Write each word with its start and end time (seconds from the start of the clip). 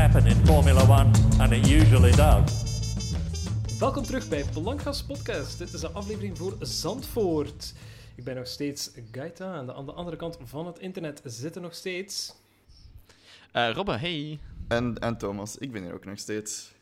happen 0.00 0.26
in 0.26 0.46
Formula 0.46 0.82
One, 0.82 1.10
and 1.38 1.52
it 1.52 1.68
usually 1.68 2.10
does. 2.10 2.64
Welkom 3.78 4.02
terug 4.02 4.28
bij 4.28 4.44
Blankgas 4.52 5.04
Podcast. 5.04 5.58
Dit 5.58 5.72
is 5.72 5.82
een 5.82 5.94
aflevering 5.94 6.38
voor 6.38 6.56
Zandvoort. 6.60 7.74
Ik 8.14 8.24
ben 8.24 8.36
nog 8.36 8.46
steeds 8.46 8.90
Gaita 9.12 9.54
en 9.54 9.74
aan 9.74 9.86
de 9.86 9.92
andere 9.92 10.16
kant 10.16 10.38
van 10.44 10.66
het 10.66 10.78
internet 10.78 11.20
zitten 11.24 11.62
nog 11.62 11.74
steeds... 11.74 12.34
Uh, 13.56 13.70
Robbe, 13.72 13.96
hey. 13.96 14.40
En, 14.68 14.98
en 14.98 15.18
Thomas, 15.18 15.56
ik 15.58 15.72
ben 15.72 15.82
hier 15.82 15.94
ook 15.94 16.04
nog 16.04 16.18
steeds. 16.18 16.72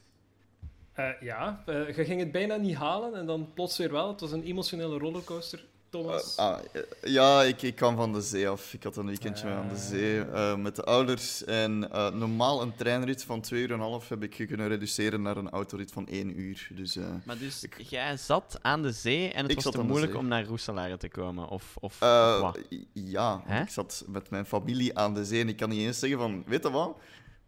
Uh, 0.96 1.08
ja, 1.20 1.62
uh, 1.66 1.96
je 1.96 2.04
ging 2.04 2.20
het 2.20 2.32
bijna 2.32 2.56
niet 2.56 2.76
halen 2.76 3.14
en 3.14 3.26
dan 3.26 3.50
plots 3.54 3.78
weer 3.78 3.92
wel. 3.92 4.08
Het 4.08 4.20
was 4.20 4.32
een 4.32 4.44
emotionele 4.44 4.98
rollercoaster. 4.98 5.64
Thomas? 5.90 6.36
Uh, 6.38 6.44
ah, 6.44 6.58
ja, 7.02 7.42
ik, 7.42 7.62
ik 7.62 7.74
kwam 7.74 7.96
van 7.96 8.12
de 8.12 8.20
zee 8.20 8.48
af. 8.48 8.74
Ik 8.74 8.82
had 8.82 8.96
een 8.96 9.06
weekendje 9.06 9.48
aan 9.48 9.68
de 9.68 9.76
zee 9.76 10.16
uh, 10.16 10.56
met 10.56 10.76
de 10.76 10.84
ouders. 10.84 11.44
En 11.44 11.88
uh, 11.92 12.10
normaal 12.10 12.62
een 12.62 12.76
treinrit 12.76 13.24
van 13.24 13.40
2 13.40 13.62
uur 13.62 13.72
en 13.72 13.78
half 13.78 14.08
heb 14.08 14.22
ik 14.22 14.46
kunnen 14.46 14.68
reduceren 14.68 15.22
naar 15.22 15.36
een 15.36 15.50
autorit 15.50 15.92
van 15.92 16.06
1 16.06 16.40
uur. 16.40 16.68
Dus, 16.74 16.98
maar 17.24 17.38
dus 17.38 17.62
ik, 17.62 17.80
jij 17.80 18.16
zat 18.16 18.58
aan 18.62 18.82
de 18.82 18.92
zee 18.92 19.32
en 19.32 19.46
het 19.46 19.62
was 19.62 19.72
te 19.72 19.82
moeilijk 19.82 20.14
om 20.14 20.28
naar 20.28 20.44
Roeselare 20.44 20.96
te 20.96 21.08
komen? 21.08 21.48
Of, 21.48 21.76
of, 21.80 21.98
wat? 21.98 22.58
Ja, 22.92 23.42
ik 23.62 23.68
zat 23.68 24.04
met 24.06 24.30
mijn 24.30 24.46
familie 24.46 24.98
aan 24.98 25.14
de 25.14 25.24
zee 25.24 25.40
en 25.40 25.48
ik 25.48 25.56
kan 25.56 25.68
niet 25.68 25.86
eens 25.86 25.98
zeggen 25.98 26.18
van... 26.18 26.44
Weet 26.46 26.62
je 26.62 26.70
wat? 26.70 26.96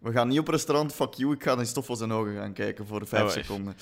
We 0.01 0.13
gaan 0.13 0.29
niet 0.29 0.38
op 0.38 0.49
restaurant, 0.49 0.95
fuck 0.95 1.15
you. 1.15 1.33
Ik 1.33 1.43
ga 1.43 1.59
in 1.59 1.66
Stoffel 1.66 1.97
zijn 1.97 2.13
ogen 2.13 2.35
gaan 2.35 2.52
kijken 2.52 2.87
voor 2.87 3.07
5 3.07 3.23
oh, 3.23 3.30
seconden. 3.30 3.75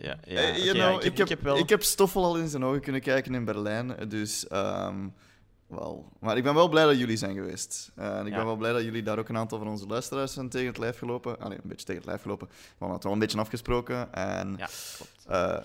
Ja, 0.00 0.18
ja. 0.24 0.56
You 0.56 0.72
know, 0.72 0.94
ik, 0.94 1.02
heb, 1.02 1.12
ik, 1.12 1.18
heb, 1.18 1.18
ik, 1.18 1.28
heb 1.28 1.42
wel... 1.42 1.58
ik 1.58 1.68
heb 1.68 1.82
Stoffel 1.82 2.24
al 2.24 2.36
in 2.36 2.48
zijn 2.48 2.64
ogen 2.64 2.80
kunnen 2.80 3.00
kijken 3.00 3.34
in 3.34 3.44
Berlijn. 3.44 4.08
Dus, 4.08 4.46
um, 4.52 5.14
wel. 5.66 6.12
Maar 6.20 6.36
ik 6.36 6.42
ben 6.42 6.54
wel 6.54 6.68
blij 6.68 6.84
dat 6.84 6.98
jullie 6.98 7.16
zijn 7.16 7.34
geweest. 7.34 7.92
Uh, 7.98 8.18
en 8.18 8.26
ik 8.26 8.32
ja. 8.32 8.36
ben 8.36 8.46
wel 8.46 8.56
blij 8.56 8.72
dat 8.72 8.82
jullie 8.82 9.02
daar 9.02 9.18
ook 9.18 9.28
een 9.28 9.36
aantal 9.36 9.58
van 9.58 9.68
onze 9.68 9.86
luisteraars 9.86 10.32
zijn 10.32 10.48
tegen 10.48 10.66
het 10.68 10.78
lijf 10.78 10.98
gelopen. 10.98 11.40
Ah, 11.40 11.48
nee, 11.48 11.58
een 11.62 11.68
beetje 11.68 11.86
tegen 11.86 12.00
het 12.00 12.10
lijf 12.10 12.22
gelopen. 12.22 12.46
We 12.48 12.54
hadden 12.78 12.94
het 12.94 13.04
wel 13.04 13.12
een 13.12 13.18
beetje 13.18 13.38
afgesproken. 13.38 14.12
En, 14.12 14.54
ja, 14.58 14.68
klopt. 14.96 15.26
Uh, 15.30 15.58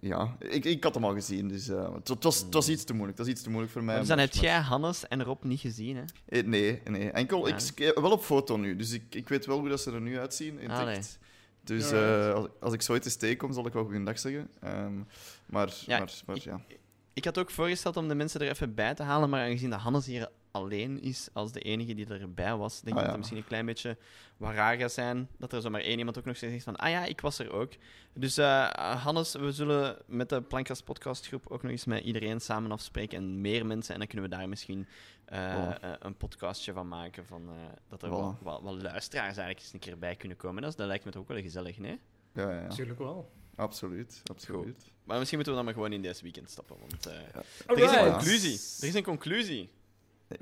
ja, 0.00 0.36
ik, 0.38 0.64
ik 0.64 0.84
had 0.84 0.94
hem 0.94 1.04
al 1.04 1.14
gezien, 1.14 1.48
dus 1.48 1.68
uh, 1.68 1.94
het, 1.94 2.22
was, 2.24 2.40
het 2.40 2.54
was 2.54 2.68
iets 2.68 2.84
te 2.84 2.92
moeilijk. 2.92 3.18
Dat 3.18 3.26
is 3.26 3.32
iets 3.32 3.42
te 3.42 3.50
moeilijk 3.50 3.72
voor 3.72 3.84
mij. 3.84 3.98
Dus 3.98 4.08
dan 4.08 4.18
heb 4.18 4.32
jij 4.32 4.60
Hannes 4.60 5.08
en 5.08 5.24
Rob 5.24 5.42
niet 5.42 5.60
gezien, 5.60 5.96
hè? 5.96 6.40
Nee, 6.42 6.80
nee. 6.84 7.10
Enkel, 7.10 7.48
ja. 7.48 7.56
ik, 7.74 7.92
wel 7.94 8.10
op 8.10 8.22
foto 8.22 8.56
nu, 8.56 8.76
dus 8.76 8.92
ik, 8.92 9.02
ik 9.14 9.28
weet 9.28 9.46
wel 9.46 9.58
hoe 9.58 9.68
dat 9.68 9.80
ze 9.80 9.92
er 9.92 10.00
nu 10.00 10.18
uitzien 10.18 10.58
in 10.58 10.70
ah, 10.70 10.92
echt. 10.92 11.18
Dus 11.64 11.92
uh, 11.92 12.32
als, 12.34 12.48
als, 12.60 12.72
ik 12.72 12.82
zo 12.82 12.98
tegenkom, 12.98 13.52
zal 13.52 13.66
ik 13.66 13.72
wel 13.72 13.84
goedendag 13.84 14.18
zeggen. 14.18 14.50
Um, 14.64 15.06
maar, 15.46 15.74
ja, 15.86 15.98
maar, 15.98 16.12
maar, 16.26 16.36
ja. 16.40 16.60
Ik, 16.68 16.78
ik, 17.12 17.24
had 17.24 17.38
ook 17.38 17.50
voorgesteld 17.50 17.96
om 17.96 18.08
de 18.08 18.14
mensen 18.14 18.40
er 18.40 18.48
even 18.50 18.74
bij 18.74 18.94
te 18.94 19.02
halen, 19.02 19.30
maar 19.30 19.44
aangezien 19.44 19.70
dat 19.70 19.80
Hannes 19.80 20.06
hier 20.06 20.28
alleen 20.54 21.02
is 21.02 21.28
als 21.32 21.52
de 21.52 21.60
enige 21.60 21.94
die 21.94 22.06
erbij 22.06 22.56
was, 22.56 22.80
denk 22.80 22.86
ik 22.86 22.92
ah, 22.92 23.00
dat 23.00 23.08
het 23.08 23.16
misschien 23.16 23.38
een 23.38 23.46
klein 23.46 23.66
beetje 23.66 23.96
wat 24.36 24.52
raar 24.52 24.76
gaat 24.76 24.92
zijn 24.92 25.28
dat 25.38 25.52
er 25.52 25.60
zomaar 25.60 25.80
één 25.80 25.98
iemand 25.98 26.18
ook 26.18 26.24
nog 26.24 26.36
zegt 26.36 26.64
van 26.64 26.76
ah 26.76 26.90
ja, 26.90 27.04
ik 27.04 27.20
was 27.20 27.38
er 27.38 27.52
ook. 27.52 27.72
Dus 28.12 28.38
uh, 28.38 28.70
Hannes, 28.72 29.34
we 29.34 29.52
zullen 29.52 29.96
met 30.06 30.28
de 30.28 30.42
Plankas 30.42 30.82
podcastgroep 30.82 31.46
ook 31.48 31.62
nog 31.62 31.70
eens 31.70 31.84
met 31.84 32.04
iedereen 32.04 32.40
samen 32.40 32.72
afspreken 32.72 33.18
en 33.18 33.40
meer 33.40 33.66
mensen 33.66 33.92
en 33.92 33.98
dan 33.98 34.08
kunnen 34.08 34.30
we 34.30 34.36
daar 34.36 34.48
misschien 34.48 34.86
uh, 35.32 35.38
oh. 35.38 35.74
uh, 35.84 35.94
een 35.98 36.16
podcastje 36.16 36.72
van 36.72 36.88
maken 36.88 37.26
van 37.26 37.48
dat 37.88 38.02
er 38.02 38.12
oh. 38.12 38.42
wat, 38.42 38.62
wat, 38.62 38.82
luisteraars 38.82 39.36
eigenlijk 39.36 39.58
eens 39.58 39.72
een 39.72 39.78
keer 39.78 39.98
bij 39.98 40.16
kunnen 40.16 40.36
komen. 40.36 40.62
Dat, 40.62 40.76
dat 40.76 40.86
lijkt 40.86 41.04
me 41.04 41.10
toch 41.10 41.22
ook 41.22 41.28
wel 41.28 41.40
gezellig, 41.40 41.78
nee? 41.78 42.00
Ja, 42.34 42.50
ja. 42.50 42.60
Natuurlijk 42.60 42.98
wel. 42.98 43.30
Absoluut, 43.56 44.22
absoluut. 44.24 44.62
Goed. 44.62 44.92
Maar 45.04 45.18
misschien 45.18 45.38
moeten 45.38 45.56
we 45.56 45.62
dan 45.62 45.64
maar 45.64 45.74
gewoon 45.74 45.92
in 45.92 46.02
deze 46.02 46.22
weekend 46.22 46.50
stappen, 46.50 46.76
want 46.78 47.04
ja. 47.04 47.10
er 47.66 47.78
is 47.78 47.90
een 47.90 48.10
conclusie. 48.10 48.60
Er 48.80 48.88
is 48.88 48.94
een 48.94 49.02
conclusie. 49.02 49.70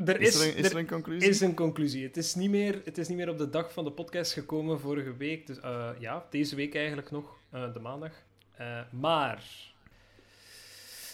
Er 0.04 0.20
is, 0.20 0.28
is, 0.28 0.40
er 0.40 0.46
een, 0.48 0.56
is 0.56 0.70
er 0.70 0.76
een 0.76 0.86
conclusie? 0.86 1.28
is 1.28 1.40
een 1.40 1.54
conclusie. 1.54 2.04
Het 2.06 2.16
is, 2.16 2.34
niet 2.34 2.50
meer, 2.50 2.80
het 2.84 2.98
is 2.98 3.08
niet 3.08 3.16
meer 3.16 3.28
op 3.28 3.38
de 3.38 3.50
dag 3.50 3.72
van 3.72 3.84
de 3.84 3.90
podcast 3.90 4.32
gekomen 4.32 4.80
vorige 4.80 5.16
week. 5.16 5.46
Dus 5.46 5.58
uh, 5.58 5.88
ja, 5.98 6.26
deze 6.30 6.56
week 6.56 6.74
eigenlijk 6.74 7.10
nog, 7.10 7.36
uh, 7.54 7.72
de 7.72 7.80
maandag. 7.80 8.12
Uh, 8.60 8.80
maar 8.90 9.44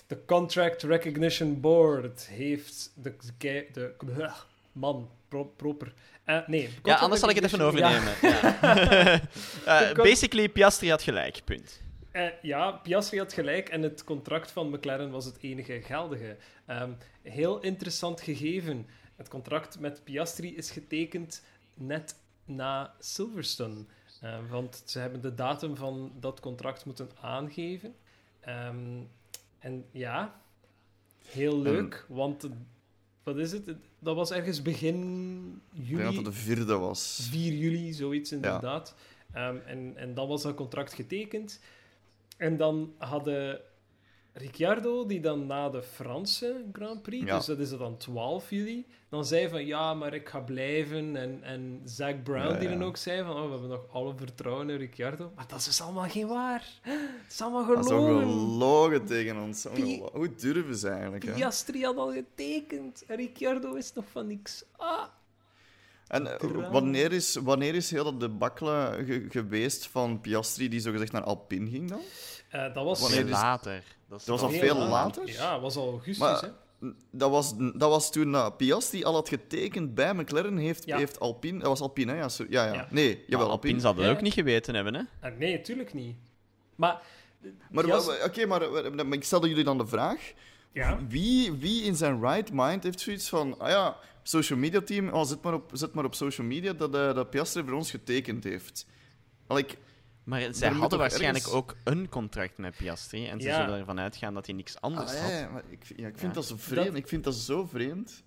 de 0.07 0.25
Contract 0.27 0.83
Recognition 0.83 1.61
Board 1.61 2.27
heeft 2.27 2.93
de... 2.95 3.15
de, 3.39 3.67
de, 3.73 3.95
de 4.07 4.31
man, 4.73 5.11
pro, 5.29 5.45
proper. 5.45 5.93
nee, 6.47 6.69
ja, 6.83 6.95
anders 6.95 7.21
zal 7.21 7.31
ik 7.31 7.35
het 7.35 7.45
even 7.45 7.61
overnemen. 7.61 8.13
Ja. 8.23 8.57
ja. 9.67 9.93
basically, 9.93 10.49
Piastri 10.49 10.91
had 10.91 11.03
gelijk, 11.03 11.41
punt. 11.45 11.81
Uh, 12.19 12.27
ja, 12.43 12.71
Piastri 12.71 13.19
had 13.19 13.33
gelijk 13.33 13.69
en 13.69 13.83
het 13.83 14.05
contract 14.05 14.51
van 14.51 14.71
McLaren 14.71 15.11
was 15.11 15.25
het 15.25 15.39
enige 15.41 15.83
geldige. 15.83 16.37
Um, 16.71 16.97
heel 17.23 17.61
interessant 17.61 18.21
gegeven. 18.21 18.87
Het 19.17 19.29
contract 19.29 19.81
met 19.81 20.05
Piastri 20.05 20.57
is 20.57 20.71
getekend 20.71 21.43
net 21.75 22.17
na 22.45 22.95
Silverstone. 22.99 23.85
Uh, 24.25 24.37
want 24.51 24.83
ze 24.85 24.99
hebben 24.99 25.21
de 25.21 25.35
datum 25.35 25.77
van 25.77 26.13
dat 26.21 26.41
contract 26.41 26.85
moeten 26.85 27.09
aangeven. 27.21 27.95
Um, 28.49 29.09
en 29.59 29.85
ja, 29.91 30.41
heel 31.27 31.59
leuk, 31.59 32.05
um, 32.09 32.17
want 32.17 32.49
wat 33.23 33.37
is 33.37 33.53
het? 33.53 33.75
Dat 33.99 34.17
was 34.17 34.31
ergens 34.31 34.63
begin 34.63 34.99
juli. 35.73 35.91
Ik 35.91 35.97
denk 35.97 36.05
dat 36.05 36.15
het 36.15 36.25
de 36.25 36.33
vierde 36.33 36.77
was. 36.77 37.29
4 37.31 37.53
juli, 37.53 37.93
zoiets 37.93 38.33
inderdaad. 38.33 38.95
Ja. 39.35 39.55
en, 39.55 39.93
en 39.97 40.15
dan 40.15 40.29
was 40.29 40.43
dat 40.43 40.55
contract 40.55 40.93
getekend. 40.93 41.61
En 42.39 42.57
dan 42.57 42.95
hadden 42.99 43.61
Ricciardo, 44.39 45.07
die 45.07 45.21
dan 45.21 45.47
na 45.47 45.69
de 45.69 45.83
Franse 45.83 46.65
Grand 46.73 47.03
Prix, 47.03 47.27
ja. 47.27 47.37
dus 47.37 47.47
dat 47.47 47.59
is 47.59 47.71
dan 47.71 47.97
12 47.97 48.51
juli, 48.51 48.87
dan 49.09 49.25
zei 49.25 49.49
van 49.49 49.67
ja, 49.67 49.95
maar 49.95 50.15
ik 50.15 50.29
ga 50.29 50.41
blijven. 50.41 51.17
En, 51.17 51.43
en 51.43 51.81
Zach 51.85 52.23
Brown, 52.23 52.53
ja, 52.53 52.59
die 52.59 52.69
dan 52.69 52.85
ook 52.85 52.97
zei 52.97 53.23
van 53.23 53.37
oh, 53.37 53.45
we 53.45 53.51
hebben 53.51 53.69
nog 53.69 53.93
alle 53.93 54.15
vertrouwen 54.17 54.71
in 54.71 54.77
Ricciardo. 54.77 55.33
Maar 55.35 55.47
dat 55.49 55.59
is 55.59 55.65
dus 55.65 55.81
allemaal 55.81 56.09
geen 56.09 56.27
waar. 56.27 56.65
Het 56.83 57.33
is 57.33 57.41
allemaal 57.41 57.65
gelogen. 57.65 58.15
Dat 58.15 58.23
is 58.23 58.33
gelogen 58.33 59.05
tegen 59.05 59.43
ons. 59.43 59.67
Pi 59.75 60.03
Hoe 60.13 60.35
durven 60.35 60.77
ze 60.77 60.89
eigenlijk? 60.89 61.25
Hè? 61.25 61.33
Piastri 61.33 61.85
had 61.85 61.97
al 61.97 62.13
getekend. 62.13 63.05
En 63.07 63.17
Ricciardo 63.17 63.75
is 63.75 63.93
nog 63.93 64.05
van 64.11 64.27
niks. 64.27 64.65
Ah. 64.77 65.05
En 66.09 66.27
uh, 66.27 66.71
wanneer 66.71 67.13
is, 67.13 67.35
wanneer 67.35 67.75
is 67.75 67.91
heel 67.91 68.05
dat 68.05 68.21
debakkelen 68.21 69.05
ge 69.05 69.27
geweest 69.29 69.87
van 69.87 70.21
Piastri 70.21 70.69
die 70.69 70.81
zogezegd 70.81 71.13
naar 71.13 71.23
Alpine 71.23 71.71
ging 71.71 71.89
dan? 71.89 72.01
Uh, 72.55 72.75
dat 72.75 72.85
was 72.85 73.01
wanneer 73.01 73.25
later. 73.25 73.83
Dat, 74.09 74.19
dat 74.19 74.41
was 74.41 74.41
al 74.41 74.51
veel 74.51 74.75
later? 74.75 74.89
later? 74.91 75.29
Ja, 75.29 75.53
dat 75.53 75.61
was 75.61 75.77
al 75.77 75.91
augustus, 75.91 76.19
maar, 76.19 76.41
hè? 76.41 76.49
Dat 77.11 77.31
was, 77.31 77.55
dat 77.57 77.91
was 77.91 78.13
toen 78.13 78.33
uh, 78.33 78.49
Piastri 78.57 79.05
al 79.05 79.15
had 79.15 79.29
getekend 79.29 79.95
bij 79.95 80.15
McLaren, 80.15 80.57
heeft, 80.57 80.85
ja. 80.85 80.97
heeft 80.97 81.21
Alpine... 81.21 81.59
Dat 81.59 81.69
was 81.69 81.81
Alpine, 81.81 82.13
hè? 82.13 82.19
Ja, 82.19 82.29
ja, 82.49 82.65
ja. 82.67 82.73
ja. 82.73 82.89
Nee, 82.91 83.25
jawel, 83.27 83.47
maar 83.47 83.55
Alpine. 83.55 83.81
zou 83.81 83.97
dat 83.97 84.07
ook 84.07 84.21
niet 84.21 84.33
geweten 84.33 84.75
hebben, 84.75 84.95
hè? 84.95 85.31
Uh, 85.31 85.39
nee, 85.39 85.61
tuurlijk 85.61 85.95
niet. 85.95 86.17
Maar... 86.75 87.03
Maar 87.71 87.85
oké, 87.85 88.25
okay, 88.25 88.45
maar, 88.45 88.61
maar 89.07 89.13
ik 89.13 89.25
stelde 89.25 89.49
jullie 89.49 89.65
dan 89.65 89.79
de 89.79 89.87
vraag... 89.87 90.33
Ja? 90.73 90.99
Wie, 91.09 91.53
wie 91.53 91.83
in 91.83 91.97
zijn 91.97 92.21
right 92.21 92.51
mind 92.53 92.83
heeft 92.83 93.01
zoiets 93.01 93.29
van... 93.29 93.59
Ah 93.59 93.69
ja, 93.69 93.97
social 94.29 94.59
media 94.59 94.81
team, 94.81 95.09
oh, 95.09 95.25
zet, 95.25 95.43
maar 95.43 95.55
op, 95.55 95.71
zet 95.73 95.95
maar 95.95 96.05
op 96.05 96.15
social 96.15 96.47
media 96.47 96.73
dat, 96.73 96.95
uh, 96.95 97.15
dat 97.15 97.31
Piastri 97.31 97.63
voor 97.65 97.73
ons 97.73 97.91
getekend 97.91 98.45
heeft. 98.45 98.87
Like, 99.49 99.77
maar 100.25 100.55
zij 100.55 100.69
hadden 100.69 100.99
waarschijnlijk 100.99 101.45
ergens... 101.45 101.61
ook 101.61 101.77
een 101.85 102.09
contract 102.09 102.59
met 102.59 102.77
Piastri. 102.77 103.27
En 103.27 103.41
ze 103.41 103.47
ja. 103.47 103.61
zullen 103.61 103.79
ervan 103.79 104.01
uitgaan 104.01 104.35
dat 104.35 104.47
hij 104.47 104.55
niks 104.55 104.81
anders 104.81 105.13
ah, 105.13 105.21
had. 105.21 105.31
Ja, 105.31 105.49
maar 105.49 105.63
ik, 105.69 105.93
ja, 105.97 106.09
ik 106.09 106.19
vind 106.19 106.35
dat 106.35 106.47
zo 106.47 106.57
vreemd. 106.57 106.87
Dat... 106.87 106.97
Ik 106.97 107.09
vind 107.09 107.25
dat 107.25 107.35
zo 107.35 107.67
vreemd. 107.67 108.23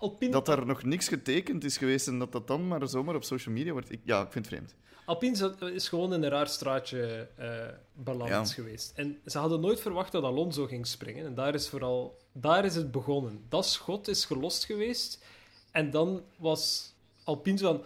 Alpine... 0.00 0.32
Dat 0.32 0.46
daar 0.46 0.66
nog 0.66 0.82
niks 0.82 1.08
getekend 1.08 1.64
is 1.64 1.76
geweest 1.76 2.06
en 2.06 2.18
dat 2.18 2.32
dat 2.32 2.46
dan 2.46 2.68
maar 2.68 2.88
zomaar 2.88 3.14
op 3.14 3.24
social 3.24 3.54
media 3.54 3.72
wordt. 3.72 3.92
Ik, 3.92 4.00
ja, 4.04 4.22
ik 4.22 4.32
vind 4.32 4.44
het 4.46 4.54
vreemd. 4.54 4.74
Alpine 5.04 5.54
is 5.72 5.88
gewoon 5.88 6.14
in 6.14 6.22
een 6.22 6.30
raar 6.30 6.48
straatje 6.48 7.28
uh, 7.40 7.66
beland 7.92 8.52
geweest. 8.52 8.92
En 8.94 9.18
ze 9.26 9.38
hadden 9.38 9.60
nooit 9.60 9.80
verwacht 9.80 10.12
dat 10.12 10.22
Alonso 10.22 10.66
ging 10.66 10.86
springen. 10.86 11.26
En 11.26 11.34
daar 11.34 11.54
is 11.54 11.68
vooral... 11.68 12.18
Daar 12.32 12.64
is 12.64 12.74
het 12.74 12.90
begonnen. 12.90 13.44
Dat 13.48 13.66
schot 13.66 14.08
is 14.08 14.24
gelost 14.24 14.64
geweest. 14.64 15.24
En 15.70 15.90
dan 15.90 16.22
was 16.36 16.92
Alpine 17.24 17.58
zo 17.58 17.66
van... 17.72 17.82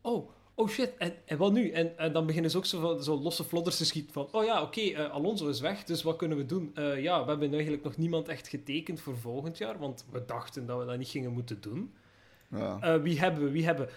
Oh, 0.00 0.30
oh 0.60 0.68
shit, 0.68 0.96
en, 0.96 1.14
en 1.24 1.36
wat 1.36 1.52
nu? 1.52 1.70
En, 1.70 1.98
en 1.98 2.12
dan 2.12 2.26
beginnen 2.26 2.50
ze 2.50 2.56
ook 2.56 2.66
zo, 2.66 2.98
zo 2.98 3.20
losse 3.20 3.44
flodders 3.44 3.76
te 3.76 3.84
schieten 3.84 4.12
van... 4.12 4.28
Oh 4.32 4.44
ja, 4.44 4.62
oké, 4.62 4.80
okay, 4.80 5.04
uh, 5.04 5.10
Alonso 5.10 5.48
is 5.48 5.60
weg, 5.60 5.84
dus 5.84 6.02
wat 6.02 6.16
kunnen 6.16 6.36
we 6.36 6.46
doen? 6.46 6.72
Uh, 6.74 7.02
ja, 7.02 7.22
we 7.22 7.30
hebben 7.30 7.52
eigenlijk 7.52 7.82
nog 7.82 7.96
niemand 7.96 8.28
echt 8.28 8.48
getekend 8.48 9.00
voor 9.00 9.16
volgend 9.16 9.58
jaar, 9.58 9.78
want 9.78 10.04
we 10.10 10.24
dachten 10.26 10.66
dat 10.66 10.78
we 10.78 10.84
dat 10.84 10.98
niet 10.98 11.08
gingen 11.08 11.32
moeten 11.32 11.60
doen. 11.60 11.92
Ja. 12.50 12.78
Uh, 12.82 13.02
wie 13.02 13.20
hebben 13.20 13.44
we? 13.44 13.50
Wie 13.50 13.64
hebben... 13.64 13.88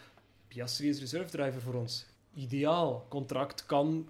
Piastri 0.48 0.90
is 0.90 1.00
reserve 1.00 1.30
driver 1.30 1.62
voor 1.62 1.74
ons. 1.74 2.06
Ideaal. 2.34 3.06
Contract 3.10 3.66
kan, 3.66 4.10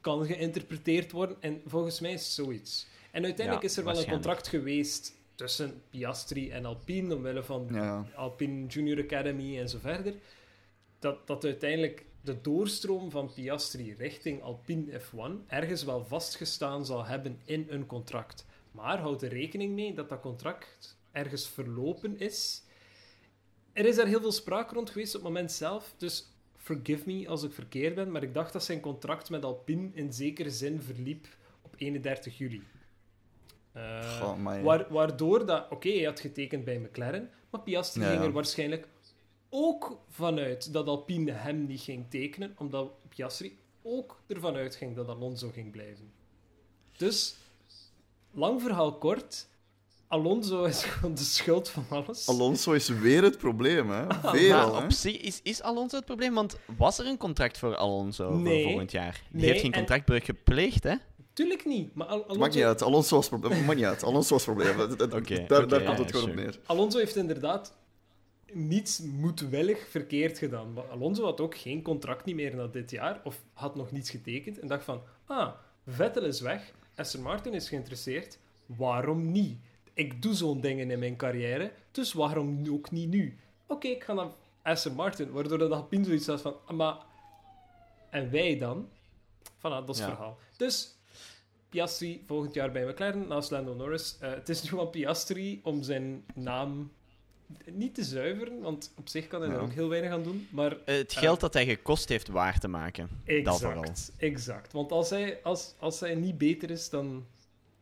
kan 0.00 0.26
geïnterpreteerd 0.26 1.12
worden 1.12 1.36
en 1.40 1.60
volgens 1.66 2.00
mij 2.00 2.12
is 2.12 2.22
het 2.22 2.32
zoiets. 2.32 2.86
En 3.10 3.24
uiteindelijk 3.24 3.64
ja, 3.64 3.70
is 3.70 3.76
er 3.76 3.84
wel 3.84 3.98
een 3.98 4.10
contract 4.10 4.48
geweest 4.48 5.14
tussen 5.34 5.82
Piastri 5.90 6.50
en 6.50 6.64
Alpine, 6.64 7.14
omwille 7.14 7.42
van 7.42 7.68
ja. 7.70 8.06
Alpine 8.14 8.66
Junior 8.66 9.02
Academy 9.02 9.58
en 9.58 9.68
zo 9.68 9.78
verder, 9.80 10.14
dat, 11.02 11.26
dat 11.26 11.44
uiteindelijk 11.44 12.04
de 12.20 12.40
doorstroom 12.40 13.10
van 13.10 13.32
Piastri 13.34 13.94
richting 13.94 14.42
Alpine 14.42 15.00
F1 15.00 15.46
ergens 15.46 15.84
wel 15.84 16.04
vastgestaan 16.04 16.86
zal 16.86 17.04
hebben 17.06 17.40
in 17.44 17.66
een 17.68 17.86
contract. 17.86 18.46
Maar 18.70 18.98
houd 18.98 19.22
er 19.22 19.28
rekening 19.28 19.74
mee 19.74 19.94
dat 19.94 20.08
dat 20.08 20.20
contract 20.20 20.96
ergens 21.12 21.48
verlopen 21.48 22.18
is. 22.18 22.62
Er 23.72 23.86
is 23.86 23.96
daar 23.96 24.06
heel 24.06 24.20
veel 24.20 24.32
sprake 24.32 24.74
rond 24.74 24.90
geweest 24.90 25.14
op 25.14 25.22
het 25.22 25.30
moment 25.30 25.52
zelf, 25.52 25.94
dus 25.96 26.28
forgive 26.56 27.02
me 27.06 27.28
als 27.28 27.42
ik 27.42 27.52
verkeerd 27.52 27.94
ben, 27.94 28.10
maar 28.10 28.22
ik 28.22 28.34
dacht 28.34 28.52
dat 28.52 28.64
zijn 28.64 28.80
contract 28.80 29.30
met 29.30 29.44
Alpine 29.44 29.90
in 29.92 30.12
zekere 30.12 30.50
zin 30.50 30.82
verliep 30.82 31.26
op 31.62 31.74
31 31.76 32.38
juli. 32.38 32.62
Uh, 33.76 34.18
Goh, 34.20 34.62
waar, 34.62 34.86
waardoor 34.92 35.46
dat, 35.46 35.70
oké, 35.70 35.90
hij 35.90 36.04
had 36.04 36.20
getekend 36.20 36.64
bij 36.64 36.78
McLaren, 36.78 37.30
maar 37.50 37.60
Piastri 37.60 38.02
Ja, 38.02 38.10
ging 38.10 38.22
er 38.22 38.32
waarschijnlijk 38.32 38.88
ook 39.54 39.98
vanuit 40.08 40.72
dat 40.72 40.86
Alpine 40.86 41.32
hem 41.32 41.66
niet 41.66 41.80
ging 41.80 42.10
tekenen, 42.10 42.54
omdat 42.58 42.90
Piastri 43.08 43.58
ook 43.82 44.20
ervan 44.26 44.54
uitging 44.54 44.96
dat 44.96 45.08
Alonso 45.08 45.50
ging 45.52 45.70
blijven. 45.70 46.12
Dus, 46.96 47.34
lang 48.30 48.60
verhaal 48.62 48.98
kort, 48.98 49.48
Alonso 50.08 50.64
is 50.64 50.84
gewoon 50.84 51.14
de 51.14 51.22
schuld 51.22 51.68
van 51.68 51.84
alles. 51.88 52.28
Alonso 52.28 52.72
is 52.72 52.88
weer 52.88 53.22
het 53.22 53.38
probleem, 53.38 53.90
hè? 53.90 54.06
Weer 54.32 54.50
Maar 54.54 54.64
al, 54.64 54.76
hè? 54.76 54.84
op 54.84 54.92
zich 54.92 55.16
is, 55.16 55.40
is 55.42 55.62
Alonso 55.62 55.96
het 55.96 56.04
probleem, 56.04 56.34
want 56.34 56.56
was 56.76 56.98
er 56.98 57.06
een 57.06 57.16
contract 57.18 57.58
voor 57.58 57.76
Alonso 57.76 58.36
Nee. 58.36 58.60
voor 58.62 58.70
volgend 58.70 58.90
jaar? 58.90 59.22
Die 59.30 59.40
Nee, 59.40 59.50
heeft 59.50 59.60
geen 59.62 59.72
en- 59.72 59.78
contractbreuk 59.78 60.24
gepleegd, 60.24 60.84
hè? 60.84 60.94
Tuurlijk 61.32 61.64
niet, 61.64 61.94
maar 61.94 62.06
Al- 62.06 62.14
Alonso, 62.22 62.38
Maakt 62.40 62.54
niet 62.54 62.64
uit, 62.64 62.82
Alonso 62.82 63.16
was 63.16 63.30
het 63.30 63.40
probleem. 63.40 63.60
Maakt 63.64 63.76
niet 63.78 63.86
uit, 63.86 64.02
Alonso 64.02 64.34
was 64.34 64.46
het 64.46 64.54
probleem. 64.54 64.76
Daar 64.96 65.20
oké, 65.20 65.44
daar 65.46 65.68
ja, 65.82 65.86
komt 65.86 65.98
het 65.98 66.10
ja, 66.10 66.14
gewoon 66.18 66.30
op 66.30 66.34
neer. 66.36 66.60
Alonso 66.66 66.98
heeft 66.98 67.16
inderdaad 67.16 67.74
niets 68.54 68.98
moedwillig 69.00 69.88
verkeerd 69.88 70.38
gedaan. 70.38 70.72
Maar 70.72 70.88
Alonso 70.88 71.24
had 71.24 71.40
ook 71.40 71.56
geen 71.56 71.82
contract 71.82 72.24
niet 72.24 72.34
meer 72.34 72.56
na 72.56 72.66
dit 72.66 72.90
jaar, 72.90 73.20
of 73.24 73.42
had 73.52 73.76
nog 73.76 73.90
niets 73.90 74.10
getekend, 74.10 74.58
en 74.58 74.66
dacht 74.68 74.84
van, 74.84 75.02
ah, 75.26 75.52
Vettel 75.86 76.24
is 76.24 76.40
weg, 76.40 76.72
Aston 76.94 77.22
Martin 77.22 77.52
is 77.54 77.68
geïnteresseerd, 77.68 78.38
waarom 78.66 79.32
niet? 79.32 79.58
Ik 79.94 80.22
doe 80.22 80.34
zo'n 80.34 80.60
dingen 80.60 80.90
in 80.90 80.98
mijn 80.98 81.16
carrière, 81.16 81.72
dus 81.90 82.12
waarom 82.12 82.62
ook 82.70 82.90
niet 82.90 83.08
nu? 83.08 83.38
Oké, 83.66 83.88
ik 83.88 84.04
ga 84.04 84.12
naar 84.12 84.30
Aston 84.62 84.94
Martin, 84.94 85.30
waardoor 85.30 85.58
dat 85.58 85.70
Alpine 85.72 86.04
zoiets 86.04 86.26
had 86.26 86.40
van, 86.40 86.56
ah, 86.66 86.76
maar... 86.76 86.96
En 88.10 88.30
wij 88.30 88.58
dan? 88.58 88.88
Voilà, 89.58 89.60
dat 89.60 89.88
is 89.88 89.98
Ja. 89.98 90.04
het 90.04 90.14
verhaal. 90.14 90.38
Dus... 90.56 90.96
Piastri 91.68 92.22
volgend 92.26 92.54
jaar 92.54 92.72
bij 92.72 92.86
McLaren 92.86 93.26
naast 93.26 93.50
Lando 93.50 93.74
Norris. 93.74 94.16
Eh, 94.20 94.30
het 94.30 94.48
is 94.48 94.70
nu 94.70 94.80
aan 94.80 94.90
Piastri 94.90 95.60
om 95.62 95.82
zijn 95.82 96.24
naam 96.34 96.92
niet 97.72 97.94
te 97.94 98.02
zuiveren, 98.04 98.60
want 98.60 98.92
op 98.96 99.08
zich 99.08 99.26
kan 99.26 99.42
hij 99.42 99.50
er 99.50 99.60
ook 99.60 99.72
heel 99.72 99.88
weinig 99.88 100.10
aan 100.10 100.22
doen. 100.22 100.48
Maar 100.50 100.76
Eh, 100.84 100.96
het 100.96 101.12
Eh. 101.12 101.18
geld 101.18 101.40
dat 101.40 101.54
hij 101.54 101.66
gekost 101.66 102.08
heeft 102.08 102.28
waar 102.28 102.58
te 102.58 102.68
maken. 102.68 103.08
Dat 103.42 103.60
vooral. 103.60 103.82
exact, 103.82 104.12
exact. 104.16 104.72
Want 104.72 104.92
als 104.92 105.10
hij, 105.10 105.38
als, 105.42 105.74
als 105.78 106.00
hij 106.00 106.14
niet 106.14 106.38
beter 106.38 106.70
is 106.70 106.88
dan 106.90 107.26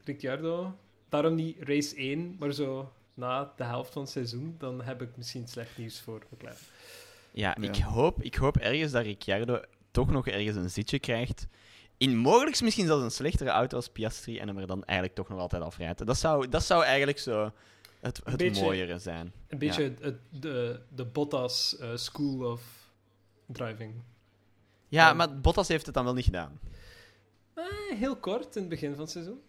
Ricciardo, 0.05 0.75
daarom 1.09 1.35
niet 1.35 1.57
race 1.61 1.97
1, 1.97 2.37
maar 2.39 2.53
zo 2.53 2.93
na 3.15 3.53
de 3.57 3.65
helft 3.65 3.93
van 3.93 4.03
het 4.03 4.11
seizoen, 4.11 4.55
dan 4.59 4.83
heb 4.83 5.03
ik 5.03 5.09
misschien 5.17 5.49
slecht 5.49 5.79
nieuws 5.79 6.01
voor 6.01 6.23
McLaren. 6.35 6.59
Ja, 7.33 7.57
Ja. 7.61 7.69
Ik, 7.69 7.77
hoop, 7.77 8.23
ik 8.23 8.35
hoop 8.35 8.57
ergens 8.57 8.93
dat 8.93 9.03
Ricciardo 9.05 9.61
toch 9.91 10.11
nog 10.11 10.27
ergens 10.29 10.57
een 10.57 10.71
zitje 10.71 10.99
krijgt. 10.99 11.47
In 11.97 12.17
mogelijk 12.17 12.61
misschien 12.61 12.87
zelfs 12.87 13.03
een 13.05 13.11
slechtere 13.11 13.51
auto 13.51 13.77
als 13.77 13.89
Piastri 13.89 14.39
en 14.39 14.47
hem 14.49 14.59
er 14.59 14.67
dan 14.67 14.85
eigenlijk 14.85 15.19
toch 15.19 15.29
nog 15.29 15.39
altijd 15.39 15.63
afrijdt. 15.63 16.07
Dat 16.07 16.19
zou, 16.19 16.49
dat 16.49 16.65
zou 16.65 16.85
eigenlijk 16.85 17.19
zo 17.19 17.53
het, 18.01 18.21
het 18.25 18.37
Beetje- 18.37 18.63
mooiere 18.65 18.99
zijn. 18.99 19.33
Een 19.49 19.59
beetje 19.59 19.83
het- 19.83 20.01
het- 20.03 20.21
de, 20.43 20.81
de 20.95 21.05
Bottas 21.05 21.77
eh, 21.79 21.97
School 21.97 22.53
of 22.53 22.63
Driving. 23.47 23.95
Ja, 24.89 25.13
maar 25.13 25.41
Bottas 25.41 25.69
heeft 25.69 25.87
het 25.87 25.95
dan 25.95 26.05
wel 26.05 26.15
niet 26.15 26.25
gedaan. 26.25 26.61
Eh, 27.55 27.65
heel 27.99 28.17
kort 28.17 28.55
in 28.57 28.61
het 28.61 28.71
begin 28.71 28.91
van 28.91 29.01
het 29.01 29.11
seizoen. 29.11 29.41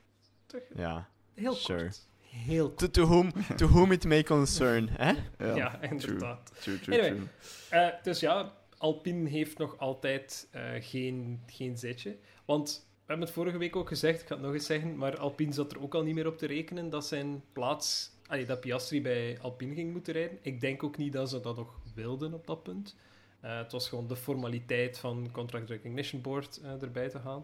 Toch? 0.45 0.62
Ja. 0.75 1.09
Heel 1.33 1.53
Sure. 1.53 1.81
kort. 1.83 2.07
Heel 2.21 2.65
kort. 2.68 2.77
To, 2.77 2.89
to, 2.89 3.06
whom, 3.07 3.31
to 3.56 3.68
whom 3.68 3.92
it 3.92 4.06
may 4.06 4.24
concern. 4.24 4.88
Hè? 4.89 5.13
Ja, 5.48 5.56
Ja, 5.56 5.81
inderdaad. 5.81 6.51
true, 6.62 6.80
true, 6.80 7.00
Anyway. 7.01 7.27
true. 7.69 7.80
Eh, 7.81 8.03
dus 8.03 8.19
ja, 8.19 8.53
Alpine 8.77 9.30
heeft 9.30 9.57
nog 9.57 9.77
altijd 9.77 10.48
geen, 10.80 11.42
geen 11.48 11.77
zetje. 11.77 12.18
Want 12.45 12.86
we 12.89 13.07
hebben 13.18 13.25
het 13.25 13.36
vorige 13.36 13.57
week 13.57 13.75
ook 13.75 13.88
gezegd, 13.88 14.21
ik 14.21 14.27
ga 14.27 14.33
het 14.36 14.44
nog 14.44 14.53
eens 14.53 14.65
zeggen, 14.65 14.95
maar 14.98 15.18
Alpine 15.18 15.53
zat 15.53 15.71
er 15.71 15.81
ook 15.81 15.95
al 15.95 16.03
niet 16.03 16.15
meer 16.15 16.27
op 16.27 16.38
te 16.38 16.45
rekenen 16.45 16.89
dat 16.89 17.06
zijn 17.06 17.44
plaats, 17.53 18.12
allee, 18.31 18.45
dat 18.45 18.60
Piastri 18.60 19.01
bij 19.01 19.38
Alpine 19.42 19.74
ging 19.75 19.92
moeten 19.92 20.13
rijden. 20.13 20.38
Ik 20.42 20.62
denk 20.62 20.83
ook 20.83 20.98
niet 20.98 21.13
dat 21.13 21.30
ze 21.30 21.39
dat 21.39 21.56
nog 21.56 21.74
wilden 21.95 22.33
op 22.33 22.48
dat 22.48 22.63
punt. 22.63 22.95
Eh, 23.39 23.57
het 23.57 23.72
was 23.72 23.89
gewoon 23.89 24.07
de 24.07 24.16
formaliteit 24.16 24.98
van 24.98 25.30
Contract 25.31 25.69
Recognition 25.69 26.22
Board 26.22 26.60
eh, 26.63 26.81
erbij 26.81 27.10
te 27.10 27.19
gaan. 27.19 27.44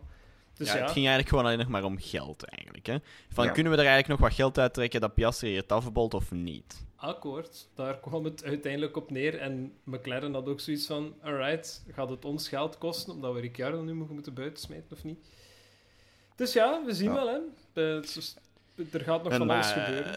Dus 0.53 0.67
ja, 0.67 0.73
ja, 0.75 0.81
Het 0.81 0.91
ging 0.91 1.05
eigenlijk 1.05 1.29
gewoon 1.29 1.45
alleen 1.45 1.57
nog 1.57 1.67
maar 1.67 1.83
om 1.83 1.97
geld, 1.99 2.43
eigenlijk. 2.43 2.85
Hè? 2.85 2.97
Van, 3.29 3.45
Ja. 3.45 3.51
Kunnen 3.51 3.71
we 3.71 3.77
er 3.77 3.85
eigenlijk 3.85 4.19
nog 4.19 4.29
wat 4.29 4.37
geld 4.37 4.57
uittrekken 4.59 5.01
dat 5.01 5.13
Piastri 5.13 5.55
het 5.55 5.71
afbolt 5.71 6.13
of 6.13 6.31
niet? 6.31 6.85
akkoord. 6.95 7.67
Daar 7.75 7.99
kwam 7.99 8.23
het 8.23 8.43
uiteindelijk 8.43 8.95
op 8.97 9.11
neer. 9.11 9.39
En 9.39 9.73
McLaren 9.83 10.33
had 10.33 10.47
ook 10.47 10.59
zoiets 10.59 10.85
van: 10.87 11.15
alright, 11.21 11.83
gaat 11.91 12.09
het 12.09 12.25
ons 12.25 12.49
geld 12.49 12.77
kosten 12.77 13.13
omdat 13.13 13.33
we 13.33 13.39
Ricciardo 13.39 13.81
nu 13.81 13.93
moeten 13.93 14.13
moeten 14.15 14.33
buitensmijten 14.33 14.91
of 14.97 15.03
niet? 15.03 15.19
Dus 16.35 16.53
ja, 16.53 16.81
we 16.85 16.93
zien 16.93 17.09
Ja. 17.09 17.13
wel, 17.13 17.27
hè. 17.27 17.39
Eh, 17.73 18.93
er 18.93 19.01
gaat 19.01 19.23
nog 19.23 19.31
En 19.31 19.37
van 19.37 19.49
alles 19.49 19.71
gebeuren. 19.71 20.15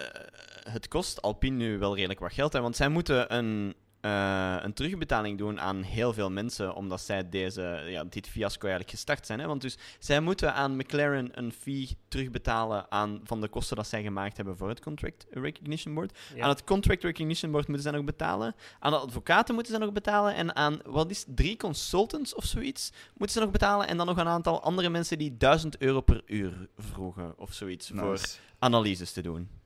Het 0.69 0.89
kost 0.89 1.23
Alpine 1.23 1.57
nu 1.57 1.79
wel 1.79 1.95
redelijk 1.95 2.21
wat 2.21 2.33
geld, 2.33 2.53
hè, 2.53 2.61
want 2.61 2.77
zij 2.77 2.89
moeten 2.89 3.35
een, 3.35 3.75
eh, 4.01 4.57
een 4.61 4.73
terugbetaling 4.73 5.39
doen 5.39 5.61
aan 5.61 5.83
heel 5.83 6.13
veel 6.13 6.31
mensen, 6.31 6.75
omdat 6.75 7.01
zij 7.01 7.29
deze, 7.29 7.83
ja, 7.87 8.05
dit 8.05 8.29
fiasco 8.29 8.61
eigenlijk 8.61 8.91
gestart 8.91 9.27
zijn. 9.27 9.41
Hè? 9.41 9.47
Want 9.47 9.61
dus 9.61 9.79
zij 9.99 10.21
moeten 10.21 10.55
aan 10.55 10.77
McLaren 10.77 11.29
een 11.39 11.53
fee 11.53 11.97
terugbetalen 12.09 12.91
aan, 12.91 13.21
van 13.25 13.41
de 13.41 13.49
kosten 13.49 13.77
dat 13.77 13.87
zij 13.87 14.03
gemaakt 14.03 14.37
hebben 14.37 14.57
voor 14.57 14.69
het 14.69 14.81
Contract 14.81 15.27
Recognition 15.31 15.95
Board. 15.95 16.19
Ja. 16.35 16.43
Aan 16.43 16.49
het 16.49 16.65
Contract 16.65 17.03
Recognition 17.03 17.51
Board 17.51 17.67
moeten 17.67 17.85
zij 17.85 17.93
nog 17.93 18.05
betalen. 18.05 18.55
Aan 18.79 18.93
de 18.93 18.99
advocaten 18.99 19.55
moeten 19.55 19.73
zij 19.73 19.85
nog 19.85 19.93
betalen. 19.93 20.35
En 20.35 20.57
aan, 20.57 20.81
wat 20.85 21.11
is 21.11 21.25
drie 21.29 21.57
consultants 21.57 22.35
of 22.35 22.45
zoiets 22.45 22.93
moeten 23.15 23.37
ze 23.37 23.43
nog 23.43 23.51
betalen. 23.51 23.89
En 23.89 23.97
dan 23.97 24.07
nog 24.07 24.17
een 24.17 24.29
aantal 24.29 24.63
andere 24.63 24.89
mensen 24.89 25.19
die 25.19 25.37
1000 25.37 25.79
euro 25.79 26.01
per 26.01 26.23
uur 26.27 26.69
vroegen 26.77 27.39
of 27.39 27.53
zoiets 27.53 27.91
voor 27.95 28.21
analyses 28.59 29.13
te 29.13 29.23
doen. 29.23 29.60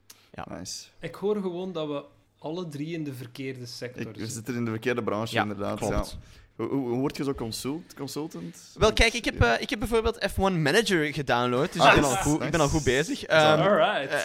Nice. 0.58 0.84
Ik 1.00 1.14
hoor 1.14 1.36
gewoon 1.40 1.72
dat 1.72 1.86
we 1.88 2.04
alle 2.38 2.68
drie 2.68 2.92
in 2.94 3.04
de 3.04 3.14
verkeerde 3.14 3.66
sector 3.66 4.06
Ik, 4.06 4.16
we 4.16 4.26
zitten. 4.26 4.54
in 4.54 4.64
de 4.64 4.70
verkeerde 4.70 5.02
branche, 5.02 5.34
Ja, 5.34 5.42
inderdaad. 5.42 5.78
klopt. 5.78 5.92
Ja. 5.94 6.04
Hoe, 6.56 6.66
hoe, 6.68 6.88
hoe 6.88 6.98
word 6.98 7.16
je 7.16 7.24
zo 7.24 7.34
consult, 7.34 7.94
consultant? 7.94 8.56
Wel, 8.74 8.92
kijk, 8.92 9.12
ik 9.12 9.24
heb, 9.24 9.42
eh, 9.42 9.52
ik 9.60 9.70
heb 9.70 9.78
bijvoorbeeld 9.78 10.28
F1 10.30 10.36
Manager 10.36 11.12
gedownload, 11.14 11.72
dus 11.72 11.82
Ah, 11.82 11.88
ik, 11.88 12.00
ben 12.00 12.10
nice, 12.10 12.16
al 12.16 12.22
goed, 12.22 12.42
ik 12.42 12.50
ben 12.50 12.60
al 12.60 12.68
goed 12.68 12.84
bezig. 12.84 13.24
Ehm, 13.24 13.60
Alright. 13.60 14.10
eh, 14.12 14.20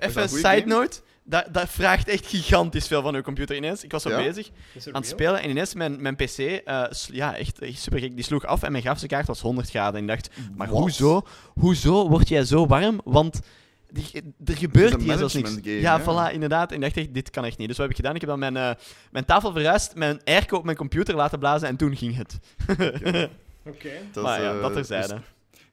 even 0.00 0.22
een 0.22 0.28
side 0.28 0.46
game? 0.48 0.64
note. 0.64 1.00
Dat, 1.24 1.46
dat 1.52 1.68
vraagt 1.68 2.08
echt 2.08 2.26
gigantisch 2.26 2.86
veel 2.86 3.02
van 3.02 3.14
uw 3.14 3.22
computer 3.22 3.56
ineens. 3.56 3.84
Ik 3.84 3.92
was 3.92 4.02
zo 4.02 4.08
Ja? 4.10 4.16
bezig 4.16 4.50
aan 4.86 4.92
het 5.00 5.06
spelen 5.06 5.40
en 5.42 5.50
ineens 5.50 5.74
mijn, 5.74 6.02
mijn 6.02 6.16
PC, 6.16 6.38
eh, 6.38 6.84
ja, 7.06 7.36
echt, 7.36 7.58
echt 7.58 7.78
super 7.80 7.98
gek, 8.00 8.14
die 8.14 8.24
sloeg 8.24 8.44
af 8.46 8.62
en 8.62 8.70
mijn 8.70 8.82
grafische 8.84 9.08
kaart 9.08 9.26
was 9.26 9.40
100 9.40 9.70
graden. 9.70 9.94
En 9.94 10.02
ik 10.02 10.08
dacht, 10.08 10.30
maar 10.56 10.68
hoezo, 10.68 11.22
hoezo 11.54 12.08
word 12.08 12.28
jij 12.28 12.44
zo 12.44 12.66
warm? 12.66 13.00
Want 13.04 13.40
er 14.44 14.56
gebeurt 14.56 15.02
hier 15.02 15.16
zelfs 15.16 15.34
niks. 15.34 15.50
game, 15.50 15.80
ja, 15.80 15.96
ja. 15.96 16.00
voilà, 16.02 16.32
inderdaad. 16.34 16.70
En 16.70 16.76
ik 16.76 16.82
dacht 16.82 16.96
echt, 16.96 17.14
dit 17.14 17.30
kan 17.30 17.44
echt 17.44 17.58
niet. 17.58 17.68
Dus 17.68 17.76
wat 17.76 17.86
heb 17.86 17.96
ik 17.96 18.00
gedaan? 18.02 18.14
Ik 18.14 18.20
heb 18.20 18.30
dan 18.30 18.38
mijn, 18.38 18.56
eh, 18.56 18.70
mijn 19.10 19.24
tafel 19.24 19.52
verhuisd, 19.52 19.94
mijn 19.94 20.20
airco 20.24 20.56
op 20.56 20.64
mijn 20.64 20.76
computer 20.76 21.14
laten 21.14 21.38
blazen 21.38 21.68
en 21.68 21.76
toen 21.76 21.96
ging 21.96 22.16
het. 22.16 22.38
Oké. 23.64 23.90
Dat, 24.12 24.24
maar 24.24 24.42
ja, 24.42 24.54
eh, 24.54 24.60
dat 24.60 24.72
terzijde. 24.72 25.20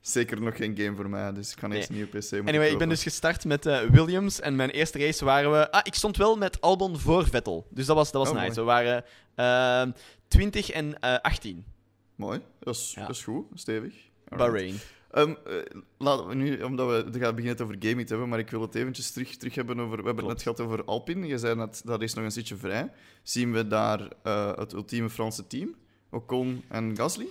is 0.02 0.12
zeker 0.12 0.42
nog 0.42 0.56
geen 0.56 0.78
game 0.78 0.96
voor 0.96 1.10
mij, 1.10 1.34
dus 1.34 1.52
ik 1.52 1.58
kan 1.58 1.70
Nee. 1.70 1.78
eens 1.78 1.88
een 1.90 1.96
nieuwe 1.96 2.10
PC 2.10 2.16
moeten 2.32 2.48
Anyway, 2.48 2.70
ik 2.70 2.78
ben 2.78 2.90
dus 2.90 3.04
gestart 3.04 3.46
met 3.46 3.66
eh, 3.66 3.80
Williams 3.80 4.40
en 4.40 4.56
mijn 4.56 4.70
eerste 4.70 4.98
race 5.00 5.26
waren 5.26 5.52
we... 5.52 5.72
Ah, 5.72 5.80
ik 5.84 5.96
stond 5.96 6.18
wel 6.18 6.36
met 6.38 6.62
Albon 6.62 7.00
voor 7.00 7.28
Vettel. 7.28 7.68
Dus 7.70 7.86
dat 7.86 7.96
was, 7.96 8.12
dat 8.12 8.22
was 8.28 8.32
Oh, 8.36 8.42
nice. 8.44 8.62
mooi. 8.62 8.80
We 8.82 8.94
waren 8.96 9.04
eh 9.86 9.94
20 10.28 10.70
en 10.70 11.00
eh 11.00 11.16
18. 11.22 11.66
Mooi, 12.16 12.42
dat 12.60 12.76
is, 12.76 12.92
Ja. 12.96 13.02
dat 13.02 13.16
is 13.16 13.24
goed, 13.24 13.46
stevig. 13.54 13.94
Alright. 14.30 14.52
Bahrain. 14.52 14.76
Eh, 15.10 15.32
laten 15.98 16.28
we 16.28 16.36
nu, 16.36 16.62
omdat 16.62 16.88
we 16.88 16.94
het 16.94 17.18
gaan 17.18 17.36
beginnen 17.36 17.64
over 17.64 17.76
gaming 17.80 18.08
te 18.08 18.10
hebben, 18.10 18.30
maar 18.30 18.40
ik 18.40 18.50
wil 18.50 18.62
het 18.62 18.76
eventjes 18.76 19.12
terug, 19.12 19.36
terug 19.36 19.56
hebben 19.56 19.80
over... 19.80 19.98
We 19.98 20.06
hebben 20.06 20.26
het 20.26 20.34
net 20.34 20.42
gehad 20.42 20.60
over 20.60 20.86
Alpine. 20.86 21.28
Je 21.28 21.38
zei 21.38 21.56
net, 21.56 21.82
dat 21.86 22.02
is 22.02 22.14
nog 22.14 22.24
een 22.26 22.32
zitje 22.32 22.56
vrij. 22.56 22.92
Zien 23.24 23.52
we 23.52 23.68
daar 23.68 24.08
eh, 24.24 24.58
het 24.58 24.74
ultieme 24.74 25.10
Franse 25.10 25.48
team? 25.48 25.76
Ocon 26.10 26.64
en 26.68 26.96
Gasly? 26.96 27.28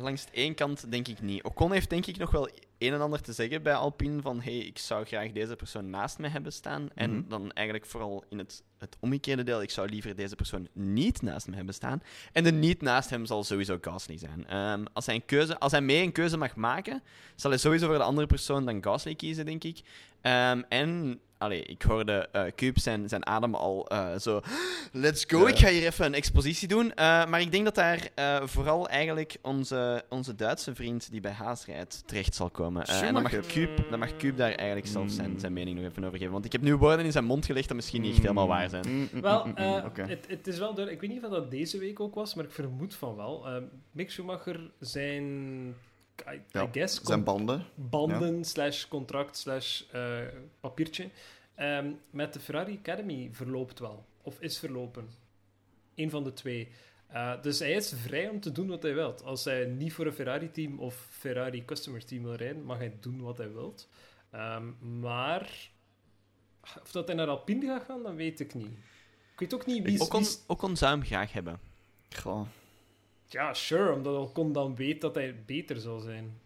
Langs 0.00 0.24
de 0.24 0.30
één 0.32 0.54
kant 0.54 0.90
denk 0.90 1.08
ik 1.08 1.20
niet. 1.20 1.42
Ocon 1.42 1.72
heeft 1.72 1.90
denk 1.90 2.06
ik 2.06 2.16
nog 2.16 2.30
wel 2.30 2.48
een 2.78 2.92
en 2.92 3.00
ander 3.00 3.20
te 3.20 3.32
zeggen 3.32 3.62
bij 3.62 3.74
Alpine 3.74 4.22
van 4.22 4.40
hey, 4.40 4.56
ik 4.58 4.78
zou 4.78 5.04
graag 5.04 5.32
deze 5.32 5.56
persoon 5.56 5.90
naast 5.90 6.18
mij 6.18 6.30
hebben 6.30 6.52
staan. 6.52 6.88
En 6.94 7.10
Mhm. 7.10 7.28
dan 7.28 7.52
eigenlijk 7.52 7.86
vooral 7.86 8.24
in 8.28 8.38
het, 8.38 8.62
het 8.78 8.96
omgekeerde 9.00 9.42
deel, 9.42 9.62
ik 9.62 9.70
zou 9.70 9.88
liever 9.88 10.16
deze 10.16 10.36
persoon 10.36 10.68
niet 10.72 11.22
naast 11.22 11.48
me 11.48 11.56
hebben 11.56 11.74
staan. 11.74 12.02
En 12.32 12.44
de 12.44 12.52
niet 12.52 12.82
naast 12.82 13.10
hem 13.10 13.26
zal 13.26 13.44
sowieso 13.44 13.78
Gasly 13.80 14.18
zijn. 14.18 14.46
Ehm, 14.46 14.84
als, 14.92 15.06
hij 15.06 15.14
een 15.14 15.24
keuze, 15.24 15.58
als 15.58 15.72
hij 15.72 15.80
mee 15.80 16.02
een 16.02 16.12
keuze 16.12 16.36
mag 16.36 16.56
maken, 16.56 17.02
zal 17.36 17.50
hij 17.50 17.58
sowieso 17.60 17.86
voor 17.86 17.96
de 17.98 18.02
andere 18.02 18.26
persoon 18.26 18.64
dan 18.66 18.82
Gasly 18.84 19.14
kiezen, 19.14 19.44
denk 19.46 19.64
ik. 19.64 19.80
Ehm, 20.20 20.62
en 20.68 21.20
allee, 21.38 21.62
ik 21.62 21.82
hoorde 21.82 22.28
uh, 22.32 22.42
Cube 22.56 22.80
zijn, 22.80 23.08
zijn 23.08 23.26
adem 23.26 23.54
al 23.54 23.92
uh, 23.92 24.18
zo... 24.18 24.40
Let's 24.92 25.24
go, 25.28 25.46
ik 25.46 25.58
ga 25.58 25.68
hier 25.68 25.86
even 25.86 26.04
een 26.04 26.14
expositie 26.14 26.68
doen. 26.68 26.86
Uh, 26.86 26.94
maar 27.26 27.40
ik 27.40 27.52
denk 27.52 27.64
dat 27.64 27.74
daar 27.74 28.10
vooral 28.44 28.88
eigenlijk 28.88 29.36
onze, 29.42 30.04
onze 30.08 30.34
Duitse 30.34 30.74
vriend 30.74 31.10
die 31.10 31.20
bij 31.20 31.30
Haas 31.30 31.66
rijdt 31.66 32.02
terecht 32.06 32.34
zal 32.34 32.50
komen. 32.50 32.84
en 32.84 33.14
dan 33.14 33.22
mag, 33.22 33.46
Cube, 33.46 33.86
dan 33.90 33.98
mag 33.98 34.16
Cube 34.16 34.36
daar 34.36 34.52
eigenlijk 34.52 34.86
zelf 34.86 35.10
zijn, 35.10 35.30
mm. 35.30 35.38
zijn 35.38 35.52
mening 35.52 35.76
nog 35.80 35.90
even 35.90 36.04
over 36.04 36.18
geven. 36.18 36.32
Want 36.32 36.44
ik 36.44 36.52
heb 36.52 36.60
nu 36.60 36.76
woorden 36.76 37.04
in 37.04 37.12
zijn 37.12 37.24
mond 37.24 37.46
gelegd 37.46 37.68
dat 37.68 37.76
misschien 37.76 38.02
niet 38.02 38.12
echt 38.12 38.22
helemaal 38.22 38.44
mm. 38.44 38.50
waar 38.50 38.68
zijn. 38.68 38.84
Mm, 38.88 39.20
wel, 39.20 39.40
okay. 39.40 40.08
het, 40.08 40.26
het, 40.28 40.46
is 40.46 40.58
wel 40.58 40.74
duidelijk. 40.74 41.02
Ik 41.02 41.08
weet 41.08 41.10
niet 41.10 41.24
of 41.24 41.30
dat 41.30 41.50
deze 41.50 41.78
week 41.78 42.00
ook 42.00 42.14
was, 42.14 42.34
maar 42.34 42.44
ik 42.44 42.50
vermoed 42.50 42.94
van 42.94 43.16
wel. 43.16 43.46
Mick 43.92 44.10
Schumacher 44.10 44.70
zijn 44.80 45.74
I, 46.26 46.40
ja, 46.50 46.68
guess, 46.72 47.00
zijn 47.02 47.24
banden. 47.24 47.66
Banden 47.74 48.44
slash 48.44 48.88
contract 48.88 49.36
slash 49.36 49.82
uh, 49.94 50.18
papiertje. 50.60 51.10
Um, 51.58 52.00
met 52.10 52.32
de 52.32 52.40
Ferrari 52.40 52.78
Academy 52.78 53.28
verloopt 53.32 53.78
wel. 53.78 54.04
Of 54.22 54.40
is 54.40 54.58
verlopen. 54.58 55.08
Eén 55.94 56.10
van 56.10 56.24
de 56.24 56.32
twee. 56.32 56.68
Uh, 57.12 57.42
dus 57.42 57.58
hij 57.58 57.72
is 57.72 57.92
vrij 57.96 58.28
om 58.28 58.40
te 58.40 58.52
doen 58.52 58.68
wat 58.68 58.82
hij 58.82 58.94
wilt. 58.94 59.24
Als 59.24 59.44
hij 59.44 59.64
niet 59.64 59.92
voor 59.92 60.06
een 60.06 60.12
Ferrari-team 60.12 60.78
of 60.78 61.06
Ferrari 61.10 61.64
Customer 61.64 62.04
Team 62.04 62.22
wil 62.22 62.34
rijden, 62.34 62.62
mag 62.62 62.78
hij 62.78 62.96
doen 63.00 63.20
wat 63.20 63.38
hij 63.38 63.52
wilt. 63.52 63.88
Um, 64.34 64.76
maar 65.00 65.70
of 66.82 66.90
dat 66.92 67.06
hij 67.06 67.16
naar 67.16 67.28
Alpine 67.28 67.66
gaat 67.66 67.84
gaan, 67.84 68.02
dat 68.02 68.14
weet 68.14 68.40
ik 68.40 68.54
niet. 68.54 68.78
Ik 69.32 69.38
weet 69.38 69.54
ook 69.54 69.66
niet 69.66 69.84
wie... 69.84 70.00
Ocon, 70.00 70.24
Ocon 70.46 70.76
zou 70.76 70.92
hem 70.92 71.04
graag 71.04 71.32
hebben. 71.32 71.60
Goh. 72.16 72.46
Ja, 73.28 73.54
sure, 73.54 73.92
omdat 73.92 74.16
Ocon 74.16 74.52
dan 74.52 74.76
weet 74.76 75.00
dat 75.00 75.14
hij 75.14 75.36
beter 75.46 75.76
zal 75.80 76.00
zijn. 76.00 76.38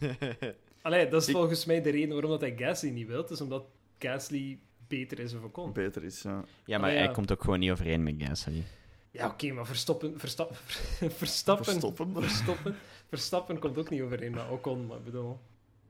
Allee, 0.82 1.08
dat 1.08 1.22
is 1.22 1.30
volgens 1.30 1.64
mij 1.64 1.82
de 1.82 1.90
reden 1.90 2.08
waarom 2.08 2.30
dat 2.30 2.40
hij 2.40 2.54
Gasly 2.56 2.90
niet 2.90 3.06
wil. 3.06 3.24
is 3.28 3.40
omdat 3.40 3.64
Gasly 3.98 4.58
beter 4.88 5.18
is 5.18 5.34
of 5.34 5.42
Ocon. 5.42 5.72
Beter 5.72 6.04
is, 6.04 6.22
ja. 6.22 6.44
Ja, 6.64 6.78
maar 6.78 6.90
hij 6.90 7.10
komt 7.10 7.32
ook 7.32 7.42
gewoon 7.42 7.58
niet 7.58 7.70
overeen 7.70 8.02
met 8.02 8.14
Gasly. 8.18 8.64
Ja, 9.10 9.26
oké, 9.26 9.52
maar 9.52 9.66
Verstoppen, 9.66 10.18
Verstappen, 10.18 10.56
Verstappen, 11.20 11.64
Verstoppen. 11.64 12.22
Verstoppen, 12.22 12.76
Verstappen 13.08 13.58
komt 13.58 13.78
ook 13.78 13.90
niet 13.90 14.02
overeen 14.02 14.32
met 14.32 14.48
Ocon, 14.50 14.86
maar 14.86 15.02
bedoel... 15.02 15.38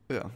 Ja, 0.06 0.30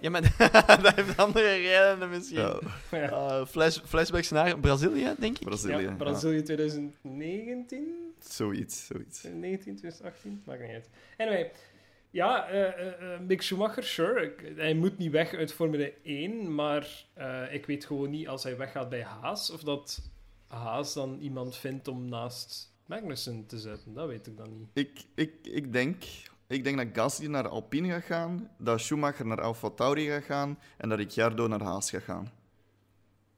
Ja, 0.00 0.10
maar 0.10 0.22
dat 0.82 0.94
heeft 0.94 1.16
andere 1.16 1.54
redenen 1.54 2.10
misschien. 2.10 2.38
Ja. 2.38 2.60
Uh, 2.92 3.46
flash, 3.46 3.78
flashbacks 3.84 4.30
naar 4.30 4.58
Brazilië, 4.58 5.14
denk 5.18 5.38
ik. 5.38 5.44
Brazilië, 5.44 5.82
ja, 5.82 5.94
Brazilië 5.94 6.42
2019? 6.42 8.09
Zoiets, 8.28 8.86
zoiets. 8.86 9.22
19, 9.22 9.76
2018, 9.76 10.42
maakt 10.46 10.60
niet 10.60 10.70
uit. 10.70 10.90
Anyway, 11.16 11.52
ja, 12.10 12.52
uh, 12.52 12.76
uh, 13.02 13.20
Mick 13.20 13.42
Schumacher, 13.42 13.84
sure. 13.84 14.34
hij 14.56 14.74
moet 14.74 14.98
niet 14.98 15.10
weg 15.10 15.34
uit 15.34 15.52
Formule 15.52 15.94
1, 16.02 16.54
maar 16.54 17.06
ik 17.50 17.66
weet 17.66 17.84
gewoon 17.84 18.10
niet 18.10 18.28
als 18.28 18.42
hij 18.42 18.56
weggaat 18.56 18.88
bij 18.88 19.02
Haas, 19.02 19.50
of 19.50 19.62
dat 19.62 20.10
Haas 20.46 20.94
dan 20.94 21.18
iemand 21.20 21.56
vindt 21.56 21.88
om 21.88 22.08
naast 22.08 22.70
Magnussen 22.90 23.46
te 23.46 23.58
zetten. 23.58 23.94
Dat 23.94 24.08
weet 24.08 24.26
ik 24.26 24.36
dan 24.36 24.56
niet. 24.58 24.68
Ik, 24.72 25.04
ik, 25.14 25.34
ik, 25.42 25.72
denk, 25.72 26.04
ik 26.46 26.64
denk 26.64 26.76
dat 26.76 26.86
Gasly 26.92 27.26
naar 27.26 27.48
Alpine 27.48 27.88
gaat 27.88 28.02
gaan, 28.02 28.50
dat 28.58 28.80
Schumacher 28.80 29.26
naar 29.26 29.40
Alfa 29.40 29.70
Tauri 29.70 30.06
gaat 30.06 30.24
gaan 30.24 30.58
en 30.76 30.88
dat 30.88 30.98
Ricciardo 30.98 31.46
naar 31.46 31.62
Haas 31.62 31.90
gaat 31.90 32.02
gaan. 32.02 32.30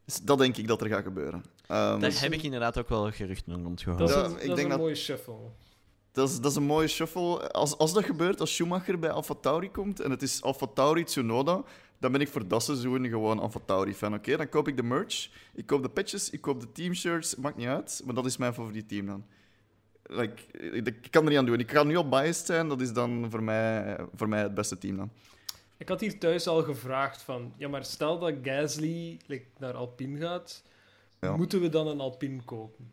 Dus 0.04 0.22
dat 0.22 0.38
denk 0.38 0.56
ik 0.56 0.66
dat 0.66 0.80
er 0.80 0.88
gaat 0.88 1.02
gebeuren. 1.02 1.44
Um, 1.72 2.00
Daar 2.00 2.20
heb 2.20 2.32
ik 2.32 2.42
inderdaad 2.42 2.78
ook 2.78 2.88
wel 2.88 3.10
geruchten 3.10 3.62
rond 3.62 3.82
gehoord. 3.82 3.98
Dat 3.98 4.08
is 4.08 4.14
een, 4.14 4.48
dat 4.48 4.58
is 4.58 4.64
een 4.64 4.78
mooie 4.78 4.94
shuffle. 4.94 5.34
Dat 6.12 6.28
is, 6.28 6.40
dat 6.40 6.50
is 6.50 6.56
een 6.56 6.62
mooie 6.62 6.88
shuffle. 6.88 7.50
Als, 7.50 7.78
als 7.78 7.92
dat 7.92 8.04
gebeurt, 8.04 8.40
als 8.40 8.54
Schumacher 8.54 8.98
bij 8.98 9.10
Alfa 9.10 9.34
Tauri 9.40 9.70
komt 9.70 10.00
en 10.00 10.10
het 10.10 10.22
is 10.22 10.42
Alfa 10.42 10.66
Tauri 10.74 11.04
Tsunoda, 11.04 11.62
dan 11.98 12.12
ben 12.12 12.20
ik 12.20 12.28
voor 12.28 12.48
dat 12.48 12.62
seizoen 12.62 13.08
gewoon 13.08 13.38
Alfa 13.38 13.60
Tauri 13.64 13.94
fan. 13.94 14.14
Oké, 14.14 14.36
dan 14.36 14.48
koop 14.48 14.68
ik 14.68 14.76
de 14.76 14.82
merch, 14.82 15.30
ik 15.54 15.66
koop 15.66 15.82
de 15.82 15.88
patches, 15.88 16.30
ik 16.30 16.40
koop 16.40 16.60
de 16.60 16.72
teamshirts, 16.72 17.36
maakt 17.36 17.56
niet 17.56 17.66
uit, 17.66 18.02
maar 18.04 18.14
dat 18.14 18.26
is 18.26 18.36
mijn 18.36 18.54
favoriete 18.54 18.86
team 18.86 19.06
dan. 19.06 19.24
Like, 20.02 20.58
ik, 20.58 21.06
kan 21.10 21.22
er 21.22 21.28
niet 21.28 21.38
aan 21.38 21.46
doen. 21.46 21.58
Ik 21.58 21.70
ga 21.70 21.82
nu 21.82 21.96
op 21.96 22.10
biased 22.10 22.46
zijn, 22.46 22.68
dat 22.68 22.80
is 22.80 22.92
dan 22.92 23.26
voor 23.30 23.42
mij, 23.42 23.96
voor 24.14 24.28
mij 24.28 24.42
het 24.42 24.54
beste 24.54 24.78
team 24.78 24.96
dan. 24.96 25.10
Ik 25.76 25.88
had 25.88 26.00
hier 26.00 26.18
thuis 26.18 26.46
al 26.46 26.62
gevraagd 26.62 27.22
van, 27.22 27.52
ja, 27.56 27.68
maar 27.68 27.84
stel 27.84 28.18
dat 28.18 28.34
Gasly 28.42 29.20
like, 29.26 29.44
naar 29.58 29.74
Alpine 29.74 30.18
gaat, 30.18 30.62
moeten 31.30 31.60
we 31.60 31.68
dan 31.68 31.86
een 31.86 32.00
Alpine 32.00 32.42
kopen? 32.42 32.90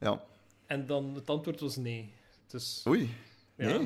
Ja. 0.00 0.22
En 0.66 0.86
dan 0.86 1.14
het 1.14 1.30
antwoord 1.30 1.60
was 1.60 1.76
nee. 1.76 2.12
Dus, 2.46 2.84
Oei. 2.86 3.10
Ja, 3.56 3.80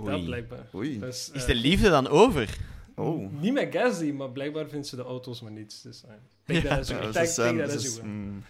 Oei. 0.00 0.24
blijkbaar. 0.24 0.66
Oei. 0.74 0.98
Dus, 0.98 1.30
is 1.30 1.44
de 1.44 1.54
liefde 1.54 1.88
dan 1.88 2.08
over? 2.08 2.58
Oh. 2.94 3.32
Niet 3.40 3.52
met 3.52 3.74
Gasly, 3.74 4.10
maar 4.10 4.30
blijkbaar 4.30 4.68
vinden 4.68 4.88
ze 4.88 4.96
de 4.96 5.02
auto's 5.02 5.40
maar 5.40 5.52
niets. 5.52 5.82
Dus, 5.82 6.02
uh, 6.46 6.62
ja. 6.62 6.76
dat 6.76 6.80
is 6.80 6.88
ja, 6.88 7.12
ze 7.12 7.32
zijn, 7.32 7.56
dat 7.56 7.72
is, 7.72 8.00
mm, 8.00 8.42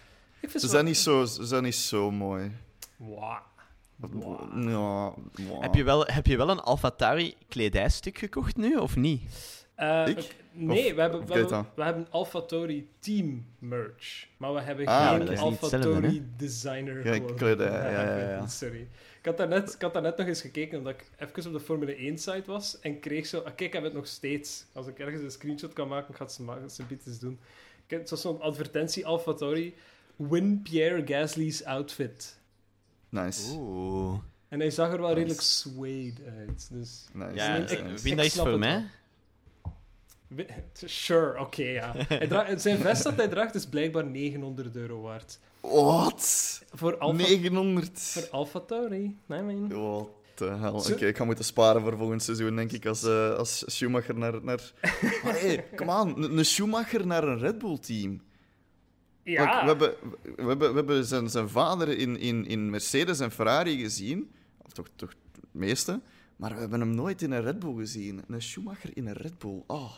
ze, 0.49 0.67
zijn 0.67 0.85
niet 0.85 0.97
zo, 0.97 1.25
ze 1.25 1.45
zijn 1.45 1.63
niet 1.63 1.75
zo 1.75 2.11
mooi. 2.11 2.51
Wow. 2.95 3.37
Wow. 3.95 4.69
Ja, 4.69 5.13
wow. 5.47 5.61
Heb, 5.61 5.75
je 5.75 5.83
wel, 5.83 6.05
heb 6.05 6.25
je 6.25 6.37
wel 6.37 6.49
een 6.49 6.59
AlphaTauri 6.59 7.35
kledijstuk 7.47 8.17
gekocht 8.17 8.57
nu, 8.57 8.75
of 8.75 8.95
niet? 8.95 9.21
Uh, 9.79 10.05
nee, 10.51 10.95
we 10.95 11.01
hebben, 11.01 11.25
we, 11.25 11.33
hebben, 11.33 11.67
we 11.75 11.83
hebben 11.83 12.07
AlphaTauri 12.09 12.89
Team 12.99 13.45
merch. 13.59 14.27
Maar 14.37 14.53
we 14.53 14.61
hebben 14.61 14.85
ah, 14.85 15.09
geen 15.09 15.37
AlphaTauri 15.37 16.25
Designer. 16.37 17.13
Ja, 17.13 17.33
kledij, 17.35 17.71
ja, 17.91 18.17
ja, 18.17 18.29
ja, 18.29 18.47
Sorry. 18.47 18.87
Ik 19.19 19.25
had, 19.29 19.37
daarnet, 19.37 19.73
ik 19.73 19.81
had 19.81 19.93
daarnet 19.93 20.17
nog 20.17 20.27
eens 20.27 20.41
gekeken, 20.41 20.77
omdat 20.77 20.93
ik 20.93 21.09
even 21.17 21.51
op 21.51 21.57
de 21.57 21.65
Formule 21.65 21.95
1 21.95 22.17
site 22.17 22.43
was 22.45 22.79
en 22.79 22.99
kreeg 22.99 23.25
zo... 23.25 23.37
Ah, 23.37 23.43
kijk, 23.43 23.59
ik 23.59 23.73
heb 23.73 23.83
het 23.83 23.93
nog 23.93 24.07
steeds. 24.07 24.65
Als 24.73 24.87
ik 24.87 24.99
ergens 24.99 25.21
een 25.21 25.31
screenshot 25.31 25.73
kan 25.73 25.87
maken, 25.87 26.13
ga 26.13 26.23
ik 26.23 26.29
ze 26.69 26.83
eens 27.05 27.19
doen. 27.19 27.39
Het 27.87 28.09
was 28.09 28.21
zo'n 28.21 28.41
advertentie, 28.41 29.05
AlphaTauri. 29.05 29.75
Win 30.15 30.61
Pierre 30.61 31.07
Gasly's 31.07 31.63
outfit. 31.63 32.37
Nice. 33.09 33.53
Oeh. 33.55 34.19
En 34.47 34.59
hij 34.59 34.69
zag 34.69 34.91
er 34.91 35.01
wel 35.01 35.13
redelijk 35.13 35.41
suede 35.41 36.21
uit. 36.37 36.67
Dus... 36.71 37.05
Nice. 37.13 37.35
Ja, 37.35 37.57
nice. 37.57 37.77
ik, 37.77 37.97
wie 37.97 38.15
dat 38.15 38.25
is 38.25 38.33
voor 38.33 38.59
mij? 38.59 38.85
Sure, 40.85 41.39
oké, 41.39 41.63
ja. 41.63 41.95
zijn 42.57 42.77
vest 42.77 43.03
dat 43.03 43.15
hij 43.15 43.27
draagt 43.27 43.55
is 43.55 43.65
blijkbaar 43.65 44.05
900 44.05 44.75
euro 44.75 45.01
waard. 45.01 45.39
Wat? 45.61 46.61
Voor 46.73 46.97
Alpha, 46.97 47.17
900? 47.17 47.99
Voor 47.99 48.27
Alpha 48.31 48.59
Tauri. 48.59 49.17
Nee, 49.25 49.41
man. 49.41 49.69
What 49.69 50.07
the 50.33 50.45
hell. 50.45 50.93
Oké, 50.93 51.05
ik 51.05 51.17
ga 51.17 51.23
moeten 51.23 51.45
sparen 51.45 51.81
voor 51.81 51.97
volgend 51.97 52.23
seizoen, 52.23 52.55
denk 52.55 52.71
ik, 52.71 52.85
als, 52.85 53.03
uh, 53.03 53.35
als 53.35 53.63
Schumacher 53.65 54.17
naar... 54.17 54.43
naar... 54.43 54.71
Maar 55.23 55.39
hey, 55.39 55.65
come 55.75 56.01
on. 56.01 56.37
Een 56.37 56.45
Schumacher 56.45 57.07
naar 57.07 57.23
een 57.23 57.39
Red 57.39 57.57
Bull-team. 57.57 58.21
Ja. 59.23 59.61
we 59.61 59.67
hebben, 59.67 59.93
we 60.35 60.47
hebben, 60.47 60.69
we 60.69 60.75
hebben 60.75 61.05
zijn, 61.05 61.29
zijn 61.29 61.49
vader 61.49 61.97
in, 61.97 62.19
in, 62.19 62.47
in 62.47 62.69
Mercedes 62.69 63.19
en 63.19 63.31
Ferrari 63.31 63.77
gezien. 63.77 64.31
Of 64.57 64.71
toch, 64.71 64.87
toch 64.95 65.09
het 65.31 65.43
meeste. 65.51 65.99
Maar 66.35 66.53
we 66.53 66.59
hebben 66.59 66.79
hem 66.79 66.95
nooit 66.95 67.21
in 67.21 67.31
een 67.31 67.41
Red 67.41 67.59
Bull 67.59 67.75
gezien. 67.75 68.23
Een 68.27 68.41
Schumacher 68.41 68.89
in 68.93 69.07
een 69.07 69.13
Red 69.13 69.37
Bull. 69.39 69.63
Oh. 69.67 69.91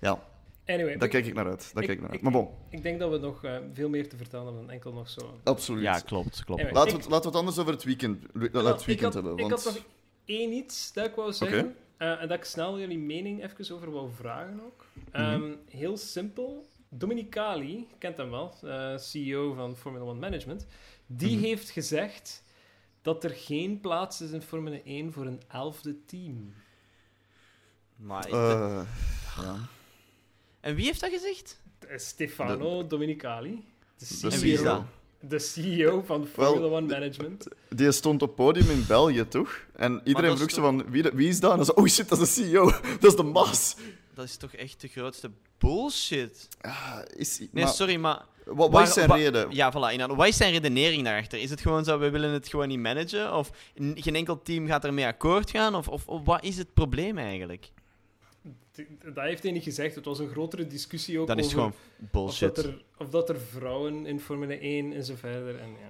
Ja. 0.00 0.22
Anyway, 0.66 0.96
daar 0.96 1.08
kijk 1.08 1.26
ik 1.26 1.34
naar 1.34 1.46
uit. 1.46 1.70
Daar 1.74 1.82
ik, 1.82 1.88
kijk 1.88 1.98
ik 1.98 2.00
naar 2.00 2.10
uit. 2.10 2.20
Maar 2.20 2.32
bon. 2.32 2.48
Ik 2.68 2.82
denk 2.82 2.98
dat 2.98 3.10
we 3.10 3.18
nog 3.18 3.44
uh, 3.44 3.56
veel 3.72 3.88
meer 3.88 4.08
te 4.08 4.16
vertellen 4.16 4.46
hebben 4.46 4.64
dan 4.64 4.74
enkel 4.74 4.92
nog 4.92 5.10
zo. 5.10 5.40
Absoluut. 5.44 5.82
Ja, 5.82 5.98
klopt. 5.98 6.44
klopt. 6.44 6.60
Anyway, 6.60 6.84
laten, 6.84 6.98
we, 6.98 7.08
laten 7.08 7.20
we 7.20 7.28
het 7.28 7.36
anders 7.36 7.58
over 7.58 7.72
het 7.72 7.84
weekend, 7.84 8.22
het 8.32 8.84
weekend 8.84 9.00
had, 9.00 9.14
hebben. 9.14 9.36
Want... 9.36 9.40
Ik 9.40 9.64
had 9.64 9.64
nog 9.64 9.84
één 10.24 10.52
iets 10.52 10.92
dat 10.92 11.06
ik 11.06 11.14
wou 11.14 11.32
zeggen. 11.32 11.74
Okay. 11.98 12.14
Uh, 12.14 12.22
en 12.22 12.28
dat 12.28 12.38
ik 12.38 12.44
snel 12.44 12.78
jullie 12.78 12.98
mening 12.98 13.44
even 13.44 13.74
over 13.74 13.90
wou 13.90 14.10
vragen 14.12 14.60
ook. 14.64 14.86
Um, 15.12 15.22
mm 15.22 15.42
-hmm. 15.42 15.56
Heel 15.68 15.96
simpel. 15.96 16.66
Dominicali, 16.88 17.86
kent 17.98 18.16
hem 18.16 18.30
wel, 18.30 18.54
uh, 18.64 18.96
CEO 18.96 19.52
van 19.52 19.76
Formula 19.76 20.04
One 20.04 20.20
Management. 20.20 20.66
Die 21.06 21.28
mm 21.28 21.34
-hmm. 21.34 21.44
heeft 21.44 21.70
gezegd 21.70 22.42
dat 23.08 23.24
er 23.24 23.30
geen 23.30 23.80
plaats 23.80 24.20
is 24.20 24.30
in 24.30 24.42
Formule 24.42 24.82
1 24.82 25.12
voor 25.12 25.26
een 25.26 25.40
elfde 25.48 26.04
team. 26.04 26.54
Maar 27.96 28.28
uh, 28.30 28.80
ja. 29.36 29.56
En 30.60 30.74
wie 30.74 30.84
heeft 30.84 31.00
dat 31.00 31.10
gezegd? 31.10 31.60
Stefano 31.96 32.82
de... 32.82 32.88
Dominicali. 32.88 33.64
De 33.98 34.04
CEO, 34.04 34.28
en 34.30 34.40
wie 34.40 34.52
is 34.52 34.62
dat? 34.62 34.82
De 35.20 35.38
CEO 35.38 36.02
van 36.02 36.26
Formula 36.26 36.68
well, 36.68 36.78
One 36.78 36.86
Management. 36.86 37.48
Die 37.68 37.92
stond 37.92 38.22
op 38.22 38.36
podium 38.36 38.70
in 38.70 38.84
België, 38.86 39.28
toch? 39.28 39.60
En 39.72 40.00
iedereen 40.04 40.36
vroeg 40.36 40.50
ze 40.50 40.60
van, 40.60 40.90
wie, 40.90 41.02
wie 41.02 41.28
is 41.28 41.40
dat? 41.40 41.50
En 41.50 41.56
dan 41.56 41.66
zei 41.66 41.76
oh 41.76 41.86
shit, 41.86 42.08
dat 42.08 42.20
is 42.20 42.34
de 42.34 42.42
CEO. 42.42 42.64
Dat 43.00 43.10
is 43.10 43.16
de 43.16 43.22
Mas. 43.22 43.76
Dat 44.14 44.24
is 44.24 44.36
toch 44.36 44.52
echt 44.52 44.80
de 44.80 44.88
grootste 44.88 45.30
bullshit? 45.58 46.48
Ah, 46.60 46.98
is, 47.16 47.38
nee, 47.38 47.48
maar... 47.52 47.68
sorry, 47.68 47.96
maar 47.96 48.24
wat, 48.54 48.70
wat 48.70 48.88
is 48.88 48.92
zijn 48.92 49.12
reden? 49.12 49.46
Ja, 49.50 49.72
voilà. 49.72 50.14
Wat 50.16 50.26
is 50.26 50.36
zijn 50.36 50.52
redenering 50.52 51.04
daarachter? 51.04 51.38
Is 51.38 51.50
het 51.50 51.60
gewoon 51.60 51.84
zo, 51.84 51.98
we 51.98 52.10
willen 52.10 52.32
het 52.32 52.48
gewoon 52.48 52.68
niet 52.68 52.78
managen? 52.78 53.34
Of 53.34 53.50
geen 53.94 54.14
enkel 54.14 54.42
team 54.42 54.66
gaat 54.66 54.84
ermee 54.84 55.06
akkoord 55.06 55.50
gaan? 55.50 55.74
Of, 55.74 55.88
of, 55.88 56.06
of 56.06 56.24
wat 56.24 56.44
is 56.44 56.56
het 56.56 56.74
probleem 56.74 57.18
eigenlijk? 57.18 57.70
Dat 59.14 59.24
heeft 59.24 59.42
hij 59.42 59.52
niet 59.52 59.62
gezegd. 59.62 59.94
Het 59.94 60.04
was 60.04 60.18
een 60.18 60.28
grotere 60.28 60.66
discussie 60.66 61.18
ook 61.18 61.26
dat 61.26 61.38
is 61.38 61.52
gewoon 61.52 61.74
bullshit. 61.96 62.50
Of 62.50 62.56
dat, 62.56 62.64
er, 62.64 62.82
of 62.98 63.08
dat 63.08 63.28
er 63.28 63.40
vrouwen 63.40 64.06
in 64.06 64.20
Formule 64.20 64.58
1 64.58 64.92
en 64.92 65.04
zo 65.04 65.14
verder. 65.14 65.58
En, 65.58 65.68
ja. 65.68 65.88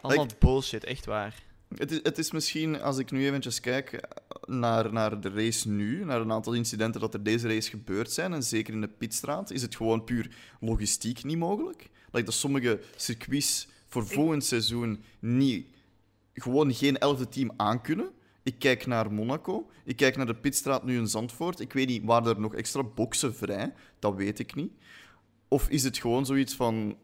Allemaal 0.00 0.24
like, 0.24 0.36
bullshit, 0.38 0.84
echt 0.84 1.04
waar. 1.04 1.34
Het 1.76 1.90
is, 1.90 2.00
het 2.02 2.18
is 2.18 2.30
misschien, 2.32 2.80
als 2.80 2.98
ik 2.98 3.10
nu 3.10 3.26
eventjes 3.26 3.60
kijk, 3.60 4.00
naar, 4.48 4.92
naar 4.92 5.20
de 5.20 5.28
race 5.28 5.68
nu, 5.68 6.04
naar 6.04 6.20
een 6.20 6.32
aantal 6.32 6.52
incidenten 6.52 7.00
dat 7.00 7.14
er 7.14 7.22
deze 7.22 7.48
race 7.48 7.70
gebeurd 7.70 8.12
zijn, 8.12 8.32
en 8.32 8.42
zeker 8.42 8.74
in 8.74 8.80
de 8.80 8.88
pitstraat, 8.88 9.50
is 9.50 9.62
het 9.62 9.76
gewoon 9.76 10.04
puur 10.04 10.30
logistiek 10.60 11.24
niet 11.24 11.38
mogelijk. 11.38 11.90
Dat 12.10 12.24
dat 12.24 12.34
sommige 12.34 12.80
circuits 12.96 13.68
voor 13.86 14.06
volgend 14.06 14.44
seizoen 14.44 15.02
niet, 15.18 15.66
gewoon 16.34 16.74
geen 16.74 16.98
elfde 16.98 17.28
team 17.28 17.50
aankunnen. 17.56 18.10
Ik 18.42 18.58
kijk 18.58 18.86
naar 18.86 19.12
Monaco. 19.12 19.70
Ik 19.84 19.96
kijk 19.96 20.16
naar 20.16 20.26
de 20.26 20.34
pitstraat 20.34 20.84
nu 20.84 20.96
in 20.96 21.06
Zandvoort. 21.06 21.60
Ik 21.60 21.72
weet 21.72 21.86
niet 21.88 22.04
waar 22.04 22.26
er 22.26 22.40
nog 22.40 22.54
extra 22.54 22.82
boxen 22.82 23.34
vrij. 23.34 23.72
Dat 23.98 24.14
weet 24.14 24.38
ik 24.38 24.54
niet. 24.54 24.72
Of 25.48 25.68
is 25.68 25.82
het 25.82 25.98
gewoon 25.98 26.26
zoiets 26.26 26.54
van... 26.54 26.96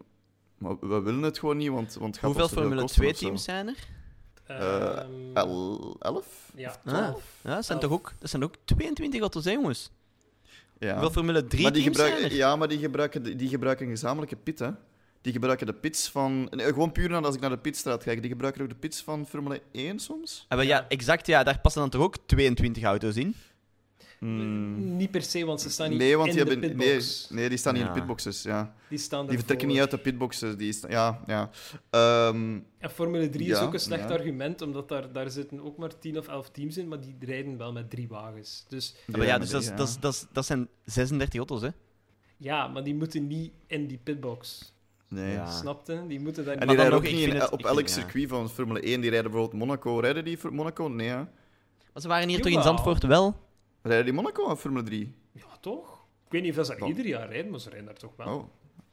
We 0.59 1.01
willen 1.01 1.23
het 1.23 1.39
gewoon 1.39 1.57
niet, 1.57 1.69
want, 1.69 1.95
want 1.95 2.15
het 2.15 2.25
gaat 2.25 2.31
Hoeveel 2.33 2.49
Formule 2.49 2.81
kosten 2.81 3.01
2 3.01 3.11
of 3.11 3.19
zo. 3.19 3.27
teams 3.27 3.45
zijn 3.45 3.69
er? 3.69 3.89
Eh, 4.47 4.99
Ehm, 4.99 5.11
El- 5.35 5.97
elf? 6.01 6.27
ja, 6.55 6.69
Ah, 6.71 6.77
12. 6.95 7.23
ja, 7.43 7.55
dat 7.55 7.65
zijn, 7.65 7.79
toch 7.79 7.91
ook, 7.91 8.13
dat 8.19 8.31
zijn 8.31 8.45
ook 8.45 8.55
22 8.65 9.21
auto's, 9.21 9.45
hè, 9.45 9.51
jongens? 9.51 9.91
Ja. 10.79 10.91
Hoeveel 10.93 11.11
Formule 11.11 11.45
3 11.47 11.63
maar 11.63 11.73
die 11.73 11.83
teams 11.83 11.97
zijn 11.97 12.09
gebruiken, 12.11 12.39
er? 12.39 12.45
ja, 12.45 12.57
maar 12.57 12.69
die 12.69 12.79
gebruiken, 12.79 13.37
die 13.37 13.49
gebruiken 13.49 13.85
een 13.87 13.93
gezamenlijke 13.93 14.37
pit, 14.37 14.59
hè. 14.59 14.71
Die 15.21 15.33
gebruiken 15.33 15.67
de 15.67 15.73
pits 15.75 16.09
van... 16.09 16.49
nee, 16.51 16.67
gewoon 16.67 16.93
puur 16.93 17.09
naar 17.11 17.25
als 17.25 17.35
ik 17.35 17.41
naar 17.41 17.51
de 17.51 17.59
pitstraat 17.59 18.03
kijk. 18.03 18.21
Die 18.21 18.31
gebruiken 18.31 18.63
ook 18.63 18.69
de 18.69 18.75
pits 18.75 19.03
van 19.03 19.27
Formule 19.27 19.61
1 19.73 19.99
soms. 19.99 20.45
Ah, 20.49 20.59
wel, 20.59 20.67
ja, 20.67 20.89
exact, 20.89 21.27
ja. 21.27 21.43
Daar 21.43 21.59
passen 21.61 21.81
dan 21.81 21.91
toch 21.91 22.01
ook 22.03 22.17
22 22.27 22.83
auto's 22.83 23.17
in? 23.17 23.35
Hmm. 24.29 24.97
Niet 24.97 25.11
per 25.11 25.23
se, 25.23 25.45
want 25.45 25.61
ze 25.61 25.71
staan 25.71 25.91
niet 25.91 25.99
Nee, 25.99 26.17
want 26.17 26.29
in 26.29 26.35
die 26.35 26.45
de 26.45 26.51
hebben... 26.51 26.77
Nee, 26.77 26.87
pitbox. 26.89 27.29
nee, 27.31 27.49
die 27.49 27.59
staan 27.59 27.73
niet 27.75 27.83
in 27.83 27.89
de 27.89 27.95
pitboxes, 27.95 28.43
ja. 28.43 28.75
Die 28.89 28.99
staan 28.99 29.27
Die 29.27 29.37
vertrekken 29.37 29.69
niet 29.69 29.79
uit 29.79 29.91
de 29.91 29.99
pitboxes. 29.99 30.57
Die 30.57 30.77
ja, 30.89 31.21
ja. 31.27 31.51
Ehm, 31.91 32.59
En 32.79 32.91
Formule 32.91 33.29
3 33.31 33.51
is 33.51 33.59
ook 33.59 33.73
een 33.73 33.81
slecht 33.81 34.09
ja. 34.09 34.15
argument, 34.15 34.63
omdat 34.63 34.89
daar, 34.89 35.13
daar 35.13 35.31
zitten 35.31 35.61
ook 35.65 35.77
maar 35.77 35.99
10 35.99 36.19
of 36.19 36.29
11 36.29 36.51
teams 36.51 36.77
in, 36.77 36.89
maar 36.89 37.01
die 37.01 37.17
rijden 37.21 37.57
wel 37.59 37.73
met 37.73 37.91
drie 37.91 38.09
wagens. 38.09 38.65
Dus 38.69 38.95
Ja, 39.07 39.17
maar 39.19 39.27
ja, 39.27 39.39
dus 39.39 39.51
die- 39.51 39.55
dat, 39.55 39.63
is- 39.63 39.77
dat, 39.77 39.89
is- 39.89 39.97
dat, 40.01 40.13
is- 40.15 40.27
dat 40.33 40.47
zijn 40.47 40.69
36 40.85 41.39
auto's, 41.39 41.63
hè? 41.63 41.69
ja, 42.37 42.69
maar 42.69 42.85
die 42.85 42.95
moeten 42.95 43.27
niet 43.27 43.53
in 43.67 43.87
die 43.87 43.99
pitbox. 44.03 44.73
Nee. 45.09 45.33
Ja. 45.33 45.47
Snapte? 45.51 46.05
Die 46.09 46.21
moeten 46.21 46.45
daar 46.45 46.55
En 46.55 46.59
niet... 46.61 46.69
die 46.69 46.77
Maar 46.77 46.77
dan 46.77 46.77
rijden 46.77 46.95
ook 46.95 47.03
nog, 47.03 47.11
ik 47.11 47.17
niet 47.19 47.29
in- 47.35 47.41
het- 47.41 47.51
op 47.51 47.59
ik 47.59 47.67
elk 47.67 47.77
vind- 47.77 47.89
ja. 47.89 47.95
circuit 47.95 48.29
van 48.29 48.51
Formule 48.51 48.81
1. 48.81 49.01
Die 49.01 49.11
rijden 49.11 49.31
bijvoorbeeld 49.31 49.61
Monaco. 49.63 49.99
Rijden 49.99 50.25
die 50.25 50.39
voor 50.39 50.55
Monaco? 50.55 50.89
Nee, 50.89 51.09
hè. 51.09 51.17
Maar 51.17 52.03
ze 52.03 52.09
waren 52.09 52.29
hier 52.29 52.41
toch 52.41 52.53
in. 52.53 52.63
Zandvoort 52.63 53.03
wel? 53.03 53.43
Rijden 53.87 54.05
die 54.05 54.15
Monaco 54.15 54.43
of 54.45 54.61
Formule 54.61 54.83
3? 54.85 55.15
Ja, 55.33 55.43
toch? 55.61 56.05
Ik 56.27 56.33
weet 56.33 56.43
niet 56.43 56.59
of 56.59 56.67
ze 56.67 56.73
daar 56.73 56.81
Oh. 56.83 56.89
ieder 56.89 57.07
jaar 57.07 57.29
rijden, 57.29 57.51
maar 57.51 57.61
ze 57.61 57.69
rijden 57.69 57.87
daar 57.87 57.97
toch 57.97 58.13
wel. 58.17 58.27
Oh, 58.27 58.45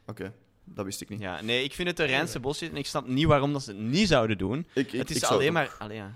oké. 0.05 0.33
Dat 0.63 0.85
wist 0.85 1.01
ik 1.01 1.09
niet. 1.09 1.19
Ja, 1.19 1.41
nee, 1.41 1.63
ik 1.63 1.73
vind 1.73 1.87
het 1.87 1.97
de 1.97 2.03
reinste 2.03 2.39
bullshit 2.39 2.69
en 2.69 2.75
ik 2.77 2.85
snap 2.85 3.07
niet 3.07 3.25
waarom 3.25 3.53
dat 3.53 3.63
ze 3.63 3.71
het 3.71 3.79
niet 3.79 4.07
zouden 4.07 4.37
doen. 4.37 4.67
Ik, 4.73 4.91
ik, 4.91 4.99
het 4.99 5.09
is 5.09 5.17
ik 5.17 5.23
alleen 5.23 5.53
maar... 5.53 5.75
Allee, 5.79 5.97
ja. 5.97 6.11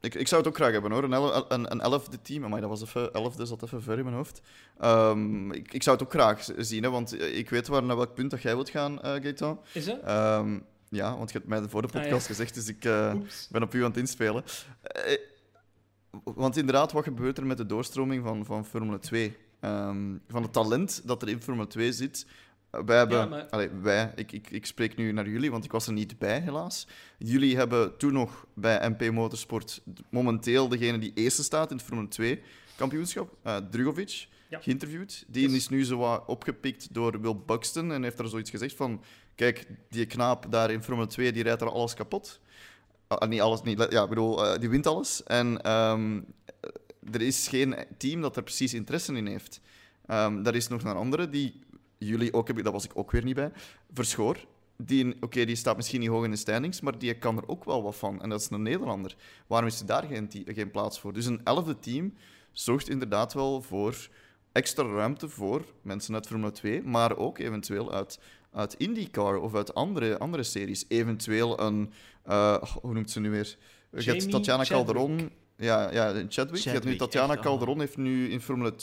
Ik, 0.00 0.14
ik 0.14 0.28
zou 0.28 0.40
het 0.40 0.50
ook 0.50 0.56
graag 0.56 0.72
hebben 0.72 0.90
hoor. 0.92 1.04
Een, 1.04 1.44
een, 1.48 1.70
een 1.72 1.80
elfde 1.80 2.22
team. 2.22 2.48
Maar 2.48 2.60
dat 2.60 2.68
was 2.70 2.82
even 2.82 3.12
elfde, 3.12 3.46
zat 3.46 3.62
even 3.62 3.82
ver 3.82 3.98
in 3.98 4.04
mijn 4.04 4.16
hoofd. 4.16 4.40
Ehm, 4.78 5.52
ik, 5.52 5.72
ik 5.72 5.82
zou 5.82 5.96
het 5.96 6.04
ook 6.06 6.12
graag 6.12 6.48
zien, 6.56 6.82
hè, 6.82 6.90
want 6.90 7.20
ik 7.22 7.50
weet 7.50 7.66
waar 7.68 7.82
naar 7.82 7.96
welk 7.96 8.14
punt 8.14 8.30
dat 8.30 8.42
jij 8.42 8.54
wilt 8.54 8.70
gaan, 8.70 9.02
eh 9.02 9.12
Gaetan. 9.22 9.60
Is 9.72 9.84
dat? 9.84 10.00
Ehm, 10.04 10.58
ja, 10.88 11.16
want 11.16 11.32
je 11.32 11.38
hebt 11.38 11.48
mij 11.50 11.60
de 11.60 11.68
vorige 11.68 11.92
Ah, 11.92 11.94
ja. 11.98 12.00
podcast 12.08 12.26
gezegd, 12.26 12.54
dus 12.54 12.68
ik 12.68 12.84
eh, 12.84 13.14
ben 13.50 13.62
op 13.62 13.74
u 13.74 13.78
aan 13.82 13.90
het 13.90 13.96
inspelen. 13.98 14.44
Eh, 14.82 15.18
want 16.24 16.56
inderdaad, 16.56 16.92
wat 16.92 17.04
gebeurt 17.04 17.38
er 17.38 17.46
met 17.46 17.56
de 17.56 17.66
doorstroming 17.66 18.24
van, 18.24 18.44
van 18.44 18.64
Formule 18.66 18.98
2? 18.98 19.36
Ehm, 19.60 20.16
van 20.28 20.42
het 20.42 20.52
talent 20.52 21.02
dat 21.04 21.22
er 21.22 21.28
in 21.28 21.42
Formule 21.42 21.66
2 21.66 21.92
zit. 21.92 22.26
Wij 22.70 22.96
hebben, 22.98 23.18
Ja, 23.18 23.26
maar- 23.26 23.48
allee, 23.48 23.68
wij, 23.68 24.12
ik, 24.16 24.32
ik, 24.32 24.50
ik 24.50 24.66
spreek 24.66 24.96
nu 24.96 25.12
naar 25.12 25.28
jullie, 25.28 25.50
want 25.50 25.64
ik 25.64 25.72
was 25.72 25.86
er 25.86 25.92
niet 25.92 26.18
bij, 26.18 26.40
helaas. 26.40 26.86
Jullie 27.18 27.56
hebben 27.56 27.96
toen 27.96 28.12
nog 28.12 28.46
bij 28.54 28.88
MP 28.90 29.10
Motorsport 29.10 29.82
momenteel 30.10 30.68
degene 30.68 30.98
die 30.98 31.12
eerste 31.14 31.42
staat 31.42 31.70
in 31.70 31.76
het 31.76 31.86
Formule 31.86 32.08
2 32.08 32.42
kampioenschap, 32.76 33.36
eh 33.42 33.56
Drugovic, 33.70 34.26
Ja. 34.48 34.60
geïnterviewd. 34.60 35.24
Die 35.28 35.42
Yes. 35.48 35.56
is 35.56 35.68
nu 35.68 35.84
zo 35.84 36.22
opgepikt 36.26 36.94
door 36.94 37.20
Will 37.20 37.36
Buxton 37.46 37.92
en 37.92 38.02
heeft 38.02 38.16
daar 38.16 38.28
zoiets 38.28 38.50
gezegd 38.50 38.76
van... 38.76 39.02
Kijk, 39.34 39.66
die 39.90 40.06
knaap 40.06 40.46
daar 40.50 40.70
in 40.70 40.82
Formule 40.82 41.06
2, 41.06 41.32
die 41.32 41.42
rijdt 41.42 41.60
er 41.60 41.70
alles 41.70 41.94
kapot. 41.94 42.40
Ah, 43.06 43.28
niet 43.28 43.40
alles, 43.40 43.62
niet, 43.62 43.86
ja, 43.90 44.02
ik 44.02 44.08
bedoel, 44.08 44.46
eh, 44.46 44.60
die 44.60 44.68
wint 44.68 44.86
alles. 44.86 45.22
En 45.22 45.62
ehm, 45.62 46.20
er 47.12 47.22
is 47.22 47.48
geen 47.48 47.74
team 47.98 48.20
dat 48.20 48.36
er 48.36 48.42
precies 48.42 48.74
interesse 48.74 49.14
in 49.14 49.26
heeft. 49.26 49.60
Ehm 50.06 50.42
daar 50.42 50.54
is 50.54 50.68
nog 50.68 50.82
een 50.82 50.96
andere 50.96 51.28
die 51.28 51.60
jullie 51.98 52.32
ook 52.32 52.46
hebben, 52.46 52.64
dat 52.64 52.72
was 52.72 52.84
ik 52.84 52.90
ook 52.94 53.10
weer 53.10 53.24
niet 53.24 53.34
bij, 53.34 53.52
Verschoor. 53.92 54.36
Die, 54.76 55.16
oké, 55.20 55.44
die 55.44 55.56
staat 55.56 55.76
misschien 55.76 56.00
niet 56.00 56.08
hoog 56.08 56.24
in 56.24 56.30
de 56.30 56.36
standings, 56.36 56.80
maar 56.80 56.98
die 56.98 57.18
kan 57.18 57.36
er 57.36 57.48
ook 57.48 57.64
wel 57.64 57.82
wat 57.82 57.96
van. 57.96 58.22
En 58.22 58.28
dat 58.28 58.40
is 58.40 58.50
een 58.50 58.62
Nederlander. 58.62 59.16
Waarom 59.46 59.68
is 59.68 59.80
er 59.80 59.86
daar 59.86 60.02
geen, 60.02 60.30
geen 60.46 60.70
plaats 60.70 61.00
voor? 61.00 61.12
Dus 61.12 61.26
een 61.26 61.40
elfde 61.44 61.78
team 61.78 62.14
zorgt 62.52 62.88
inderdaad 62.88 63.32
wel 63.32 63.62
voor 63.62 64.08
extra 64.52 64.84
ruimte 64.84 65.28
voor 65.28 65.64
mensen 65.82 66.14
uit 66.14 66.26
Formule 66.26 66.50
2, 66.50 66.82
maar 66.82 67.16
ook 67.16 67.38
eventueel 67.38 67.92
uit, 67.92 68.18
uit 68.52 68.74
IndyCar 68.74 69.36
of 69.36 69.54
uit 69.54 69.74
andere, 69.74 70.18
andere 70.18 70.42
series. 70.42 70.84
Eventueel 70.88 71.60
een, 71.60 71.92
eh, 72.24 72.62
hoe 72.62 72.92
noemt 72.92 73.10
ze 73.10 73.20
nu 73.20 73.30
weer? 73.30 73.56
Je 73.90 74.10
hebt 74.10 74.30
Tatjana 74.30 74.64
Chadwick. 74.64 74.94
Calderon. 74.94 75.30
Ja, 75.56 75.92
ja, 75.92 76.24
Chadwick. 76.28 76.62
Je 76.62 76.70
hebt 76.70 76.84
nu 76.84 76.90
Chadwick, 76.90 76.98
Tatjana. 76.98 77.36
Calderon 77.36 77.80
heeft 77.80 77.96
nu 77.96 78.30
in 78.30 78.40
Formule 78.40 78.74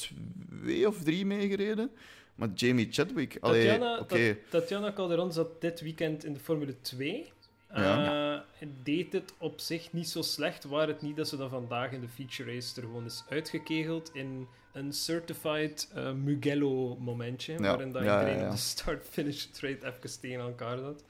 2 0.63 0.87
of 0.87 1.03
3 1.03 1.25
meegereden. 1.25 1.91
Maar 2.35 2.49
Jamie 2.55 2.87
Chadwick, 2.91 3.37
allee, 3.39 3.67
Tatjana, 3.67 4.35
Tatjana 4.49 4.93
Calderon 4.93 5.31
zat 5.31 5.61
dit 5.61 5.81
weekend 5.81 6.25
in 6.25 6.33
de 6.33 6.39
Formule 6.39 6.81
2. 6.81 7.31
Ja. 7.75 8.43
Eh, 8.59 8.67
deed 8.83 9.13
het 9.13 9.33
op 9.37 9.59
zich 9.59 9.93
niet 9.93 10.09
zo 10.09 10.21
slecht, 10.21 10.63
waar 10.63 10.87
het 10.87 11.01
niet 11.01 11.15
dat 11.15 11.27
ze 11.27 11.37
dan 11.37 11.49
vandaag 11.49 11.91
in 11.91 12.01
de 12.01 12.07
feature 12.07 12.53
race 12.53 12.75
er 12.75 12.87
gewoon 12.87 13.05
is 13.05 13.23
uitgekegeld 13.29 14.09
in 14.13 14.47
een 14.73 14.93
certified 14.93 15.89
eh, 15.93 16.11
Mugello-momentje, 16.11 17.53
Ja, 17.53 17.59
waarin 17.59 17.91
dat 17.91 18.03
ja, 18.03 18.19
iedereen 18.19 18.45
op 18.45 18.51
de 18.51 18.57
start-finish 18.57 19.43
trade 19.43 19.77
even 19.77 20.19
tegen 20.21 20.39
elkaar 20.39 20.77
zat. 20.77 21.03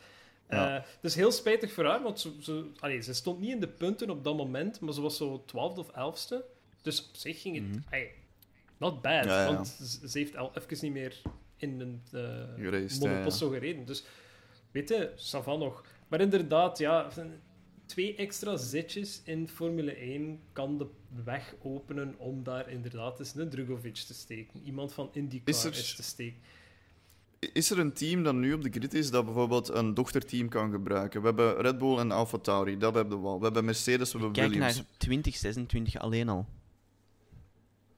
Ja. 0.51 0.77
Eh, 0.77 0.83
dus 1.01 1.15
heel 1.15 1.31
spijtig 1.31 1.73
voor 1.73 1.85
haar, 1.85 2.03
want 2.03 2.19
ze, 2.19 2.31
ze, 2.39 2.65
allee, 2.79 3.01
ze 3.01 3.13
stond 3.13 3.39
niet 3.39 3.51
in 3.51 3.59
de 3.59 3.67
punten 3.67 4.09
op 4.09 4.23
dat 4.23 4.37
moment, 4.37 4.79
maar 4.79 4.93
ze 4.93 5.01
was 5.01 5.17
zo 5.17 5.43
twaalfde 5.45 5.81
of 5.81 5.89
elfste. 5.89 6.45
Dus 6.81 7.07
op 7.07 7.15
zich 7.15 7.41
ging 7.41 7.55
het... 7.55 7.67
Mhm. 7.67 7.79
allee, 7.89 8.11
not 8.77 9.01
bad, 9.01 9.25
Ja, 9.25 9.41
ja. 9.41 9.53
want 9.53 9.67
ze, 9.67 10.17
heeft 10.17 10.37
al 10.37 10.51
even 10.55 10.77
niet 10.81 10.93
meer 10.93 11.21
in 11.55 11.79
een 11.79 12.01
uh, 12.13 12.21
Geraced, 12.55 12.99
monoposto 12.99 13.49
gereden. 13.49 13.85
Dus 13.85 14.03
weet 14.71 14.89
je, 14.89 15.11
Savan 15.15 15.59
nog. 15.59 15.85
Maar 16.07 16.21
inderdaad, 16.21 16.77
ja, 16.77 17.09
twee 17.85 18.15
extra 18.15 18.57
zitjes 18.57 19.21
in 19.23 19.47
Formule 19.47 19.95
1 19.95 20.39
kan 20.53 20.77
de 20.77 20.87
weg 21.23 21.55
openen 21.61 22.15
om 22.17 22.43
daar 22.43 22.69
inderdaad 22.69 23.19
eens 23.19 23.35
een 23.35 23.49
Drugovic 23.49 23.95
te 23.95 24.13
steken. 24.13 24.61
Iemand 24.63 24.93
van 24.93 25.09
IndyCar 25.13 25.55
Is 25.55 25.65
is, 25.65 25.95
te 25.95 26.03
steken. 26.03 26.39
Is 27.53 27.71
er 27.71 27.79
een 27.79 27.93
team 27.93 28.23
dat 28.23 28.33
nu 28.33 28.53
op 28.53 28.61
de 28.63 28.69
grid 28.69 28.93
is 28.93 29.11
dat 29.11 29.25
bijvoorbeeld 29.25 29.69
een 29.69 29.93
dochterteam 29.93 30.49
kan 30.49 30.71
gebruiken? 30.71 31.21
We 31.21 31.27
hebben 31.27 31.55
Red 31.61 31.77
Bull 31.77 31.97
en 31.97 32.11
Alfa 32.11 32.37
Tauri, 32.37 32.77
dat 32.77 32.95
hebben 32.95 33.21
we 33.21 33.27
al. 33.27 33.37
We 33.37 33.43
hebben 33.43 33.65
Mercedes, 33.65 34.11
we 34.11 34.17
hebben 34.17 34.35
Kijk 34.35 34.49
Williams. 34.51 34.75
naar 34.75 34.85
2026 34.97 35.97
alleen 35.97 36.29
al. 36.29 36.45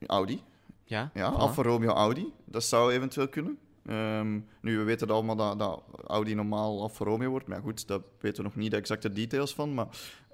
Audi. 0.06 0.42
Ja, 0.84 1.10
Ja, 1.14 1.32
voilà. 1.32 1.36
Alfa 1.36 1.62
Romeo 1.62 1.90
Audi. 1.92 2.32
Dat 2.44 2.64
zou 2.64 2.92
eventueel 2.92 3.28
kunnen. 3.28 3.58
Ehm, 3.86 4.40
nu, 4.60 4.78
we 4.78 4.82
weten 4.82 5.08
allemaal 5.10 5.36
dat, 5.36 5.58
dat 5.58 5.82
Audi 6.06 6.34
normaal 6.34 6.80
Alfa 6.80 7.04
Romeo 7.04 7.30
wordt. 7.30 7.46
Maar 7.46 7.56
ja, 7.56 7.62
goed, 7.62 7.86
daar 7.86 8.00
weten 8.20 8.42
we 8.42 8.48
nog 8.48 8.56
niet 8.56 8.70
de 8.70 8.76
exacte 8.76 9.12
details 9.12 9.54
van. 9.54 9.74
Maar 9.74 9.86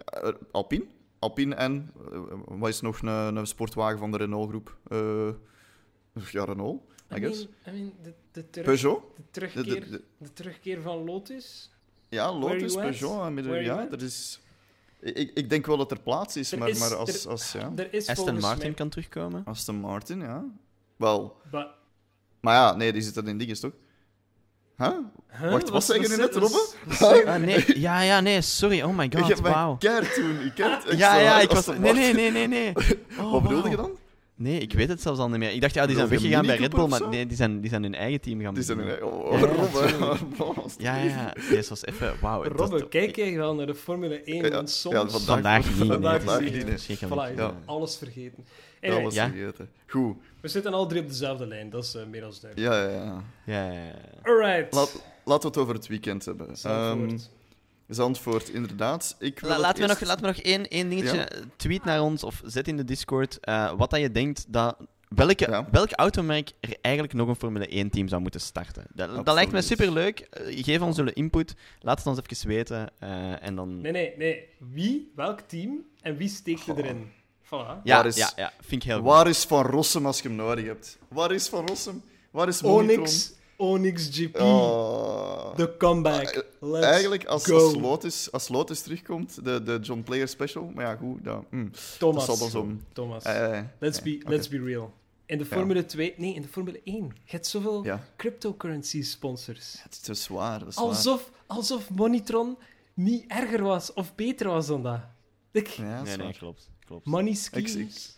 eh, 0.05 0.29
Alpine. 0.51 0.85
Alpine 1.19 1.55
en, 1.55 1.91
eh, 2.13 2.19
wat 2.47 2.69
is 2.69 2.81
nog 2.81 3.03
een, 3.03 3.37
een 3.37 3.47
sportwagen 3.47 3.99
van 3.99 4.11
de 4.11 4.17
Renault-groep? 4.17 4.77
Eh, 6.15 6.23
ja, 6.31 6.45
Renault, 6.45 6.83
I, 7.13 7.17
I 7.17 7.21
guess. 7.21 7.47
mean, 7.65 7.77
I 7.77 7.81
mean, 7.81 7.93
de, 8.03 8.15
de, 8.33 8.51
terug- 8.51 8.67
Peugeot? 8.67 9.03
de, 9.17 9.23
terugkeer, 9.31 9.65
de, 9.65 9.91
de- 9.91 10.03
de 10.19 10.33
terugkeer 10.33 10.81
van 10.83 11.05
Lotus. 11.05 11.71
ja, 12.09 12.33
Lotus? 12.33 12.75
Peugeot. 12.75 13.25
en 13.27 13.35
midden- 13.35 13.63
ja, 13.63 13.85
dat 13.87 14.03
is... 14.03 14.41
Ik, 15.01 15.31
ik 15.35 15.51
denk 15.51 15.67
wel 15.67 15.77
dat 15.77 15.91
er 15.91 16.01
plaats 16.01 16.37
is, 16.37 16.53
Er 16.53 16.59
maar, 16.59 16.69
is- 16.69 16.79
maar 16.79 16.95
als, 16.95 17.25
er- 17.25 17.31
als 17.31 17.53
ja. 17.53 17.73
Er 17.77 17.95
is 17.95 18.09
Aston 18.09 18.39
Martin 18.39 18.67
mij... 18.67 18.75
kan 18.75 18.89
terugkomen. 18.89 19.43
Aston 19.45 19.77
Martin, 19.77 20.21
ja. 20.21 20.45
Wel, 20.97 21.37
Ba- 21.51 21.75
maar 22.41 22.55
ja, 22.55 22.75
nee, 22.77 22.93
die 22.93 23.03
zit 23.03 23.17
er 23.17 23.29
in 23.29 23.39
dinges, 23.39 23.61
toch? 23.61 23.73
Huh? 24.77 24.97
Huh? 25.29 25.51
Wacht, 25.51 25.69
wat 25.69 25.85
zeg 25.85 26.03
je 26.03 26.09
nu 26.09 26.17
net, 26.17 26.35
wat- 26.35 26.43
Robbe? 26.43 26.69
wat 26.87 26.97
zeg- 26.97 27.25
Ah, 27.25 27.41
nee. 27.41 27.79
Ja, 27.81 28.01
ja, 28.01 28.21
nee, 28.21 28.41
sorry. 28.43 28.83
Oh 28.83 28.97
my 28.97 29.11
god, 29.17 29.41
wauw. 29.41 29.77
keihard 29.77 30.15
toen. 30.15 30.45
Je 30.45 30.53
keihard 30.53 30.85
echt 30.85 30.99
Ja, 30.99 31.17
ja, 31.19 31.41
ik 31.41 31.51
was... 31.51 31.67
Nee, 31.67 31.93
nee, 31.93 32.13
nee, 32.15 32.31
nee, 32.31 32.47
nee. 32.49 32.73
Oh, 33.19 33.31
Wat 33.31 33.43
bedoelde 33.43 33.69
wauw. 33.69 33.71
je 33.71 33.77
dan? 33.77 33.99
Nee, 34.43 34.59
ik 34.61 34.73
weet 34.73 34.89
het 34.89 35.03
zelfs 35.03 35.19
al 35.21 35.29
niet 35.29 35.39
meer. 35.39 35.51
Ik 35.53 35.61
dacht, 35.61 35.75
ja, 35.75 35.87
die 35.87 35.97
zijn 35.97 36.09
weggegaan 36.09 36.47
bij 36.47 36.57
Red 36.57 36.71
Bull, 36.71 36.87
maar 36.89 37.09
nee, 37.09 37.27
die 37.27 37.37
zijn, 37.37 37.61
die 37.61 37.71
zijn 37.71 37.83
hun 37.83 37.95
eigen 37.95 38.21
team 38.21 38.41
gaan 38.41 38.55
Die 38.55 38.63
zijn 38.63 38.77
beginnen. 38.79 39.03
een... 39.07 39.13
Oh, 39.13 39.33
Ja, 39.41 39.47
ja, 39.47 39.53
Robbe. 39.53 40.63
Ja, 40.79 40.97
ja, 40.97 41.05
ja. 41.05 41.33
Deze 41.51 41.69
was 41.69 41.85
even... 41.87 42.15
Wauw. 42.21 42.43
het 42.43 42.53
was 42.53 42.61
Robbe, 42.61 42.79
toch- 42.79 42.89
kijk 42.89 43.17
jij 43.17 43.37
wel 43.37 43.55
naar 43.55 43.67
de 43.67 43.75
Formule 43.75 44.23
1? 44.23 44.45
Ja, 44.45 44.51
want 44.51 44.71
soms... 44.71 44.95
ja, 44.95 45.01
vandaag- 45.09 45.25
Vandaag 45.27 45.67
niet. 45.79 45.87
Vandaag 45.89 46.19
niet, 46.21 46.29
alles 47.65 47.97
vergeten. 47.97 48.45
Ja. 49.15 49.29
vergeten. 49.29 49.69
Goed. 49.87 50.17
we 50.41 50.49
zitten 50.49 50.73
al 50.73 50.87
drie 50.87 51.01
op 51.03 51.09
dezelfde 51.09 51.47
lijn, 51.47 51.71
dat 51.71 51.85
is 51.85 51.95
eh, 51.95 52.03
meer 52.07 52.21
dan 52.21 52.33
duidelijk. 52.41 52.73
Ja, 52.75 52.83
ja, 52.83 53.05
ja. 53.05 53.23
Ja, 53.45 53.73
ja, 53.73 53.83
ja. 53.83 53.95
Alright. 54.23 54.75
Laat, 54.75 55.03
laten 55.25 55.43
we 55.43 55.49
het 55.49 55.57
over 55.57 55.75
het 55.75 55.87
weekend 55.87 56.25
hebben. 56.25 56.57
Zandvoort. 57.91 58.49
Inderdaad. 58.49 59.17
Ik 59.19 59.41
wil 59.41 59.49
La- 59.49 59.55
het 59.55 59.65
laten, 59.65 59.83
we 59.83 59.89
nog, 59.89 60.19
we 60.21 60.27
nog 60.27 60.37
één, 60.37 60.69
één 60.69 60.89
dingetje. 60.89 61.17
Ja. 61.17 61.29
Tweet 61.57 61.85
naar 61.85 62.03
ons 62.03 62.25
of 62.25 62.41
zet 62.45 62.69
in 62.69 62.77
de 62.77 62.85
Discord 62.85 63.39
eh, 63.41 63.73
wat 63.77 63.91
dat 63.91 64.01
je 64.01 64.11
denkt 64.11 64.45
dat. 64.53 64.77
Welke, 65.09 65.51
Ja. 65.51 65.69
welk 65.71 65.93
automerk 65.93 66.53
er 66.61 66.77
eigenlijk 66.81 67.15
nog 67.15 67.29
een 67.29 67.37
Formule 67.37 67.85
1-team 67.85 68.09
zou 68.09 68.23
moeten 68.23 68.41
starten? 68.41 68.85
Dat, 68.95 69.25
dat 69.25 69.35
lijkt 69.35 69.51
mij 69.53 69.61
Absoluut. 69.61 69.67
superleuk. 69.67 70.21
Eh, 70.21 70.65
geef 70.65 70.81
ons 70.81 70.97
jullie 70.97 71.13
input. 71.13 71.55
Laat 71.81 71.99
het 71.99 72.07
ons 72.07 72.19
even 72.27 72.49
weten. 72.49 72.89
eh, 72.99 73.43
en 73.47 73.55
dan... 73.55 73.81
Nee, 73.81 73.93
nee, 73.93 74.13
nee. 74.17 74.49
Wie, 74.59 75.13
welk 75.17 75.41
team 75.41 75.85
en 76.01 76.17
wie 76.17 76.29
steekt 76.29 76.67
er 76.69 76.79
erin? 76.79 77.11
Voilà. 77.45 77.83
Ja, 77.85 78.05
is- 78.05 78.17
ja, 78.17 78.31
ja, 78.37 78.53
vind 78.61 78.83
ik 78.83 78.89
heel 78.89 78.97
goed. 78.99 79.07
Waar 79.07 79.29
is 79.29 79.45
Van 79.45 79.65
Rossum 79.67 80.07
als 80.07 80.21
je 80.21 80.29
hem 80.29 80.37
nodig 80.37 80.65
hebt? 80.65 80.99
Waar 81.09 81.33
is 81.33 81.49
Van 81.49 81.67
Rossum? 81.67 82.03
Waar 82.31 82.49
is 82.49 82.63
Monitron? 82.63 82.99
Onyx, 82.99 83.33
Onyx 83.61 84.09
GP. 84.13 84.41
Oh. 84.41 85.57
De 85.57 85.77
comeback. 85.77 86.29
Eh, 86.29 86.43
Let's 86.61 86.85
Eigenlijk, 86.87 87.25
als, 87.25 87.45
go. 87.45 87.55
als, 87.65 87.75
Lotus, 87.75 88.33
als 88.33 88.49
Lotus 88.49 88.81
terugkomt, 88.83 89.45
de, 89.45 89.63
de 89.63 89.79
John 89.83 90.01
Player 90.03 90.29
special. 90.29 90.71
Maar 90.75 90.85
ja, 90.85 90.97
goed, 90.97 91.25
dat, 91.25 91.45
hm, 91.51 91.67
Thomas. 91.99 92.27
dat 92.27 92.37
zal 92.39 92.51
dan 92.51 92.51
zo. 92.51 92.85
Thomas. 92.93 93.25
Eh, 93.25 93.59
eh, 93.59 93.65
let's, 93.79 94.03
be, 94.03 94.19
oké. 94.23 94.31
let's 94.31 94.49
be 94.49 94.59
real. 94.63 94.93
In 95.27 95.39
de 95.39 95.45
Formule 95.45 95.87
2... 95.87 96.15
Nee, 96.17 96.35
in 96.35 96.43
de 96.43 96.49
Formule 96.49 96.81
1. 96.85 96.95
Je 97.25 97.31
hebt 97.31 97.47
zoveel 97.47 97.85
ja, 97.85 98.05
cryptocurrency 98.17 99.03
sponsors. 99.03 99.77
het 99.83 99.93
is 99.93 99.99
te 99.99 100.15
zwaar. 100.15 100.59
Dat 100.59 100.69
is 100.69 100.75
waar. 100.75 100.85
Alsof, 100.85 101.31
alsof 101.47 101.91
Monitron 101.91 102.59
niet 102.95 103.25
erger 103.29 103.63
was 103.63 103.93
of 103.93 104.15
beter 104.15 104.49
was 104.49 104.67
dan 104.67 104.83
dat. 104.83 105.01
Ik, 105.53 105.67
Ja, 105.67 105.97
dat 105.97 106.05
Nee, 106.05 106.17
nee, 106.17 106.33
klopt. 106.33 106.69
klopt. 106.87 107.07
money 107.07 107.31
Ik- 107.33 107.37
schemes. 107.69 108.17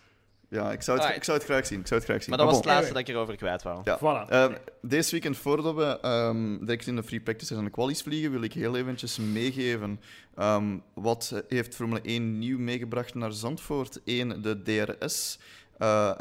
Ja, 0.53 0.73
ik 0.73 0.83
zou, 0.83 1.01
het, 1.01 1.17
ik 1.17 1.25
zou 1.25 1.39
het 1.39 1.47
graag 1.47 1.67
zien. 1.67 1.81
Ik 1.81 1.87
zou 1.87 2.01
het 2.01 2.09
graag 2.09 2.23
zien. 2.23 2.31
Maar 2.31 2.39
dat 2.39 2.47
was 2.47 2.57
bon. 2.57 2.67
het 2.67 2.75
laatste 2.75 2.93
dat 2.93 3.09
ik 3.09 3.15
erover 3.15 3.37
kwijt 3.37 3.63
wou. 3.63 3.81
Ja. 3.85 3.99
Voilà. 3.99 4.29
Ehm, 4.29 4.55
deze 4.83 5.11
weekend, 5.11 5.37
voordat 5.37 5.75
we 5.75 6.01
ehm, 6.01 6.59
direct 6.59 6.87
in 6.87 6.97
de 6.97 7.03
free 7.03 7.21
practices 7.21 7.57
en 7.57 7.65
de 7.65 7.71
qualies 7.71 8.03
vliegen, 8.03 8.31
wil 8.31 8.43
ik 8.43 8.53
heel 8.53 8.77
eventjes 8.77 9.17
meegeven 9.19 10.01
ehm, 10.37 10.79
wat 10.95 11.43
heeft 11.49 11.75
Formule 11.75 12.01
1 12.03 12.39
nieuw 12.39 12.59
meegebracht 12.59 13.15
naar 13.15 13.33
Zandvoort. 13.33 14.01
Eén, 14.05 14.43
de 14.43 14.63
DRS. 14.63 15.39
eh, 15.79 16.13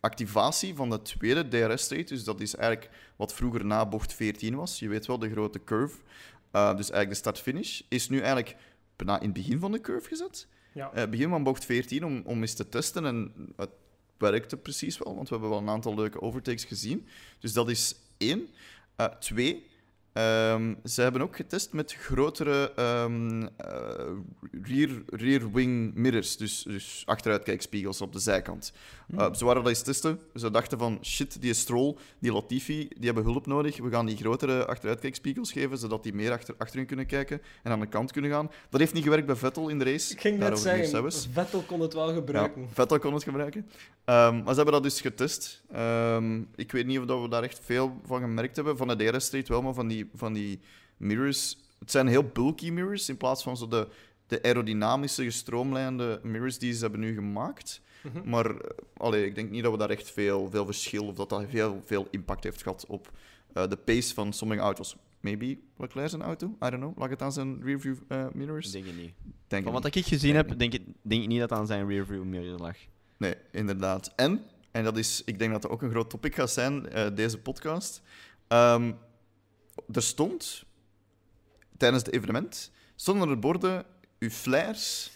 activatie 0.00 0.74
van 0.74 0.90
de 0.90 1.02
tweede 1.02 1.48
DRS-straight. 1.48 2.08
Dus 2.08 2.24
dat 2.24 2.40
is 2.40 2.56
eigenlijk 2.56 2.90
wat 3.16 3.34
vroeger 3.34 3.64
na 3.64 3.86
bocht 3.86 4.12
14 4.12 4.54
was. 4.54 4.78
Je 4.78 4.88
weet 4.88 5.06
wel, 5.06 5.18
de 5.18 5.30
grote 5.30 5.64
curve. 5.64 5.96
Eh, 6.50 6.76
dus 6.76 6.90
eigenlijk 6.90 7.10
de 7.10 7.14
start-finish 7.16 7.80
is 7.88 8.08
nu 8.08 8.18
eigenlijk 8.18 8.56
bijna 8.96 9.16
in 9.16 9.24
het 9.24 9.32
begin 9.32 9.58
van 9.58 9.72
de 9.72 9.80
curve 9.80 10.08
gezet. 10.08 10.46
Ja. 10.74 10.92
Eh, 10.92 11.08
begin 11.08 11.28
van 11.28 11.42
bocht 11.42 11.64
14 11.64 12.04
om, 12.04 12.22
om 12.24 12.40
eens 12.40 12.54
te 12.54 12.68
testen. 12.68 13.04
En 13.04 13.32
het 13.56 13.70
werkte 14.18 14.56
precies 14.56 14.98
wel, 14.98 15.14
want 15.14 15.28
we 15.28 15.34
hebben 15.34 15.52
wel 15.52 15.62
een 15.62 15.68
aantal 15.68 15.94
leuke 15.94 16.20
overtakes 16.20 16.64
gezien. 16.64 17.06
Dus 17.38 17.52
dat 17.52 17.70
is 17.70 17.94
één. 18.16 18.48
Eh, 18.96 19.06
twee, 19.06 19.66
ehm, 20.14 20.74
ze 20.84 21.02
hebben 21.02 21.22
ook 21.22 21.36
getest 21.36 21.72
met 21.72 21.92
grotere 21.92 22.72
eh, 22.76 23.04
rear, 24.62 25.02
rear 25.06 25.52
wing 25.52 25.94
mirrors, 25.94 26.36
dus, 26.36 26.62
dus 26.62 27.02
achteruitkijkspiegels 27.06 28.00
op 28.00 28.12
de 28.12 28.18
zijkant. 28.18 28.72
Eh, 29.16 29.34
ze 29.34 29.44
waren 29.44 29.62
dat 29.62 29.70
eens 29.70 29.82
testen. 29.82 30.20
Ze 30.34 30.50
dachten 30.50 30.78
van, 30.78 30.98
shit, 31.02 31.40
die 31.40 31.54
Stroll, 31.54 31.96
die 32.18 32.32
Latifi, 32.32 32.88
die 32.88 33.04
hebben 33.04 33.24
hulp 33.24 33.46
nodig. 33.46 33.78
We 33.78 33.90
gaan 33.90 34.06
die 34.06 34.16
grotere 34.16 34.66
achteruitkijkspiegels 34.66 35.52
geven, 35.52 35.78
zodat 35.78 36.02
die 36.02 36.14
meer 36.14 36.32
achter, 36.32 36.54
achterin 36.58 36.86
kunnen 36.86 37.06
kijken 37.06 37.40
en 37.62 37.72
aan 37.72 37.80
de 37.80 37.86
kant 37.86 38.12
kunnen 38.12 38.30
gaan. 38.30 38.50
Dat 38.70 38.80
heeft 38.80 38.92
niet 38.92 39.02
gewerkt 39.02 39.26
bij 39.26 39.36
Vettel 39.36 39.68
in 39.68 39.78
de 39.78 39.84
race. 39.84 40.12
Ik 40.12 40.20
ging 40.20 40.38
net 40.38 40.64
Daarover 40.64 40.86
zeggen. 40.86 41.32
Vettel 41.32 41.60
kon 41.60 41.80
het 41.80 41.94
wel 41.94 42.14
gebruiken. 42.14 42.62
Ja, 42.62 42.68
Vettel 42.72 42.98
kon 42.98 43.14
het 43.14 43.22
gebruiken. 43.22 43.66
Ehm, 44.04 44.34
maar 44.34 44.48
ze 44.48 44.54
hebben 44.54 44.72
dat 44.72 44.82
dus 44.82 45.00
getest. 45.00 45.62
Ehm, 45.72 46.42
ik 46.54 46.72
weet 46.72 46.86
niet 46.86 46.98
of 46.98 47.04
dat 47.04 47.22
we 47.22 47.28
daar 47.28 47.42
echt 47.42 47.60
veel 47.62 48.00
van 48.04 48.20
gemerkt 48.20 48.56
hebben. 48.56 48.76
Van 48.76 48.88
de 48.88 48.96
DRS-straight 48.96 49.48
wel, 49.48 49.62
maar 49.62 49.74
van 49.74 49.88
die, 49.88 50.10
van 50.14 50.32
die 50.32 50.60
mirrors... 50.96 51.62
Het 51.78 51.90
zijn 51.90 52.06
heel 52.06 52.24
bulky 52.24 52.70
mirrors, 52.70 53.08
in 53.08 53.16
plaats 53.16 53.42
van 53.42 53.56
zo 53.56 53.68
de, 53.68 53.88
de 54.26 54.42
aerodynamische, 54.42 55.24
gestroomlijnde 55.24 56.20
mirrors 56.22 56.58
die 56.58 56.72
ze 56.72 56.80
hebben 56.80 57.00
nu 57.00 57.14
gemaakt. 57.14 57.80
Mhm. 58.02 58.28
Maar 58.28 58.50
eh, 58.50 58.70
allee, 58.96 59.26
ik 59.26 59.34
denk 59.34 59.50
niet 59.50 59.62
dat 59.62 59.72
we 59.72 59.78
daar 59.78 59.90
echt 59.90 60.10
veel, 60.10 60.50
veel 60.50 60.64
verschil... 60.64 61.06
of 61.06 61.14
dat 61.14 61.28
dat 61.28 61.44
veel, 61.48 61.82
veel 61.84 62.06
impact 62.10 62.44
heeft 62.44 62.62
gehad 62.62 62.84
op 62.88 63.10
eh, 63.52 63.68
de 63.68 63.76
pace 63.76 64.14
van 64.14 64.32
sommige 64.32 64.60
auto's. 64.60 64.96
Maybe 65.20 65.58
Leclerc 65.76 66.08
zijn 66.08 66.22
auto? 66.22 66.46
I 66.46 66.70
don't 66.70 66.76
know. 66.76 66.98
Lag 66.98 67.10
het 67.10 67.22
aan 67.22 67.32
zijn 67.32 67.62
rearview 67.62 67.96
eh, 68.08 68.26
mirrors? 68.32 68.70
Denk 68.70 68.84
je 68.84 68.92
niet. 68.92 69.12
Denk 69.46 69.64
Van 69.64 69.76
ik 69.76 69.82
wat 69.82 69.94
ik 69.94 70.06
gezien 70.06 70.34
heb, 70.34 70.58
denk 70.58 70.72
ik, 70.72 70.82
denk 71.02 71.22
ik 71.22 71.28
niet 71.28 71.40
dat 71.40 71.52
aan 71.52 71.66
zijn 71.66 71.88
rearview 71.88 72.24
mirror 72.24 72.58
lag. 72.58 72.76
Nee, 73.16 73.34
inderdaad. 73.50 74.12
En, 74.16 74.44
en 74.70 74.84
dat 74.84 74.96
is, 74.96 75.22
ik 75.24 75.38
denk 75.38 75.52
dat 75.52 75.62
dat 75.62 75.70
ook 75.70 75.82
een 75.82 75.90
groot 75.90 76.10
topic 76.10 76.34
gaat 76.34 76.50
zijn, 76.50 76.88
eh, 76.88 77.06
deze 77.14 77.38
podcast. 77.38 78.02
Ehm, 78.48 78.92
er 79.92 80.02
stond, 80.02 80.64
tijdens 81.76 82.02
het 82.04 82.14
evenement, 82.14 82.70
stonden 82.96 83.28
er 83.28 83.38
borden, 83.38 83.84
uw 84.18 84.30
flares 84.30 85.12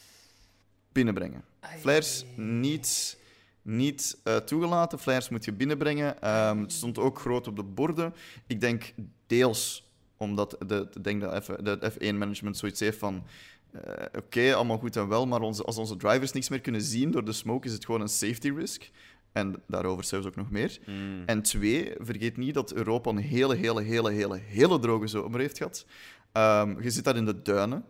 binnenbrengen. 0.92 1.44
Flares 1.78 2.24
niet, 2.36 3.18
niet 3.62 4.18
eh, 4.24 4.36
toegelaten, 4.36 4.98
flares 4.98 5.28
moet 5.28 5.44
je 5.44 5.52
binnenbrengen. 5.52 6.20
Ehm, 6.22 6.60
het 6.60 6.72
stond 6.72 6.98
ook 6.98 7.18
groot 7.18 7.46
op 7.46 7.56
de 7.56 7.62
borden. 7.62 8.14
Ik 8.46 8.60
denk 8.60 8.94
deels 9.26 9.86
omdat 10.16 10.56
de, 10.66 10.88
ik 10.94 11.04
denk 11.04 11.20
dat 11.20 11.46
de 11.46 11.92
F1-management 11.92 12.56
zoiets 12.56 12.80
heeft 12.80 12.98
van... 12.98 13.24
eh, 13.72 14.04
Oké, 14.16 14.54
allemaal 14.54 14.78
goed 14.78 14.96
en 14.96 15.08
wel, 15.08 15.26
maar 15.26 15.40
onze, 15.40 15.64
als 15.64 15.76
onze 15.76 15.96
drivers 15.96 16.32
niks 16.32 16.48
meer 16.48 16.60
kunnen 16.60 16.82
zien 16.82 17.10
door 17.10 17.24
de 17.24 17.32
smoke, 17.32 17.66
is 17.66 17.72
het 17.72 17.84
gewoon 17.84 18.00
een 18.00 18.08
safety 18.08 18.50
risk. 18.50 18.90
En 19.32 19.62
daarover 19.66 20.04
zelfs 20.04 20.26
ook 20.26 20.36
nog 20.36 20.50
meer. 20.50 20.78
Mm. 20.86 21.22
En 21.26 21.42
twee, 21.42 21.92
vergeet 21.98 22.36
niet 22.36 22.54
dat 22.54 22.72
Europa 22.72 23.10
een 23.10 23.16
hele, 23.16 23.54
hele, 23.54 23.82
hele, 23.82 24.10
hele, 24.10 24.36
hele 24.36 24.78
droge 24.78 25.06
zomer 25.06 25.40
heeft 25.40 25.56
gehad. 25.56 25.86
Ehm, 26.32 26.82
je 26.82 26.90
zit 26.90 27.04
daar 27.04 27.16
in 27.16 27.24
de 27.24 27.42
duinen, 27.42 27.84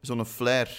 zo'n 0.00 0.24
flare. 0.24 0.70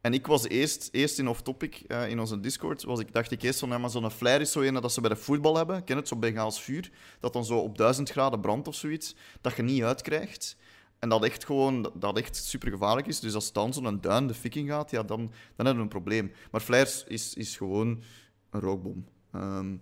En 0.00 0.14
ik 0.14 0.26
was 0.26 0.48
eerst, 0.48 0.88
eerst 0.92 1.18
in 1.18 1.28
off-topic 1.28 1.82
eh, 1.86 2.08
in 2.08 2.20
onze 2.20 2.40
Discord, 2.40 2.82
was 2.82 3.00
ik, 3.00 3.12
dacht 3.12 3.30
ik 3.30 3.42
eerst 3.42 3.58
van, 3.58 3.68
ja, 3.68 3.78
maar 3.78 3.90
zo'n 3.90 4.10
flare 4.10 4.40
is 4.40 4.52
zo 4.52 4.60
een 4.60 4.74
dat 4.74 4.92
ze 4.92 5.00
bij 5.00 5.10
de 5.10 5.16
voetbal 5.16 5.56
hebben. 5.56 5.84
Ken 5.84 5.96
het, 5.96 6.08
zo'n 6.08 6.20
Bengaals 6.20 6.62
vuur, 6.62 6.90
dat 7.20 7.32
dan 7.32 7.44
zo 7.44 7.58
op 7.58 7.78
1000 7.78 8.10
graden 8.10 8.40
brandt 8.40 8.68
of 8.68 8.74
zoiets, 8.74 9.14
dat 9.40 9.56
je 9.56 9.62
niet 9.62 9.82
uitkrijgt. 9.82 10.56
En 11.04 11.10
dat 11.10 11.24
echt 11.24 11.44
gewoon, 11.44 11.92
dat 11.94 12.18
echt 12.18 12.36
super 12.36 12.70
gevaarlijk 12.70 13.06
is. 13.06 13.20
Dus 13.20 13.34
als 13.34 13.52
dan 13.52 13.72
zo'n 13.72 14.00
duin 14.00 14.26
de 14.26 14.34
fik 14.34 14.54
in 14.54 14.66
gaat, 14.66 14.90
ja, 14.90 15.02
dan, 15.02 15.18
dan 15.56 15.66
hebben 15.66 15.74
we 15.76 15.80
een 15.80 15.88
probleem. 15.88 16.32
Maar 16.50 16.60
flares 16.60 17.04
is, 17.04 17.34
is 17.34 17.56
gewoon 17.56 18.02
een 18.50 18.60
rookbom. 18.60 19.06
Ehm, 19.32 19.76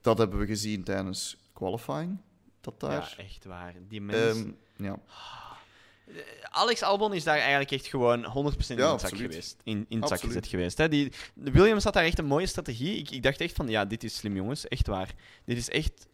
dat 0.00 0.18
hebben 0.18 0.38
we 0.38 0.46
gezien 0.46 0.84
tijdens 0.84 1.36
qualifying. 1.52 2.20
Dat 2.60 2.80
daar. 2.80 3.14
Ja, 3.16 3.24
echt 3.24 3.44
waar. 3.44 3.74
Die 3.88 4.00
mens... 4.00 4.38
Ehm, 4.38 4.50
ja. 4.76 4.98
Alex 6.50 6.82
Albon 6.82 7.14
is 7.14 7.24
daar 7.24 7.38
eigenlijk 7.38 7.70
echt 7.70 7.86
gewoon 7.86 8.24
100% 8.24 8.26
in 8.26 8.76
Ja, 8.76 8.92
het 8.92 9.00
zak 9.00 9.10
absoluut. 9.10 9.30
geweest. 9.30 9.56
In, 9.62 9.86
in 9.88 10.00
het 10.00 10.08
zak 10.08 10.20
gezet 10.20 10.46
geweest. 10.46 10.78
Hè. 10.78 10.88
Die, 10.88 11.12
Williams 11.34 11.84
had 11.84 11.92
daar 11.92 12.04
echt 12.04 12.18
een 12.18 12.26
mooie 12.26 12.46
strategie. 12.46 12.96
Ik, 12.96 13.10
ik 13.10 13.22
dacht 13.22 13.40
echt 13.40 13.54
van, 13.54 13.68
ja, 13.68 13.84
dit 13.84 14.04
is 14.04 14.16
slim, 14.16 14.36
jongens. 14.36 14.68
Echt 14.68 14.86
waar. 14.86 15.14
Dit 15.44 15.56
is 15.56 15.68
echt 15.70 16.06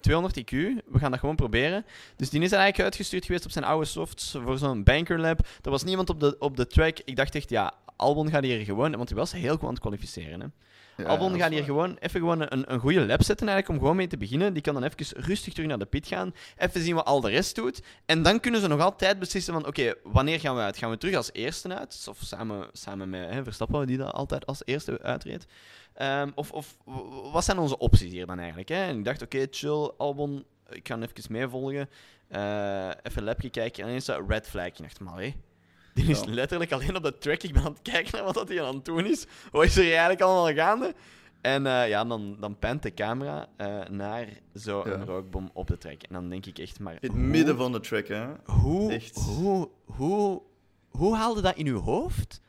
200 0.00 0.40
IQ. 0.40 0.50
We 0.86 0.98
gaan 0.98 1.10
dat 1.10 1.20
gewoon 1.20 1.36
proberen. 1.36 1.84
Dus 2.16 2.30
die 2.30 2.40
is 2.40 2.52
eigenlijk 2.52 2.82
uitgestuurd 2.84 3.24
geweest 3.24 3.44
op 3.44 3.50
zijn 3.50 3.64
oude 3.64 3.86
softs 3.86 4.36
voor 4.42 4.58
zo'n 4.58 4.84
banker 4.84 5.20
lab. 5.20 5.46
Er 5.62 5.70
was 5.70 5.84
niemand 5.84 6.10
op 6.10 6.20
de, 6.20 6.36
op 6.38 6.56
de 6.56 6.66
track. 6.66 6.98
Ik 7.04 7.16
dacht 7.16 7.34
echt, 7.34 7.50
ja, 7.50 7.74
Albon 7.98 8.30
gaat 8.30 8.42
hier 8.42 8.64
gewoon... 8.64 8.96
Want 8.96 9.08
hij 9.08 9.18
was 9.18 9.32
heel 9.32 9.54
goed 9.54 9.62
aan 9.62 9.68
het 9.68 9.80
kwalificeren, 9.80 10.40
hè. 10.40 10.46
Ja, 10.96 11.04
Albon 11.04 11.36
gaat 11.36 11.48
hier 11.48 11.58
waar. 11.58 11.68
gewoon 11.68 11.96
even 11.98 12.20
gewoon 12.20 12.40
een, 12.40 12.72
een 12.72 12.80
goede 12.80 13.06
lap 13.06 13.22
zetten 13.22 13.48
eigenlijk, 13.48 13.68
om 13.68 13.82
gewoon 13.82 13.96
mee 13.96 14.06
te 14.06 14.16
beginnen. 14.16 14.52
Die 14.52 14.62
kan 14.62 14.74
dan 14.74 14.82
even 14.84 15.22
rustig 15.22 15.52
terug 15.52 15.68
naar 15.68 15.78
de 15.78 15.86
pit 15.86 16.06
gaan. 16.06 16.34
Even 16.56 16.80
zien 16.80 16.94
wat 16.94 17.04
al 17.04 17.20
de 17.20 17.30
rest 17.30 17.54
doet. 17.54 17.82
En 18.06 18.22
dan 18.22 18.40
kunnen 18.40 18.60
ze 18.60 18.66
nog 18.66 18.80
altijd 18.80 19.18
beslissen 19.18 19.52
van, 19.52 19.66
oké, 19.66 19.94
wanneer 20.02 20.40
gaan 20.40 20.54
we 20.54 20.60
uit? 20.60 20.76
Gaan 20.76 20.90
we 20.90 20.98
terug 20.98 21.14
als 21.14 21.32
eerste 21.32 21.78
uit? 21.78 22.06
Of 22.08 22.18
samen, 22.20 22.68
samen 22.72 23.10
met 23.10 23.30
hè, 23.30 23.44
Verstappen, 23.44 23.86
die 23.86 23.96
dat 23.96 24.12
altijd 24.12 24.46
als 24.46 24.62
eerste 24.64 25.02
uitreed. 25.02 25.46
Ehm, 25.94 26.30
of, 26.34 26.52
of 26.52 26.76
wat 27.32 27.44
zijn 27.44 27.58
onze 27.58 27.78
opties 27.78 28.10
hier 28.10 28.26
dan 28.26 28.38
eigenlijk? 28.38 28.68
Hè? 28.68 28.82
En 28.82 28.98
ik 28.98 29.04
dacht, 29.04 29.22
oké, 29.22 29.46
chill, 29.50 29.90
Albon, 29.96 30.44
ik 30.68 30.88
ga 30.88 30.98
even 30.98 31.32
meevolgen. 31.32 31.88
Eh, 32.28 32.88
even 32.88 33.18
een 33.18 33.24
lapje 33.24 33.50
kijken. 33.50 33.82
En 33.82 33.88
ineens 33.88 34.04
zo 34.04 34.24
red 34.28 34.48
flag. 34.48 34.66
Ik 34.66 34.78
dacht, 34.78 35.00
maar 35.00 35.20
hé, 35.20 35.34
die 35.98 36.10
is 36.10 36.24
letterlijk 36.24 36.72
alleen 36.72 36.96
op 36.96 37.02
de 37.02 37.18
track. 37.18 37.42
Ik 37.42 37.52
ben 37.52 37.62
aan 37.62 37.72
het 37.72 37.82
kijken 37.82 38.12
naar 38.14 38.24
wat 38.24 38.34
dat 38.34 38.48
hij 38.48 38.62
aan 38.64 38.74
het 38.74 38.84
doen 38.84 39.06
is. 39.06 39.26
Wat 39.50 39.64
is 39.64 39.76
er 39.76 39.82
eigenlijk 39.90 40.20
allemaal 40.20 40.54
gaande? 40.54 40.94
En 41.40 41.66
eh, 41.66 41.88
ja, 41.88 42.04
dan, 42.04 42.36
dan 42.40 42.58
pent 42.58 42.82
de 42.82 42.94
camera 42.94 43.48
eh, 43.56 43.80
naar 43.90 44.28
zo'n 44.52 44.88
Ja. 44.88 44.96
rookbom 45.04 45.50
op 45.52 45.66
de 45.66 45.78
track. 45.78 46.02
En 46.02 46.12
dan 46.14 46.28
denk 46.28 46.46
ik 46.46 46.58
echt 46.58 46.80
maar... 46.80 46.92
In 46.92 46.98
het 47.00 47.10
hoe- 47.10 47.20
midden 47.20 47.56
van 47.56 47.72
de 47.72 47.80
track, 47.80 48.08
hè? 48.08 48.26
Hoe, 48.44 48.92
Echt. 48.92 49.16
hoe, 49.16 49.68
hoe, 49.84 50.42
hoe 50.88 51.16
haalde 51.16 51.40
dat 51.40 51.56
in 51.56 51.66
uw 51.66 51.80
hoofd? 51.80 52.40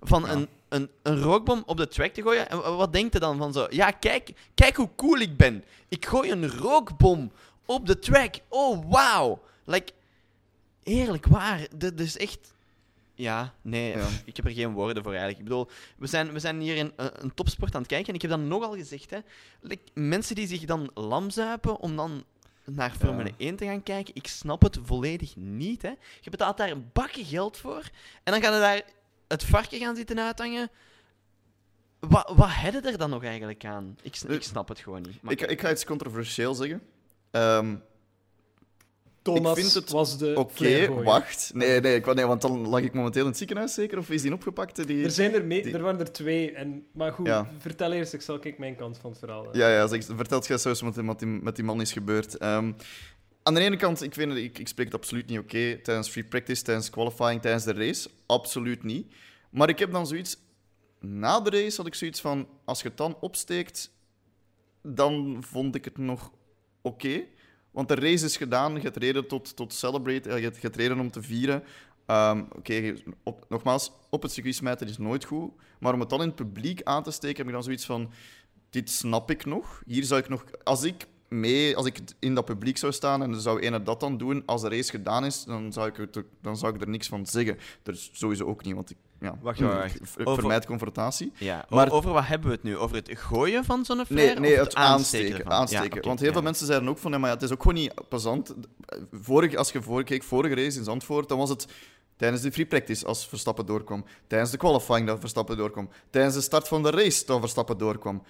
Van 0.00 0.22
Ja. 0.22 0.28
een, 0.32 0.48
een, 0.68 0.90
een 1.02 1.20
rookbom 1.20 1.62
op 1.66 1.76
de 1.76 1.88
track 1.88 2.12
te 2.12 2.22
gooien? 2.22 2.48
En 2.50 2.56
wa- 2.60 2.76
wat 2.76 2.92
denkt 2.92 3.12
je 3.12 3.20
dan 3.20 3.38
van 3.38 3.52
zo? 3.52 3.66
Ja, 3.70 3.90
kijk, 3.90 4.32
kijk 4.54 4.76
hoe 4.76 4.88
cool 4.96 5.18
ik 5.18 5.36
ben. 5.36 5.64
Ik 5.88 6.06
gooi 6.06 6.30
een 6.30 6.48
rookbom 6.50 7.32
op 7.66 7.86
de 7.86 7.98
track. 7.98 8.34
Oh, 8.48 8.84
wauw. 8.90 9.40
Like, 9.64 9.92
eerlijk 10.82 11.26
waar. 11.26 11.66
Dit 11.76 12.00
is 12.00 12.16
echt... 12.18 12.54
Ja, 13.18 13.54
nee, 13.62 13.96
Ja. 13.96 14.06
ik 14.24 14.36
heb 14.36 14.44
er 14.44 14.50
geen 14.52 14.72
woorden 14.72 15.02
voor 15.02 15.12
eigenlijk. 15.12 15.40
Ik 15.40 15.48
bedoel, 15.48 15.68
we 15.96 16.06
zijn, 16.06 16.32
we 16.32 16.38
zijn 16.38 16.60
hier 16.60 16.76
in 16.76 16.92
een, 16.96 17.10
een 17.24 17.34
topsport 17.34 17.74
aan 17.74 17.80
het 17.80 17.90
kijken. 17.90 18.08
En 18.08 18.14
ik 18.14 18.22
heb 18.22 18.30
dat 18.30 18.40
nogal 18.40 18.74
gezegd, 18.74 19.10
hè. 19.10 19.18
Like, 19.60 19.82
mensen 19.94 20.34
die 20.34 20.46
zich 20.46 20.64
dan 20.64 20.90
lamzuipen 20.94 21.76
om 21.78 21.96
dan 21.96 22.24
naar 22.64 22.90
Formule 22.90 23.32
1 23.36 23.56
te 23.56 23.64
gaan 23.64 23.82
kijken. 23.82 24.14
Ik 24.14 24.26
snap 24.26 24.62
het 24.62 24.78
volledig 24.84 25.36
niet. 25.36 25.82
Hè. 25.82 25.92
Je 26.20 26.30
betaalt 26.30 26.56
daar 26.56 26.70
een 26.70 26.90
bakje 26.92 27.24
geld 27.24 27.56
voor. 27.56 27.82
En 28.22 28.32
dan 28.32 28.42
gaan 28.42 28.52
we 28.52 28.58
daar 28.58 28.82
het 29.28 29.44
varken 29.44 29.78
gaan 29.78 29.96
zitten 29.96 30.18
uithangen. 30.20 30.70
Wat, 31.98 32.32
wat 32.36 32.48
hadden 32.48 32.84
er 32.84 32.98
dan 32.98 33.10
nog 33.10 33.24
eigenlijk 33.24 33.64
aan? 33.64 33.96
Ik, 34.02 34.16
ik 34.20 34.42
snap 34.42 34.68
het 34.68 34.78
gewoon 34.78 35.02
niet. 35.02 35.40
Ik, 35.40 35.40
ik 35.50 35.60
ga 35.60 35.70
iets 35.70 35.84
controversieel 35.84 36.54
zeggen. 36.54 36.82
Ehm, 37.30 37.76
Thomas 39.34 39.56
ik 39.56 39.62
vind 39.62 39.74
het 39.74 39.90
was 39.90 40.18
de 40.18 40.34
Oké, 40.36 41.02
wacht. 41.02 41.50
Nee, 41.54 41.80
nee, 41.80 41.94
ik, 41.94 42.14
nee, 42.14 42.26
want 42.26 42.40
dan 42.42 42.68
lag 42.68 42.80
ik 42.80 42.92
momenteel 42.92 43.22
in 43.22 43.28
het 43.28 43.36
ziekenhuis 43.38 43.74
zeker. 43.74 43.98
Of 43.98 44.10
is 44.10 44.22
die 44.22 44.32
opgepakt? 44.32 44.86
Die... 44.86 45.04
Er, 45.04 45.10
zijn 45.10 45.34
er, 45.34 45.44
mee, 45.44 45.62
die- 45.62 45.72
er 45.74 45.82
waren 45.82 46.00
er 46.00 46.12
twee. 46.12 46.52
En, 46.52 46.86
maar 46.92 47.12
goed, 47.12 47.26
Ja. 47.26 47.50
vertel 47.58 47.92
eerst, 47.92 48.12
ik 48.12 48.20
zal 48.20 48.38
kijk 48.38 48.58
mijn 48.58 48.76
kant 48.76 48.98
van 48.98 49.10
het 49.10 49.18
verhaal. 49.18 49.56
Ja, 49.56 49.68
ja, 49.72 49.86
zeg, 49.86 50.04
vertelt 50.04 50.46
jij 50.46 50.58
zo 50.58 50.68
eens 50.68 50.80
wat 50.80 50.96
met 50.96 51.18
die, 51.18 51.28
met 51.28 51.56
die 51.56 51.64
man 51.64 51.80
is 51.80 51.92
gebeurd. 51.92 52.36
Ehm, 52.36 52.72
aan 53.42 53.54
de 53.54 53.60
ene 53.60 53.76
kant, 53.76 54.02
ik, 54.02 54.14
vind, 54.14 54.36
ik, 54.36 54.58
ik 54.58 54.68
spreek 54.68 54.86
het 54.86 54.94
absoluut 54.94 55.26
niet 55.26 55.38
oké 55.38 55.78
tijdens 55.82 56.08
free 56.08 56.24
practice, 56.24 56.62
tijdens 56.62 56.90
qualifying, 56.90 57.40
tijdens 57.42 57.64
de 57.64 57.72
race. 57.72 58.08
Absoluut 58.26 58.82
niet. 58.82 59.14
Maar 59.50 59.68
ik 59.68 59.78
heb 59.78 59.92
dan 59.92 60.06
zoiets... 60.06 60.36
Na 61.00 61.40
de 61.40 61.50
race 61.50 61.76
had 61.76 61.86
ik 61.86 61.94
zoiets 61.94 62.20
van, 62.20 62.48
als 62.64 62.82
je 62.82 62.88
het 62.88 62.96
dan 62.96 63.16
opsteekt, 63.20 63.90
dan 64.82 65.36
vond 65.40 65.74
ik 65.74 65.84
het 65.84 65.98
nog 65.98 66.32
oké. 66.82 67.22
Want 67.78 67.90
de 67.90 67.94
race 67.94 68.24
is 68.24 68.36
gedaan, 68.36 68.74
je 68.74 68.80
hebt 68.80 68.96
reden 68.96 69.26
tot, 69.26 69.56
tot 69.56 69.72
celebrate, 69.72 70.28
eh, 70.28 70.38
je 70.38 70.52
hebt, 70.60 70.76
reden 70.76 71.00
om 71.00 71.10
te 71.10 71.22
vieren. 71.22 71.62
Ehm, 72.06 72.42
Oké, 72.56 72.94
nogmaals, 73.48 73.92
op 74.10 74.22
het 74.22 74.32
circuit 74.32 74.54
smijten 74.54 74.88
is 74.88 74.98
nooit 74.98 75.24
goed. 75.24 75.50
Maar 75.80 75.94
om 75.94 76.00
het 76.00 76.10
dan 76.10 76.20
in 76.20 76.26
het 76.26 76.36
publiek 76.36 76.82
aan 76.82 77.02
te 77.02 77.10
steken, 77.10 77.36
heb 77.36 77.46
ik 77.46 77.52
dan 77.52 77.62
zoiets 77.62 77.84
van 77.86 78.10
dit 78.70 78.90
snap 78.90 79.30
ik 79.30 79.44
nog. 79.44 79.82
Hier 79.86 80.04
zou 80.04 80.20
ik 80.20 80.28
nog... 80.28 80.44
Als 80.64 80.82
ik 80.82 81.06
mee, 81.28 81.76
als 81.76 81.86
ik 81.86 81.98
in 82.18 82.34
dat 82.34 82.44
publiek 82.44 82.76
zou 82.78 82.92
staan 82.92 83.22
en 83.22 83.40
zou 83.40 83.60
ene 83.60 83.82
dat 83.82 84.00
dan 84.00 84.16
doen, 84.18 84.42
als 84.46 84.62
de 84.62 84.68
race 84.68 84.90
gedaan 84.90 85.24
is, 85.24 85.44
dan 85.44 85.72
zou 85.72 85.88
ik, 85.88 86.16
ook- 86.18 86.24
dan 86.42 86.56
zou 86.56 86.74
ik 86.74 86.80
er 86.80 86.88
niks 86.88 87.08
van 87.08 87.26
zeggen. 87.26 87.58
Dat 87.82 87.94
is 87.94 88.10
sowieso 88.12 88.44
ook 88.44 88.64
niet, 88.64 88.74
want 88.74 88.90
ik, 88.90 88.96
ja, 89.20 89.38
Wacht, 89.40 89.60
wacht, 89.60 89.74
wacht. 89.74 89.94
ik 89.94 90.06
ver- 90.06 90.26
Over- 90.26 90.38
vermijd 90.40 90.66
confrontatie. 90.66 91.32
Ja, 91.38 91.64
Maar- 91.68 91.90
over 91.90 92.12
wat 92.12 92.26
hebben 92.26 92.48
we 92.48 92.54
het 92.54 92.62
nu? 92.62 92.76
Over 92.76 92.96
het 92.96 93.10
gooien 93.12 93.64
van 93.64 93.84
zo'n? 93.84 94.04
Nee, 94.08 94.34
nee 94.34 94.52
of 94.52 94.58
het 94.60 94.74
aansteken. 94.74 95.50
aansteken. 95.50 96.00
Ja, 96.02 96.06
Want 96.08 96.18
heel 96.18 96.28
ja. 96.28 96.34
veel 96.34 96.42
mensen 96.42 96.66
zeiden 96.66 96.88
ook 96.88 96.98
van, 96.98 97.10
ja, 97.12 97.18
maar 97.18 97.28
ja, 97.28 97.34
het 97.34 97.44
is 97.44 97.52
ook 97.52 97.62
gewoon 97.62 97.76
niet 97.76 98.08
plezant. 98.08 98.54
Vorig, 99.12 99.54
als 99.54 99.72
je 99.72 99.82
voor, 99.82 100.04
keek, 100.04 100.22
vorige 100.22 100.54
race 100.54 100.78
in 100.78 100.84
Zandvoort, 100.84 101.28
dan 101.28 101.38
was 101.38 101.48
het 101.48 101.66
tijdens 102.16 102.42
de 102.42 102.52
free 102.52 102.66
practice 102.66 103.06
als 103.06 103.28
Verstappen 103.28 103.66
doorkwam. 103.66 104.04
Tijdens 104.26 104.50
de 104.50 104.56
qualifying 104.56 105.06
dat 105.06 105.20
Verstappen 105.20 105.56
doorkwam. 105.56 105.88
Tijdens 106.10 106.34
de 106.34 106.40
start 106.40 106.68
van 106.68 106.82
de 106.82 106.90
race 106.90 107.26
dat 107.26 107.40
Verstappen 107.40 107.78
doorkwam. 107.78 108.22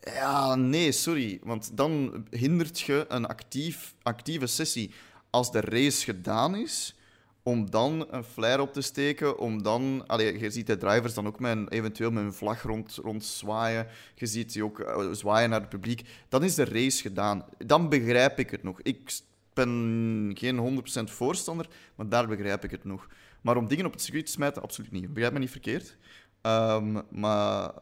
Ja, 0.00 0.54
nee, 0.54 0.92
sorry. 0.92 1.40
Want 1.42 1.76
dan 1.76 2.24
hindert 2.30 2.80
je 2.80 3.04
een 3.08 3.26
actief, 3.26 3.94
actieve 4.02 4.46
sessie. 4.46 4.94
Als 5.30 5.52
de 5.52 5.60
race 5.60 6.04
gedaan 6.04 6.54
is, 6.56 6.96
om 7.42 7.70
dan 7.70 8.06
een 8.10 8.24
flare 8.24 8.62
op 8.62 8.72
te 8.72 8.80
steken, 8.80 9.38
om 9.38 9.62
dan... 9.62 10.04
Allee, 10.06 10.38
je 10.38 10.50
ziet 10.50 10.66
de 10.66 10.76
drivers 10.76 11.14
dan 11.14 11.26
ook 11.26 11.40
eventueel 11.68 12.10
met 12.10 12.24
een 12.24 12.32
vlag 12.32 12.62
rond, 12.62 12.98
rond 13.02 13.24
zwaaien. 13.24 13.86
Je 14.14 14.26
ziet 14.26 14.52
die 14.52 14.64
ook 14.64 14.80
eh, 14.80 15.10
zwaaien 15.12 15.50
naar 15.50 15.60
het 15.60 15.68
publiek. 15.68 16.08
Dan 16.28 16.44
is 16.44 16.54
de 16.54 16.64
race 16.64 17.02
gedaan. 17.02 17.44
Dan 17.58 17.88
begrijp 17.88 18.38
ik 18.38 18.50
het 18.50 18.62
nog. 18.62 18.80
Ik 18.82 19.20
ben 19.52 20.32
geen 20.34 20.84
100% 21.08 21.10
voorstander, 21.10 21.68
maar 21.94 22.08
daar 22.08 22.28
begrijp 22.28 22.64
ik 22.64 22.70
het 22.70 22.84
nog. 22.84 23.08
Maar 23.40 23.56
om 23.56 23.68
dingen 23.68 23.86
op 23.86 23.92
het 23.92 24.02
circuit 24.02 24.26
te 24.26 24.32
smijten, 24.32 24.62
absoluut 24.62 24.92
niet. 24.92 25.12
Begrijp 25.12 25.32
me 25.32 25.38
niet 25.38 25.50
verkeerd. 25.50 25.96
Ehm, 26.40 27.00
maar 27.10 27.72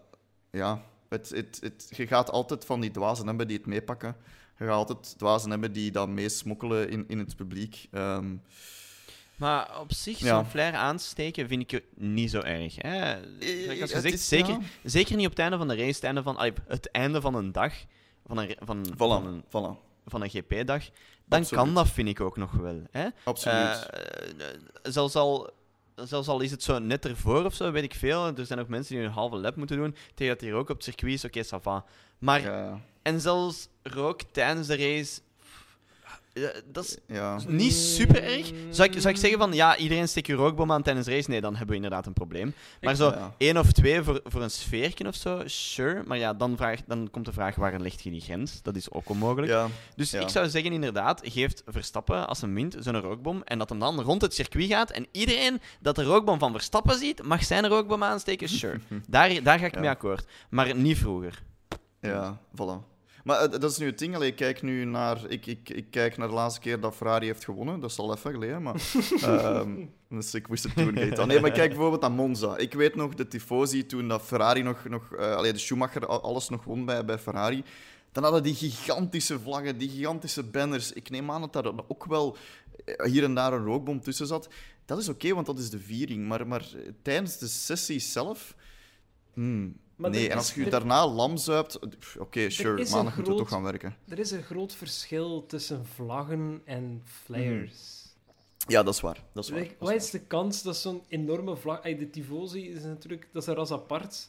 ja, 0.51 0.83
het, 1.09 1.31
het, 1.31 1.93
je 1.97 2.07
gaat 2.07 2.31
altijd 2.31 2.65
van 2.65 2.81
die 2.81 2.91
dwazen 2.91 3.27
hebben 3.27 3.49
die 3.49 3.57
het 3.57 3.67
meepakken. 3.67 4.17
Je 4.59 4.65
gaat 4.65 4.75
altijd 4.75 5.19
dwazen 5.19 5.51
hebben 5.51 5.73
die 5.73 5.91
dat 5.91 6.09
meesmokkelen 6.09 6.91
in, 6.91 7.05
in 7.09 7.19
het 7.19 7.37
publiek. 7.37 7.89
Ehm, 7.91 8.37
Maar 9.41 9.81
op 9.81 9.93
zich, 9.93 10.19
zo'n 10.19 10.45
flare 10.47 10.77
aansteken 10.77 11.49
vind 11.49 11.73
ik 11.73 11.83
niet 11.95 12.31
zo 12.31 12.41
erg. 12.41 12.75
Hè? 12.79 13.15
Zoals 13.41 13.81
het 13.81 13.91
gezegd, 13.91 14.15
is- 14.15 14.29
zeker, 14.29 14.57
zeker 14.85 15.17
niet 15.17 15.25
op 15.27 15.31
het 15.31 15.41
einde 15.41 15.57
van 15.57 15.69
de 15.69 15.75
race, 15.77 15.95
het 15.95 16.05
einde 16.05 16.23
van, 16.23 16.37
allee, 16.37 16.53
het 16.67 16.91
einde 16.91 17.21
van 17.21 17.35
een 17.35 17.53
dag, 17.53 17.73
van 18.27 18.39
een, 18.39 18.57
van, 18.65 18.87
van 18.97 19.27
een, 19.27 19.43
Voilà, 19.45 19.79
van 20.07 20.23
een 20.23 20.29
GP-dag. 20.31 20.85
Dan 21.27 21.39
Absoluut. 21.41 21.65
kan 21.65 21.75
dat, 21.75 21.89
vind 21.89 22.09
ik 22.09 22.21
ook 22.21 22.37
nog 22.37 22.53
wel. 22.53 22.83
Hè? 22.91 23.07
Absoluut. 23.25 23.87
Eh, 23.89 24.29
eh, 24.31 24.57
zelfs, 24.83 25.15
al, 25.17 25.51
zelfs 25.95 26.29
al 26.29 26.41
is 26.41 26.51
het 26.51 26.63
zo 26.63 26.79
net 26.79 27.05
ervoor 27.07 27.45
of 27.45 27.55
zo, 27.55 27.71
weet 27.73 27.83
ik 27.85 27.95
veel. 27.95 28.27
Er 28.37 28.47
zijn 28.47 28.59
ook 28.59 28.69
mensen 28.69 28.95
die 28.97 29.05
een 29.05 29.11
halve 29.11 29.37
lap 29.37 29.57
moeten 29.57 29.77
doen. 29.77 29.95
Tegen 30.15 30.33
dat 30.35 30.43
hier 30.43 30.55
ook 30.55 30.69
op 30.69 30.77
het 30.77 30.85
circuit 30.85 31.13
is, 31.13 31.25
oké, 31.25 31.45
ça 31.45 31.63
va. 31.63 31.85
Maar, 32.19 32.41
ja, 32.41 32.81
en 33.03 33.21
zelfs 33.21 33.69
rook 33.83 34.21
tijdens 34.33 34.67
de 34.67 34.77
race. 34.77 35.21
Dat 36.73 36.85
is 36.85 36.97
ja. 37.07 37.39
niet 37.47 37.73
super 37.73 38.23
erg. 38.25 38.51
Zou 38.71 38.89
ik, 38.93 39.01
zou 39.01 39.15
ik 39.15 39.21
zeggen 39.21 39.39
van 39.39 39.53
ja, 39.53 39.77
iedereen 39.77 40.09
steekt 40.09 40.27
je 40.27 40.35
rookbom 40.35 40.73
aan 40.73 40.83
tijdens 40.83 41.07
de 41.07 41.13
race? 41.13 41.31
Nee, 41.31 41.41
dan 41.41 41.51
hebben 41.51 41.69
we 41.69 41.75
inderdaad 41.75 42.07
een 42.07 42.13
probleem. 42.13 42.55
Maar 42.81 42.95
zo 42.95 43.09
Ja. 43.11 43.35
één 43.39 43.57
of 43.57 43.73
twee 43.73 44.03
voor, 44.03 44.21
voor 44.25 44.43
een 44.43 44.51
sfeertje 44.51 45.07
of 45.07 45.15
zo, 45.15 45.43
sure. 45.45 46.03
Maar 46.07 46.19
ja, 46.19 46.35
dan, 46.35 46.57
vraag, 46.57 46.81
dan 46.87 47.09
komt 47.11 47.25
de 47.25 47.33
vraag 47.33 47.55
waar 47.55 47.81
ligt 47.81 48.03
je 48.03 48.11
die 48.11 48.21
grens? 48.21 48.63
Dat 48.63 48.77
is 48.77 48.91
ook 48.91 49.09
onmogelijk. 49.09 49.53
ja. 49.53 49.69
Dus 49.97 50.11
Ja. 50.11 50.21
ik 50.21 50.29
zou 50.29 50.49
zeggen, 50.49 50.73
inderdaad, 50.73 51.21
geeft 51.25 51.63
Verstappen 51.67 52.29
als 52.29 52.43
een 52.43 52.55
wint 52.55 52.77
zo'n 52.79 53.01
rookbom 53.01 53.43
en 53.45 53.59
dat 53.59 53.69
hem 53.69 53.79
dan 53.79 54.01
rond 54.01 54.23
het 54.23 54.35
circuit 54.35 54.67
gaat 54.71 54.91
en 54.91 55.07
iedereen 55.13 55.61
dat 55.81 55.97
de 55.97 56.03
rookbom 56.03 56.39
van 56.39 56.53
Verstappen 56.53 56.99
ziet, 56.99 57.23
mag 57.23 57.45
zijn 57.45 57.67
rookbom 57.69 58.03
aansteken, 58.03 58.49
sure. 58.49 58.81
Daar, 59.09 59.43
daar 59.43 59.59
ga 59.59 59.67
ik 59.67 59.75
Ja. 59.75 59.81
mee 59.81 59.89
akkoord. 59.91 60.25
Maar 60.51 60.75
niet 60.77 60.99
vroeger. 60.99 61.43
Ja, 62.01 62.41
voilà. 62.55 62.90
Maar 63.25 63.41
eh, 63.41 63.51
dat 63.51 63.71
is 63.71 63.79
nu 63.79 63.87
het 63.87 63.99
ding. 63.99 64.15
Allee, 64.15 64.29
ik, 64.29 64.37
kijk 64.37 64.63
nu 64.63 64.85
naar, 64.85 65.19
ik, 65.29 65.47
ik, 65.47 65.69
ik 65.69 65.91
kijk 65.91 66.17
naar 66.17 66.29
de 66.29 66.35
laatste 66.35 66.61
keer 66.61 66.81
dat 66.81 66.95
Ferrari 66.95 67.27
heeft 67.27 67.45
gewonnen. 67.45 67.81
Dat 67.81 67.91
is 67.91 67.99
al 67.99 68.15
even 68.15 68.33
geleden, 68.33 68.63
maar... 68.63 68.75
ehm, 69.23 69.85
dus 70.09 70.35
ik 70.35 70.47
wist 70.47 70.65
het 70.65 70.77
toen 70.77 70.95
niet. 70.95 71.17
dan. 71.17 71.29
Nee, 71.29 71.41
maar 71.41 71.51
kijk 71.51 71.69
bijvoorbeeld 71.69 72.01
naar 72.01 72.13
Monza. 72.13 72.57
Ik 72.57 72.73
weet 72.73 72.95
nog, 72.95 73.15
de 73.15 73.29
tifosi, 73.29 73.87
toen 73.87 74.09
dat 74.09 74.23
Ferrari 74.23 74.63
nog... 74.63 74.89
nog 74.89 75.15
eh, 75.15 75.35
allee, 75.35 75.53
de 75.53 75.59
Schumacher 75.59 76.07
al- 76.07 76.23
alles 76.23 76.49
nog 76.49 76.65
won 76.65 76.85
bij, 76.85 77.05
bij 77.05 77.19
Ferrari... 77.19 77.65
Dan 78.13 78.23
hadden 78.23 78.43
die 78.43 78.55
gigantische 78.55 79.41
vlaggen, 79.41 79.79
die 79.79 79.89
gigantische 79.89 80.43
banners. 80.43 80.93
Ik 80.93 81.11
neem 81.11 81.31
aan 81.31 81.41
dat 81.41 81.53
daar 81.53 81.73
ook 81.89 82.05
wel 82.05 82.37
eh, 82.85 83.11
hier 83.11 83.25
en 83.25 83.35
daar 83.35 83.53
een 83.53 83.65
rookbom 83.65 84.01
tussen 84.01 84.27
zat. 84.27 84.49
Dat 84.85 84.99
is 84.99 85.09
oké, 85.09 85.35
want 85.35 85.47
dat 85.47 85.59
is 85.59 85.71
de 85.71 85.79
viering. 85.79 86.29
Maar, 86.29 86.47
maar 86.47 86.69
tijdens 87.03 87.39
de 87.39 87.47
sessie 87.47 87.99
zelf... 87.99 88.55
hmm, 89.33 89.77
Maar 90.01 90.11
nee, 90.11 90.29
en 90.31 90.37
als 90.37 90.55
je 90.55 90.65
er- 90.65 90.71
daarna 90.71 91.09
lam 91.09 91.37
zuipt... 91.37 91.79
Oké, 92.19 92.51
sure, 92.51 92.81
is 92.81 92.89
een 92.91 92.97
maandag 92.97 93.15
moeten 93.15 93.33
we 93.33 93.39
toch 93.39 93.49
gaan 93.49 93.63
werken. 93.63 93.97
Er 94.09 94.19
is 94.19 94.31
een 94.31 94.43
groot 94.43 94.75
verschil 94.75 95.47
tussen 95.47 95.87
vlaggen 95.87 96.63
en 96.65 97.03
flares. 97.05 97.99
Ja, 98.67 98.83
dat 98.83 98.95
is 98.95 99.01
waar. 99.01 99.23
Dat 99.33 99.45
is 99.45 99.51
waar. 99.51 99.59
Like, 99.59 99.75
dat 99.79 99.89
wat 99.89 99.97
is 99.97 100.05
is 100.05 100.11
de 100.11 100.21
kans 100.21 100.63
dat 100.63 100.77
zo'n 100.77 101.03
enorme 101.09 101.57
vlag... 101.57 101.81
De 101.81 102.11
Tifosi 102.11 102.71
is 102.71 102.83
natuurlijk... 102.83 103.29
Dat 103.33 103.43
is 103.43 103.49
een 103.49 103.55
ras 103.55 103.71
apart. 103.71 104.29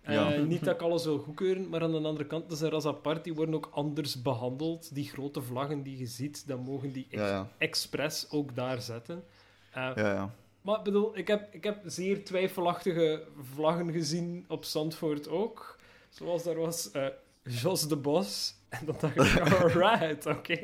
Eh, 0.00 0.42
niet 0.42 0.64
dat 0.64 0.74
ik 0.74 0.80
alles 0.80 1.04
wil 1.04 1.18
goedkeuren, 1.18 1.68
maar 1.68 1.82
aan 1.82 1.92
de 1.92 1.96
andere 2.00 2.26
kant, 2.26 2.48
dat 2.48 2.52
is 2.56 2.60
een 2.60 2.70
ras 2.70 2.86
apart. 2.86 3.24
Die 3.24 3.34
worden 3.34 3.54
ook 3.54 3.68
anders 3.72 4.22
behandeld. 4.22 4.94
Die 4.94 5.08
grote 5.08 5.42
vlaggen 5.42 5.82
die 5.82 5.98
je 5.98 6.06
ziet, 6.06 6.46
dan 6.46 6.60
mogen 6.60 6.92
die 6.92 7.06
waar. 7.10 7.20
Ja, 7.20 7.28
ja. 7.28 7.48
expres 7.58 8.30
ook 8.30 8.54
daar 8.54 8.80
zetten. 8.80 9.24
Eh, 9.70 9.90
ja, 9.94 10.12
ja. 10.12 10.34
Maar 10.66 10.78
ik 10.78 10.84
bedoel, 10.84 11.18
ik 11.18 11.26
heb, 11.28 11.54
ik 11.54 11.64
heb 11.64 11.78
zeer 11.84 12.24
twijfelachtige 12.24 13.22
vlaggen 13.54 13.92
gezien 13.92 14.44
op 14.48 14.64
Zandvoort 14.64 15.28
ook. 15.28 15.78
Zoals 16.08 16.42
daar 16.42 16.54
was 16.56 16.90
eh, 16.90 17.06
Jos 17.42 17.88
de 17.88 17.96
Bos. 17.96 18.54
En 18.68 18.86
dan 18.86 18.96
dacht 19.00 19.16
ik, 19.16 19.40
alright, 19.62 20.26
oké. 20.26 20.58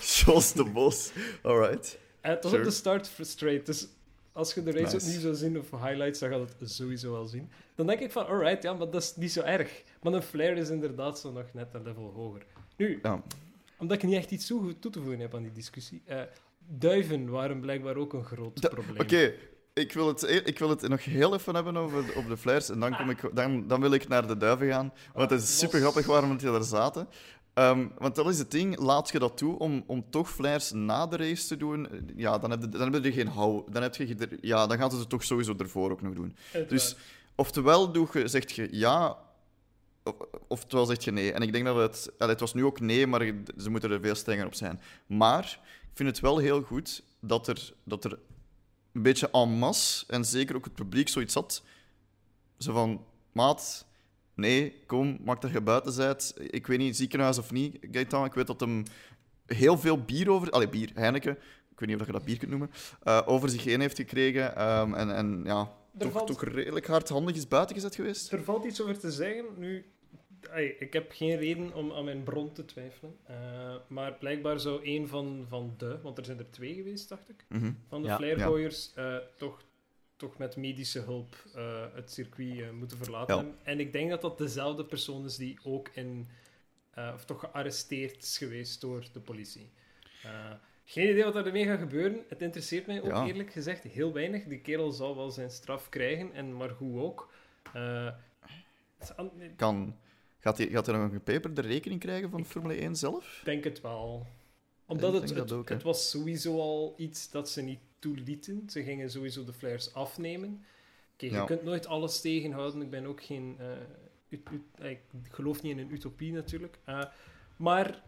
Jos 0.00 0.52
de 0.52 0.64
Bos. 0.64 1.12
Alright. 1.42 1.98
En 2.20 2.30
het 2.30 2.42
was 2.42 2.52
Sure. 2.52 2.64
op 2.64 2.68
de 2.70 2.74
start 2.76 3.10
straight, 3.20 3.66
dus 3.66 3.86
als 4.32 4.54
je 4.54 4.62
de 4.62 4.70
race 4.70 4.82
Nice. 4.94 4.96
opnieuw 5.06 5.20
zou 5.20 5.34
zien 5.34 5.58
of 5.58 5.70
highlights, 5.70 6.18
dan 6.18 6.30
gaat 6.30 6.54
het 6.58 6.70
sowieso 6.70 7.12
wel 7.12 7.26
zien. 7.26 7.50
Dan 7.74 7.86
denk 7.86 8.00
ik 8.00 8.12
van, 8.12 8.26
alright, 8.26 8.62
ja, 8.62 8.72
maar 8.74 8.90
dat 8.90 9.02
is 9.02 9.16
niet 9.16 9.32
zo 9.32 9.40
erg. 9.42 9.82
Maar 10.02 10.12
een 10.12 10.22
flare 10.22 10.54
is 10.54 10.68
inderdaad 10.70 11.18
zo 11.18 11.32
nog 11.32 11.44
net 11.52 11.68
een 11.74 11.82
level 11.82 12.12
hoger. 12.14 12.42
Nu, 12.76 12.98
Ja. 13.02 13.22
omdat 13.78 13.96
ik 13.96 14.02
niet 14.02 14.16
echt 14.16 14.30
iets 14.30 14.46
toe, 14.46 14.78
toe 14.78 14.90
te 14.90 15.00
voegen 15.00 15.20
heb 15.20 15.34
aan 15.34 15.42
die 15.42 15.52
discussie. 15.52 16.02
eh, 16.04 16.22
duiven 16.68 17.30
waren 17.30 17.60
blijkbaar 17.60 17.96
ook 17.96 18.12
een 18.12 18.24
groot 18.24 18.60
Da- 18.60 18.68
probleem. 18.68 19.00
Oké, 19.00 19.34
ik, 19.74 19.92
wil 19.92 20.06
het, 20.06 20.42
ik 20.44 20.58
wil 20.58 20.68
het 20.68 20.88
nog 20.88 21.04
heel 21.04 21.34
even 21.34 21.54
hebben 21.54 21.76
over 21.76 22.06
de, 22.06 22.12
op 22.14 22.28
de 22.28 22.36
flares. 22.36 22.70
En 22.70 22.80
dan, 22.80 22.96
kom 22.96 23.10
ik, 23.10 23.30
dan, 23.32 23.68
dan 23.68 23.80
wil 23.80 23.92
ik 23.92 24.08
naar 24.08 24.26
de 24.26 24.36
duiven 24.36 24.70
gaan. 24.70 24.92
Want 25.14 25.30
het 25.30 25.42
is 25.42 25.58
super 25.58 25.80
grappig 25.80 26.06
waarom 26.06 26.36
die 26.36 26.50
daar 26.50 26.62
zaten. 26.62 27.08
Ehm, 27.54 27.86
want 27.98 28.14
dat 28.14 28.28
is 28.28 28.38
het 28.38 28.50
ding, 28.50 28.78
laat 28.78 29.10
je 29.10 29.18
dat 29.18 29.36
toe 29.36 29.58
om, 29.58 29.84
om 29.86 30.04
toch 30.10 30.30
flares 30.30 30.72
na 30.72 31.06
de 31.06 31.16
race 31.16 31.46
te 31.46 31.56
doen, 31.56 31.88
ja, 32.16 32.38
dan 32.38 32.50
heb 32.50 32.60
je, 32.60 32.68
dan 32.68 32.92
heb 32.92 33.04
je 33.04 33.12
geen 33.12 33.28
hou. 33.28 33.62
Dan, 33.70 33.82
heb 33.82 33.94
je, 33.94 34.38
ja, 34.40 34.66
dan 34.66 34.78
gaan 34.78 34.90
ze 34.90 34.98
het 34.98 35.08
toch 35.08 35.24
sowieso 35.24 35.54
ervoor 35.58 35.90
ook 35.90 36.02
nog 36.02 36.14
doen. 36.14 36.36
Dus 36.68 36.96
oftewel 37.34 37.92
doe 37.92 38.08
je, 38.12 38.28
zegt 38.28 38.52
je 38.52 38.68
ja, 38.70 39.18
of, 40.02 40.14
oftewel 40.48 40.86
zeg 40.86 41.04
je 41.04 41.10
nee. 41.10 41.32
En 41.32 41.42
ik 41.42 41.52
denk 41.52 41.64
dat 41.64 41.76
het... 41.76 42.12
het 42.18 42.40
was 42.40 42.54
nu 42.54 42.64
ook 42.64 42.80
nee, 42.80 43.06
maar 43.06 43.32
ze 43.56 43.70
moeten 43.70 43.90
er 43.90 44.00
veel 44.00 44.14
strenger 44.14 44.46
op 44.46 44.54
zijn. 44.54 44.80
Maar 45.06 45.60
vind 45.98 46.08
het 46.08 46.20
wel 46.20 46.38
heel 46.38 46.62
goed 46.62 47.02
dat 47.20 47.48
er, 47.48 47.72
dat 47.84 48.04
er 48.04 48.18
een 48.92 49.02
beetje 49.02 49.30
en 49.30 49.48
masse, 49.50 50.04
en 50.08 50.24
zeker 50.24 50.56
ook 50.56 50.64
het 50.64 50.74
publiek, 50.74 51.08
zoiets 51.08 51.34
had. 51.34 51.62
Zo 52.58 52.72
van, 52.72 53.04
maat, 53.32 53.86
nee, 54.34 54.82
kom, 54.86 55.18
maak 55.24 55.40
dat 55.40 55.50
je 55.52 55.60
buiten 55.60 55.96
bent. 55.96 56.34
Ik 56.38 56.66
weet 56.66 56.78
niet, 56.78 56.96
ziekenhuis 56.96 57.38
of 57.38 57.52
niet, 57.52 57.76
Gaetan. 57.92 58.24
Ik 58.24 58.32
weet 58.34 58.46
dat 58.46 58.60
hem 58.60 58.82
heel 59.46 59.78
veel 59.78 60.02
bier 60.04 60.30
over... 60.30 60.50
Allee, 60.50 60.68
bier, 60.68 60.90
Heineken. 60.94 61.32
Ik 61.72 61.78
weet 61.80 61.88
niet 61.88 62.00
of 62.00 62.06
je 62.06 62.12
dat 62.12 62.24
bier 62.24 62.38
kunt 62.38 62.50
noemen. 62.50 62.70
eh, 63.02 63.22
over 63.26 63.48
zich 63.48 63.64
heen 63.64 63.80
heeft 63.80 63.96
gekregen. 63.96 64.56
ehm, 64.56 64.94
en, 64.94 65.14
en 65.16 65.40
ja, 65.44 65.60
Er 65.60 65.98
toch, 65.98 66.12
valt- 66.12 66.26
toch 66.26 66.44
redelijk 66.44 66.86
hardhandig 66.86 67.36
is 67.36 67.48
buiten 67.48 67.74
gezet 67.74 67.94
geweest. 67.94 68.32
Er 68.32 68.44
valt 68.44 68.64
iets 68.64 68.82
over 68.82 68.98
te 68.98 69.10
zeggen. 69.12 69.44
Nu, 69.56 69.84
ik 70.78 70.92
heb 70.92 71.12
geen 71.12 71.36
reden 71.38 71.74
om 71.74 71.92
aan 71.92 72.04
mijn 72.04 72.22
bron 72.22 72.52
te 72.52 72.64
twijfelen. 72.64 73.16
Eh, 73.24 73.74
maar 73.88 74.12
blijkbaar 74.12 74.60
zou 74.60 74.80
een 74.84 75.08
van, 75.08 75.44
van 75.48 75.74
de, 75.76 76.00
want 76.02 76.18
er 76.18 76.24
zijn 76.24 76.38
er 76.38 76.50
twee 76.50 76.74
geweest, 76.74 77.08
dacht 77.08 77.28
ik, 77.28 77.44
Mhm. 77.48 77.72
van 77.88 78.02
de 78.02 78.08
Ja. 78.08 78.16
flairgooiers, 78.16 78.92
eh, 78.94 79.16
toch, 79.36 79.62
toch 80.16 80.38
met 80.38 80.56
medische 80.56 81.00
hulp 81.00 81.36
eh, 81.54 81.84
het 81.94 82.12
circuit 82.12 82.72
moeten 82.72 82.98
verlaten 82.98 83.36
Ja. 83.36 83.52
En 83.62 83.80
ik 83.80 83.92
denk 83.92 84.10
dat 84.10 84.20
dat 84.20 84.38
dezelfde 84.38 84.84
persoon 84.84 85.24
is 85.24 85.36
die 85.36 85.58
ook 85.64 85.88
in, 85.92 86.26
of 87.14 87.24
toch 87.24 87.40
gearresteerd 87.40 88.22
is 88.22 88.38
geweest 88.38 88.80
door 88.80 89.04
de 89.12 89.20
politie. 89.20 89.70
Geen 90.84 91.10
idee 91.10 91.24
wat 91.24 91.36
er 91.36 91.46
ermee 91.46 91.64
gaat 91.64 91.78
gebeuren. 91.78 92.24
Het 92.28 92.42
interesseert 92.42 92.86
mij 92.86 93.02
ook 93.02 93.26
eerlijk 93.26 93.52
gezegd 93.52 93.82
heel 93.82 94.12
weinig. 94.12 94.44
Die 94.44 94.60
kerel 94.60 94.90
zal 94.90 95.16
wel 95.16 95.30
zijn 95.30 95.50
straf 95.50 95.88
krijgen, 95.88 96.32
en 96.32 96.56
maar 96.56 96.70
hoe 96.70 97.00
ook. 97.00 97.32
Kan, 99.56 99.96
gaat, 100.40 100.58
hij, 100.58 100.66
gaat 100.66 100.86
hij 100.86 100.94
nog 100.96 101.04
een 101.04 101.12
gepeperde 101.12 101.60
rekening 101.60 102.00
krijgen 102.00 102.30
van 102.30 102.44
Formule 102.44 102.74
1 102.74 102.96
zelf? 102.96 103.40
denk 103.44 103.64
het 103.64 103.80
wel. 103.80 104.26
Omdat 104.86 105.14
ik 105.14 105.20
het, 105.20 105.28
denk 105.28 105.40
het, 105.40 105.52
ook, 105.52 105.68
het 105.68 105.82
was 105.82 106.10
sowieso 106.10 106.60
al 106.60 106.94
iets 106.96 107.30
dat 107.30 107.50
ze 107.50 107.62
niet 107.62 107.78
toelieten. 107.98 108.70
Ze 108.70 108.82
gingen 108.82 109.10
sowieso 109.10 109.44
de 109.44 109.52
flares 109.52 109.94
afnemen. 109.94 110.64
Oké, 111.14 111.26
je 111.26 111.44
kunt 111.44 111.62
nooit 111.62 111.86
alles 111.86 112.20
tegenhouden. 112.20 112.82
Ik 112.82 112.90
ben 112.90 113.06
ook 113.06 113.22
geen... 113.22 113.56
eh, 113.58 113.66
ut- 114.28 114.48
ut- 114.52 114.84
ik 114.84 115.00
geloof 115.30 115.62
niet 115.62 115.72
in 115.72 115.78
een 115.78 115.92
utopie 115.92 116.32
natuurlijk. 116.32 116.78
Eh, 116.84 117.04
maar 117.56 118.02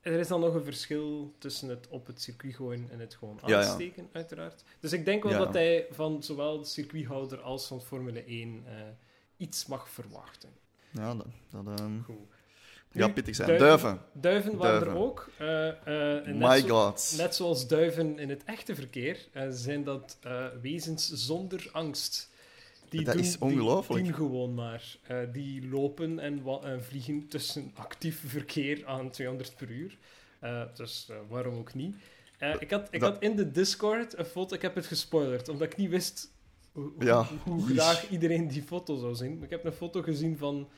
er 0.00 0.18
is 0.18 0.28
dan 0.28 0.40
nog 0.40 0.54
een 0.54 0.64
verschil 0.64 1.34
tussen 1.38 1.68
het 1.68 1.88
op 1.88 2.06
het 2.06 2.22
circuit 2.22 2.54
gooien 2.54 2.90
en 2.90 2.98
het 3.00 3.14
gewoon 3.14 3.38
Ja, 3.46 3.48
ja. 3.48 3.56
aansteken, 3.68 4.08
uiteraard. 4.12 4.64
Dus 4.80 4.92
ik 4.92 5.04
denk 5.04 5.22
wel 5.22 5.32
Ja. 5.32 5.38
dat 5.38 5.54
hij 5.54 5.86
van 5.90 6.22
zowel 6.22 6.58
de 6.58 6.64
circuithouder 6.66 7.40
als 7.40 7.66
van 7.66 7.82
Formule 7.82 8.24
1 8.24 8.62
eh, 8.66 8.72
iets 9.36 9.66
mag 9.66 9.88
verwachten. 9.90 10.50
Ja, 10.92 11.14
dat, 11.14 11.26
dat 11.50 11.78
ehm, 11.80 11.92
Nu, 12.92 13.12
pittig 13.12 13.34
zijn. 13.34 13.48
duiven- 13.48 13.68
Duiven. 13.68 14.00
Duiven 14.12 14.56
waren 14.56 14.80
Duiven. 14.80 14.88
er 15.00 15.06
ook. 15.06 15.28
eh, 15.38 16.18
eh, 16.28 16.34
My 16.36 16.60
zo- 16.60 16.68
god. 16.68 17.14
Net 17.16 17.34
zoals 17.34 17.66
duiven 17.66 18.18
in 18.18 18.28
het 18.28 18.44
echte 18.44 18.74
verkeer, 18.74 19.26
eh, 19.32 19.46
zijn 19.50 19.84
dat 19.84 20.18
wezens 20.62 21.12
zonder 21.12 21.68
angst. 21.72 22.30
Die 22.88 23.04
Dat 23.04 23.14
doen, 23.14 23.22
is 23.22 23.38
ongelooflijk. 23.38 24.02
Die 24.04 24.12
doen 24.12 24.20
gewoon 24.26 24.54
maar. 24.54 24.96
Die 25.32 25.68
lopen 25.68 26.18
en, 26.18 26.42
vliegen 26.82 27.28
tussen 27.28 27.70
actief 27.74 28.22
verkeer 28.26 28.86
aan 28.86 29.10
200 29.10 29.56
per 29.56 29.70
uur. 29.70 29.98
Dus 30.74 31.08
waarom 31.28 31.58
ook 31.58 31.74
niet? 31.74 31.96
Ik 32.58 32.70
had, 32.70 32.88
ik 32.90 33.00
Dat- 33.00 33.12
had 33.12 33.22
in 33.22 33.36
de 33.36 33.50
Discord 33.50 34.18
een 34.18 34.24
foto, 34.24 34.54
ik 34.54 34.62
heb 34.62 34.74
het 34.74 34.86
gespoilerd, 34.86 35.48
omdat 35.48 35.66
ik 35.72 35.76
niet 35.76 35.90
wist 35.90 36.30
hoe, 36.82 36.92
Ja. 37.04 37.26
hoe 37.44 37.66
graag 37.66 38.08
iedereen 38.08 38.48
die 38.48 38.62
foto 38.62 38.96
zou 38.96 39.14
zien. 39.14 39.42
Ik 39.42 39.50
heb 39.50 39.64
een 39.64 39.72
foto 39.72 40.02
gezien 40.02 40.36
van 40.38 40.68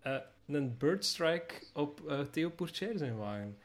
eh, 0.00 0.16
een 0.46 0.76
birdstrike 0.78 1.54
op 1.72 2.08
eh, 2.08 2.20
Theo 2.20 2.50
Pourchaire 2.50 2.98
zijn 2.98 3.16
wagen. 3.16 3.56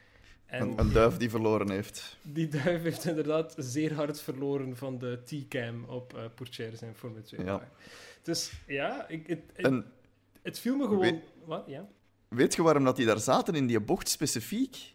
En 0.45 0.62
Een, 0.62 0.80
een 0.80 0.91
duif 0.91 1.17
die 1.17 1.30
verloren 1.30 1.69
heeft. 1.71 2.17
die 2.21 2.47
duif 2.47 2.82
heeft 2.84 3.06
inderdaad 3.06 3.54
zeer 3.58 3.93
hard 3.93 4.21
verloren 4.21 4.78
van 4.78 4.97
de 4.97 5.19
T-cam 5.25 5.84
op 5.84 6.13
uh, 6.15 6.21
Pourchaire 6.36 6.75
zijn 6.75 6.95
Formule 6.95 7.21
2 7.23 7.39
Ja. 7.39 7.45
wagen. 7.52 7.67
Dus 8.23 8.52
ja, 8.67 9.08
ik, 9.08 9.28
het, 9.28 9.39
het, 9.54 9.65
En 9.65 9.86
het 10.41 10.60
viel 10.60 10.75
me 10.75 10.84
gewoon... 10.84 10.99
Weet- 10.99 11.23
Wat? 11.45 11.63
Ja? 11.67 11.88
weet 12.28 12.56
je 12.56 12.62
waarom 12.62 12.84
dat 12.84 12.95
die 12.95 13.06
daar 13.06 13.19
zaten 13.19 13.56
in 13.56 13.67
die 13.67 13.80
bocht 13.80 14.10
specifiek? 14.10 14.93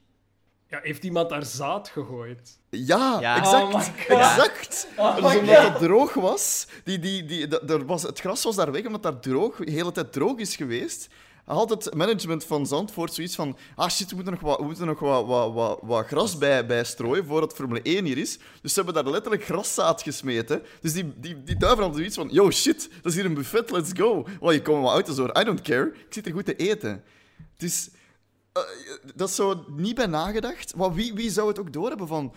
Ja, 0.71 0.81
heeft 0.83 1.05
iemand 1.05 1.29
daar 1.29 1.45
zaad 1.45 1.89
gegooid? 1.89 2.59
Ja, 2.71 3.19
Ja. 3.21 3.37
exact. 3.37 3.75
Oh 4.09 4.21
exact. 4.21 4.87
Oh 4.97 5.17
dus 5.17 5.37
omdat 5.37 5.63
het 5.63 5.79
droog 5.79 6.15
was, 6.15 6.67
die, 6.85 6.99
die, 6.99 7.25
die, 7.25 7.49
er 7.59 7.87
was, 7.87 8.03
het 8.03 8.21
gras 8.21 8.45
was 8.45 8.57
daar 8.57 8.73
weg 8.73 8.87
omdat 8.87 9.03
daar 9.03 9.21
droog, 9.21 9.57
de 9.57 9.71
hele 9.71 9.93
tijd 9.93 10.13
droog 10.13 10.39
is 10.39 10.57
geweest. 10.57 11.09
Had 11.45 11.71
het 11.71 11.95
management 11.95 12.45
van 12.45 12.67
Zandvoort 12.67 13.15
zoiets 13.15 13.35
van: 13.35 13.57
ah 13.77 13.89
shit, 13.91 14.09
we 14.09 14.15
moeten 14.15 14.33
nog 14.33 14.43
wat, 14.43 14.59
we 14.59 14.65
moeten 14.65 14.87
nog 14.87 14.99
wat, 14.99 15.27
wat, 15.27 15.53
wat, 15.53 15.79
wat 15.83 16.07
gras 16.07 16.39
bij, 16.39 16.67
bij 16.67 16.85
strooien 16.85 17.27
voordat 17.27 17.55
Formule 17.55 17.83
1 17.83 18.05
hier 18.05 18.19
is. 18.19 18.39
Dus 18.63 18.73
ze 18.73 18.83
hebben 18.83 19.03
daar 19.05 19.13
letterlijk 19.13 19.45
graszaad 19.45 20.03
gesmeten. 20.03 20.63
Dus 20.81 20.93
die, 20.93 21.13
die, 21.17 21.43
die 21.43 21.57
duiven 21.57 21.83
hadden 21.83 21.97
zoiets 21.99 22.17
van: 22.17 22.29
yo 22.31 22.51
shit, 22.51 22.89
dat 23.03 23.13
is 23.13 23.15
hier 23.15 23.25
een 23.25 23.35
buffet, 23.35 23.71
let's 23.71 23.91
go. 23.97 24.27
Well, 24.41 24.53
je 24.53 24.63
komen 24.63 24.83
wat 24.83 24.93
auto's 24.93 25.17
door, 25.17 25.41
I 25.41 25.45
don't 25.45 25.61
care. 25.61 25.87
Ik 25.87 26.07
zit 26.15 26.27
er 26.27 26.33
goed 26.33 26.45
te 26.45 26.57
eten. 26.57 27.03
Dus 27.57 27.91
eh, 28.63 28.63
dat 29.15 29.29
is 29.29 29.35
zo 29.35 29.65
niet 29.69 29.95
bij 29.95 30.07
nagedacht. 30.07 30.77
Maar 30.77 30.93
wie, 30.95 31.15
wie 31.15 31.31
zou 31.31 31.49
het 31.49 31.59
ook 31.59 31.73
doorhebben 31.73 32.07
van... 32.07 32.35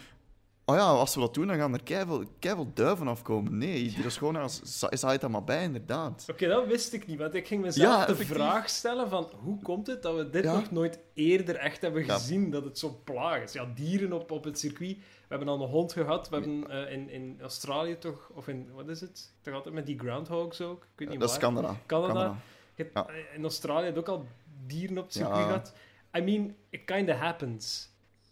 Oh 0.65 0.75
ja, 0.75 0.82
als 0.82 1.13
we 1.15 1.21
dat 1.21 1.34
doen, 1.34 1.47
dan 1.47 1.58
gaan 1.58 1.73
er 1.73 1.84
keiveel, 1.84 2.23
keiveel 2.39 2.71
duiven 2.73 3.08
afkomen. 3.08 3.58
Nee, 3.58 3.93
dat 3.95 4.06
is 4.06 4.17
gewoon... 4.17 4.36
Als, 4.36 4.80
dat 5.01 5.27
maar 5.30 5.43
bij, 5.43 5.63
inderdaad. 5.63 6.25
Oké, 6.32 6.47
dat 6.47 6.67
wist 6.67 6.93
ik 6.93 7.08
niet, 7.08 7.19
want 7.19 7.34
ik 7.34 7.47
ging 7.47 7.62
mezelf 7.62 7.95
Ja, 7.95 8.06
de 8.06 8.15
vraag 8.15 8.69
stellen 8.69 9.10
van 9.10 9.30
hoe 9.43 9.62
komt 9.62 9.88
het 9.88 10.01
dat 10.01 10.15
we 10.15 10.30
dit 10.30 10.43
Ja. 10.43 10.53
nog 10.53 10.71
nooit 10.71 10.99
eerder 11.13 11.56
echt 11.56 11.82
hebben 11.82 12.06
Ja. 12.06 12.13
gezien, 12.13 12.49
dat 12.51 12.63
het 12.63 12.80
zo 12.80 12.99
plaag 13.03 13.41
is. 13.43 13.53
Ja, 13.53 13.67
dieren 13.75 14.13
op, 14.13 14.32
op 14.32 14.43
het 14.43 14.60
circuit. 14.60 14.97
We 14.97 15.03
hebben 15.36 15.47
al 15.47 15.62
een 15.62 15.69
hond 15.69 15.93
gehad, 15.93 16.30
we 16.30 16.36
hebben 16.36 16.69
eh, 16.69 16.91
in, 16.93 17.10
in 17.10 17.38
Australië 17.41 17.97
toch, 17.97 18.30
of 18.34 18.47
in, 18.47 18.67
wat 18.73 18.88
is 18.89 19.01
het? 19.01 19.32
Toch 19.41 19.53
altijd 19.53 19.73
met 19.75 19.86
die 19.86 19.99
groundhogs 19.99 20.62
ook? 20.62 20.84
Ik 20.84 20.89
weet 20.99 21.10
niet 21.10 21.19
Dat 21.19 21.30
is. 21.30 21.38
Canada. 21.38 21.75
Canada. 21.86 22.36
Ja. 22.75 22.86
eh, 23.08 23.36
In 23.36 23.43
Australië 23.43 23.86
heb 23.86 23.97
ook 23.97 24.08
al 24.08 24.25
dieren 24.65 24.97
op 24.97 25.03
het 25.03 25.13
circuit 25.13 25.45
gehad. 25.45 25.73
I 26.17 26.21
mean, 26.21 26.55
it 26.69 26.85
kinda 26.85 27.13
happens. 27.15 27.89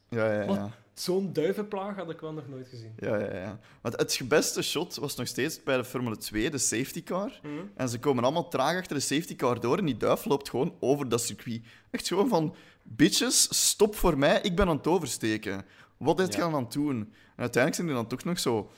Ja, 0.09 0.33
ja, 0.33 0.41
ja. 0.53 0.71
Zo'n 0.93 1.33
duivenplaag 1.33 1.95
had 1.95 2.09
ik 2.09 2.19
wel 2.19 2.33
nog 2.33 2.47
nooit 2.47 2.67
gezien. 2.67 2.93
ja, 2.99 3.17
ja, 3.19 3.35
ja. 3.35 3.59
Want 3.81 3.95
het 3.97 4.21
beste 4.27 4.61
shot 4.61 4.95
was 4.95 5.15
nog 5.15 5.27
steeds 5.27 5.63
bij 5.63 5.77
de 5.77 5.83
Formule 5.85 6.17
2, 6.17 6.49
de 6.49 6.57
safety 6.57 7.03
car. 7.03 7.39
Mhm. 7.43 7.53
En 7.75 7.89
ze 7.89 7.99
komen 7.99 8.23
allemaal 8.23 8.47
traag 8.49 8.77
achter 8.77 8.95
de 8.95 9.01
safety 9.01 9.35
car 9.35 9.59
door 9.59 9.77
en 9.77 9.85
die 9.85 9.97
duif 9.97 10.25
loopt 10.25 10.49
gewoon 10.49 10.75
over 10.79 11.09
dat 11.09 11.21
circuit. 11.21 11.61
Echt 11.91 12.07
gewoon 12.07 12.27
van, 12.27 12.55
bitches, 12.83 13.67
stop 13.69 13.95
voor 13.95 14.17
mij, 14.17 14.39
ik 14.41 14.55
ben 14.55 14.67
aan 14.67 14.77
het 14.77 14.87
oversteken. 14.87 15.65
Wat 15.97 16.19
is 16.19 16.25
het 16.25 16.33
Ja. 16.35 16.41
gaan 16.41 16.55
aan 16.55 16.67
doen? 16.69 16.99
En 16.99 17.13
uiteindelijk 17.41 17.75
zijn 17.75 17.87
die 17.87 17.95
dan 17.95 18.07
toch 18.07 18.23
nog 18.23 18.39
zo 18.39 18.71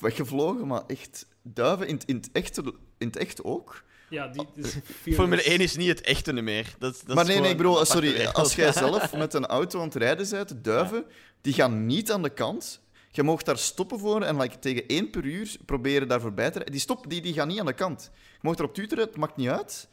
weggevlogen, 0.00 0.66
maar 0.66 0.82
echt 0.86 1.26
duiven 1.42 1.86
in, 1.88 1.94
het- 1.94 2.04
in, 2.04 2.16
het, 2.16 2.28
echt, 2.32 2.58
in 2.98 3.06
het 3.06 3.16
echt 3.16 3.44
ook. 3.44 3.84
Ja, 4.14 4.28
die 4.28 4.46
is 4.54 4.76
Formule 5.14 5.42
fearless. 5.42 5.46
1 5.46 5.60
is 5.60 5.76
niet 5.76 5.88
het 5.88 6.00
echte 6.00 6.32
meer. 6.32 6.74
Dat, 6.78 7.02
dat 7.06 7.14
maar 7.14 7.24
is 7.24 7.30
nee, 7.30 7.40
nee, 7.40 7.50
ik 7.50 7.56
bedoel, 7.56 7.84
sorry, 7.84 8.26
als 8.26 8.54
jij 8.54 8.72
zelf 8.72 9.12
met 9.16 9.34
een 9.34 9.46
auto 9.46 9.78
aan 9.78 9.84
het 9.84 9.94
rijden 9.94 10.30
bent, 10.30 10.64
duiven, 10.64 11.04
die 11.40 11.52
gaan 11.52 11.86
niet 11.86 12.12
aan 12.12 12.22
de 12.22 12.30
kant. 12.30 12.80
Je 13.10 13.22
mag 13.22 13.42
daar 13.42 13.58
stoppen 13.58 13.98
voor 13.98 14.22
en 14.22 14.40
like, 14.40 14.58
tegen 14.58 14.86
1 14.86 15.10
per 15.10 15.24
uur 15.24 15.56
proberen 15.66 16.08
daar 16.08 16.20
voorbij 16.20 16.46
te 16.46 16.52
rijden. 16.52 16.72
Die, 16.72 16.80
stop, 16.80 17.10
die, 17.10 17.20
die 17.20 17.32
gaan 17.32 17.48
niet 17.48 17.60
aan 17.60 17.66
de 17.66 17.72
kant. 17.72 18.10
Je 18.14 18.38
mag 18.40 18.56
erop 18.56 18.74
tuteren, 18.74 19.04
het 19.04 19.16
maakt 19.16 19.36
niet 19.36 19.48
uit. 19.48 19.88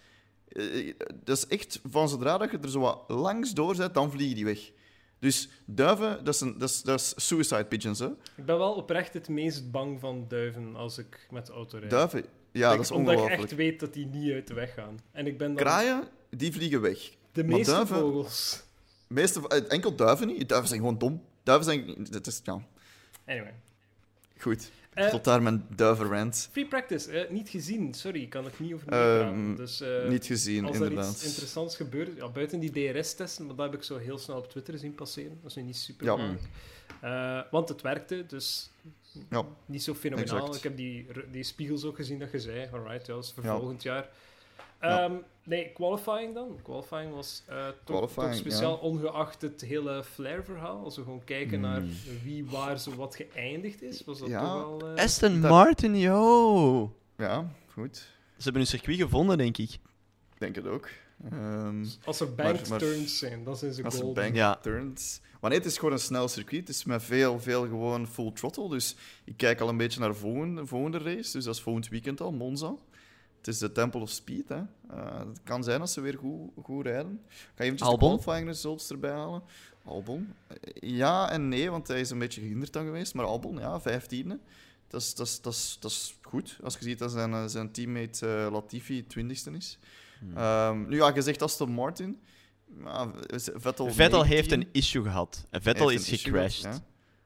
Eh, 0.48 0.94
dat 1.24 1.38
is 1.38 1.48
echt, 1.48 1.80
van 1.90 2.10
zodra 2.10 2.38
dat 2.38 2.52
je 2.52 2.58
er 2.62 2.70
zo 2.70 2.80
wat 2.80 3.04
langs 3.08 3.54
door 3.54 3.76
zet, 3.76 3.94
dan 3.94 4.12
vliegen 4.12 4.36
die 4.36 4.46
weg. 4.46 4.72
Dus 5.20 5.50
duiven, 5.66 6.24
dat 6.24 6.34
is, 6.34 6.42
een, 6.42 6.58
dat 6.58 6.70
is, 6.70 6.82
dat 6.82 7.00
is 7.00 7.14
suicide 7.28 7.66
pigeons, 7.66 8.00
hè. 8.00 8.08
Ik 8.36 8.46
ben 8.46 8.58
wel 8.58 8.74
oprecht 8.74 9.14
het 9.14 9.30
meest 9.30 9.72
bang 9.72 10.00
van 10.00 10.26
duiven 10.28 10.76
als 10.76 10.98
ik 10.98 11.28
met 11.32 11.46
de 11.46 11.54
auto 11.54 11.78
rijd. 11.78 11.92
Duiven, 11.92 12.26
ja, 12.52 12.72
dat 12.72 12.80
is 12.80 12.92
Omdat 12.92 13.20
ik 13.20 13.30
echt 13.30 13.56
weet 13.56 13.80
dat 13.80 13.94
die 13.94 14.06
niet 14.06 14.32
uit 14.34 14.48
de 14.48 14.54
weg 14.54 14.74
gaan. 14.74 15.00
En 15.12 15.28
ik 15.28 15.38
ben 15.38 15.48
dan 15.48 15.56
Kraaien, 15.56 16.04
die 16.30 16.52
vliegen 16.54 16.82
weg. 16.82 17.12
de 17.32 17.44
meeste 17.44 17.72
duiven- 17.72 17.98
vogels. 17.98 18.64
Meeste, 19.08 19.48
eh, 19.48 19.72
enkel 19.72 19.96
duiven 19.96 20.28
niet. 20.28 20.50
Duiven 20.50 20.70
zijn 20.70 20.80
gewoon 20.82 20.98
dom. 20.98 21.24
Duiven 21.44 21.66
zijn... 21.66 22.08
Dat 22.10 22.28
is, 22.28 22.42
ja, 22.44 22.62
Anyway. 23.26 23.54
goed. 24.38 24.72
Eh, 24.94 25.08
Tot 25.10 25.24
daar 25.24 25.42
mijn 25.42 25.66
duivenrant. 25.76 26.50
Free 26.52 26.66
practice, 26.68 27.12
eh, 27.12 27.32
niet 27.32 27.50
gezien. 27.50 27.94
Sorry, 27.94 28.22
ik 28.22 28.30
kan 28.30 28.44
het 28.46 28.60
niet 28.60 28.74
over 28.74 28.86
meepraten. 28.90 29.56
Dus 29.56 29.82
eh, 29.82 30.08
Niet 30.08 30.26
gezien, 30.26 30.66
als 30.66 30.76
er 30.78 30.82
inderdaad. 30.84 31.12
iets 31.14 31.26
interessants 31.26 31.76
gebeurt, 31.76 32.10
ja, 32.18 32.30
buiten 32.30 32.60
die 32.60 32.72
DRS-testen, 32.94 33.46
maar 33.46 33.56
dat 33.56 33.66
heb 33.66 33.76
ik 33.76 33.84
zo 33.84 33.98
heel 33.98 34.18
snel 34.18 34.38
op 34.38 34.50
Twitter 34.50 34.78
zien 34.78 34.96
passeren. 34.96 35.38
Dat 35.42 35.50
is 35.50 35.56
nu 35.56 35.62
niet 35.64 35.78
super 35.78 36.06
Ja. 36.06 36.36
Eh, 37.02 37.52
want 37.52 37.70
het 37.70 37.82
werkte, 37.82 38.26
dus 38.28 38.70
Ja. 39.30 39.46
niet 39.66 39.84
zo 39.84 39.94
fenomenaal. 39.94 40.38
Exact. 40.38 40.56
Ik 40.56 40.64
heb 40.64 40.78
die, 40.78 41.08
die 41.32 41.44
spiegels 41.44 41.84
ook 41.86 41.96
gezien 41.96 42.20
dat 42.20 42.32
je 42.32 42.40
zei. 42.40 42.70
Alright, 42.74 43.08
ja, 43.08 43.14
dat 43.14 43.24
is 43.24 43.32
voor 43.32 43.44
Ja. 43.44 43.58
volgend 43.58 43.84
jaar. 43.84 44.10
Ja. 44.82 45.04
Ehm, 45.04 45.14
nee, 45.44 45.72
qualifying 45.74 46.34
dan. 46.34 46.60
Qualifying 46.64 47.14
was 47.14 47.44
eh, 47.48 47.68
toch, 47.84 47.98
Qualifying, 47.98 48.30
toch 48.30 48.40
speciaal 48.40 48.76
ongeacht 48.76 49.42
het 49.42 49.62
hele 49.62 50.04
Flair-verhaal. 50.04 50.84
Als 50.84 50.96
we 50.96 51.04
gewoon 51.04 51.24
kijken 51.24 51.60
Hmm. 51.60 51.62
naar 51.62 51.84
wie 52.24 52.46
waar 52.46 52.80
zo 52.80 52.96
wat 52.96 53.16
geëindigd 53.16 53.82
is, 53.82 54.04
was 54.04 54.20
dat 54.20 54.28
Ja. 54.30 54.42
toch 54.42 54.80
wel... 54.80 54.96
eh, 54.96 55.04
Aston 55.04 55.42
Dat- 55.42 55.52
Martin, 55.52 55.98
yo. 55.98 56.96
Ja, 57.18 57.52
goed. 57.74 57.96
Ze 57.98 58.44
hebben 58.44 58.62
hun 58.62 58.72
circuit 58.72 58.98
gevonden, 59.00 59.38
denk 59.38 59.58
ik. 59.58 59.70
Ik 59.74 60.38
denk 60.38 60.56
het 60.56 60.68
ook. 60.68 60.90
Ehm, 61.32 61.86
Als 62.06 62.20
er 62.20 62.36
banked 62.36 62.70
maar- 62.70 62.80
turns 62.80 63.18
zijn, 63.18 63.44
dan 63.44 63.56
zijn 63.58 63.74
ze 63.74 63.84
als 63.84 63.94
er 63.96 64.02
golden. 64.02 64.24
bank 64.24 64.36
Ja. 64.36 64.56
turns... 64.56 65.22
Maar 65.42 65.50
nee, 65.50 65.60
het 65.60 65.68
is 65.68 65.78
gewoon 65.78 65.94
een 65.94 66.00
snel 66.00 66.28
circuit. 66.28 66.68
Het 66.68 66.76
is 66.76 66.84
met 66.84 67.04
veel, 67.04 67.40
veel 67.40 67.62
gewoon 67.62 68.08
full 68.08 68.32
throttle. 68.32 68.70
Dus 68.70 68.96
ik 69.24 69.38
kijk 69.38 69.60
al 69.60 69.70
een 69.70 69.78
beetje 69.78 70.00
naar 70.00 70.10
de 70.10 70.16
volgende, 70.16 70.66
volgende 70.66 70.98
race. 70.98 71.32
Dus 71.32 71.44
dat 71.44 71.56
is 71.56 71.62
volgend 71.62 71.90
weekend 71.90 72.22
al, 72.22 72.32
Monza. 72.32 72.76
Het 73.38 73.48
is 73.48 73.58
de 73.58 73.72
Temple 73.72 74.02
of 74.02 74.10
Speed. 74.10 74.50
Hè. 74.50 74.62
Eh, 74.90 75.20
het 75.20 75.40
kan 75.44 75.64
zijn 75.64 75.80
dat 75.80 75.90
ze 75.90 76.02
weer 76.02 76.18
goed, 76.18 76.50
goed 76.64 76.86
rijden. 76.86 77.22
Ik 77.28 77.52
ga 77.56 77.64
eventjes 77.64 77.90
Albon? 77.90 78.16
de 78.16 78.22
qualifying 78.22 78.48
results 78.48 78.90
erbij 78.90 79.12
halen. 79.12 79.44
Albon? 79.84 80.34
Ja 80.74 81.32
en 81.32 81.50
nee, 81.50 81.72
want 81.72 81.88
hij 81.88 82.00
is 82.00 82.10
een 82.10 82.20
beetje 82.20 82.42
gehinderd 82.42 82.74
dan 82.74 82.86
geweest. 82.86 83.14
Maar 83.14 83.26
Albon, 83.26 83.58
ja, 83.58 83.82
vijftiende. 83.82 84.40
Dat 84.88 85.02
is, 85.02 85.16
dat, 85.16 85.28
is, 85.28 85.42
dat, 85.42 85.54
is, 85.54 85.78
dat 85.80 85.92
is 85.92 86.18
goed. 86.22 86.60
Als 86.64 86.78
je 86.78 86.84
ziet 86.84 87.00
dat 87.00 87.12
zijn, 87.12 87.34
eh, 87.34 87.46
zijn 87.46 87.72
teammate 87.72 88.28
uh, 88.28 88.52
Latifi 88.52 89.08
twintigste 89.08 89.52
is. 89.52 89.78
Hmm. 90.20 90.38
Um, 90.38 90.88
nu, 90.90 90.96
ja, 90.96 91.16
je 91.16 91.22
zegt 91.22 91.42
Aston 91.42 91.72
Martin. 91.72 92.20
Ja, 92.84 93.12
Vettel, 93.56 93.92
Vettel 93.92 94.24
heeft 94.24 94.52
een 94.52 94.68
issue 94.72 95.04
gehad. 95.04 95.48
Vettel 95.52 95.90
is 95.90 96.08
gecrashed. 96.08 96.82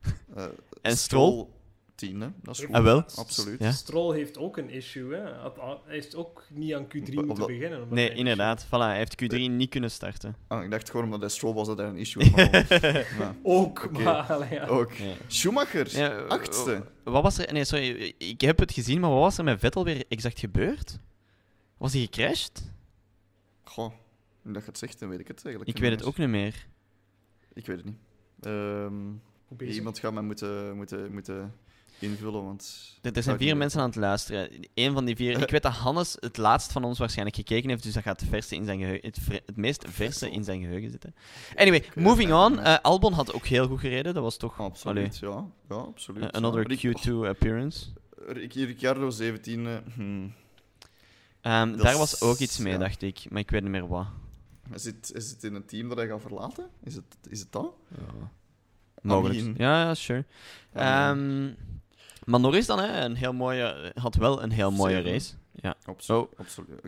Ja. 0.06 0.14
uh, 0.38 0.46
en 0.82 0.98
Stroll? 0.98 1.48
tiende. 1.96 2.32
Dat 2.44 2.56
is 2.58 2.66
goed. 2.66 2.76
Ah, 2.76 2.84
wel? 2.84 3.04
Absoluut. 3.16 3.60
Ja. 3.60 3.72
Stroll 3.72 4.16
heeft 4.16 4.38
ook 4.38 4.58
een 4.58 4.70
issue. 4.70 5.16
Hè. 5.16 5.22
Hij 5.22 5.78
heeft 5.86 6.16
ook 6.16 6.44
niet 6.50 6.74
aan 6.74 6.86
Q3 6.86 7.14
moeten 7.14 7.48
beginnen. 7.48 7.88
Nee, 7.90 8.14
inderdaad. 8.14 8.66
Voilà, 8.66 8.70
hij 8.70 8.98
heeft 8.98 9.24
Q3 9.24 9.38
niet 9.38 9.70
kunnen 9.70 9.92
starten. 9.92 10.36
Ah, 10.48 10.64
ik 10.64 10.72
dacht 10.72 10.90
gewoon 10.90 11.06
omdat 11.06 11.20
hij 11.20 11.30
Stroll 11.30 11.54
was 11.54 11.68
dat 11.68 11.78
hij 11.78 11.88
een 11.88 11.98
issue 11.98 12.30
had. 12.30 12.66
Ook, 13.44 13.92
maar... 13.92 14.54
Ja. 14.54 14.66
Ook. 14.66 14.92
Schumacher, 15.28 15.98
ja, 15.98 16.18
achtste. 16.18 16.84
Wat 17.04 17.24
was 17.24 17.38
er... 17.38 17.54
Nee, 17.54 17.66
sorry. 17.66 18.14
Ik 18.18 18.42
heb 18.42 18.60
het 18.60 18.72
gezien, 18.72 19.00
maar 19.00 19.10
wat 19.10 19.20
was 19.20 19.38
er 19.38 19.44
met 19.44 19.60
Vettel 19.60 19.84
weer 19.84 20.04
exact 20.08 20.40
gebeurd? 20.40 21.00
Was 21.78 21.94
hij 21.94 22.02
gecrashed? 22.02 22.72
Goh, 23.64 23.92
dat 24.54 24.64
je 24.64 24.70
het 24.70 24.78
zegt, 24.78 25.00
dan 25.00 25.10
weet 25.10 25.20
ik 25.20 25.28
het 25.28 25.46
eigenlijk. 25.46 25.78
Ik 25.78 25.84
weet 25.84 25.92
het 25.92 26.04
ook 26.04 26.18
niet 26.18 26.30
meer. 26.30 26.68
Ik 27.54 27.66
weet 27.66 27.78
het 27.78 27.86
niet. 27.86 27.98
Um, 28.46 29.22
iemand 29.60 30.00
gaat 30.00 30.14
mij 30.14 30.24
moeten, 30.24 30.76
moeten, 30.76 31.12
moeten 31.12 31.54
invullen. 32.00 32.44
Want 32.44 32.94
er, 33.02 33.24
zijn 33.24 33.38
vier 33.38 33.58
mensen 33.58 33.80
aan 33.80 33.88
het 33.88 33.96
luisteren. 33.96 34.50
Eén 34.74 34.94
van 34.94 35.06
die 35.06 35.16
vier. 35.16 35.40
Ik 35.42 35.50
weet 35.50 35.64
dat 35.64 35.72
Hannes 35.72 36.18
het 36.20 36.38
laatst 36.38 36.72
van 36.72 36.84
ons 36.84 37.00
waarschijnlijk 37.00 37.36
gekeken 37.36 37.70
heeft, 37.70 37.84
dus 37.84 37.94
dat 37.94 38.04
gaat 38.04 38.20
het, 38.20 38.30
verste 38.30 38.56
in 38.56 38.66
zijn 38.66 38.80
geheugen, 38.80 39.10
het, 39.10 39.20
het 39.46 39.58
meest 39.58 39.86
verse 39.88 40.32
in 40.32 40.44
zijn 40.44 40.62
geheugen 40.62 40.92
zitten. 40.92 41.16
Anyway, 41.56 41.84
moving 41.96 42.34
on. 42.44 42.54
Uh, 42.54 42.78
Albon 42.82 43.14
had 43.14 43.34
ook 43.34 43.46
heel 43.46 43.68
goed 43.68 43.80
gereden. 43.80 44.14
Dat 44.14 44.24
was 44.24 44.38
toch. 44.38 44.60
Absoluut, 44.60 45.18
ja. 45.18 45.46
ja. 45.70 45.76
absoluut. 45.76 46.24
Uh, 46.24 46.30
another 46.30 46.78
Q2 46.78 47.12
appearance. 47.28 47.86
Ricciardo 48.28 49.10
17. 49.10 49.68
Hmm. 49.94 50.34
Um, 51.42 51.78
daar 51.78 51.98
was 51.98 52.22
ook 52.22 52.38
iets 52.38 52.58
mee, 52.58 52.78
dacht 52.78 53.02
ik, 53.02 53.26
maar 53.30 53.42
ik 53.42 53.50
weet 53.50 53.62
niet 53.62 53.72
meer 53.72 53.88
wat. 53.88 54.06
Is 54.74 54.86
het, 54.86 55.12
is 55.14 55.30
het 55.30 55.44
in 55.44 55.56
een 55.56 55.66
team 55.66 55.88
dat 55.90 55.98
hij 55.98 56.08
gaat 56.08 56.22
verlaten? 56.22 56.70
Is 56.84 56.96
het, 56.96 57.18
is 57.30 57.40
het 57.40 57.52
dat? 57.52 57.74
Ja. 57.88 58.30
Mogelijk. 59.02 59.58
Ja, 59.58 59.82
ja, 59.82 59.94
sure. 59.94 60.26
Um, 60.74 61.56
maar 62.24 62.40
Norris 62.40 62.66
dan, 62.66 62.80
hè, 62.80 63.06
een 63.06 63.16
heel 63.16 63.34
mooie, 63.34 63.92
had 63.96 64.16
wel 64.16 64.44
een 64.44 64.52
heel 64.52 64.72
mooie 64.72 65.02
race. 65.02 65.34
Ja. 65.52 65.76
Absoluut. 65.86 66.28
Oh. 66.38 66.46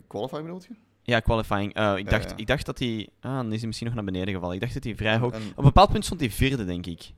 Qualifying 0.07 0.45
bedoel 0.45 0.61
je? 0.67 0.75
Ja, 1.01 1.19
qualifying. 1.19 1.77
Uh, 1.77 1.97
ik, 1.97 2.09
dacht, 2.09 2.33
ik 2.35 2.47
dacht 2.47 2.65
dat 2.65 2.79
hij... 2.79 3.09
Ah, 3.19 3.35
dan 3.35 3.51
is 3.51 3.57
hij 3.57 3.65
misschien 3.67 3.87
nog 3.87 3.95
naar 3.95 4.05
beneden 4.05 4.33
gevallen. 4.33 4.55
Ik 4.55 4.61
dacht 4.61 4.73
dat 4.73 4.83
hij 4.83 4.95
vrij 4.95 5.17
hoog... 5.17 5.35
Op 5.35 5.57
een 5.57 5.63
bepaald 5.63 5.91
punt 5.91 6.05
stond 6.05 6.19
hij 6.19 6.29
vierde, 6.29 6.65
denk 6.65 6.85
ik. 6.85 7.11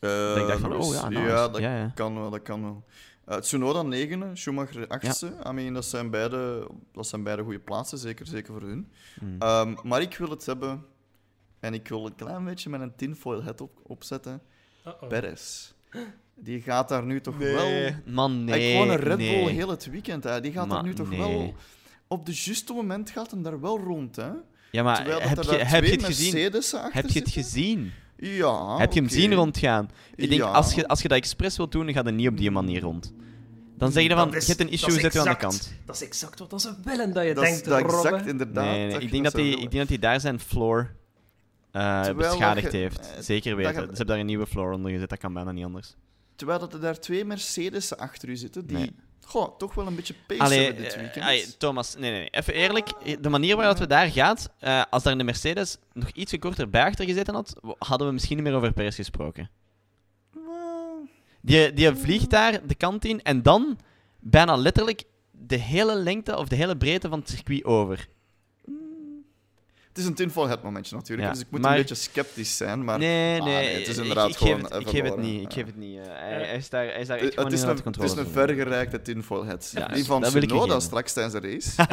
Uh, 0.00 0.36
ik 0.36 0.46
dacht 0.46 0.60
van, 0.60 0.72
oh 0.76 0.94
ja, 0.94 1.10
Ja, 1.10 1.48
dat 1.48 1.60
ja, 1.60 1.76
ja. 1.76 1.90
kan 1.94 2.14
wel, 2.14 2.30
dat 2.30 2.42
kan 2.42 2.62
wel. 2.62 2.84
Uh, 3.28 3.36
Tsunoda 3.36 3.82
negende, 3.82 4.36
Schumacher 4.36 4.86
achtste. 4.86 5.26
Ja. 5.26 5.50
I 5.50 5.52
mean, 5.52 5.74
dat, 5.74 5.84
zijn 5.84 6.10
beide, 6.10 6.68
dat 6.92 7.06
zijn 7.06 7.22
beide 7.22 7.42
goede 7.42 7.58
plaatsen, 7.58 7.98
zeker, 7.98 8.26
zeker 8.26 8.52
voor 8.52 8.68
hun. 8.68 8.92
Hmm. 9.18 9.42
Um, 9.42 9.76
maar 9.82 10.00
ik 10.00 10.16
wil 10.16 10.30
het 10.30 10.46
hebben... 10.46 10.84
En 11.60 11.74
ik 11.74 11.88
wil 11.88 12.06
een 12.06 12.14
klein 12.14 12.44
beetje 12.44 12.70
met 12.70 12.80
een 12.80 12.94
tinfoil 12.96 13.42
head 13.42 13.60
op, 13.60 13.80
opzetten. 13.82 14.42
Uh 14.86 14.92
-oh. 15.00 15.08
Perez. 15.08 15.72
Die 16.34 16.60
gaat 16.60 16.88
daar 16.88 17.04
nu 17.04 17.20
toch 17.20 17.38
nee. 17.38 17.54
wel... 17.54 17.92
Man, 18.06 18.44
nee. 18.44 18.72
Gewoon 18.72 18.90
een 18.90 18.96
Red 18.96 19.16
Bull 19.16 19.48
heel 19.48 19.68
het 19.68 19.86
weekend. 19.86 20.24
Hè. 20.24 20.40
Die 20.40 20.52
gaat 20.52 20.70
daar 20.70 20.82
nu 20.82 20.94
toch 20.94 21.08
wel... 21.08 21.54
Op 22.08 22.26
de 22.26 22.32
juiste 22.34 22.72
moment 22.72 23.10
gaat 23.10 23.30
hem 23.30 23.42
daar 23.42 23.60
wel 23.60 23.78
rond. 23.78 24.16
Hè. 24.16 24.30
Ja, 24.70 24.82
maar 24.82 25.06
heb 25.28 25.42
je, 25.42 25.56
heb 25.56 25.84
je 25.84 25.90
het 25.90 26.04
gezien? 26.04 26.52
Heb 26.90 27.08
je 27.08 27.18
het 27.18 27.30
gezien? 27.30 27.92
Ja. 28.16 28.76
Heb 28.76 28.92
je 28.92 29.00
hem 29.00 29.08
zien 29.08 29.34
rondgaan? 29.34 29.90
Ik 30.14 30.28
denk, 30.28 30.42
als, 30.42 30.74
je, 30.74 30.88
als 30.88 31.02
je 31.02 31.08
dat 31.08 31.18
expres 31.18 31.56
wilt 31.56 31.72
doen, 31.72 31.84
dan 31.84 31.94
gaat 31.94 32.04
het 32.04 32.14
niet 32.14 32.28
op 32.28 32.36
die 32.36 32.50
manier 32.50 32.80
rond. 32.80 33.12
Dan 33.76 33.92
zeg 33.92 34.02
je 34.02 34.10
van, 34.10 34.30
je 34.30 34.44
hebt 34.46 34.60
een 34.60 34.70
issue, 34.70 35.00
zet 35.00 35.12
je 35.12 35.20
aan 35.20 35.24
de 35.24 35.36
kant. 35.36 35.72
Dat 35.84 35.94
is 35.94 36.02
exact 36.02 36.38
wat 36.38 36.62
ze 36.62 36.74
willen 36.84 37.12
dat 37.12 37.26
je 37.26 37.34
dat 37.34 37.44
denkt, 37.44 37.64
dat 37.64 37.78
exact, 37.78 38.26
inderdaad. 38.26 38.64
Nee, 38.64 38.86
nee, 38.86 38.98
ik, 38.98 39.10
denk 39.10 39.24
dat 39.24 39.32
hij, 39.32 39.48
ik 39.48 39.58
denk 39.58 39.72
dat 39.72 39.88
hij 39.88 39.98
daar 39.98 40.20
zijn 40.20 40.40
floor 40.40 40.94
uh, 41.72 42.10
beschadigd 42.12 42.72
heeft. 42.72 43.10
Zeker 43.20 43.56
weten. 43.56 43.74
Ze 43.74 43.80
hebben 43.80 44.06
daar 44.06 44.18
een 44.18 44.26
nieuwe 44.26 44.46
floor 44.46 44.72
onder 44.72 44.90
gezet, 44.90 45.08
dat 45.08 45.18
kan 45.18 45.32
bijna 45.32 45.52
niet 45.52 45.64
anders. 45.64 45.94
Terwijl 46.36 46.58
dat 46.58 46.72
er 46.72 46.80
daar 46.80 46.98
twee 46.98 47.24
Mercedes 47.24 47.96
achter 47.96 48.28
u 48.28 48.36
zitten 48.36 48.66
die 48.66 48.94
goh, 49.26 49.58
toch 49.58 49.74
wel 49.74 49.86
een 49.86 49.94
beetje 49.94 50.14
pace 50.26 50.54
hebben 50.54 50.82
dit 50.82 50.96
weekend. 50.96 51.58
Thomas, 51.58 51.94
nee, 51.96 52.10
nee, 52.10 52.28
even 52.30 52.54
eerlijk. 52.54 52.92
De 53.22 53.28
manier 53.28 53.56
waarop 53.56 53.76
we 53.76 53.86
daar 53.86 54.10
gaat, 54.10 54.50
uh, 54.60 54.82
als 54.90 55.02
daar 55.02 55.18
een 55.18 55.24
Mercedes 55.24 55.76
nog 55.92 56.10
iets 56.10 56.38
korter 56.38 56.70
bij 56.70 56.84
achter 56.84 57.04
gezeten 57.04 57.34
had, 57.34 57.54
hadden 57.78 58.06
we 58.06 58.12
misschien 58.12 58.36
niet 58.36 58.46
meer 58.46 58.54
over 58.54 58.72
Perez 58.72 58.96
gesproken. 58.96 59.50
Die, 61.40 61.72
die 61.72 61.94
vliegt 61.94 62.30
daar 62.30 62.66
de 62.66 62.74
kant 62.74 63.04
in 63.04 63.22
en 63.22 63.42
dan 63.42 63.78
bijna 64.20 64.56
letterlijk 64.56 65.02
de 65.30 65.56
hele 65.56 65.94
lengte 65.94 66.36
of 66.36 66.48
de 66.48 66.56
hele 66.56 66.76
breedte 66.76 67.08
van 67.08 67.18
het 67.18 67.28
circuit 67.28 67.64
over. 67.64 68.08
Het 69.94 70.02
is 70.02 70.08
een 70.08 70.14
tinfoil 70.14 70.56
momentje 70.62 70.96
natuurlijk, 70.96 71.32
dus 71.32 71.40
ik 71.40 71.46
moet 71.50 71.64
een 71.64 71.74
beetje 71.74 71.94
sceptisch 71.94 72.56
zijn. 72.56 72.84
Maar, 72.84 72.98
nee, 72.98 73.40
ah, 73.40 73.46
nee, 73.46 73.78
het 73.78 73.88
is 73.88 73.96
inderdaad 73.96 74.28
ik, 74.28 74.36
gewoon. 74.36 74.60
Geef 74.60 74.70
het, 74.70 74.80
ik 74.80 74.88
geef 74.88 75.02
het 75.02 75.16
niet. 75.16 75.42
Ik 75.42 75.52
geef 75.52 75.66
het 75.66 75.76
niet. 75.76 75.96
Uh, 75.96 76.02
hij, 76.06 76.32
hij, 76.32 76.56
is 76.56 76.68
daar, 76.68 76.84
hij 76.84 77.00
is 77.00 77.06
daar 77.06 77.18
echt 77.18 77.36
het, 77.36 77.52
is 77.52 77.62
een, 77.62 77.80
Het 77.84 78.02
is 78.02 78.12
een 78.12 78.26
vergerijkte 78.26 79.02
tinfoil. 79.02 79.44
Ja, 79.44 79.86
Die 79.86 80.04
van 80.04 80.22
Tsunoda 80.22 80.80
straks 80.80 81.12
tijdens 81.12 81.34
de 81.34 81.40
race. 81.40 81.86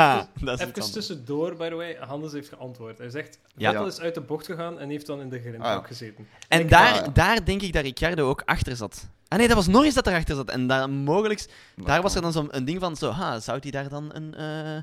dat 0.45 0.59
is 0.59 0.65
Even 0.65 0.91
tussendoor, 0.91 1.55
by 1.55 1.69
the 1.69 1.75
way. 1.75 1.97
Hannes 1.99 2.31
heeft 2.31 2.49
geantwoord. 2.49 2.97
Hij 2.97 3.09
zegt, 3.09 3.39
Vettel 3.57 3.87
is 3.87 3.99
uit 3.99 4.13
de 4.13 4.21
bocht 4.21 4.45
gegaan 4.45 4.79
en 4.79 4.89
heeft 4.89 5.05
dan 5.05 5.21
in 5.21 5.29
de 5.29 5.55
ah, 5.59 5.85
gezeten. 5.85 6.27
En 6.47 6.67
daar, 6.67 7.13
daar 7.13 7.45
denk 7.45 7.61
ik 7.61 7.73
dat 7.73 7.83
Ricciardo 7.83 8.29
ook 8.29 8.41
achter 8.45 8.75
zat. 8.75 9.07
Ah 9.27 9.37
nee, 9.37 9.47
dat 9.47 9.55
was 9.55 9.67
Norris 9.67 9.93
dat 9.93 10.07
erachter 10.07 10.35
zat. 10.35 10.49
En 10.49 10.67
daar, 10.67 10.89
mogelijk, 10.89 11.45
daar 11.75 12.01
was 12.01 12.15
er 12.15 12.21
dan 12.21 12.31
zo'n 12.31 12.51
ding 12.63 12.79
van, 12.79 12.95
zo, 12.95 13.11
ha, 13.11 13.39
zou 13.39 13.59
hij 13.61 13.71
daar 13.71 13.89
dan 13.89 14.09
een... 14.13 14.35
Uh, 14.39 14.81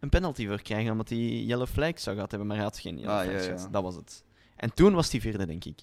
een 0.00 0.08
penalty 0.08 0.46
voor 0.46 0.62
krijgen, 0.62 0.92
omdat 0.92 1.08
hij 1.08 1.18
yellow 1.18 1.68
flag 1.68 2.00
zou 2.00 2.14
gehad 2.14 2.30
hebben, 2.30 2.48
maar 2.48 2.56
hij 2.56 2.66
had 2.66 2.78
geen 2.78 2.98
yellow 2.98 3.18
ah, 3.18 3.40
flag. 3.40 3.60
Ja, 3.60 3.68
Dat 3.70 3.82
was 3.82 3.94
het. 3.94 4.24
En 4.56 4.74
toen 4.74 4.94
was 4.94 5.10
hij 5.10 5.20
vierde, 5.20 5.46
denk 5.46 5.64
ik. 5.64 5.78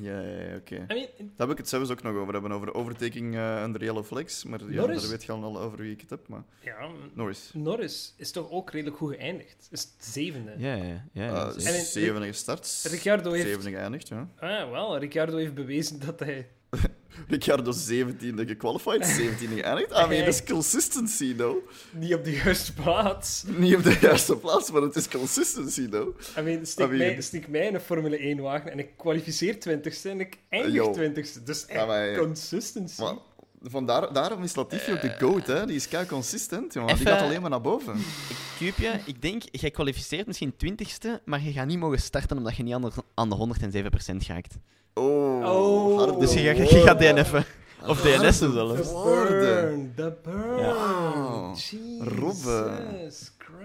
Ja, 0.00 0.20
ja, 0.20 0.56
oké. 0.56 0.80
Okay. 0.84 1.10
Daar 1.18 1.28
heb 1.36 1.50
ik 1.50 1.56
het 1.56 1.68
zelfs 1.68 1.90
ook 1.90 2.02
nog 2.02 2.14
over 2.14 2.32
hebben, 2.32 2.52
over 2.52 2.74
overtaking 2.74 3.34
uh, 3.34 3.62
under 3.64 3.84
yellow 3.84 4.04
flags. 4.04 4.44
Maar 4.44 4.60
ja, 4.70 4.86
daar 4.86 5.08
weet 5.08 5.24
je 5.24 5.32
al 5.32 5.60
over 5.60 5.78
wie 5.78 5.92
ik 5.92 6.00
het 6.00 6.10
heb. 6.10 6.28
Maar... 6.28 6.42
Ja, 6.60 6.88
Norris. 7.12 7.50
Norris 7.54 8.14
is 8.16 8.30
toch 8.30 8.50
ook 8.50 8.70
redelijk 8.70 8.96
goed 8.96 9.14
geëindigd? 9.14 9.68
Is 9.70 9.82
het 9.82 9.94
zevende? 9.98 10.54
Ja, 10.58 10.74
ja. 10.74 11.04
ja, 11.12 11.46
uh, 11.46 11.58
zevende 11.82 12.26
gestart, 12.26 12.66
zevende 12.66 13.70
geëindigd, 13.70 14.08
ja. 14.08 14.28
Ah, 14.36 14.70
wel, 14.70 14.98
Ricciardo 14.98 15.36
heeft 15.36 15.54
bewezen 15.54 16.00
dat 16.00 16.20
hij 16.20 16.48
Ricciardo 17.28 17.72
17e 17.72 18.46
gequalified, 18.46 19.04
17e 19.04 19.54
geëindigd. 19.54 19.90
I 19.90 20.06
mean, 20.08 20.26
is 20.26 20.44
consistency, 20.44 21.34
though. 21.36 21.68
Niet 21.92 22.14
op 22.14 22.24
de 22.24 22.32
juiste 22.32 22.72
plaats. 22.72 23.44
Niet 23.46 23.74
op 23.74 23.82
de 23.82 23.96
juiste 24.00 24.36
plaats, 24.36 24.70
maar 24.70 24.82
het 24.82 24.96
is 24.96 25.08
consistency, 25.08 25.88
though. 25.88 26.20
I 26.38 26.42
mean, 26.42 26.66
stik, 26.66 26.86
I 26.86 26.96
Mij, 26.96 27.44
mij 27.48 27.66
in 27.66 27.74
een 27.74 27.80
Formule 27.80 28.36
1-wagen 28.36 28.70
en 28.70 28.78
ik 28.78 28.88
kwalificeer 28.96 29.54
20ste 29.54 30.10
en 30.10 30.20
ik 30.20 30.38
eindig 30.48 30.86
20ste. 30.98 31.42
Dus 31.44 31.66
echt 31.66 32.18
consistency. 32.18 33.00
Maar, 33.00 33.14
vandaar, 33.70 34.12
daarom 34.12 34.42
is 34.42 34.54
Latifi 34.54 34.92
ook 34.92 35.00
de 35.00 35.08
eh, 35.08 35.18
GOAT, 35.18 35.46
hè. 35.46 35.66
Die 35.66 35.76
is 35.76 35.88
kei 35.88 36.06
consistent, 36.06 36.74
jongen. 36.74 36.96
Die 36.96 37.06
gaat 37.06 37.20
alleen 37.20 37.40
maar 37.40 37.50
naar 37.50 37.60
boven. 37.60 37.96
Ik 38.58 38.76
je, 38.76 39.00
ik 39.06 39.22
denk, 39.22 39.42
jij 39.50 39.70
kwalificeert 39.70 40.26
misschien 40.26 40.54
20ste, 40.66 41.24
maar 41.24 41.42
je 41.42 41.52
gaat 41.52 41.66
niet 41.66 41.78
mogen 41.78 42.00
starten 42.00 42.36
omdat 42.36 42.56
je 42.56 42.62
niet 42.62 42.74
aan 43.14 43.28
de, 43.28 43.56
107% 44.12 44.16
gaat. 44.16 44.58
Oh, 44.94 45.44
oh. 45.44 46.18
Dus 46.18 46.32
je, 46.32 46.40
je, 46.40 46.66
gaat 46.66 46.98
DNF'en. 46.98 47.44
Of 47.86 48.00
DNS'en 48.00 48.52
zelfs. 48.52 48.88
The 48.88 49.02
burn, 49.04 49.92
the 49.96 50.16
burn. 50.22 50.58
Ja. 50.58 51.54
Robben. 51.98 53.12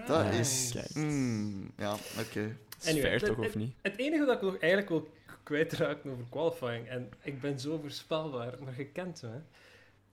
Dat 0.08 0.34
is... 0.34 0.76
Mm, 0.93 1.72
ja, 1.78 1.93
oké. 1.93 2.22
Okay. 2.30 2.56
Anyway, 2.86 3.12
het, 3.12 3.26
toch, 3.26 3.38
of 3.38 3.56
niet? 3.56 3.74
Het, 3.82 3.97
enige 3.97 4.26
dat 4.26 4.36
ik 4.36 4.41
nog 4.41 4.58
eigenlijk 4.58 4.89
wil 4.89 5.10
kwijtraken 5.43 6.12
over 6.12 6.24
qualifying, 6.30 6.88
en 6.88 7.10
ik 7.22 7.41
ben 7.41 7.60
zo 7.60 7.80
voorspelbaar, 7.82 8.54
maar 8.64 8.74
je 8.78 8.86
kent 8.86 9.22
me, 9.22 9.30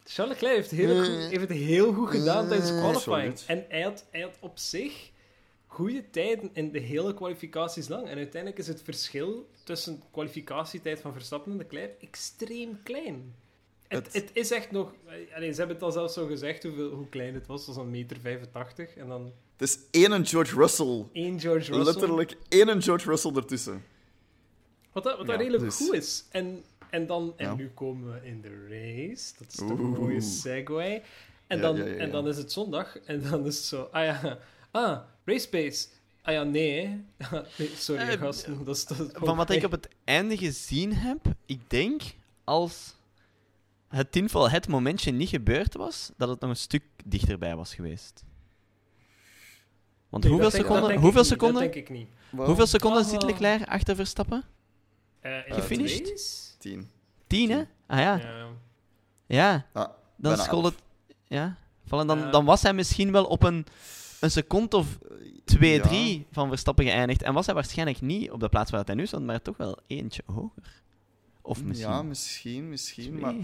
Charles 0.08 0.34
Leclerc 0.34 0.56
heeft, 0.56 0.70
heel 0.70 1.04
goed, 1.04 1.30
heeft 1.30 1.48
het 1.48 1.58
heel 1.58 1.92
goed 1.92 2.10
gedaan 2.10 2.48
tijdens 2.48 2.70
qualifying. 2.70 3.40
En 3.46 3.64
hij 3.68 3.82
had, 3.82 4.06
hij 4.10 4.20
had 4.20 4.36
op 4.40 4.58
zich 4.58 5.10
goede 5.66 6.10
tijden 6.10 6.50
in 6.52 6.72
de 6.72 6.78
hele 6.78 7.14
kwalificaties 7.14 7.88
lang. 7.88 8.08
En 8.08 8.16
uiteindelijk 8.16 8.60
is 8.60 8.66
het 8.66 8.82
verschil 8.82 9.48
tussen 9.64 10.02
kwalificatietijd 10.10 11.00
van 11.00 11.12
Verstappen 11.12 11.52
en 11.52 11.58
de 11.58 11.64
Leclerc 11.64 12.02
extreem 12.02 12.82
klein. 12.82 13.34
Het, 13.88 14.12
het, 14.12 14.30
is 14.32 14.50
echt 14.50 14.70
nog... 14.70 14.92
Allez, 15.34 15.50
ze 15.50 15.58
hebben 15.58 15.76
het 15.76 15.82
al 15.82 15.92
zelfs 15.92 16.14
zo 16.14 16.26
gezegd 16.26 16.62
hoeveel, 16.62 16.90
hoe 16.90 17.08
klein 17.08 17.34
het 17.34 17.46
was. 17.46 17.66
Het 17.66 17.74
was 17.74 17.84
een 17.84 17.90
meter 17.90 18.16
85 18.20 18.96
en 18.96 19.08
dan... 19.08 19.32
Het 19.56 19.68
is 19.68 19.78
één 19.90 20.26
George 20.26 20.56
Russell. 20.56 21.04
Eén 21.12 21.40
George 21.40 21.72
Russell. 21.72 21.84
Letterlijk 21.84 22.36
één 22.48 22.82
George 22.82 23.08
Russell 23.08 23.32
ertussen. 23.34 23.84
Wat, 24.92 25.04
dat, 25.04 25.16
wat 25.16 25.26
dat 25.26 25.36
redelijk 25.36 25.62
dus... 25.62 25.76
goed 25.76 25.92
is. 25.92 26.24
En, 26.30 26.64
en, 26.90 27.06
dan, 27.06 27.34
en 27.36 27.56
nu 27.56 27.68
komen 27.70 28.12
we 28.12 28.26
in 28.26 28.40
de 28.40 28.66
race. 28.68 29.32
Dat 29.38 29.48
is 29.48 29.54
toch 29.54 29.78
een 29.78 29.94
goede 29.94 30.20
segue. 30.20 31.02
En, 31.46 31.60
dan, 31.60 31.76
en 31.78 32.10
dan 32.10 32.28
is 32.28 32.36
het 32.36 32.52
zondag. 32.52 32.98
En 32.98 33.22
dan 33.22 33.46
is 33.46 33.56
het 33.56 33.64
zo... 33.64 33.88
Ah 33.92 34.04
ja... 34.04 34.38
Ah, 34.70 34.98
race 35.24 35.48
pace. 35.48 35.86
Ah 36.22 36.32
ja, 36.34 36.42
nee, 36.42 37.04
sorry, 37.76 38.02
Eh, 38.02 38.20
gasten. 38.20 38.64
Dat 38.64 38.76
is, 38.76 38.84
dat 38.86 38.98
is 39.00 39.06
Van 39.12 39.36
wat 39.36 39.50
ik 39.50 39.64
op 39.64 39.70
het 39.70 39.88
einde 40.04 40.36
gezien 40.36 40.94
heb, 40.94 41.18
ik 41.46 41.70
denk 41.70 42.02
als 42.44 42.94
het 43.88 44.12
tinfoil 44.12 44.50
het 44.50 44.68
momentje 44.68 45.10
niet 45.10 45.28
gebeurd 45.28 45.74
was, 45.74 46.10
dat 46.16 46.28
het 46.28 46.40
nog 46.40 46.50
een 46.50 46.56
stuk 46.56 46.82
dichterbij 47.04 47.56
was 47.56 47.74
geweest. 47.74 48.24
Want 50.08 50.22
Nee, 50.24 50.32
hoeveel 50.32 50.50
dat 50.50 50.58
denk- 50.58 50.66
dat 50.68 50.76
seconden, 50.76 50.82
denk 50.82 50.92
ik 50.98 51.00
hoeveel 51.02 51.20
niet, 51.20 51.30
seconden, 51.30 51.62
Dat 51.62 51.72
denk 51.72 51.88
ik 51.88 51.94
niet. 51.96 52.08
hoeveel 52.46 52.66
seconden 52.66 53.02
Ah. 53.02 53.08
zit 53.08 53.22
Leclerc 53.22 53.68
achter 53.68 53.96
Verstappen? 53.96 54.44
Eh, 55.20 55.46
in 55.46 55.54
Gefinished? 55.54 56.55
Tien. 56.66 56.90
Tien, 57.26 57.50
hè? 57.50 57.62
Ah 57.86 57.98
ja, 57.98 58.14
Ja. 58.16 58.46
ja. 59.26 59.66
Ah, 59.72 59.88
Dan 60.16 60.36
school 60.36 60.64
het... 60.64 60.74
Ja. 61.28 61.56
Voilà, 61.84 61.88
dan, 62.06 62.18
Ja. 62.18 62.30
dan 62.30 62.44
was 62.44 62.62
hij 62.62 62.72
misschien 62.74 63.12
wel 63.12 63.24
op 63.24 63.42
een, 63.42 63.66
een 64.20 64.30
seconde 64.30 64.76
of 64.76 64.98
2, 65.44 65.80
3 65.80 66.26
van 66.32 66.48
Verstappen 66.48 66.84
geëindigd. 66.84 67.22
En 67.22 67.34
was 67.34 67.46
hij 67.46 67.54
waarschijnlijk 67.54 68.00
niet 68.00 68.30
op 68.30 68.40
de 68.40 68.48
plaats 68.48 68.70
waar 68.70 68.84
hij 68.84 68.94
nu 68.94 69.06
stond, 69.06 69.26
maar 69.26 69.42
toch 69.42 69.56
wel 69.56 69.78
eentje 69.86 70.22
hoger. 70.26 70.82
Of 71.42 71.62
misschien. 71.64 71.88
Ja, 71.90 72.02
misschien, 72.02 72.68
misschien. 72.68 73.04
twee. 73.18 73.20
Maar 73.20 73.34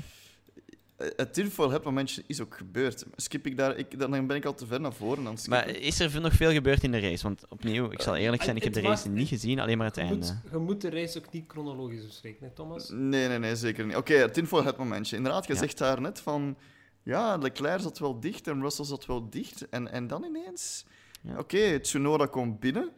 het 1.16 1.34
tinfoil 1.34 1.70
het 1.70 1.84
momentje 1.84 2.22
is 2.26 2.40
ook 2.40 2.56
gebeurd. 2.56 3.04
Skip 3.16 3.46
ik 3.46 3.56
daar, 3.56 3.76
ik, 3.76 3.98
dan 3.98 4.26
ben 4.26 4.36
ik 4.36 4.44
al 4.44 4.54
te 4.54 4.66
ver 4.66 4.80
naar 4.80 4.92
voren 4.92 5.24
het 5.24 5.48
Maar 5.48 5.68
is 5.68 6.00
er 6.00 6.20
nog 6.20 6.32
veel 6.32 6.52
gebeurd 6.52 6.82
in 6.82 6.90
de 6.90 7.00
race? 7.00 7.22
Want 7.22 7.42
opnieuw, 7.48 7.90
ik 7.90 8.02
zal 8.02 8.16
eerlijk 8.16 8.42
zijn, 8.42 8.56
ik 8.56 8.64
heb 8.64 8.72
de 8.72 8.80
race 8.80 9.08
niet 9.08 9.28
gezien, 9.28 9.60
alleen 9.60 9.76
maar 9.78 9.86
het 9.86 9.96
Je 9.96 10.02
einde. 10.02 10.16
moet, 10.16 10.52
je 10.52 10.58
moet 10.58 10.80
de 10.80 10.90
race 10.90 11.18
ook 11.18 11.32
niet 11.32 11.44
chronologisch 11.48 12.06
bespreken, 12.06 12.54
Thomas? 12.54 12.88
Nee, 12.90 13.28
nee, 13.28 13.38
nee, 13.38 13.56
zeker 13.56 13.86
niet. 13.86 13.96
Oké, 13.96 14.14
het 14.14 14.34
tinfoil 14.34 14.64
het 14.64 14.76
momentje. 14.76 15.16
Inderdaad, 15.16 15.46
je 15.46 15.52
Ja. 15.52 15.58
zegt 15.58 15.78
daar 15.78 16.00
net 16.00 16.20
van... 16.20 16.56
Ja, 17.02 17.36
Leclerc 17.36 17.80
zat 17.80 17.98
wel 17.98 18.20
dicht 18.20 18.46
en 18.48 18.60
Russell 18.60 18.84
zat 18.84 19.06
wel 19.06 19.30
dicht. 19.30 19.68
En, 19.68 19.92
en 19.92 20.06
dan 20.06 20.24
ineens... 20.24 20.84
Ja. 21.20 21.38
Oké, 21.38 21.80
Tsunoda 21.80 22.26
komt 22.26 22.60
binnen. 22.60 22.84
Op 22.84 22.90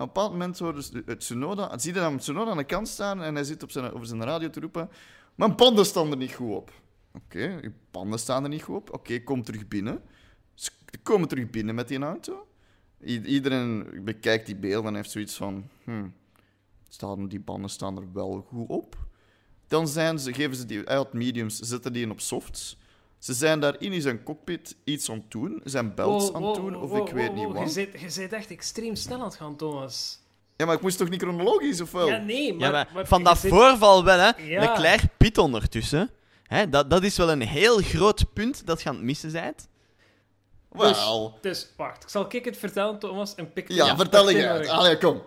een 0.00 0.04
bepaald 0.04 0.30
moment 0.30 0.58
hoorde 0.58 0.78
dus 0.78 0.90
het 1.06 1.20
Tsunoda... 1.20 1.78
Zie 1.78 1.94
je 1.94 2.00
dan 2.00 2.18
Tsunoda 2.18 2.50
aan 2.50 2.56
de 2.56 2.64
kant 2.64 2.88
staan 2.88 3.22
en 3.22 3.34
hij 3.34 3.44
zit 3.44 3.62
op 3.62 3.70
zijn, 3.70 3.92
over 3.92 4.06
zijn 4.06 4.24
radio 4.24 4.50
te 4.50 4.60
roepen... 4.60 4.90
Mijn 5.34 5.56
banden 5.56 5.86
staan 5.86 6.10
er 6.10 6.16
niet 6.16 6.32
goed 6.32 6.54
op. 6.56 6.81
Oké, 7.14 7.42
je 7.42 7.72
banden 7.90 8.18
staan 8.18 8.42
er 8.42 8.48
niet 8.48 8.62
goed 8.62 8.76
op. 8.76 8.92
Oké, 8.92 9.18
kom 9.22 9.42
terug 9.42 9.68
binnen. 9.68 10.02
Ze 10.54 10.70
komen 11.02 11.28
terug 11.28 11.50
binnen 11.50 11.74
met 11.74 11.88
die 11.88 11.98
auto. 11.98 12.46
I- 13.06 13.22
iedereen 13.24 14.00
bekijkt 14.04 14.46
die 14.46 14.56
beelden 14.56 14.88
en 14.90 14.94
heeft 14.94 15.10
zoiets 15.10 15.34
van... 15.34 15.68
Hmm, 15.84 16.14
staan, 16.88 17.28
die 17.28 17.40
banden 17.40 17.70
staan 17.70 17.96
er 17.96 18.12
wel 18.12 18.46
goed 18.48 18.68
op. 18.68 18.96
Dan 19.66 19.88
zijn 19.88 20.18
ze, 20.18 20.32
geven 20.34 20.56
ze 20.56 20.66
die... 20.66 20.82
Had 20.84 21.12
mediums, 21.12 21.58
zetten 21.58 21.92
die 21.92 22.02
in 22.02 22.10
op 22.10 22.20
softs. 22.20 22.76
Ze 23.18 23.32
zijn 23.34 23.60
daar 23.60 23.80
in 23.80 24.02
zijn 24.02 24.22
cockpit 24.22 24.76
iets 24.84 25.10
aan 25.10 25.16
het 25.16 25.30
doen. 25.30 25.60
Zijn 25.64 25.94
belts 25.94 26.26
Wow, 26.26 26.36
aan 26.36 26.42
het 26.42 26.56
wow, 26.56 26.66
doen, 26.66 26.76
of 26.82 26.90
wow, 26.90 27.06
ik 27.08 27.14
weet 27.14 27.26
wow, 27.26 27.36
niet 27.36 27.44
wow. 27.44 27.56
wat. 27.56 27.74
Je 27.74 27.88
bent, 27.92 28.16
bent 28.16 28.32
echt 28.32 28.50
extreem 28.50 28.94
snel 28.94 29.18
aan 29.18 29.24
het 29.24 29.34
gaan, 29.34 29.56
Thomas. 29.56 30.20
Ja, 30.56 30.66
maar 30.66 30.74
ik 30.74 30.82
moest 30.82 30.98
toch 30.98 31.08
niet 31.08 31.22
chronologisch, 31.22 31.80
of 31.80 31.92
wel? 31.92 32.06
Ja, 32.08 32.16
nee, 32.18 32.54
maar... 32.54 32.66
ja, 32.66 32.70
maar, 32.70 32.90
maar 32.94 33.06
van 33.06 33.22
dat 33.24 33.38
zit- 33.38 33.50
voorval 33.50 34.04
wel, 34.04 34.18
hè. 34.18 34.42
Ja. 34.42 34.60
Leclerc 34.60 35.02
pit 35.16 35.38
ondertussen. 35.38 36.10
Hè, 36.52 36.68
dat, 36.68 36.90
dat 36.90 37.02
is 37.02 37.16
wel 37.16 37.30
een 37.30 37.40
heel 37.40 37.78
groot 37.78 38.32
punt 38.32 38.66
dat 38.66 38.82
je 38.82 38.88
aan 38.88 38.94
het 38.94 39.04
missen 39.04 39.32
bent. 39.32 39.68
Wel. 40.68 41.38
Dus, 41.40 41.68
wacht. 41.76 42.02
Ik 42.02 42.08
zal 42.08 42.26
ik 42.28 42.44
het 42.44 42.56
vertellen, 42.56 42.98
Thomas, 42.98 43.34
en 43.34 43.52
pik... 43.52 43.72
Ja, 43.72 43.86
pik 43.86 43.96
vertel 43.96 44.30
je 44.30 44.48
uit. 44.48 44.68
Allee, 44.68 44.98
kom. 44.98 45.22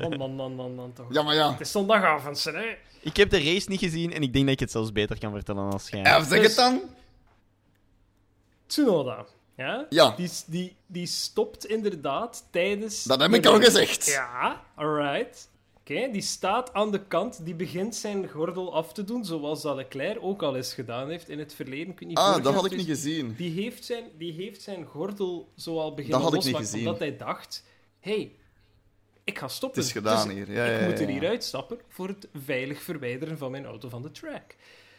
Man, 0.00 0.16
man, 0.18 0.34
man, 0.34 0.54
man, 0.54 0.74
man, 0.74 0.92
toch. 0.92 1.06
Ja, 1.10 1.22
maar 1.22 1.34
ja. 1.34 1.50
Het 1.50 1.60
is 1.60 1.70
zondagavond, 1.70 2.44
hè. 2.44 2.76
Ik 3.00 3.16
heb 3.16 3.30
de 3.30 3.42
race 3.42 3.70
niet 3.70 3.80
gezien 3.80 4.12
en 4.12 4.22
ik 4.22 4.32
denk 4.32 4.44
dat 4.44 4.54
ik 4.54 4.60
het 4.60 4.70
zelfs 4.70 4.92
beter 4.92 5.18
kan 5.18 5.32
vertellen 5.32 5.72
als 5.72 5.88
jij. 5.88 6.00
Ja, 6.00 6.22
zeg 6.24 6.38
Dus- 6.38 6.46
het 6.46 6.56
dan. 6.56 6.82
Tsunoda. 8.66 9.24
Ja? 9.56 9.86
Ja. 9.88 10.14
Die, 10.16 10.30
die, 10.46 10.76
die 10.86 11.06
stopt 11.06 11.66
inderdaad 11.66 12.46
tijdens... 12.50 13.04
Dat 13.04 13.20
heb 13.20 13.34
ik 13.34 13.46
al 13.46 13.60
gezegd. 13.60 14.06
Ja, 14.06 14.62
alright. 14.74 15.48
Die 15.86 16.22
staat 16.22 16.72
aan 16.72 16.90
de 16.90 17.06
kant, 17.06 17.44
die 17.44 17.54
begint 17.54 17.96
zijn 17.96 18.28
gordel 18.28 18.74
af 18.74 18.92
te 18.92 19.04
doen, 19.04 19.24
zoals 19.24 19.62
dat 19.62 19.76
Leclerc 19.76 20.18
ook 20.20 20.42
al 20.42 20.56
eens 20.56 20.74
gedaan 20.74 21.08
heeft 21.10 21.28
in 21.28 21.38
het 21.38 21.54
verleden. 21.54 21.88
Ik 21.92 21.98
weet 21.98 22.08
niet, 22.08 22.18
Ah, 22.18 22.42
dat 22.42 22.54
had 22.54 22.64
ik 22.64 22.76
niet 22.76 22.86
gezien. 22.86 23.34
Die 23.36 23.62
heeft 23.62 23.84
zijn, 23.84 24.04
die 24.18 24.32
heeft 24.32 24.62
zijn 24.62 24.84
gordel 24.84 25.52
zo 25.56 25.78
al 25.78 25.94
beginnen 25.94 26.20
Dat 26.20 26.30
had 26.30 26.38
ik 26.38 26.44
niet 26.44 26.52
losmaken, 26.52 26.68
gezien. 26.68 26.86
omdat 26.86 26.98
hij 27.00 27.16
dacht, 27.16 27.64
hey, 28.00 28.32
ik 29.24 29.38
ga 29.38 29.48
stoppen. 29.48 29.78
Het 29.78 29.88
is 29.88 29.94
gedaan 29.94 30.28
Dus 30.28 30.36
hier. 30.36 30.52
Ja, 30.52 30.64
ik 30.64 30.80
ja, 30.80 30.86
moet 30.86 30.98
er 31.00 31.06
ja. 31.08 31.12
hier 31.20 31.28
uitstappen 31.28 31.78
voor 31.88 32.08
het 32.08 32.28
veilig 32.44 32.82
verwijderen 32.82 33.38
van 33.38 33.50
mijn 33.50 33.64
auto 33.66 33.88
van 33.88 34.02
de 34.02 34.10
track. 34.10 34.54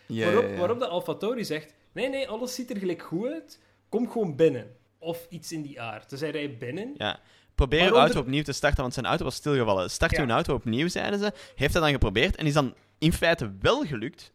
Ja, 0.05 0.25
waarop, 0.25 0.43
ja, 0.43 0.49
ja. 0.49 0.57
waarop 0.57 0.79
de 0.79 0.87
AlphaTauri 0.87 1.45
zegt, 1.45 1.73
nee, 1.91 2.09
nee, 2.09 2.27
alles 2.27 2.55
ziet 2.55 2.69
er 2.69 2.77
gelijk 2.77 3.01
goed 3.01 3.27
uit, 3.27 3.59
kom 3.89 4.11
gewoon 4.11 4.35
binnen. 4.35 4.75
Of 4.97 5.27
iets 5.29 5.51
in 5.51 5.61
die 5.61 5.81
aard. 5.81 6.09
Dus 6.09 6.19
hij 6.19 6.29
rijdt 6.31 6.59
binnen. 6.59 6.93
Ja. 6.97 7.19
Probeer 7.57 7.79
je 7.79 7.85
Waaronder- 7.85 8.13
auto 8.15 8.27
opnieuw 8.27 8.43
te 8.43 8.51
starten, 8.51 8.81
want 8.81 8.93
zijn 8.93 9.05
auto 9.05 9.23
was 9.23 9.35
stilgevallen. 9.35 9.89
Start 9.91 10.11
Ja. 10.15 10.21
je 10.23 10.31
auto 10.31 10.53
opnieuw, 10.53 10.87
zeiden 10.87 11.19
ze. 11.19 11.31
Heeft 11.55 11.73
hij 11.73 11.81
dan 11.81 11.91
geprobeerd 11.91 12.35
en 12.35 12.45
is 12.45 12.53
dan 12.53 12.73
in 12.97 13.13
feite 13.13 13.51
wel 13.61 13.85
gelukt. 13.85 14.31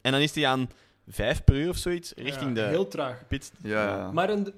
En 0.00 0.12
dan 0.12 0.20
is 0.20 0.34
hij 0.34 0.46
aan 0.46 0.70
5 1.08 1.44
per 1.44 1.54
uur 1.54 1.68
of 1.68 1.76
zoiets 1.76 2.12
richting 2.16 2.56
Ja, 2.56 2.62
de 2.62 2.68
Heel 2.68 2.88
traag. 2.88 3.26
pit. 3.28 3.52
Ja, 3.62 3.86
ja. 3.96 4.12
Maar 4.12 4.30
een, 4.30 4.52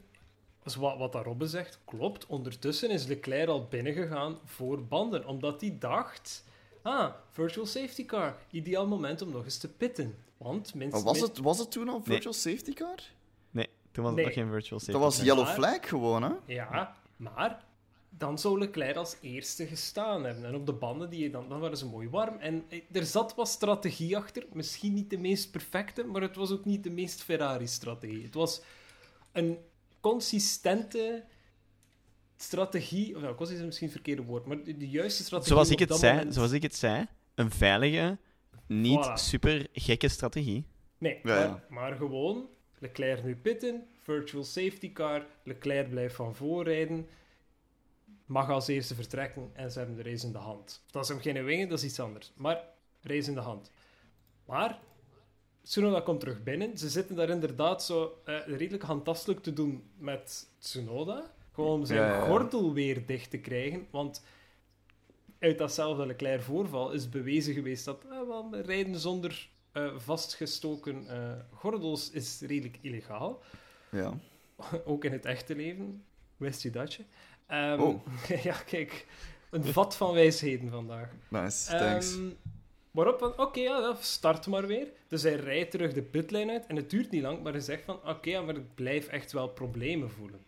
dus 0.62 0.74
wat, 0.74 0.98
wat 0.98 1.12
dat 1.12 1.24
Robbe 1.24 1.46
zegt, 1.46 1.78
klopt. 1.84 2.26
Ondertussen 2.26 2.90
is 2.90 3.06
Leclerc 3.06 3.48
al 3.48 3.66
binnengegaan 3.70 4.38
voor 4.44 4.84
banden. 4.86 5.26
Omdat 5.26 5.60
hij 5.60 5.76
dacht... 5.78 6.44
Ah, 6.82 7.12
virtual 7.30 7.66
safety 7.66 8.04
car. 8.04 8.36
Ideaal 8.50 8.86
moment 8.86 9.22
om 9.22 9.30
nog 9.30 9.44
eens 9.44 9.58
te 9.58 9.68
pitten. 9.68 10.14
Want 10.36 10.74
minstens... 10.74 11.04
was, 11.04 11.20
het, 11.20 11.38
was 11.38 11.58
het 11.58 11.70
toen 11.70 11.88
al 11.88 12.00
virtual 12.02 12.32
safety 12.34 12.72
car? 12.72 12.98
Nee, 13.50 13.68
toen 13.92 14.04
was 14.04 14.12
het 14.12 14.14
Nee. 14.14 14.24
nog 14.24 14.34
geen 14.34 14.50
virtual 14.52 14.78
safety. 14.80 14.92
Dat 14.98 15.00
was 15.00 15.16
car. 15.16 15.24
yellow 15.26 15.46
flag 15.46 15.78
gewoon, 15.88 16.22
hè? 16.22 16.30
Ja, 16.46 16.94
maar 17.16 17.64
dan 18.18 18.38
zou 18.38 18.58
Leclerc 18.58 18.96
als 18.96 19.16
eerste 19.20 19.66
gestaan 19.66 20.24
hebben. 20.24 20.44
En 20.44 20.54
op 20.54 20.66
de 20.66 20.72
banden, 20.72 21.10
die 21.10 21.22
je 21.22 21.30
dan, 21.30 21.48
dan 21.48 21.60
waren 21.60 21.76
ze 21.76 21.86
mooi 21.86 22.08
warm. 22.08 22.36
En 22.38 22.64
eh, 22.68 22.80
er 22.92 23.04
zat 23.04 23.34
wat 23.34 23.48
strategie 23.48 24.16
achter. 24.16 24.44
Misschien 24.52 24.94
niet 24.94 25.10
de 25.10 25.18
meest 25.18 25.50
perfecte, 25.50 26.04
maar 26.04 26.22
het 26.22 26.36
was 26.36 26.50
ook 26.50 26.64
niet 26.64 26.84
de 26.84 26.90
meest 26.90 27.22
Ferrari-strategie. 27.22 28.22
Het 28.22 28.34
was 28.34 28.62
een 29.32 29.58
consistente 30.00 31.24
strategie... 32.36 33.16
Of 33.16 33.22
nou, 33.22 33.34
consistent 33.34 33.58
is 33.60 33.66
misschien 33.66 33.86
het 33.88 33.96
verkeerde 33.96 34.22
woord, 34.22 34.46
maar 34.46 34.62
de, 34.64 34.88
juiste 34.88 35.24
strategie 35.24 35.52
Zoals 35.52 35.70
ik, 35.70 35.78
het 35.78 35.94
zei, 35.94 36.14
moment- 36.16 36.34
zoals 36.34 36.50
ik 36.52 36.62
het 36.62 36.74
zei, 36.76 37.06
een 37.34 37.50
veilige, 37.50 38.18
niet 38.66 39.06
Voilà. 39.08 39.12
super 39.14 39.66
gekke 39.72 40.08
strategie. 40.08 40.64
Nee, 40.98 41.20
Ja, 41.22 41.40
ja. 41.40 41.48
Maar, 41.48 41.64
maar 41.68 41.96
gewoon 41.96 42.48
Leclerc 42.78 43.24
nu 43.24 43.36
pitten, 43.36 43.86
virtual 44.02 44.44
safety 44.44 44.92
car, 44.92 45.26
Leclerc 45.42 45.90
blijft 45.90 46.14
van 46.14 46.34
voorrijden, 46.34 47.06
mag 48.35 48.51
als 48.51 48.68
eerste 48.68 48.95
vertrekken 48.95 49.51
en 49.53 49.70
ze 49.70 49.78
hebben 49.78 49.97
de 49.97 50.03
race 50.03 50.26
in 50.26 50.32
de 50.32 50.39
hand. 50.39 50.82
Dat 50.91 51.03
is 51.03 51.09
hem 51.09 51.20
geen 51.20 51.45
wingen, 51.45 51.68
dat 51.68 51.78
is 51.78 51.85
iets 51.85 52.01
anders. 52.01 52.32
Maar 52.37 52.64
race 53.03 53.28
in 53.28 53.35
de 53.35 53.41
hand. 53.41 53.70
Maar 54.45 54.78
Tsunoda 55.62 56.01
komt 56.01 56.20
terug 56.20 56.43
binnen. 56.43 56.78
Ze 56.78 56.89
zitten 56.89 57.16
daar 57.16 57.28
inderdaad 57.28 57.85
zo 57.85 58.20
eh, 58.24 58.47
redelijk 58.47 58.82
handtastelijk 58.82 59.43
te 59.43 59.53
doen 59.53 59.91
met 59.99 60.49
Tsunoda. 60.59 61.32
Gewoon 61.53 61.78
om 61.78 61.85
zijn 61.87 62.01
Ja, 62.01 62.07
ja, 62.07 62.16
ja. 62.16 62.26
gordel 62.26 62.72
weer 62.72 63.07
dicht 63.07 63.30
te 63.30 63.39
krijgen. 63.39 63.87
Want 63.91 64.24
uit 65.39 65.59
datzelfde 65.59 66.07
Leclerc 66.07 66.43
voorval 66.43 66.93
is 66.93 67.09
bewezen 67.09 67.55
geweest 67.55 67.85
dat 67.85 68.05
eh, 68.05 68.11
wel, 68.11 68.57
rijden 68.57 68.99
zonder 68.99 69.49
eh, 69.72 69.97
vastgestoken 69.97 71.07
gordels 71.53 72.11
is 72.11 72.41
redelijk 72.41 72.78
illegaal. 72.80 73.43
Ja. 73.91 74.18
Ook 74.85 75.05
in 75.05 75.12
het 75.12 75.24
echte 75.24 75.57
leven. 75.57 76.05
Wist 76.37 76.62
je 76.62 76.70
dat 76.70 76.95
je? 76.95 77.05
Ehm, 77.47 77.80
Oh. 77.80 78.07
ja, 78.42 78.55
kijk. 78.66 79.07
Een 79.51 79.64
vat 79.64 79.97
van 79.97 80.12
wijsheden 80.12 80.70
vandaag. 80.70 81.11
Nice, 81.28 81.76
thanks. 81.76 82.12
Ehm, 82.14 82.22
waarop 82.90 83.18
van, 83.18 83.38
oké, 83.38 83.61
ja, 83.61 83.95
start 84.01 84.47
maar 84.47 84.66
weer. 84.66 84.88
Dus 85.09 85.22
hij 85.22 85.34
rijdt 85.34 85.70
terug 85.70 85.92
de 85.92 86.03
pitlane 86.03 86.53
uit. 86.53 86.66
En 86.66 86.76
het 86.76 86.90
duurt 86.90 87.11
niet 87.11 87.22
lang, 87.22 87.42
maar 87.42 87.53
hij 87.53 87.61
zegt 87.61 87.84
van, 87.84 88.09
oké, 88.09 88.30
ja, 88.30 88.40
maar 88.42 88.57
ik 88.57 88.74
blijf 88.74 89.07
echt 89.07 89.32
wel 89.32 89.49
problemen 89.49 90.11
voelen. 90.11 90.40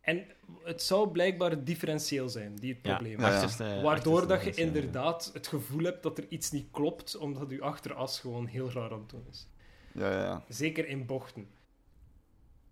En 0.00 0.26
het 0.62 0.82
zou 0.82 1.08
blijkbaar 1.10 1.64
differentieel 1.64 2.28
zijn, 2.28 2.56
die 2.56 2.72
het 2.74 2.78
Ja, 2.86 2.90
probleem 2.96 3.20
Ja, 3.20 3.28
ja. 3.28 3.34
achterste- 3.34 3.80
Waardoor 3.82 4.26
dat 4.26 4.44
je 4.44 4.54
inderdaad 4.54 5.30
het 5.32 5.46
gevoel 5.46 5.82
hebt 5.84 6.02
dat 6.02 6.18
er 6.18 6.26
iets 6.28 6.50
niet 6.50 6.66
klopt, 6.70 7.16
omdat 7.16 7.50
je 7.50 7.60
achteras 7.60 8.20
gewoon 8.20 8.46
heel 8.46 8.70
raar 8.70 8.92
aan 8.92 8.98
het 9.00 9.10
doen 9.10 9.26
is. 9.30 9.48
Ja, 9.92 10.10
ja, 10.10 10.22
ja. 10.24 10.44
Zeker 10.48 10.86
in 10.88 11.06
bochten. 11.06 11.48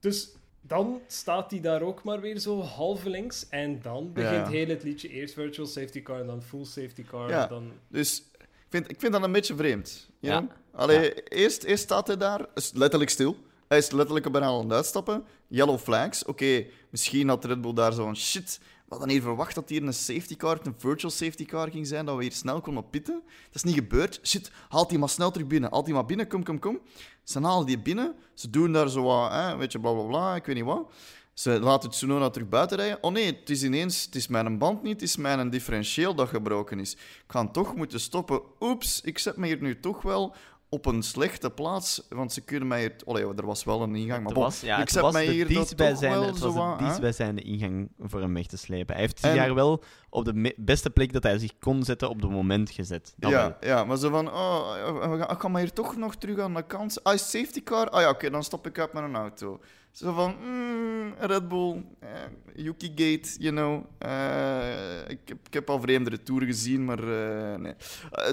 Dus 0.01 0.35
dan 0.69 1.01
staat 1.07 1.51
hij 1.51 1.61
daar 1.61 1.83
ook 1.83 2.03
maar 2.03 2.21
weer 2.21 2.39
zo 2.39 2.61
halvelings. 2.61 3.49
En 3.49 3.81
dan 3.83 4.13
begint 4.13 4.47
Ja. 4.47 4.49
heel 4.49 4.69
het 4.69 4.83
liedje. 4.83 5.09
Eerst 5.09 5.35
virtual 5.35 5.67
safety 5.67 6.03
car 6.03 6.21
en 6.21 6.27
dan 6.27 6.43
full 6.43 6.65
safety 6.65 7.05
car. 7.05 7.29
Ja. 7.31 7.47
Dan... 7.47 7.73
Dus 7.89 8.19
ik 8.39 8.47
vind, 8.69 8.91
ik 8.91 9.01
vind 9.01 9.13
dat 9.13 9.23
een 9.23 9.33
beetje 9.33 9.57
vreemd. 9.57 10.09
you 10.21 10.33
Ja. 10.35 10.39
know? 10.41 10.51
Allee, 10.73 11.23
eerst, 11.23 11.63
eerst 11.63 11.83
staat 11.83 12.07
hij 12.07 12.17
daar, 12.17 12.47
is 12.55 12.73
letterlijk 12.75 13.11
stil. 13.11 13.37
Hij 13.69 13.79
is 13.79 13.91
letterlijk 13.91 14.33
bijna 14.33 14.47
aan 14.47 14.63
het 14.63 14.73
uitstappen. 14.73 15.25
Yellow 15.49 15.79
flags. 15.79 16.25
Oké, 16.25 16.65
misschien 16.91 17.29
had 17.29 17.45
Red 17.45 17.61
Bull 17.61 17.73
daar 17.75 17.93
zo'n 17.93 18.17
shit. 18.17 18.61
We 18.89 18.95
hadden 18.95 19.09
hier 19.09 19.23
verwacht 19.23 19.55
dat 19.55 19.69
hier 19.69 19.83
een 19.83 19.95
safety 19.95 20.37
car, 20.37 20.59
een 20.63 20.75
virtual 20.79 21.13
safety 21.13 21.45
car 21.45 21.71
ging 21.71 21.87
zijn, 21.87 22.07
dat 22.07 22.17
we 22.17 22.23
hier 22.23 22.33
snel 22.33 22.61
konden 22.61 22.91
pitten. 22.91 23.23
Dat 23.25 23.55
is 23.55 23.63
niet 23.63 23.75
gebeurd. 23.75 24.21
Shit, 24.23 24.51
haalt 24.69 24.89
die 24.89 24.99
maar 24.99 25.09
snel 25.09 25.31
terug 25.31 25.47
binnen. 25.47 25.71
Haalt 25.71 25.85
die 25.85 25.95
maar 25.95 26.05
binnen, 26.05 26.29
kom, 26.29 26.45
kom, 26.45 26.59
kom. 26.59 26.81
Ze 27.25 27.41
halen 27.41 27.67
die 27.67 27.79
binnen. 27.79 28.15
Ze 28.35 28.51
doen 28.51 28.73
daar 28.73 28.89
zo 28.89 29.03
wat, 29.03 29.33
hè, 29.33 29.57
weet 29.57 29.73
je, 29.73 29.81
bla 29.81 29.93
bla 29.93 30.03
bla, 30.03 30.35
ik 30.35 30.47
weet 30.47 30.55
niet 30.55 30.65
wat. 30.65 30.93
Ze 31.33 31.61
laten 31.61 31.91
Tsunoda 31.91 32.31
terug 32.31 32.49
buiten 32.49 32.77
rijden. 32.77 33.03
Oh 33.03 33.13
nee, 33.13 33.27
het 33.27 33.51
is 33.51 33.63
ineens... 33.63 34.05
Het 34.05 34.15
is 34.15 34.29
mijn 34.29 34.59
band 34.59 34.83
niet, 34.83 34.93
het 34.93 35.03
is 35.03 35.17
mijn 35.17 35.51
differentieel 35.51 36.15
dat 36.15 36.29
gebroken 36.29 36.81
is. 36.81 36.93
Ik 36.93 37.25
ga 37.27 37.49
toch 37.49 37.75
moeten 37.75 38.01
stoppen. 38.01 38.41
Oeps, 38.61 39.01
ik 39.01 39.19
zet 39.19 39.37
me 39.37 39.47
hier 39.47 39.61
nu 39.61 39.81
toch 39.81 40.03
wel 40.03 40.35
op 40.71 40.87
een 40.87 41.03
slechte 41.03 41.51
plaats, 41.51 42.07
want 42.09 42.33
ze 42.33 42.41
kunnen 42.41 42.69
mij 42.69 42.81
hier... 42.81 42.95
Allee, 43.07 43.35
er 43.37 43.47
was 43.47 43.65
wel 43.65 43.83
een 43.83 43.95
ingang, 43.95 44.19
maar 44.19 44.25
Het 44.25 44.35
bon, 44.35 44.43
was, 44.43 44.61
ja, 44.61 44.79
ik 44.79 44.89
zet 44.89 45.13
mij 45.13 45.27
hier 45.27 45.53
dat 45.55 45.77
bij 45.77 45.95
zijn, 45.95 46.13
wel 46.13 46.23
het 46.27 46.39
was 46.39 46.55
zo 46.55 46.77
het 46.85 47.01
bij 47.01 47.13
zijn 47.13 47.39
ingang 47.39 47.91
voor 47.99 48.21
hem 48.21 48.35
weg 48.35 48.47
te 48.47 48.57
slepen. 48.57 48.95
Hij 48.95 49.05
heeft 49.05 49.21
En- 49.21 49.31
zich 49.31 49.41
daar 49.41 49.55
wel 49.55 49.83
op 50.11 50.25
de 50.25 50.55
beste 50.57 50.91
plek 50.91 51.13
dat 51.13 51.23
hij 51.23 51.39
zich 51.39 51.59
kon 51.59 51.85
zetten 51.85 52.09
op 52.09 52.21
het 52.21 52.31
moment 52.31 52.71
gezet. 52.71 53.15
Dat 53.17 53.31
wel. 53.31 53.41
Ja, 53.41 53.57
ja, 53.61 53.85
maar 53.85 53.97
zo 53.97 54.11
van, 54.11 54.33
oh, 54.33 55.25
ik 55.31 55.41
ga 55.41 55.49
maar 55.49 55.61
hier 55.61 55.73
toch 55.73 55.97
nog 55.97 56.15
terug 56.15 56.39
aan 56.39 56.55
de 56.55 56.63
kant. 56.67 57.05
Ah, 57.05 57.17
safety 57.17 57.63
car? 57.63 57.89
Ah 57.91 58.01
ja, 58.01 58.09
oké, 58.09 58.31
dan 58.31 58.45
stop 58.45 58.67
ik 58.67 58.79
uit 58.79 58.93
met 58.93 59.03
een 59.03 59.17
auto. 59.17 59.61
Zo 59.99 60.13
van, 60.13 60.37
mm, 60.43 61.15
Red 61.19 61.49
Bull, 61.49 61.85
eh, 61.99 62.09
Yuki 62.55 62.87
Gate, 62.89 63.29
you 63.39 63.51
know. 63.55 63.85
Eh, 63.99 65.09
ik, 65.09 65.19
heb, 65.25 65.39
ik 65.47 65.55
heb 65.55 65.71
al 65.71 65.81
vreemdere 65.81 66.23
toeren 66.23 66.49
gezien, 66.49 66.85
maar 66.85 66.99
eh, 66.99 67.59
nee. 67.59 67.75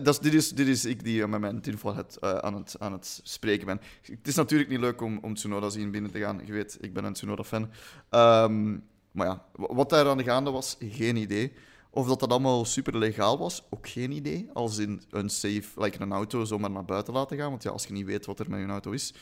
Dit, 0.01 0.33
is, 0.33 0.49
dit 0.49 0.67
is 0.67 0.85
ik 0.85 1.03
die 1.03 1.27
met 1.27 1.39
mijn 1.39 1.61
tinfoil 1.61 1.95
het, 1.95 2.21
aan, 2.21 2.53
het, 2.53 2.75
aan 2.79 2.91
het 2.91 3.19
spreken 3.23 3.65
ben. 3.65 3.81
Het 4.01 4.27
is 4.27 4.35
natuurlijk 4.35 4.69
niet 4.69 4.79
leuk 4.79 5.01
om, 5.01 5.19
om 5.21 5.33
Tsunoda 5.33 5.69
zien 5.69 5.91
binnen 5.91 6.11
te 6.11 6.19
gaan. 6.19 6.41
Je 6.45 6.51
weet, 6.51 6.77
ik 6.81 6.93
ben 6.93 7.03
een 7.03 7.13
Tsunoda-fan. 7.13 7.69
Ehm, 8.09 8.71
maar 9.11 9.27
ja, 9.27 9.45
wa- 9.55 9.73
wat 9.75 9.89
daar 9.89 10.07
aan 10.07 10.17
de 10.17 10.23
gaande 10.23 10.51
was, 10.51 10.75
geen 10.79 11.15
idee. 11.15 11.53
Of 11.89 12.07
dat 12.07 12.19
dat 12.19 12.29
allemaal 12.31 12.65
super 12.65 12.97
legaal 12.97 13.37
was, 13.37 13.63
ook 13.69 13.87
geen 13.89 14.11
idee. 14.11 14.49
Als 14.53 14.77
in 14.77 15.01
een 15.09 15.29
safe, 15.29 15.63
like 15.75 16.01
een 16.01 16.11
auto 16.11 16.43
zomaar 16.45 16.71
naar 16.71 16.85
buiten 16.85 17.13
laten 17.13 17.37
gaan. 17.37 17.49
Want 17.49 17.63
ja, 17.63 17.69
als 17.71 17.85
je 17.85 17.93
niet 17.93 18.05
weet 18.05 18.25
wat 18.25 18.39
er 18.39 18.49
met 18.49 18.59
je 18.59 18.65
auto 18.65 18.91
is, 18.91 19.13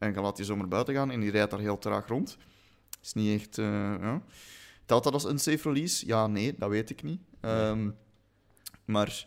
en 0.00 0.12
je 0.14 0.20
laat 0.20 0.36
die 0.36 0.44
zomaar 0.44 0.68
buiten 0.68 0.94
gaan 0.94 1.10
en 1.10 1.20
die 1.20 1.30
rijdt 1.30 1.50
daar 1.50 1.60
heel 1.60 1.78
traag 1.78 2.06
rond, 2.06 2.36
is 3.02 3.12
niet 3.12 3.40
echt. 3.40 3.58
eh 3.58 3.64
ja. 4.00 4.22
Telt 4.86 5.04
dat 5.04 5.12
als 5.12 5.24
een 5.24 5.38
safe 5.38 5.68
release? 5.72 6.06
Ja, 6.06 6.26
nee, 6.26 6.54
dat 6.58 6.68
weet 6.68 6.90
ik 6.90 7.02
niet. 7.02 7.20
Ehm, 7.40 7.90
maar 8.84 9.26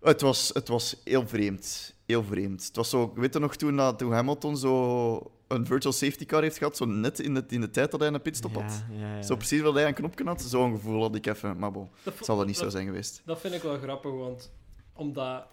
het 0.00 0.20
was, 0.20 0.50
het 0.52 0.68
was 0.68 0.96
heel 1.04 1.28
vreemd. 1.28 1.94
Heel 2.06 2.24
vreemd. 2.24 2.66
Het 2.66 2.76
was 2.76 2.90
zo, 2.90 3.12
weet 3.14 3.32
je 3.34 3.38
nog 3.40 3.56
toen, 3.56 3.76
dat, 3.76 3.98
toen 3.98 4.12
Hamilton 4.12 4.56
zo 4.56 5.30
een 5.48 5.66
virtual 5.66 5.92
safety 5.92 6.26
car 6.26 6.42
heeft 6.42 6.58
gehad, 6.58 6.76
zo 6.76 6.84
net 6.84 7.18
in 7.20 7.34
de, 7.34 7.44
in 7.48 7.60
de 7.60 7.70
tijd 7.70 7.90
dat 7.90 8.00
hij 8.00 8.08
een 8.08 8.22
pitstop 8.22 8.54
had? 8.54 8.82
Ja, 8.90 8.98
ja, 8.98 9.16
ja. 9.16 9.22
Zo 9.22 9.36
precies 9.36 9.60
wat 9.60 9.74
hij 9.74 9.86
een 9.86 9.94
knopje 9.94 10.24
had, 10.24 10.42
zo'n 10.42 10.72
gevoel 10.74 11.02
had 11.02 11.14
ik 11.14 11.26
even. 11.26 11.58
Maar 11.58 11.70
bon, 11.72 11.88
Dat, 12.02 12.14
zal 12.20 12.36
wel 12.36 12.46
niet 12.46 12.56
zo 12.56 12.62
dat- 12.62 12.72
zijn 12.72 12.86
geweest. 12.86 13.22
Dat 13.24 13.40
vind 13.40 13.54
ik 13.54 13.62
wel 13.62 13.78
grappig, 13.78 14.10
want 14.12 14.50
omdat. 14.92 15.46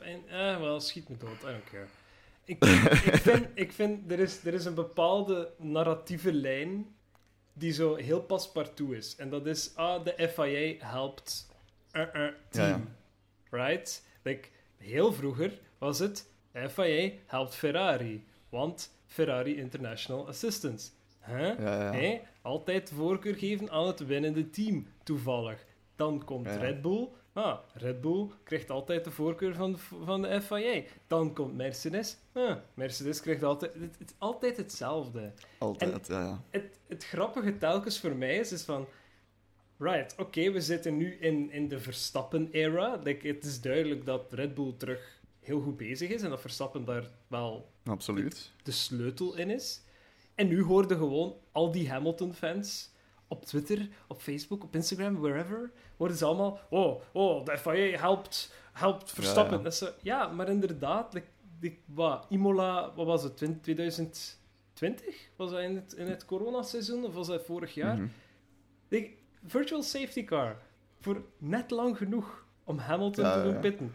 En, 0.00 0.28
eh, 0.28 0.60
wel, 0.60 0.80
schiet 0.80 1.08
me 1.08 1.16
dood, 1.16 1.42
I 1.42 1.46
don't 1.46 1.64
care. 1.70 1.86
Ik, 2.46 2.64
ik 2.64 3.16
vind, 3.16 3.46
ik 3.54 3.72
vind 3.72 4.10
er, 4.10 4.18
is, 4.18 4.44
er 4.44 4.54
is 4.54 4.64
een 4.64 4.74
bepaalde 4.74 5.52
narratieve 5.58 6.32
lijn 6.32 6.94
die 7.52 7.72
zo 7.72 7.94
heel 7.94 8.20
paspartout 8.20 8.92
is. 8.92 9.16
En 9.16 9.30
dat 9.30 9.46
is, 9.46 9.72
ah, 9.74 10.04
de 10.04 10.28
FIA 10.28 10.86
helpt 10.86 11.48
uh, 11.92 12.02
uh, 12.02 12.28
team. 12.48 12.68
Ja, 12.68 12.68
ja. 12.68 12.80
Right? 13.50 14.04
Like, 14.22 14.48
heel 14.76 15.12
vroeger 15.12 15.60
was 15.78 15.98
het, 15.98 16.30
FIA 16.68 17.10
helpt 17.26 17.54
Ferrari, 17.54 18.24
want 18.48 18.90
Ferrari 19.06 19.56
International 19.56 20.28
Assistance. 20.28 20.90
Huh? 21.20 21.58
Ja? 21.58 22.20
Altijd 22.42 22.92
voorkeur 22.94 23.34
geven 23.34 23.70
aan 23.70 23.86
het 23.86 24.06
winnende 24.06 24.50
team, 24.50 24.86
toevallig. 25.02 25.64
Dan 25.96 26.24
komt. 26.24 26.46
Red 26.46 26.82
Bull. 26.82 27.08
Ah, 27.36 27.58
Red 27.72 28.00
Bull 28.00 28.26
krijgt 28.42 28.70
altijd 28.70 29.04
de 29.04 29.10
voorkeur 29.10 29.54
van 29.54 29.72
de, 29.72 29.78
van 30.04 30.22
de 30.22 30.40
FIA. 30.42 30.82
Dan 31.06 31.34
komt 31.34 31.54
Mercedes. 31.56 32.16
Ah, 32.32 32.56
Mercedes 32.74 33.20
krijgt 33.20 33.42
altijd... 33.42 33.74
Het, 33.74 34.14
altijd 34.18 34.56
hetzelfde. 34.56 35.32
Altijd, 35.58 36.06
ja, 36.06 36.20
ja. 36.20 36.42
Het, 36.50 36.78
het 36.86 37.04
grappige 37.04 37.58
telkens 37.58 38.00
voor 38.00 38.16
mij 38.16 38.36
is, 38.36 38.52
is 38.52 38.62
van... 38.62 38.86
Right, 39.78 40.14
oké, 40.18 40.50
we 40.50 40.60
zitten 40.60 40.96
nu 40.96 41.14
in, 41.14 41.50
in 41.50 41.68
de 41.68 41.78
Verstappen-era. 41.78 43.00
Like, 43.02 43.28
het 43.28 43.44
is 43.44 43.60
duidelijk 43.60 44.04
dat 44.06 44.32
Red 44.32 44.54
Bull 44.54 44.74
terug 44.76 45.20
heel 45.40 45.60
goed 45.60 45.76
bezig 45.76 46.10
is 46.10 46.22
en 46.22 46.30
dat 46.30 46.40
Verstappen 46.40 46.84
daar 46.84 47.10
wel 47.26 47.70
Absoluut. 47.84 48.52
de 48.62 48.70
sleutel 48.70 49.36
in 49.36 49.50
is. 49.50 49.82
En 50.34 50.48
nu 50.48 50.62
hoorden 50.62 50.96
gewoon 50.96 51.34
al 51.52 51.70
die 51.70 51.90
Hamilton-fans 51.90 52.90
op 53.28 53.44
Twitter, 53.44 53.88
op 54.06 54.20
Facebook, 54.20 54.62
op 54.64 54.74
Instagram, 54.74 55.20
wherever, 55.20 55.70
worden 55.96 56.16
ze 56.16 56.24
allemaal... 56.24 56.60
Oh, 56.70 57.00
oh 57.12 57.44
de 57.44 57.58
FIA 57.58 57.98
helpt, 57.98 58.52
helpt 58.72 59.10
Verstappen. 59.10 59.52
Ja, 59.52 59.58
ja. 59.58 59.62
Dat 59.64 59.72
is 59.72 59.78
zo- 59.78 59.92
ja, 60.02 60.26
maar 60.28 60.48
inderdaad, 60.48 61.12
like, 61.60 61.76
wat, 61.84 62.26
Imola, 62.28 62.92
wat 62.94 63.06
was 63.06 63.22
het, 63.22 63.36
2020? 63.62 65.28
Was 65.36 65.50
dat 65.50 65.60
in 65.60 65.74
het, 65.74 65.92
in 65.92 66.06
het 66.06 66.24
coronaseizoen 66.24 67.04
of 67.04 67.14
was 67.14 67.26
dat 67.26 67.44
vorig 67.44 67.74
jaar? 67.74 67.96
Mhm. 67.96 68.06
Like, 68.88 69.10
virtual 69.46 69.82
safety 69.82 70.24
car. 70.24 70.56
Voor 71.00 71.24
net 71.38 71.70
lang 71.70 71.96
genoeg 71.96 72.44
om 72.64 72.78
Hamilton 72.78 73.24
Ja, 73.24 73.34
te 73.34 73.42
doen 73.42 73.60
pitten. 73.60 73.94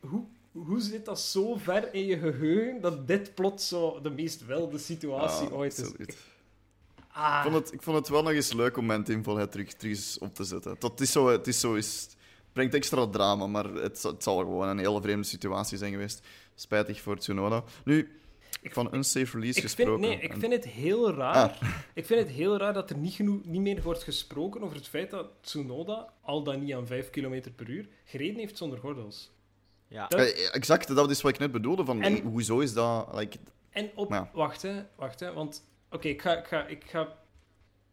Hoe, 0.00 0.24
hoe 0.52 0.80
zit 0.80 1.04
dat 1.04 1.20
zo 1.20 1.56
ver 1.56 1.94
in 1.94 2.04
je 2.04 2.18
geheugen 2.18 2.80
dat 2.80 3.06
dit 3.06 3.34
plots 3.34 3.68
zo 3.68 4.00
de 4.00 4.10
meest 4.10 4.46
wilde 4.46 4.78
situatie 4.78 5.48
Ja, 5.48 5.54
ooit 5.54 5.78
is? 5.78 6.14
Ah, 7.20 7.44
Ik 7.44 7.50
vond, 7.50 7.64
het, 7.64 7.72
ik 7.74 7.82
vond 7.82 7.96
het 7.96 8.08
wel 8.08 8.22
nog 8.22 8.32
eens 8.32 8.52
leuk 8.52 8.76
om 8.76 8.86
mijn 8.86 9.04
teamvolheid 9.04 9.50
terug, 9.52 9.72
terug 9.72 9.96
eens 9.96 10.18
op 10.18 10.34
te 10.34 10.44
zetten. 10.44 10.76
Dat 10.78 10.90
het 10.90 11.00
is 11.00 11.12
zo, 11.12 11.28
het 11.28 11.46
is 11.46 11.60
zo 11.60 11.74
is, 11.74 12.00
het 12.02 12.16
brengt 12.52 12.74
extra 12.74 13.06
drama, 13.06 13.46
maar 13.46 13.64
het, 13.64 13.98
zal- 13.98 14.12
het 14.12 14.22
zal 14.22 14.38
gewoon 14.38 14.68
een 14.68 14.78
hele 14.78 15.00
vreemde 15.02 15.26
situatie 15.26 15.78
zijn 15.78 15.92
geweest. 15.92 16.26
Spijtig 16.54 17.00
voor 17.00 17.18
Tsunoda. 17.18 17.62
Nu, 17.84 18.20
Ik- 18.62 18.72
van 18.72 18.94
unsafe 18.94 19.36
release 19.36 19.56
ik 19.58 19.64
gesproken. 19.64 19.92
vind, 20.04 20.14
nee, 20.14 20.22
ik 20.24 20.32
en- 20.32 20.40
vind 20.40 20.52
het 20.52 20.64
heel 20.66 21.14
raar. 21.14 21.34
Ah. 21.50 21.62
Ik 21.94 22.06
vind 22.06 22.20
het 22.20 22.30
heel 22.30 22.56
raar 22.56 22.72
dat 22.72 22.90
er 22.90 22.96
niet, 22.96 23.12
genoeg, 23.14 23.44
niet 23.44 23.60
meer 23.60 23.82
wordt 23.82 24.02
gesproken 24.02 24.62
over 24.62 24.76
het 24.76 24.88
feit 24.88 25.10
dat 25.10 25.26
Tsunoda, 25.40 26.12
al 26.22 26.42
dan 26.42 26.64
niet 26.64 26.74
aan 26.74 26.86
5 26.86 27.10
km 27.10 27.40
per 27.56 27.68
uur, 27.70 27.88
gereden 28.04 28.36
heeft 28.38 28.56
zonder 28.58 28.78
gordels. 28.78 29.30
Ja. 29.88 30.06
Dat- 30.08 30.20
Eh, 30.20 30.54
exact, 30.54 30.94
dat 30.94 31.10
is 31.10 31.20
wat 31.22 31.32
ik 31.32 31.38
net 31.38 31.52
bedoelde. 31.52 31.84
Van, 31.84 32.02
En- 32.02 32.20
hoezo 32.22 32.58
is 32.58 32.72
dat... 32.72 33.08
Like, 33.14 33.38
En 33.70 33.90
op... 33.94 34.10
Ja. 34.10 34.30
Wacht, 34.32 34.62
hè. 34.62 34.82
Wacht, 34.96 35.20
hè. 35.20 35.32
Want... 35.32 35.68
Oké, 35.90 36.08
ik, 36.08 36.22
ga, 36.22 36.38
ik, 36.38 36.46
ga, 36.46 36.66
ik 36.66 36.84
ga... 36.84 37.18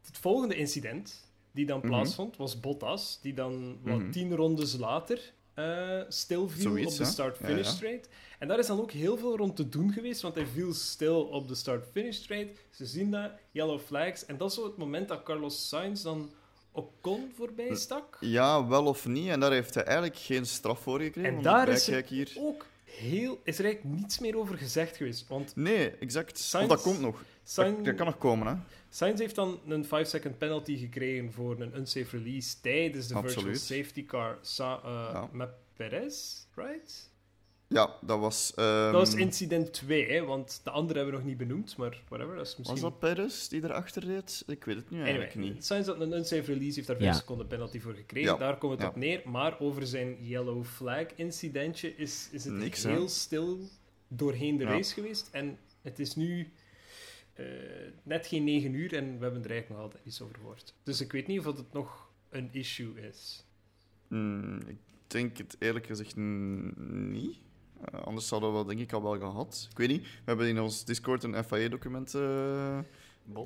Het 0.06 0.18
volgende 0.18 0.56
incident 0.56 1.26
die 1.52 1.66
dan 1.66 1.78
Mhm. 1.78 1.88
plaatsvond, 1.88 2.38
was 2.38 2.60
Bottas, 2.60 3.20
die 3.22 3.34
dan 3.34 3.78
wat 3.84 3.98
Mhm. 4.00 4.12
tien 4.12 4.36
rondes 4.36 4.78
later 4.78 5.34
eh 5.54 6.02
stilviel 6.08 6.62
Zoiets, 6.62 6.92
op 6.92 6.98
de 7.06 7.12
start-finish 7.12 7.80
Ja. 7.80 8.00
En 8.40 8.48
daar 8.48 8.60
is 8.60 8.68
dan 8.68 8.80
ook 8.80 8.92
heel 8.92 9.18
veel 9.18 9.38
rond 9.38 9.56
te 9.56 9.70
doen 9.70 9.92
geweest, 9.94 10.22
want 10.22 10.36
hij 10.36 10.46
viel 10.46 10.74
stil 10.74 11.22
op 11.24 11.48
de 11.48 11.56
start-finish 11.56 12.16
straight. 12.16 12.60
Ze 12.72 12.86
zien 12.86 13.12
dat, 13.12 13.32
yellow 13.52 13.80
flags. 13.80 14.26
En 14.26 14.38
dat 14.38 14.50
is 14.50 14.56
zo 14.56 14.64
het 14.64 14.78
moment 14.78 15.08
dat 15.08 15.24
Carlos 15.24 15.68
Sainz 15.70 16.02
dan 16.04 16.32
Ocon 16.72 17.32
voorbij 17.36 17.76
stak. 17.76 18.18
ja, 18.20 18.68
wel 18.68 18.86
of 18.86 19.06
niet. 19.08 19.28
En 19.30 19.40
daar 19.40 19.52
heeft 19.52 19.74
hij 19.74 19.84
eigenlijk 19.84 20.18
geen 20.18 20.46
straf 20.46 20.80
voor 20.80 21.00
gekregen. 21.02 21.36
En 21.36 21.42
daar 21.42 21.68
is 21.70 21.88
er 21.88 22.06
hier. 22.08 22.34
ook 22.40 22.66
heel... 22.98 23.40
Is 23.44 23.60
er 23.60 23.66
eigenlijk 23.66 23.96
niets 24.00 24.20
meer 24.20 24.38
over 24.38 24.58
gezegd 24.58 24.98
geweest. 24.98 25.28
Want 25.28 25.56
Nee, 25.56 25.90
exact. 25.92 26.38
Sainz- 26.38 26.68
Want 26.68 26.70
dat 26.84 26.92
komt 26.94 27.02
nog. 27.06 27.24
Sainz... 27.44 27.76
Dat, 27.76 27.86
dat 27.86 27.96
kan 27.96 28.06
nog 28.06 28.18
komen, 28.18 28.48
hè. 28.48 28.54
Sainz 28.90 29.20
heeft 29.20 29.36
dan 29.36 29.60
een 29.68 29.86
5-second 29.86 30.38
penalty 30.38 30.78
gekregen 30.78 31.32
voor 31.32 31.62
een 31.62 31.78
unsafe 31.78 32.18
release 32.18 32.56
tijdens 32.62 33.08
de 33.08 33.20
virtual 33.22 33.56
safety 33.56 34.06
car 34.06 34.38
sa- 34.42 34.82
eh, 34.84 35.10
Ja. 35.14 35.30
met 35.32 35.50
Perez, 35.76 36.46
right? 36.56 37.10
Ja, 37.70 37.96
dat 38.02 38.20
was... 38.20 38.54
ehm, 38.56 38.92
dat 38.92 39.08
was 39.08 39.14
incident 39.16 39.74
2, 39.74 40.06
hè, 40.12 40.26
want 40.26 40.62
de 40.64 40.70
andere 40.70 41.00
hebben 41.00 41.16
we 41.16 41.22
nog 41.22 41.30
niet 41.30 41.48
benoemd, 41.48 41.78
maar 41.78 42.02
whatever, 42.08 42.36
dat 42.36 42.46
is 42.48 42.56
misschien... 42.58 42.82
Was 42.82 42.92
dat 42.92 43.00
Perez 43.00 43.48
die 43.48 43.64
erachter 43.64 44.04
reed? 44.06 44.44
Ik 44.48 44.64
weet 44.64 44.76
het 44.76 44.90
nu 44.90 45.02
eigenlijk 45.02 45.36
Anyway, 45.36 45.54
niet. 45.54 45.66
Sainz 45.66 45.88
had 45.88 46.00
een 46.00 46.12
unsafe 46.14 46.54
release, 46.54 46.76
heeft 46.76 46.88
daar 46.88 46.98
5 46.98 47.10
Ja. 47.12 47.18
seconden 47.18 47.48
penalty 47.48 47.80
voor 47.80 47.94
gekregen, 47.94 48.32
Ja. 48.32 48.38
daar 48.38 48.58
komt 48.58 48.72
het 48.72 48.82
Ja. 48.82 48.88
op 48.88 48.96
neer. 48.96 49.22
Maar 49.26 49.60
over 49.60 49.88
zijn 49.88 50.18
yellow 50.26 50.64
flag 50.66 51.06
incidentje 51.16 51.96
is, 51.96 52.30
is 52.32 52.44
het 52.46 52.54
Niks, 52.54 52.84
hè? 52.84 52.92
heel 52.92 53.08
stil 53.10 53.60
doorheen 54.08 54.58
de 54.58 54.64
Ja. 54.64 54.70
race 54.70 54.94
geweest. 54.94 55.30
En 55.32 55.58
het 55.82 56.00
is 56.00 56.16
nu 56.16 56.52
eh, 57.34 57.46
net 58.04 58.28
geen 58.28 58.44
9 58.44 58.74
uur 58.74 58.94
en 58.96 59.18
we 59.18 59.24
hebben 59.24 59.44
er 59.44 59.50
eigenlijk 59.52 59.70
nog 59.70 59.80
altijd 59.80 60.06
iets 60.06 60.22
over 60.22 60.36
gehoord. 60.36 60.74
Dus 60.84 61.02
ik 61.02 61.12
weet 61.12 61.28
niet 61.28 61.40
of 61.40 61.46
het 61.46 61.74
nog 61.74 62.10
een 62.30 62.50
issue 62.52 63.02
is. 63.10 63.44
Hmm, 64.08 64.60
ik 64.68 64.78
denk 65.08 65.38
het 65.38 65.56
eerlijk 65.60 65.86
gezegd 65.86 66.16
niet. 66.16 67.38
Eh, 67.82 68.02
anders 68.02 68.28
zouden 68.28 68.52
we 68.52 68.56
dat 68.58 68.68
denk 68.68 68.80
ik 68.80 68.94
al 68.94 69.04
wel 69.04 69.20
gehad. 69.20 69.68
Ik 69.72 69.78
weet 69.78 69.88
niet. 69.88 70.02
We 70.02 70.24
hebben 70.26 70.48
in 70.48 70.60
ons 70.60 70.86
Discord 70.86 71.24
een 71.24 71.44
FIA-document 71.44 72.16
eh, 72.16 72.80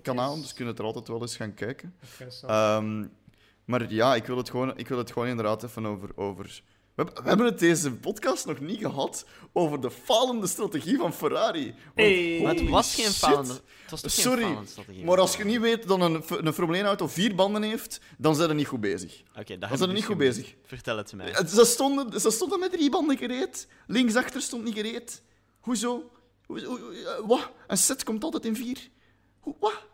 kanaal, 0.01 0.35
dus 0.35 0.53
kunnen 0.53 0.75
er 0.75 0.83
altijd 0.83 1.07
wel 1.07 1.21
eens 1.21 1.35
gaan 1.35 1.53
kijken. 1.53 1.95
Ehm, 2.41 3.05
maar 3.65 3.93
ja, 3.93 4.15
ik 4.15 4.25
wil 4.25 4.37
het 4.37 4.49
gewoon, 4.49 4.77
ik 4.77 4.87
wil 4.87 4.97
het 4.97 5.11
gewoon 5.11 5.27
inderdaad 5.27 5.63
even 5.63 5.85
over... 5.85 6.09
over... 6.15 6.63
We, 7.01 7.07
hebben- 7.07 7.23
we 7.23 7.29
hebben 7.29 7.45
het 7.47 7.59
deze 7.59 7.91
podcast 7.91 8.45
nog 8.45 8.59
niet 8.59 8.79
gehad 8.79 9.25
over 9.53 9.81
de 9.81 9.91
falende 9.91 10.47
strategie 10.47 10.97
van 10.97 11.13
Ferrari. 11.13 11.65
Want 11.65 11.75
Hey. 11.95 12.39
Maar 12.43 12.53
het 12.55 12.69
was 12.69 12.95
geen 12.95 13.11
falende... 13.11 13.53
Het 13.53 13.91
was 13.91 14.01
toch 14.01 14.13
geen 14.13 14.23
Sorry, 14.23 14.41
falende 14.43 14.69
strategie? 14.69 15.05
Maar 15.05 15.19
als 15.19 15.35
je 15.35 15.43
niet 15.45 15.59
weet 15.59 15.87
dat 15.87 15.99
een, 16.01 16.23
een 16.45 16.53
Formule 16.53 16.83
1-auto 16.83 17.07
vier 17.07 17.35
banden 17.35 17.61
heeft, 17.63 17.99
dan 18.17 18.35
zijn 18.35 18.47
ze 18.49 18.53
niet 18.55 18.67
goed 18.67 18.79
bezig. 18.81 19.21
Oké, 19.39 19.57
dat 19.57 19.69
Dan 19.69 19.77
zijn 19.77 19.77
ze 19.79 19.83
ik 19.83 19.89
niet 19.89 19.95
dus 19.97 20.05
goed 20.05 20.17
bezig. 20.17 20.55
Vertel 20.65 20.97
het 20.97 21.13
mij. 21.13 21.33
Ze 21.47 21.65
stonden, 21.65 22.19
ze 22.21 22.31
stonden 22.31 22.59
met 22.59 22.71
drie 22.71 22.89
banden 22.89 23.17
gereed. 23.17 23.67
Linksachter 23.87 24.41
stond 24.41 24.63
niet 24.63 24.73
gereed. 24.75 25.21
Hoezo? 25.59 26.11
Hoe, 26.45 26.65
hoe- 26.65 26.79
hoe- 26.79 27.23
wat? 27.27 27.49
Een 27.67 27.77
set 27.77 28.03
komt 28.03 28.23
altijd 28.23 28.45
in 28.45 28.55
vier. 28.55 28.77
Hoe, 29.39 29.55
wat? 29.59 29.89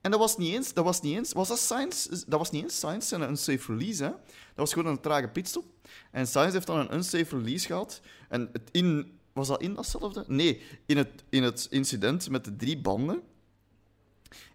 En 0.00 0.10
dat 0.10 0.20
was 0.20 0.36
niet 0.36 0.54
eens, 0.54 0.72
dat 0.72 0.84
was 0.84 1.00
niet 1.00 1.16
eens, 1.16 1.32
was 1.32 1.48
dat 1.48 1.58
Science? 1.58 2.24
Dat 2.26 2.38
was 2.38 2.50
niet 2.50 2.62
eens 2.62 2.76
Science 2.76 3.14
en 3.14 3.20
een 3.20 3.28
unsafe 3.28 3.72
release, 3.72 4.02
hè. 4.02 4.10
Dat 4.10 4.20
was 4.54 4.72
gewoon 4.72 4.92
een 4.92 5.00
trage 5.00 5.28
pitstop. 5.28 5.64
En 6.10 6.26
Science 6.26 6.52
heeft 6.52 6.66
dan 6.66 6.78
een 6.78 6.94
unsafe 6.94 7.36
release 7.36 7.66
gehad. 7.66 8.00
En 8.28 8.48
het 8.52 8.62
in, 8.70 9.18
was 9.32 9.48
dat 9.48 9.60
in 9.60 9.74
datzelfde? 9.74 10.24
Nee, 10.26 10.62
in 10.86 10.96
het, 10.96 11.24
in 11.28 11.42
het 11.42 11.66
incident 11.70 12.30
met 12.30 12.44
de 12.44 12.56
drie 12.56 12.78
banden 12.78 13.22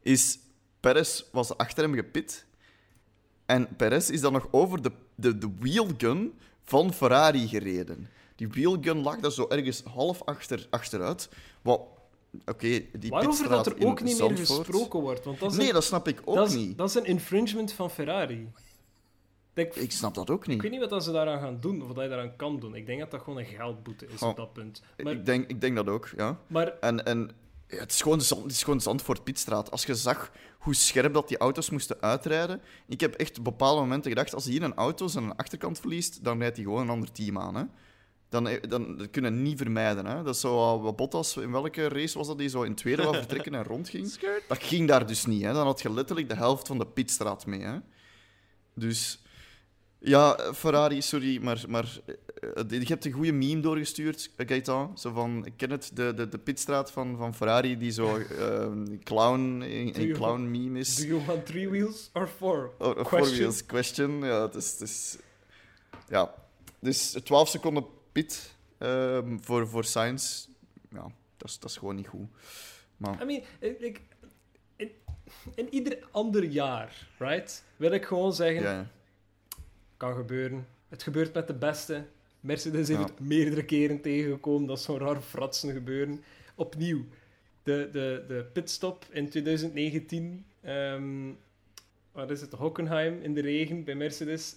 is 0.01 0.39
Perez 0.79 1.23
was 1.31 1.57
achter 1.57 1.83
hem 1.83 1.93
gepit. 1.93 2.45
En 3.45 3.75
Perez 3.75 4.09
is 4.09 4.21
dan 4.21 4.33
nog 4.33 4.47
over 4.51 4.81
de, 4.81 4.91
de, 5.15 5.37
de 5.37 5.49
wheelgun 5.59 6.33
van 6.63 6.93
Ferrari 6.93 7.47
gereden. 7.47 8.07
Die 8.35 8.47
wheelgun 8.47 9.01
lag 9.01 9.19
daar 9.19 9.31
zo 9.31 9.47
ergens 9.47 9.83
half 9.83 10.23
achter, 10.23 10.67
achteruit. 10.69 11.29
Wat 11.61 11.81
Oké, 12.45 12.81
die 12.99 13.09
Waarover 13.09 13.49
dat 13.49 13.65
er 13.65 13.85
ook 13.85 14.01
niet 14.01 14.17
Zandvoort... 14.17 14.47
meer 14.49 14.65
gesproken 14.65 14.99
wordt. 14.99 15.25
Want 15.25 15.39
dat 15.39 15.51
is 15.51 15.57
nee, 15.57 15.67
een, 15.67 15.73
dat 15.73 15.83
snap 15.83 16.07
ik 16.07 16.21
ook 16.25 16.35
dat 16.35 16.47
is, 16.47 16.55
niet. 16.55 16.77
Dat 16.77 16.89
is 16.89 16.95
een 16.95 17.05
infringement 17.05 17.71
van 17.71 17.89
Ferrari. 17.89 18.49
Ik 19.53 19.91
snap 19.91 20.13
dat 20.13 20.29
ook 20.29 20.47
niet. 20.47 20.55
ik 20.55 20.61
weet 20.61 20.79
niet 20.79 20.89
wat 20.89 21.03
ze 21.03 21.11
daaraan 21.11 21.39
gaan 21.39 21.57
doen, 21.59 21.81
of 21.81 21.87
wat 21.87 22.03
je 22.03 22.09
daaraan 22.09 22.35
kan 22.35 22.59
doen. 22.59 22.75
Ik 22.75 22.85
denk 22.85 22.99
dat 22.99 23.11
dat 23.11 23.21
gewoon 23.21 23.39
een 23.39 23.45
geldboete 23.45 24.07
is 24.07 24.21
Oh. 24.21 24.29
op 24.29 24.35
dat 24.35 24.53
punt. 24.53 24.81
Maar, 25.03 25.13
Ik, 25.13 25.25
denk, 25.25 25.49
ik 25.49 25.61
denk 25.61 25.75
dat 25.75 25.87
ook, 25.87 26.09
ja. 26.17 26.39
maar 26.47 26.73
En, 26.79 27.05
en 27.05 27.31
ja, 27.67 27.77
het, 27.77 27.91
is 27.91 28.01
gewoon 28.01 28.21
zand, 28.21 28.43
het 28.43 28.51
is 28.51 28.63
gewoon 28.63 28.81
Zandvoort 28.81 29.23
Pitstraat. 29.23 29.71
Als 29.71 29.85
je 29.85 29.95
zag 29.95 30.31
hoe 30.59 30.75
scherp 30.75 31.13
dat 31.13 31.27
die 31.27 31.37
auto's 31.37 31.69
moesten 31.69 32.01
uitrijden. 32.01 32.61
Ik 32.87 32.99
heb 32.99 33.13
echt 33.13 33.37
op 33.37 33.43
bepaalde 33.43 33.81
momenten 33.81 34.11
gedacht, 34.11 34.33
als 34.33 34.45
hier 34.45 34.63
een 34.63 34.75
auto 34.75 35.07
zijn 35.07 35.35
achterkant 35.35 35.79
verliest, 35.79 36.23
dan 36.23 36.39
rijdt 36.39 36.55
hij 36.55 36.65
gewoon 36.65 36.81
een 36.81 36.89
ander 36.89 37.11
team 37.11 37.39
aan. 37.39 37.55
Hè. 37.55 37.63
Dan, 38.35 38.47
eh, 38.47 38.61
dan 38.69 38.97
dat 38.97 39.09
kunnen 39.09 39.33
we 39.33 39.39
niet 39.39 39.57
vermijden. 39.57 40.05
Hè. 40.05 40.23
Dat 40.23 40.35
is 40.35 40.41
zo 40.41 40.81
wat 40.81 40.95
Bottas, 40.95 41.37
in 41.37 41.51
welke 41.51 41.87
race 41.87 42.17
was 42.17 42.27
dat 42.27 42.37
die 42.37 42.49
zo 42.49 42.61
in 42.61 42.75
tweede 42.75 43.03
wou 43.03 43.15
vertrekken 43.15 43.55
en 43.55 43.63
rondging? 43.63 44.13
Dat 44.47 44.63
ging 44.63 44.87
daar 44.87 45.07
dus 45.07 45.25
niet. 45.25 45.43
Hè. 45.43 45.53
Dan 45.53 45.65
had 45.65 45.81
je 45.81 45.93
letterlijk 45.93 46.29
de 46.29 46.35
helft 46.35 46.67
van 46.67 46.77
de 46.77 46.87
pitstraat 46.87 47.45
mee. 47.45 47.61
Hè. 47.61 47.77
Dus 48.73 49.19
ja, 49.99 50.53
Ferrari, 50.53 51.01
sorry, 51.01 51.43
maar, 51.43 51.63
maar 51.67 51.99
eh, 52.35 52.79
je 52.79 52.85
hebt 52.87 53.05
een 53.05 53.11
goede 53.11 53.31
meme 53.31 53.61
doorgestuurd, 53.61 54.31
eh, 54.35 54.47
Gaëtan. 54.47 54.97
Zo 54.97 55.11
van, 55.11 55.45
ik 55.45 55.53
ken 55.57 55.69
het, 55.69 55.91
de, 55.93 56.13
de, 56.13 56.29
de 56.29 56.37
pitstraat 56.37 56.91
van, 56.91 57.17
van 57.17 57.35
Ferrari, 57.35 57.77
die 57.77 57.91
zo 57.91 58.17
eh, 58.17 58.59
een 58.59 59.01
clown, 59.03 59.61
een, 59.61 60.13
clown 60.13 60.51
meme 60.51 60.79
is. 60.79 60.95
do 60.95 61.05
you 61.05 61.25
want 61.25 61.45
three 61.45 61.69
wheels 61.69 62.09
or 62.13 62.27
four? 62.27 62.71
Oh, 62.77 62.91
Question. 62.91 63.05
four 63.05 63.37
wheels 63.37 63.65
question. 63.65 64.19
Ja, 64.19 64.41
het 64.41 64.55
is, 64.55 64.71
het 64.71 64.81
is... 64.81 65.17
Ja, 66.09 66.33
dus 66.79 67.11
12 67.23 67.49
seconden 67.49 67.85
pit 68.15 68.55
ehm, 68.77 69.37
voor, 69.39 69.67
voor 69.67 69.83
Sainz. 69.83 70.47
Ja, 70.91 71.11
dat 71.37 71.49
is, 71.49 71.59
dat 71.59 71.69
is 71.69 71.77
gewoon 71.77 71.95
niet 71.95 72.07
goed. 72.07 72.27
Maar 72.97 73.21
I 73.21 73.25
mean, 73.25 73.43
ik, 73.59 73.79
ik- 73.79 74.01
in, 74.75 74.91
in 75.55 75.73
ieder 75.73 76.07
ander 76.11 76.43
jaar, 76.43 77.07
right, 77.17 77.63
wil 77.75 77.91
ik 77.91 78.05
gewoon 78.05 78.33
zeggen, 78.33 78.89
kan 79.97 80.15
gebeuren. 80.15 80.67
Het 80.89 81.03
gebeurt 81.03 81.33
met 81.33 81.47
de 81.47 81.53
beste. 81.53 82.05
Mercedes 82.39 82.87
heeft 82.87 82.99
Ja. 82.99 83.05
het 83.05 83.19
meerdere 83.19 83.65
keren 83.65 84.01
tegengekomen. 84.01 84.67
Dat 84.67 84.81
zo'n 84.81 84.99
raar 84.99 85.21
fratsen 85.21 85.73
gebeuren. 85.73 86.23
Opnieuw, 86.55 87.05
de, 87.63 87.89
de, 87.91 88.23
de 88.27 88.45
pitstop 88.53 89.05
in 89.11 89.29
2019. 89.29 90.45
ehm 90.61 91.31
wat 92.11 92.31
is 92.31 92.41
het? 92.41 92.51
Hockenheim 92.51 93.21
in 93.21 93.33
de 93.33 93.41
regen 93.41 93.83
bij 93.83 93.95
Mercedes. 93.95 94.55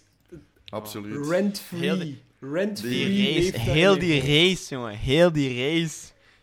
Absoluut. 0.68 1.12
Heel 1.12 1.30
Rent-free. 1.30 1.98
die- 1.98 2.22
Rent-free. 2.40 2.90
Die 3.06 3.26
race, 3.26 3.40
heeft 3.40 3.52
dat 3.52 3.60
heel 3.60 3.98
die 3.98 4.20
race, 4.20 4.74
jongen. 4.74 4.96
Heel 4.96 5.32
die 5.32 5.48
race. 5.64 5.96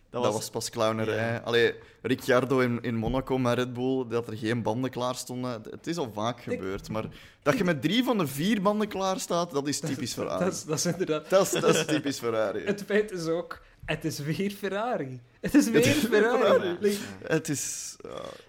Dat, 0.09 0.23
Dat, 0.23 0.34
was, 0.34 0.49
pas 0.49 0.69
clownerij. 0.69 1.15
Ja. 1.15 1.41
Allee, 1.43 1.73
Ricciardo 2.01 2.59
in, 2.59 2.80
in 2.82 2.95
Monaco 2.95 3.38
met 3.38 3.57
Red 3.57 3.73
Bull, 3.73 4.05
dat 4.09 4.28
er 4.28 4.38
geen 4.38 4.61
banden 4.61 4.89
klaar 4.91 5.15
stonden. 5.15 5.61
Het- 5.69 5.88
is 5.88 5.97
al 5.97 6.11
vaak 6.13 6.41
gebeurd, 6.41 6.89
maar 6.89 7.05
dat 7.43 7.57
je 7.57 7.63
met 7.63 7.82
drie 7.82 8.03
van 8.03 8.17
de 8.17 8.28
vier 8.28 8.61
banden 8.61 8.88
klaar 8.88 9.19
staat, 9.19 9.51
dat 9.51 9.67
is 9.67 9.80
typisch 9.80 10.13
Ferrari. 10.13 10.43
Dat 10.45 10.53
is, 10.53 10.63
dat 10.63 10.78
is 10.78 10.86
inderdaad... 10.86 11.30
Dat 11.30 11.45
is, 11.53 11.61
dat 11.61 11.76
is 11.76 11.86
typisch 11.86 12.19
Ferrari. 12.19 12.59
Het 12.65 12.84
feit 12.86 13.11
is 13.11 13.26
ook, 13.26 13.61
het 13.86 14.05
is 14.05 14.19
weer 14.19 14.51
Ferrari. 14.51 15.19
Het 15.41 15.53
is 15.55 15.69
weer 15.69 15.83
Ferrari. 15.83 16.41
Ferrari. 16.43 16.77
Like, 16.79 16.97
Het 17.23 17.49
is... 17.49 17.95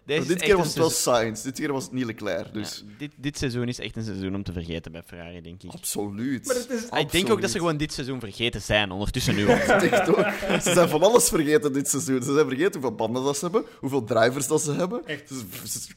is 0.07 0.27
dit 0.27 0.43
keer 0.43 0.57
was 0.57 0.67
het 0.67 0.77
wel 0.77 0.91
Sainz, 0.91 1.43
dit 1.43 1.59
keer 1.59 1.73
was 1.73 1.83
het 1.85 1.93
niet 1.93 2.05
Leclerc. 2.05 2.53
Dus 2.55 2.85
Ja, 2.87 2.93
dit, 2.99 3.11
dit 3.17 3.39
seizoen 3.39 3.69
is 3.69 3.79
echt 3.79 3.97
een 3.97 4.05
seizoen 4.05 4.35
om 4.35 4.43
te 4.43 4.53
vergeten 4.53 4.93
bij 4.93 5.03
Ferrari, 5.07 5.41
denk 5.41 5.63
ik. 5.63 5.71
absoluut. 5.73 6.47
maar 6.47 6.57
het 6.57 6.71
is... 6.71 6.91
Ah, 6.91 7.01
ik 7.01 7.11
denk 7.11 7.31
ook 7.31 7.41
dat 7.41 7.51
ze 7.51 7.59
gewoon 7.59 7.77
dit 7.77 7.93
seizoen 7.93 8.21
vergeten 8.21 8.61
zijn, 8.63 8.91
ondertussen 8.91 9.35
nu 9.35 9.47
al. 9.49 9.55
Ik 9.67 9.67
denk 9.67 9.95
het 9.95 10.09
ook. 10.09 10.27
Ze 10.63 10.73
zijn 10.73 10.89
van 10.89 11.03
alles 11.03 11.29
vergeten 11.29 11.73
dit 11.73 11.89
seizoen. 11.89 12.23
Ze 12.23 12.33
zijn 12.35 12.47
vergeten 12.47 12.73
hoeveel 12.73 12.95
banden 12.95 13.25
dat 13.25 13.37
ze 13.37 13.45
hebben, 13.45 13.65
hoeveel 13.79 14.05
drivers 14.05 14.47
dat 14.47 14.63
ze 14.63 14.73
hebben. 14.73 15.07
Echt. 15.07 15.31
Is- 15.65 15.89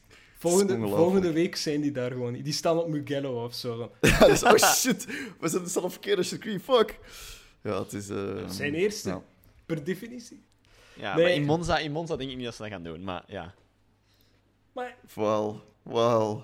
Volgende, 0.42 0.88
volgende 0.88 1.32
week 1.32 1.56
zijn 1.56 1.82
die 1.82 1.92
daar 1.92 2.12
gewoon. 2.12 2.32
niet. 2.32 2.44
Die 2.44 2.54
staan 2.54 2.78
op 2.78 2.88
Mugello 2.88 3.44
of 3.44 3.54
zo. 3.56 3.92
Ja, 4.02 4.28
dus, 4.28 4.44
oh 4.44 4.56
shit, 4.58 5.06
we 5.40 5.48
zijn 5.48 5.68
zelf 5.68 5.92
verkeerde 5.92 6.24
circuit, 6.24 6.62
fuck. 6.62 7.00
Ja, 7.64 7.80
het 7.84 7.94
is... 7.94 8.10
eh, 8.10 8.18
Zijn 8.50 8.74
eerste. 8.74 9.10
ja. 9.10 9.22
Per 9.70 9.84
definitie. 9.84 10.44
Ja, 10.96 11.16
Nee. 11.16 11.24
maar 11.24 11.34
in 11.34 11.44
Monza, 11.46 11.78
in 11.78 11.92
Monza 11.92 12.16
denk 12.16 12.30
ik 12.30 12.36
niet 12.36 12.46
dat 12.46 12.56
ze 12.56 12.62
dat 12.62 12.72
gaan 12.72 12.84
doen, 12.84 13.04
maar 13.04 13.24
ja. 13.28 13.54
Maar 14.74 14.96
Wel, 15.16 15.62
wel. 15.84 16.44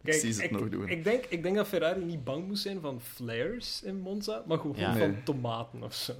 Ik 0.00 0.12
kijk, 0.12 0.16
zie 0.20 0.32
ze 0.32 0.42
het 0.42 0.50
ik, 0.50 0.58
nog 0.58 0.68
doen. 0.68 0.88
ik, 0.88 1.04
denk, 1.04 1.24
ik 1.24 1.42
denk 1.42 1.56
dat 1.56 1.66
Ferrari 1.66 2.04
niet 2.04 2.24
bang 2.24 2.46
moest 2.46 2.62
zijn 2.62 2.80
van 2.80 3.00
flares 3.00 3.82
in 3.82 4.00
Monza, 4.00 4.42
maar 4.46 4.58
gewoon 4.58 4.76
Ja. 4.76 4.96
van 4.96 5.10
Nee. 5.10 5.22
tomaten 5.22 5.82
of 5.82 5.94
zo. 5.94 6.12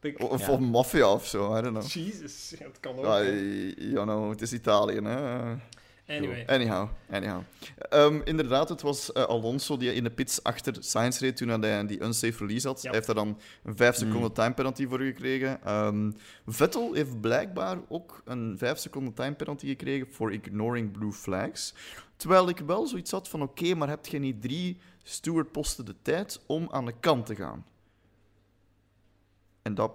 Denk, 0.00 0.22
Of 0.22 0.40
Ja. 0.40 0.46
van 0.46 0.62
maffia 0.62 1.12
of 1.12 1.26
zo, 1.26 1.56
I 1.58 1.62
don't 1.62 1.78
know. 1.78 1.90
Jesus, 1.90 2.54
ja, 2.58 2.66
het 2.66 2.80
kan 2.80 2.96
ook. 2.96 3.04
Ja, 3.04 3.22
you 3.22 3.92
know, 4.04 4.30
het 4.30 4.42
is 4.42 4.52
Italië, 4.52 5.00
hè. 5.00 5.54
Anyway. 6.08 6.44
Anyhow, 6.46 6.88
anyhow. 7.10 7.42
Ehm, 7.78 8.20
inderdaad, 8.24 8.68
het 8.68 8.82
was 8.82 9.12
eh, 9.12 9.22
Alonso 9.22 9.76
die 9.76 9.94
in 9.94 10.04
de 10.04 10.10
pits 10.10 10.42
achter 10.42 10.76
Sainz 10.80 11.20
reed 11.20 11.36
toen 11.36 11.48
hij 11.48 11.86
die 11.86 12.02
unsafe 12.02 12.38
release 12.38 12.66
had. 12.66 12.82
Hij 12.82 12.92
heeft 12.92 13.06
daar 13.06 13.14
dan 13.14 13.38
een 13.62 13.76
5 13.76 14.00
Mm. 14.00 14.06
seconden 14.06 14.32
time 14.32 14.54
penalty 14.54 14.86
voor 14.86 15.00
gekregen. 15.00 15.62
Ehm, 15.64 16.10
Vettel 16.46 16.92
heeft 16.92 17.20
blijkbaar 17.20 17.78
ook 17.88 18.22
een 18.24 18.58
5 18.58 18.78
seconden 18.78 19.14
time 19.14 19.34
penalty 19.34 19.66
gekregen 19.66 20.12
voor 20.12 20.32
ignoring 20.32 20.92
blue 20.92 21.12
flags. 21.12 21.74
Terwijl 22.16 22.48
ik 22.48 22.58
wel 22.58 22.86
zoiets 22.86 23.10
had 23.10 23.28
van, 23.28 23.42
oké, 23.42 23.74
maar 23.74 23.88
heb 23.88 24.06
je 24.06 24.18
niet 24.18 24.42
drie 24.42 24.78
stewardposten 25.02 25.84
de 25.84 25.94
tijd 26.02 26.40
om 26.46 26.68
aan 26.70 26.84
de 26.84 26.94
kant 27.00 27.26
te 27.26 27.34
gaan? 27.34 27.66
En 29.62 29.74
dat 29.74 29.92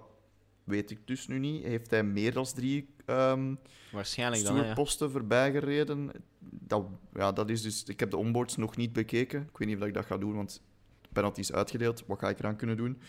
weet 0.64 0.90
ik 0.90 0.98
dus 1.04 1.26
nu 1.26 1.38
niet. 1.38 1.64
Heeft 1.64 1.90
hij 1.90 2.02
meer 2.02 2.32
dan 2.32 2.44
drie 2.44 2.88
ehm, 3.06 3.54
Waarschijnlijk 3.92 4.44
dan, 4.44 4.54
ja. 4.54 4.60
stuurposten 4.60 5.10
voorbij 5.10 5.50
gereden. 5.50 6.10
Dat, 6.38 6.86
ja, 7.14 7.32
dat 7.32 7.50
is 7.50 7.62
dus, 7.62 7.84
ik 7.84 8.00
heb 8.00 8.10
de 8.10 8.16
onboards 8.16 8.56
nog 8.56 8.76
niet 8.76 8.92
bekeken. 8.92 9.40
Ik 9.40 9.58
weet 9.58 9.68
niet 9.68 9.80
of 9.80 9.86
ik 9.86 9.94
dat 9.94 10.06
ga 10.06 10.18
doen, 10.18 10.34
want 10.34 10.62
de 11.02 11.08
penalty 11.12 11.40
is 11.40 11.52
uitgedeeld. 11.52 12.04
Wat 12.06 12.18
ga 12.18 12.28
ik 12.28 12.38
eraan 12.38 12.56
kunnen 12.56 12.76
doen? 12.76 13.00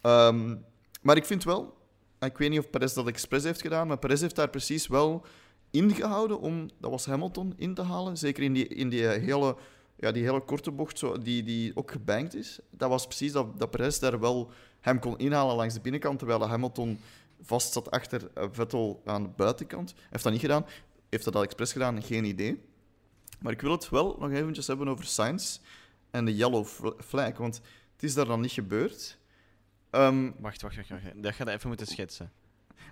Ehm, 0.00 0.56
maar 1.02 1.16
ik 1.16 1.24
vind 1.24 1.44
wel, 1.44 1.76
ik 2.20 2.38
weet 2.38 2.50
niet 2.50 2.58
of 2.58 2.70
Perez 2.70 2.94
dat 2.94 3.06
expres 3.06 3.42
heeft 3.42 3.60
gedaan, 3.60 3.86
maar 3.86 3.98
Perez 3.98 4.20
heeft 4.20 4.36
daar 4.36 4.50
precies 4.50 4.86
wel 4.86 5.26
ingehouden 5.70 6.40
om, 6.40 6.70
dat 6.80 6.90
was 6.90 7.06
Hamilton, 7.06 7.52
in 7.56 7.74
te 7.74 7.82
halen. 7.82 8.16
Zeker 8.16 8.42
in 8.42 8.52
die, 8.52 8.68
in 8.68 8.88
die, 8.88 9.06
hele, 9.06 9.56
ja, 9.98 10.12
die 10.12 10.22
hele 10.22 10.40
korte 10.40 10.70
bocht, 10.70 10.98
zo, 10.98 11.18
die, 11.18 11.42
die 11.42 11.76
ook 11.76 11.90
gebankt 11.90 12.34
is. 12.34 12.58
Dat 12.70 12.88
was 12.88 13.06
precies 13.06 13.32
dat, 13.32 13.58
dat 13.58 13.70
Perez 13.70 13.98
daar 13.98 14.20
wel 14.20 14.50
hem 14.80 14.98
kon 14.98 15.18
inhalen 15.18 15.56
langs 15.56 15.74
de 15.74 15.80
binnenkant, 15.80 16.18
terwijl 16.18 16.46
Hamilton 16.48 17.00
vast 17.42 17.72
zat 17.72 17.90
achter 17.90 18.30
eh, 18.34 18.44
Vettel 18.52 19.02
aan 19.04 19.22
de 19.22 19.28
buitenkant. 19.36 19.92
Hij 19.94 20.06
heeft 20.10 20.22
dat 20.22 20.32
niet 20.32 20.40
gedaan. 20.40 20.66
Heeft 21.08 21.24
dat 21.24 21.34
al 21.36 21.42
expres 21.42 21.72
gedaan? 21.72 22.02
Geen 22.02 22.24
idee. 22.24 22.60
Maar 23.40 23.52
ik 23.52 23.60
wil 23.60 23.70
het 23.70 23.88
wel 23.88 24.16
nog 24.18 24.30
eventjes 24.30 24.66
hebben 24.66 24.88
over 24.88 25.04
Sainz 25.04 25.58
en 26.10 26.24
de 26.24 26.36
yellow 26.36 26.64
fl- 26.64 26.88
flag, 27.04 27.36
want 27.38 27.60
het 27.92 28.02
is 28.02 28.14
daar 28.14 28.24
dan 28.26 28.40
niet 28.40 28.52
gebeurd. 28.52 29.18
Ehm, 29.90 30.30
Wacht, 30.38 30.62
wacht, 30.62 30.76
wacht, 30.76 30.88
wacht. 30.88 31.02
Dat 31.22 31.34
gaat 31.34 31.48
even 31.48 31.68
moeten 31.68 31.86
schetsen. 31.86 32.32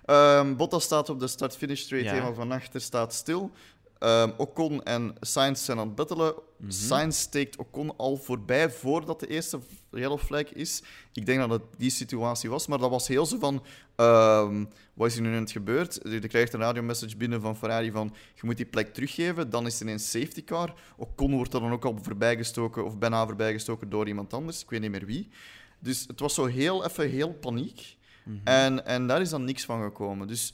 Ehm, 0.05 0.55
Bottas 0.55 0.83
staat 0.83 1.09
op 1.09 1.19
de 1.19 1.27
start-finish 1.27 1.81
straight, 1.81 2.07
Ja. 2.09 2.13
helemaal 2.13 2.35
van 2.35 2.51
achter 2.51 2.81
staat 2.81 3.13
stil. 3.13 3.51
Ehm, 3.99 4.31
Ocon 4.37 4.83
en 4.83 5.15
Sainz 5.19 5.65
zijn 5.65 5.79
aan 5.79 5.87
het 5.87 5.95
battelen. 5.95 6.33
Mhm. 6.57 6.71
Sainz 6.71 7.17
steekt 7.17 7.57
Ocon 7.57 7.97
al 7.97 8.17
voorbij 8.17 8.69
voordat 8.69 9.19
de 9.19 9.27
eerste 9.27 9.59
yellow 9.91 10.19
flag 10.19 10.53
is. 10.53 10.83
Ik 11.13 11.25
denk 11.25 11.39
dat 11.39 11.49
het 11.49 11.61
die 11.77 11.89
situatie 11.89 12.49
was, 12.49 12.67
maar 12.67 12.77
dat 12.77 12.89
was 12.89 13.07
heel 13.07 13.25
zo 13.25 13.37
van... 13.39 13.63
ehm, 13.95 14.65
wat 14.93 15.07
is 15.07 15.15
er 15.15 15.21
nu 15.21 15.29
net 15.29 15.51
gebeurd? 15.51 15.99
Je 16.03 16.27
krijgt 16.27 16.53
een 16.53 16.59
radiomessage 16.59 17.17
binnen 17.17 17.41
van 17.41 17.57
Ferrari 17.57 17.91
van 17.91 18.13
je 18.33 18.41
moet 18.43 18.57
die 18.57 18.65
plek 18.65 18.93
teruggeven. 18.93 19.49
Dan 19.49 19.65
is 19.65 19.79
er 19.79 19.87
een 19.87 19.99
safety 19.99 20.43
car. 20.43 20.73
Ocon 20.97 21.35
wordt 21.35 21.53
er 21.53 21.59
dan 21.59 21.71
ook 21.71 21.85
al 21.85 21.99
voorbijgestoken, 22.01 22.85
of 22.85 22.97
bijna 22.97 23.25
voorbijgestoken 23.25 23.89
door 23.89 24.07
iemand 24.07 24.33
anders. 24.33 24.61
Ik 24.61 24.69
weet 24.69 24.81
niet 24.81 24.91
meer 24.91 25.05
wie. 25.05 25.29
Dus 25.79 26.05
het 26.07 26.19
was 26.19 26.33
zo 26.33 26.45
heel 26.45 26.85
even 26.85 27.09
heel 27.09 27.33
paniek. 27.33 27.97
Mhm. 28.23 28.37
En, 28.43 28.85
en 28.85 29.07
daar 29.07 29.21
is 29.21 29.29
dan 29.29 29.43
niks 29.43 29.65
van 29.65 29.83
gekomen. 29.83 30.27
Dus 30.27 30.53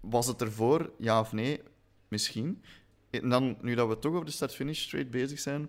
was 0.00 0.26
het 0.26 0.42
ervoor, 0.42 0.90
ja 0.98 1.20
of 1.20 1.32
nee? 1.32 1.60
Misschien. 2.16 2.62
En 3.10 3.28
dan, 3.28 3.56
nu 3.60 3.74
dat 3.74 3.88
we 3.88 3.98
toch 3.98 4.12
over 4.12 4.24
de 4.24 4.32
start-finish 4.32 4.82
straight 4.82 5.10
bezig 5.10 5.38
zijn, 5.38 5.68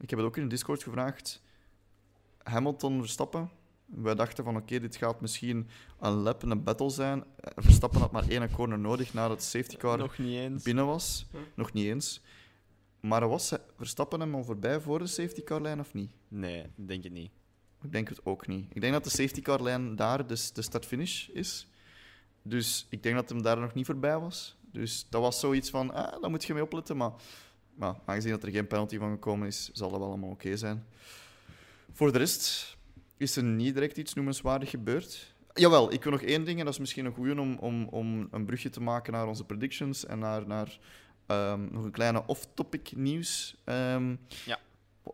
ik 0.00 0.10
heb 0.10 0.18
het 0.18 0.28
ook 0.28 0.36
in 0.36 0.42
de 0.42 0.48
Discord 0.48 0.82
gevraagd. 0.82 1.42
Hamilton, 2.42 3.00
Verstappen. 3.00 3.50
Wij 3.84 4.14
dachten 4.14 4.44
van 4.44 4.56
oké, 4.56 4.80
dit 4.80 4.96
gaat 4.96 5.20
misschien 5.20 5.68
een 6.00 6.12
lap 6.12 6.42
en 6.42 6.50
een 6.50 6.62
battle 6.62 6.90
zijn. 6.90 7.24
Eh, 7.40 7.52
Verstappen 7.56 8.00
had 8.00 8.12
maar 8.12 8.28
één 8.28 8.50
corner 8.50 8.78
nodig 8.78 9.14
nadat 9.14 9.38
de 9.38 9.44
safety 9.44 9.76
car 9.76 9.98
Nog 9.98 10.18
niet 10.18 10.36
eens. 10.36 10.62
binnen 10.62 10.86
was. 10.86 11.26
Nog 11.54 11.72
niet 11.72 11.86
eens. 11.86 12.20
Maar 13.00 13.28
was 13.28 13.52
Verstappen 13.76 14.20
hem 14.20 14.34
al 14.34 14.44
voorbij 14.44 14.80
voor 14.80 14.98
de 14.98 15.06
safety 15.06 15.42
car 15.42 15.60
lijn 15.60 15.80
of 15.80 15.94
niet? 15.94 16.10
Nee, 16.28 16.66
denk 16.74 17.04
het 17.04 17.12
niet. 17.12 17.30
Ik 17.82 17.92
denk 17.92 18.08
het 18.08 18.26
ook 18.26 18.46
niet. 18.46 18.66
Ik 18.74 18.80
denk 18.80 18.92
dat 18.92 19.04
de 19.04 19.10
safety 19.10 19.42
car 19.42 19.62
lijn 19.62 19.96
daar 19.96 20.26
dus 20.26 20.52
de 20.52 20.62
start-finish 20.62 21.28
is. 21.28 21.66
Dus 22.42 22.86
ik 22.90 23.02
denk 23.02 23.14
dat 23.14 23.28
hem 23.28 23.42
daar 23.42 23.60
nog 23.60 23.74
niet 23.74 23.86
voorbij 23.86 24.18
was. 24.18 24.56
Dus 24.72 25.06
dat 25.08 25.20
was 25.20 25.40
zoiets 25.40 25.70
van, 25.70 25.94
ah, 25.94 26.20
daar 26.20 26.30
moet 26.30 26.44
je 26.44 26.54
mee 26.54 26.62
opletten. 26.62 26.96
Maar, 26.96 27.12
maar 27.74 27.94
aangezien 28.04 28.30
dat 28.30 28.42
er 28.42 28.50
geen 28.50 28.66
penalty 28.66 28.98
van 28.98 29.10
gekomen 29.10 29.46
is, 29.46 29.70
zal 29.72 29.90
dat 29.90 29.98
wel 29.98 30.08
allemaal 30.08 30.30
oké 30.30 30.56
zijn. 30.56 30.86
Voor 31.92 32.12
de 32.12 32.18
rest 32.18 32.76
is 33.16 33.36
er 33.36 33.42
niet 33.42 33.74
direct 33.74 33.96
iets 33.96 34.14
noemenswaardig 34.14 34.70
gebeurd. 34.70 35.34
Jawel, 35.54 35.92
ik 35.92 36.02
wil 36.02 36.12
nog 36.12 36.22
één 36.22 36.44
ding, 36.44 36.58
en 36.58 36.64
dat 36.64 36.74
is 36.74 36.80
misschien 36.80 37.04
een 37.04 37.12
goede 37.12 37.40
om, 37.40 37.58
om, 37.58 37.88
om 37.88 38.28
een 38.30 38.44
brugje 38.44 38.70
te 38.70 38.80
maken 38.80 39.12
naar 39.12 39.26
onze 39.26 39.44
predictions 39.44 40.06
en 40.06 40.18
naar, 40.18 40.46
naar 40.46 40.78
um, 41.26 41.68
nog 41.72 41.84
een 41.84 41.90
kleine 41.90 42.26
off-topic 42.26 42.96
nieuws. 42.96 43.56
Um, 43.64 44.20
ja. 44.44 44.58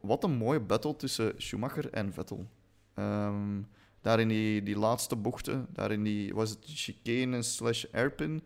Wat 0.00 0.24
een 0.24 0.36
mooie 0.36 0.60
battle 0.60 0.96
tussen 0.96 1.34
Schumacher 1.36 1.90
en 1.90 2.12
Vettel. 2.12 2.46
Um, 2.94 3.68
daar 4.00 4.20
in 4.20 4.28
die, 4.28 4.62
die 4.62 4.78
laatste 4.78 5.16
bochten, 5.16 5.66
daar 5.72 5.92
in 5.92 6.02
die, 6.02 6.34
was 6.34 6.50
het 6.50 6.58
chicane 6.64 7.42
slash 7.42 7.84
airpin. 7.92 8.42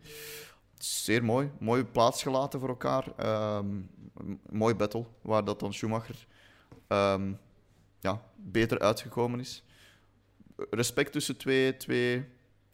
Zeer 0.77 1.23
mooi. 1.23 1.51
Mooi 1.59 1.83
plaats 1.83 2.23
gelaten 2.23 2.59
voor 2.59 2.69
elkaar. 2.69 3.05
Um, 3.57 3.89
mooi 4.49 4.75
battle, 4.75 5.05
waar 5.21 5.45
dat 5.45 5.59
dan 5.59 5.73
Schumacher 5.73 6.27
um, 6.87 7.39
ja, 7.99 8.21
beter 8.35 8.79
uitgekomen 8.79 9.39
is. 9.39 9.63
Respect 10.69 11.11
tussen 11.11 11.37
twee, 11.37 11.77
twee 11.77 12.25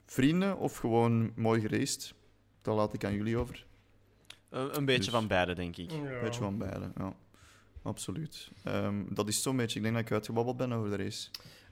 vrienden 0.06 0.58
of 0.58 0.78
gewoon 0.78 1.32
mooi 1.36 1.62
gereisd? 1.62 2.14
Dat 2.62 2.76
laat 2.76 2.93
ik 2.93 3.06
aan 3.06 3.14
jullie 3.14 3.38
over. 3.38 3.68
Een, 4.50 4.86
beetje 4.86 5.04
dus, 5.04 5.10
van 5.10 5.28
beide, 5.28 5.54
denk 5.54 5.78
ik. 5.78 5.91
Een 5.91 6.20
beetje 6.22 6.41
van 6.41 6.58
beide, 6.58 6.91
ja. 6.97 7.16
Absoluut. 7.82 8.52
Um, 8.68 9.08
dat 9.14 9.28
is 9.28 9.41
zo'n 9.41 9.58
beetje. 9.58 9.78
Ik 9.78 9.84
denk 9.84 9.95
dat 9.95 10.06
ik 10.06 10.12
uitgebabbeld 10.12 10.58
ben 10.58 10.74
over 10.74 10.97
de 10.97 11.04
race. 11.04 11.30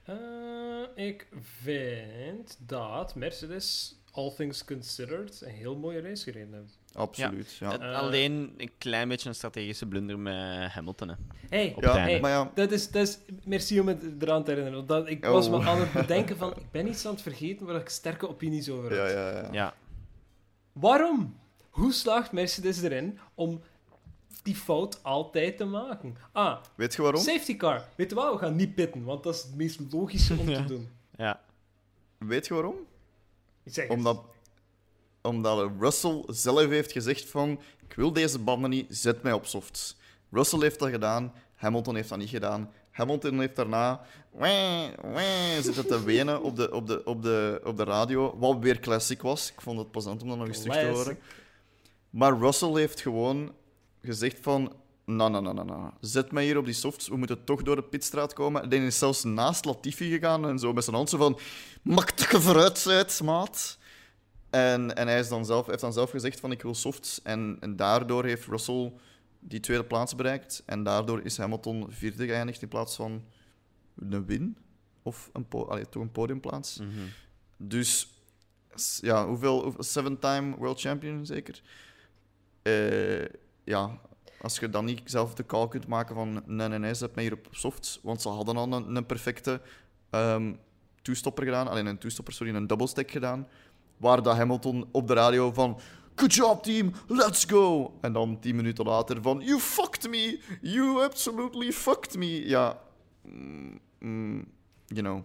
Uh, 0.09 1.05
ik 1.05 1.27
vind 1.61 2.57
dat 2.59 3.15
Mercedes, 3.15 3.99
all 4.17 4.31
things 4.35 4.65
considered, 4.65 5.41
een 5.41 5.51
heel 5.51 5.75
mooie 5.75 6.01
race 6.01 6.23
gereden 6.23 6.53
heeft. 6.53 6.79
Absoluut, 6.93 7.55
ja. 7.59 7.71
ja. 7.71 7.89
Uh, 7.89 7.97
Alleen 7.97 8.53
een 8.57 8.71
klein 8.77 9.07
beetje 9.07 9.29
een 9.29 9.35
strategische 9.35 9.85
blunder 9.85 10.19
met 10.19 10.69
Hamilton. 10.71 11.07
Hè. 11.07 11.15
Hey, 11.49 11.75
ja, 11.79 11.97
hey, 11.97 12.19
maar 12.19 12.31
ja. 12.31 12.51
Dat, 12.53 12.71
is, 12.71 12.91
dat 12.91 13.07
is... 13.07 13.17
Merci 13.43 13.79
om 13.79 13.87
het 13.87 14.03
eraan 14.19 14.43
te 14.43 14.51
herinneren. 14.51 14.85
Dat, 14.85 15.07
ik 15.07 15.25
oh. 15.25 15.31
was 15.31 15.49
me 15.49 15.63
aan 15.63 15.79
het 15.79 15.93
bedenken 16.07 16.37
van... 16.37 16.51
Ik 16.55 16.71
ben 16.71 16.87
iets 16.87 17.05
aan 17.05 17.13
het 17.13 17.21
vergeten 17.21 17.65
waar 17.65 17.75
ik 17.75 17.89
sterke 17.89 18.29
opinies 18.29 18.69
over 18.69 18.89
heb. 18.89 18.99
Ja, 18.99 19.07
ja, 19.07 19.29
ja. 19.29 19.49
ja. 19.51 19.73
Waarom? 20.71 21.37
Hoe 21.69 21.93
slaagt 21.93 22.31
Mercedes 22.31 22.81
erin 22.81 23.19
om 23.35 23.61
die 24.43 24.55
fout 24.55 25.03
altijd 25.03 25.57
te 25.57 25.65
maken? 25.65 26.15
Ah, 26.31 26.57
weet 26.75 26.95
je 26.95 27.01
waarom? 27.01 27.21
Safety 27.21 27.57
car. 27.57 27.83
Weet 27.95 28.09
je 28.09 28.15
wat? 28.15 28.33
We 28.33 28.39
gaan 28.39 28.55
niet 28.55 28.75
pitten, 28.75 29.03
want 29.03 29.23
dat 29.23 29.35
is 29.35 29.41
het 29.41 29.55
meest 29.55 29.79
logische 29.91 30.35
om 30.37 30.45
te 30.45 30.65
doen. 30.73 30.89
Ja. 31.17 31.41
Weet 32.17 32.47
je 32.47 32.53
waarom? 32.53 32.75
Omdat, 33.87 34.23
omdat 35.21 35.71
Russell 35.79 36.23
zelf 36.27 36.67
heeft 36.67 36.91
gezegd 36.91 37.29
van 37.29 37.59
ik 37.87 37.93
wil 37.93 38.13
deze 38.13 38.39
banden 38.39 38.69
niet, 38.69 38.85
zet 38.89 39.23
mij 39.23 39.33
op 39.33 39.45
softs. 39.45 39.97
Russell 40.31 40.59
heeft 40.59 40.79
dat 40.79 40.89
gedaan, 40.89 41.33
Hamilton 41.55 41.95
heeft 41.95 42.09
dat 42.09 42.17
niet 42.17 42.29
gedaan. 42.29 42.71
Hamilton 42.91 43.39
heeft 43.39 43.55
daarna 43.55 44.01
wee, 44.31 44.91
wee, 45.01 45.61
zitten 45.61 45.87
te 45.87 46.03
wenen 46.03 46.41
op 46.41 46.55
de, 46.55 46.73
op, 46.73 46.87
de, 46.87 47.01
op, 47.05 47.21
de, 47.21 47.61
op 47.63 47.77
de 47.77 47.83
radio, 47.83 48.37
wat 48.37 48.59
weer 48.59 48.79
classic 48.79 49.21
was. 49.21 49.51
Ik 49.51 49.61
vond 49.61 49.79
het 49.79 49.91
plezant 49.91 50.21
om 50.21 50.27
dat 50.27 50.37
nog 50.37 50.47
eens 50.47 50.61
terug 50.61 50.79
te 50.79 50.85
horen. 50.85 51.17
Maar 52.09 52.37
Russell 52.37 52.73
heeft 52.73 53.01
gewoon 53.01 53.53
gezegd 54.01 54.37
van... 54.41 54.73
Nou, 55.15 55.31
nou, 55.31 55.43
nou, 55.43 55.55
nou, 55.55 55.67
nou. 55.67 55.91
Zet 56.01 56.31
mij 56.31 56.43
hier 56.43 56.57
op 56.57 56.65
die 56.65 56.73
softs. 56.73 57.07
We 57.07 57.17
moeten 57.17 57.43
toch 57.43 57.63
door 57.63 57.75
de 57.75 57.83
pitstraat 57.83 58.33
komen. 58.33 58.69
En 58.69 58.81
is 58.81 58.97
zelfs 58.97 59.23
naast 59.23 59.65
Latifi 59.65 60.09
gegaan 60.09 60.47
en 60.47 60.59
zo 60.59 60.73
met 60.73 60.83
zijn 60.83 60.95
hand 60.95 61.09
zo 61.09 61.17
van... 61.17 61.39
Mak 61.81 62.17
dat 62.17 62.31
je 62.31 62.41
vooruit 62.41 63.21
maat. 63.23 63.77
En, 64.49 64.95
en 64.95 65.07
hij 65.07 65.19
is 65.19 65.29
dan 65.29 65.45
zelf, 65.45 65.65
heeft 65.65 65.79
dan 65.79 65.93
zelf 65.93 66.09
gezegd 66.09 66.39
van 66.39 66.51
ik 66.51 66.61
wil 66.61 66.75
softs. 66.75 67.21
En, 67.21 67.57
en 67.59 67.75
daardoor 67.75 68.25
heeft 68.25 68.45
Russell 68.47 68.93
die 69.39 69.59
tweede 69.59 69.83
plaats 69.83 70.15
bereikt. 70.15 70.63
En 70.65 70.83
daardoor 70.83 71.21
is 71.21 71.37
Hamilton 71.37 71.85
vierde 71.89 72.25
geëindigd 72.25 72.61
in 72.61 72.67
plaats 72.67 72.95
van 72.95 73.23
een 73.95 74.25
win. 74.25 74.57
Of 75.03 75.29
een, 75.33 75.47
allee, 75.49 75.89
toch 75.89 76.01
een 76.01 76.11
podiumplaats. 76.11 76.79
Mm 76.79 76.89
-hmm. 76.89 77.07
Dus 77.57 78.07
ja, 79.01 79.27
hoeveel? 79.27 79.75
Seven-time 79.77 80.55
world 80.55 80.79
champion 80.79 81.25
zeker? 81.25 81.61
Uh, 82.63 83.25
ja, 83.63 83.99
als 84.41 84.59
je 84.59 84.69
dan 84.69 84.85
niet 84.85 85.01
zelf 85.05 85.33
de 85.33 85.45
call 85.45 85.67
kunt 85.67 85.87
maken 85.87 86.15
van 86.15 86.43
nee, 86.45 86.67
nee, 86.67 86.79
nee, 86.79 86.93
zet 86.93 87.15
mij 87.15 87.23
hier 87.23 87.33
op 87.33 87.47
softs. 87.51 87.99
Want 88.03 88.21
ze 88.21 88.29
hadden 88.29 88.57
al 88.57 88.71
een, 88.71 88.95
een 88.95 89.05
perfecte 89.05 89.61
um, 90.11 90.59
toestopper 91.01 91.43
gedaan. 91.43 91.67
Alleen 91.67 91.85
een 91.85 91.97
toestopper, 91.97 92.33
sorry, 92.33 92.55
een 92.55 92.67
double 92.67 92.87
stack 92.87 93.11
gedaan. 93.11 93.47
Waar 93.97 94.23
dat 94.23 94.35
Hamilton 94.35 94.89
op 94.91 95.07
de 95.07 95.13
radio 95.13 95.51
van 95.51 95.79
Good 96.19 96.33
job, 96.33 96.63
team, 96.63 96.93
let's 97.07 97.45
go! 97.45 97.93
En 98.01 98.13
dan 98.13 98.39
tien 98.39 98.55
minuten 98.55 98.85
later 98.85 99.21
van 99.21 99.41
You 99.41 99.59
fucked 99.59 100.09
me! 100.09 100.39
You 100.61 101.03
absolutely 101.03 101.71
fucked 101.71 102.17
me! 102.17 102.47
Ja, 102.47 102.81
mm, 103.21 103.79
mm, 103.99 104.47
you 104.85 105.01
know. 105.01 105.23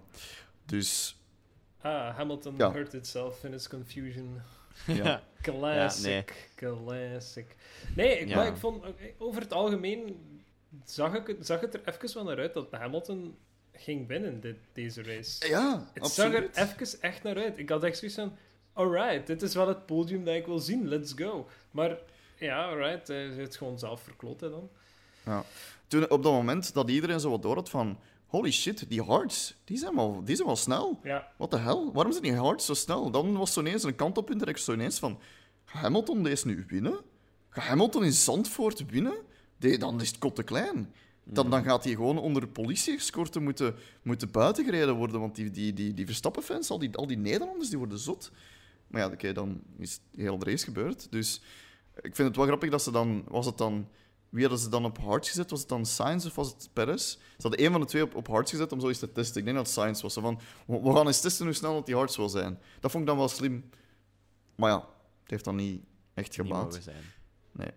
Dus. 0.67 1.21
Ah, 1.81 2.17
Hamilton 2.17 2.55
ja. 2.57 2.73
hurt 2.73 2.95
itself 2.95 3.45
in 3.45 3.53
its 3.53 3.69
confusion. 3.69 4.41
Ja. 4.87 5.23
classic, 5.43 6.51
ja, 6.59 6.71
nee. 6.71 6.85
classic. 6.85 7.57
Nee, 7.97 8.29
ja. 8.29 8.37
maar 8.37 8.47
ik 8.47 8.57
vond, 8.57 8.85
over 9.19 9.41
het 9.41 9.53
algemeen 9.53 10.17
zag, 10.85 11.15
ik, 11.15 11.37
zag 11.41 11.61
het 11.61 11.75
er 11.75 11.81
even 11.85 12.15
wel 12.15 12.25
naar 12.25 12.39
uit 12.39 12.55
dat 12.55 12.71
Hamilton 12.71 13.37
ging 13.73 14.09
winnen, 14.09 14.41
dit, 14.41 14.57
deze 14.73 15.03
race. 15.03 15.49
Ja, 15.49 15.91
Het 15.93 16.07
zag 16.07 16.33
er 16.33 16.51
even 16.55 17.01
echt 17.01 17.23
naar 17.23 17.37
uit. 17.37 17.59
Ik 17.59 17.69
had 17.69 17.85
echt 17.85 17.99
zoiets 17.99 18.17
van, 18.17 18.37
alright, 18.73 19.27
dit 19.27 19.43
is 19.43 19.55
wel 19.55 19.69
het 19.69 19.87
podium 19.87 20.25
dat 20.25 20.35
ik 20.35 20.47
wil 20.47 20.59
zien, 20.59 20.89
let's 20.89 21.13
go. 21.17 21.49
Maar 21.71 21.99
ja, 22.39 22.69
alright, 22.69 23.09
hij 23.09 23.23
heeft 23.23 23.37
het 23.37 23.57
gewoon 23.57 23.79
zelf 23.79 24.03
verkloot 24.03 24.41
dan. 24.41 24.71
Ja. 25.25 25.45
Toen, 25.87 26.11
op 26.11 26.23
dat 26.23 26.33
moment 26.33 26.75
dat 26.75 26.91
iedereen 26.91 27.21
zo 27.21 27.31
wat 27.31 27.43
door 27.43 27.55
had 27.55 27.71
van 27.71 27.99
holy 28.33 28.51
shit, 28.51 28.89
die 28.89 29.03
hards, 29.03 29.55
die 29.65 29.79
zijn 29.79 29.95
wel, 29.95 30.25
die 30.25 30.35
zijn 30.37 30.47
wel 30.47 30.57
snel. 30.57 31.01
Ja. 31.03 31.29
Wat 31.37 31.51
de 31.51 31.59
hel? 31.59 31.93
Waarom 31.93 32.13
zijn 32.13 32.25
die 32.25 32.35
hards 32.35 32.67
zo 32.67 32.75
snel? 32.75 33.11
Dan 33.11 33.37
was 33.37 33.53
zo 33.53 33.61
ineens 33.61 33.83
een 33.83 33.95
kant 33.95 34.19
op 34.19 34.31
in 34.31 34.39
direct 34.39 34.61
zo 34.61 34.73
ineens 34.73 34.99
van... 34.99 35.19
Ga 35.65 35.79
Hamilton 35.79 36.23
deze 36.23 36.47
nu 36.47 36.65
winnen? 36.69 37.01
Ga 37.49 37.61
Hamilton 37.61 38.05
in 38.05 38.13
Zandvoort 38.13 38.87
winnen? 38.87 39.15
Dan 39.79 40.01
is 40.01 40.09
het 40.09 40.19
kot 40.19 40.35
te 40.35 40.43
klein. 40.43 40.93
Dan, 41.25 41.51
dan 41.51 41.63
gaat 41.63 41.85
hij 41.85 41.93
gewoon 41.93 42.19
onder 42.19 42.49
politieescorten 42.49 43.43
moeten, 43.43 43.75
moeten 44.03 44.31
buitengereden 44.31 44.95
worden. 44.95 45.21
Want 45.21 45.35
die, 45.35 45.51
die, 45.51 45.73
die, 45.73 45.95
die 45.95 46.07
Verstappen-fans, 46.07 46.71
al 46.71 46.79
die, 46.79 46.97
al 46.97 47.07
die 47.07 47.17
Nederlanders, 47.17 47.69
die 47.69 47.79
worden 47.79 47.99
zot. 47.99 48.31
Maar 48.87 49.01
ja, 49.01 49.07
oké, 49.07 49.33
dan 49.33 49.61
is 49.79 49.93
het 49.93 50.21
heel 50.21 50.39
de 50.39 50.51
race 50.51 50.65
gebeurd. 50.65 51.07
Dus 51.11 51.41
ik 51.95 52.15
vind 52.17 52.29
het 52.29 52.37
wel 52.37 52.47
grappig 52.47 52.71
dat 52.71 52.83
ze 52.83 52.91
dan... 52.91 53.25
Was 53.29 53.47
het 53.47 53.59
dan 53.59 53.89
wie 54.33 54.43
hadden 54.43 54.59
ze 54.59 54.69
dan 54.69 54.85
op 54.85 54.99
hard 54.99 55.29
gezet? 55.29 55.51
Was 55.51 55.61
het 55.61 55.69
dan 55.69 55.87
Science 55.87 56.27
of 56.27 56.35
was 56.35 56.49
het 56.49 56.69
Perez? 56.73 57.11
Ze 57.13 57.19
hadden 57.43 57.61
één 57.61 57.71
van 57.71 57.81
de 57.81 57.87
twee 57.87 58.03
op, 58.03 58.15
op 58.15 58.27
hard 58.27 58.51
gezet 58.51 58.73
om 58.73 58.81
zo 58.81 58.89
eens 58.89 58.99
te 58.99 59.13
testen. 59.13 59.39
Ik 59.39 59.45
denk 59.45 59.57
dat 59.57 59.67
het 59.67 59.75
Science 59.75 60.03
was. 60.03 60.15
Van, 60.15 60.41
we 60.67 60.93
gaan 60.93 61.07
eens 61.07 61.21
testen 61.21 61.47
hoe 61.47 61.55
snel 61.55 61.75
dat 61.75 61.87
die 61.87 61.95
hard 61.95 62.13
zal 62.13 62.29
zijn. 62.29 62.59
Dat 62.81 62.91
vond 62.91 63.03
ik 63.03 63.09
dan 63.09 63.19
wel 63.19 63.29
slim. 63.29 63.71
Maar 64.55 64.71
ja, 64.71 64.79
het 65.23 65.31
heeft 65.31 65.45
dan 65.45 65.57
niet 65.57 65.83
echt 66.15 66.35
gebaat. 66.35 66.81
Nee. 67.53 67.71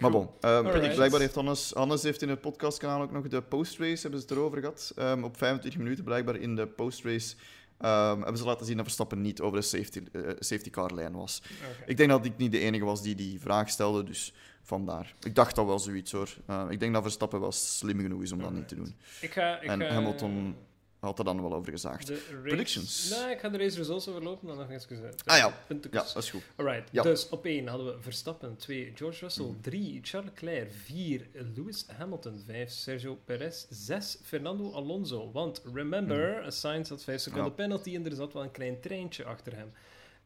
Maar 0.00 0.10
bon, 0.10 0.28
um, 0.40 0.62
blijkbaar 0.94 1.20
heeft 1.20 1.34
Hannes, 1.34 1.72
Hannes 1.74 2.02
heeft 2.02 2.22
in 2.22 2.28
het 2.28 2.40
podcastkanaal 2.40 3.02
ook 3.02 3.12
nog 3.12 3.28
de 3.28 3.42
post-race, 3.42 4.02
hebben 4.02 4.20
ze 4.20 4.26
het 4.26 4.36
erover 4.36 4.58
gehad. 4.58 4.92
Um, 4.98 5.24
op 5.24 5.36
25 5.36 5.80
minuten 5.80 6.04
blijkbaar 6.04 6.36
in 6.36 6.56
de 6.56 6.66
post-race 6.66 7.36
um, 7.80 8.22
hebben 8.22 8.36
ze 8.36 8.44
laten 8.44 8.66
zien 8.66 8.76
dat 8.76 8.84
Verstappen 8.84 9.20
niet 9.20 9.40
over 9.40 9.58
de 9.58 9.64
safety, 9.64 10.02
uh, 10.12 10.28
safety 10.38 10.70
car 10.70 10.94
lijn 10.94 11.12
was. 11.12 11.42
Okay. 11.44 11.86
Ik 11.86 11.96
denk 11.96 12.10
dat 12.10 12.24
ik 12.24 12.36
niet 12.36 12.52
de 12.52 12.58
enige 12.58 12.84
was 12.84 13.02
die 13.02 13.14
die 13.14 13.40
vraag 13.40 13.70
stelde, 13.70 14.04
dus 14.04 14.32
Vandaar. 14.62 15.14
Ik 15.20 15.34
dacht 15.34 15.54
dat 15.54 15.66
wel 15.66 15.78
zoiets 15.78 16.12
hoor. 16.12 16.36
Uh, 16.50 16.64
ik 16.68 16.80
denk 16.80 16.92
dat 16.92 17.02
Verstappen 17.02 17.40
wel 17.40 17.52
slim 17.52 18.00
genoeg 18.00 18.22
is 18.22 18.32
om 18.32 18.38
dat 18.38 18.52
niet 18.52 18.68
te 18.68 18.74
doen. 18.74 18.94
Ik 19.20 19.32
ga, 19.32 19.60
ik 19.60 19.68
en 19.68 19.80
ga, 19.80 19.86
Hamilton 19.86 20.56
had 20.98 21.18
er 21.18 21.24
dan 21.24 21.42
wel 21.42 21.54
over 21.54 21.72
gezaagd. 21.72 22.12
Predictions? 22.42 23.10
Nee, 23.10 23.34
ik 23.34 23.40
ga 23.40 23.48
de 23.48 23.58
race 23.58 23.76
results 23.76 24.08
overlopen 24.08 24.46
dan 24.46 24.56
nog 24.56 24.70
eens 24.70 24.86
gezegd. 24.86 25.22
Ah 25.24 25.36
ja, 25.36 25.54
ja 25.68 25.76
dat 25.90 26.16
is 26.16 26.30
goed. 26.30 26.42
Alright, 26.56 26.88
ja. 26.92 27.02
dus 27.02 27.28
op 27.28 27.44
1 27.44 27.66
hadden 27.66 27.86
we 27.86 28.02
Verstappen, 28.02 28.56
2 28.56 28.92
George 28.94 29.24
Russell, 29.24 29.54
3 29.60 29.92
mm. 29.92 29.98
Charles 30.02 30.30
Leclerc, 30.30 30.72
4 30.72 31.26
Lewis 31.54 31.84
Hamilton, 31.96 32.42
5 32.46 32.70
Sergio 32.70 33.18
Perez, 33.24 33.66
6 33.70 34.18
Fernando 34.22 34.72
Alonso. 34.72 35.30
Want 35.32 35.62
remember, 35.72 36.42
mm. 36.42 36.50
Sainz 36.50 36.88
had 36.88 37.04
5 37.04 37.20
seconden 37.20 37.48
ja. 37.48 37.54
penalty 37.54 37.94
en 37.94 38.06
er 38.06 38.14
zat 38.14 38.32
wel 38.32 38.42
een 38.42 38.50
klein 38.50 38.80
treintje 38.80 39.24
achter 39.24 39.52
hem. 39.56 39.72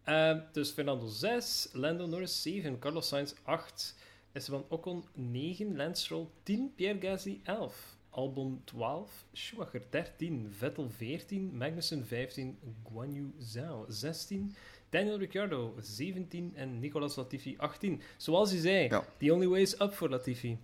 Uh, 0.07 0.43
dus 0.53 0.71
Fernando 0.71 1.07
6, 1.07 1.69
Lando 1.73 2.07
Norris 2.07 2.43
7, 2.43 2.79
Carlos 2.79 3.09
Sainz 3.09 3.33
8. 3.43 3.95
Esteban 4.33 4.65
Ocon 4.69 5.05
9, 5.15 5.77
Lance 5.77 6.03
Stroll 6.03 6.29
10, 6.45 6.73
Pierre 6.77 6.99
Gasly 7.01 7.41
11, 7.45 7.97
Albon 8.11 8.61
12, 8.65 9.11
Schumacher 9.33 9.81
13, 9.91 10.49
Vettel 10.59 10.91
14, 10.91 11.57
Magnussen 11.57 12.05
15, 12.07 12.59
Guan 12.85 13.13
Yu 13.13 13.33
Zhao 13.39 13.85
16, 13.89 14.55
Daniel 14.91 15.19
Ricciardo 15.19 15.75
17 15.81 16.53
en 16.55 16.79
Nicolas 16.81 17.17
Latifi 17.17 17.55
18. 17.59 18.01
Zoals 18.17 18.53
u 18.53 18.57
zei, 18.59 18.89
Ja. 18.89 19.05
the 19.19 19.33
only 19.33 19.47
way 19.49 19.61
is 19.61 19.81
up 19.81 19.95
voor 19.95 20.09
Latifi. 20.09 20.59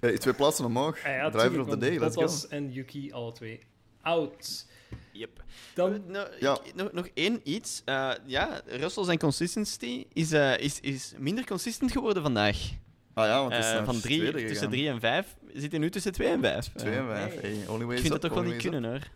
Hey, 0.00 0.18
twee 0.18 0.34
plaatsen 0.34 0.64
omhoog. 0.64 0.98
Ah 0.98 1.04
ja, 1.12 1.30
Driver 1.30 1.60
of 1.60 1.68
the 1.68 1.76
day, 1.78 1.98
let's 1.98 2.16
go. 2.16 2.48
En 2.48 2.72
Yuki 2.72 3.12
alle 3.12 3.32
twee 3.32 3.60
out. 4.02 4.66
Yep. 5.12 5.44
Dan, 5.74 6.02
Nou, 6.10 6.28
Ja. 6.40 6.58
ik- 6.64 6.74
nog, 6.74 6.92
nog 6.92 7.08
één 7.14 7.40
iets. 7.44 7.82
Eh, 7.84 8.12
ja, 8.26 8.60
Russell 8.66 9.04
zijn 9.04 9.18
consistency 9.18 10.06
is, 10.12 10.32
eh, 10.32 10.58
is, 10.58 10.80
is 10.80 11.14
minder 11.18 11.46
consistent 11.46 11.92
geworden 11.92 12.22
vandaag. 12.22 12.70
Ah 13.14 13.26
ja, 13.26 13.40
want 13.40 13.52
het 13.52 13.64
is 13.64 13.70
Eh, 13.70 13.84
van 13.84 14.00
drie, 14.00 14.20
tussen 14.32 14.48
gegaan. 14.48 14.70
3 14.70 14.88
en 14.88 15.00
5 15.00 15.36
zit 15.54 15.70
hij 15.70 15.80
nu 15.80 15.90
tussen 15.90 16.12
2 16.12 16.28
en 16.28 16.40
5. 16.40 16.72
Twee 16.72 16.94
en 16.94 17.06
vijf. 17.06 17.42
Nee. 17.42 17.56
Hey, 17.56 17.68
only 17.68 17.84
way 17.84 17.96
ik 17.96 18.02
is 18.02 18.08
vind 18.08 18.12
dat 18.12 18.20
toch 18.20 18.34
wel 18.34 18.42
niet 18.52 18.62
kunnen 18.62 18.84
hoor. 18.84 19.08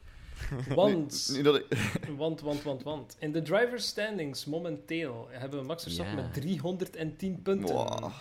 want, 0.75 1.27
Nu, 1.31 1.37
nu 1.37 1.43
dat 1.43 1.57
ik... 1.57 1.67
want, 2.17 2.41
want, 2.41 2.63
want, 2.63 2.83
want. 2.83 3.17
In 3.19 3.33
de 3.33 3.43
driver 3.43 3.81
standings 3.81 4.45
momenteel 4.45 5.29
hebben 5.31 5.61
we 5.61 5.67
Max 5.67 5.83
Verstappen 5.83 6.15
met 6.15 6.35
310 6.35 7.43
punten. 7.43 7.75
Wow. 7.75 8.13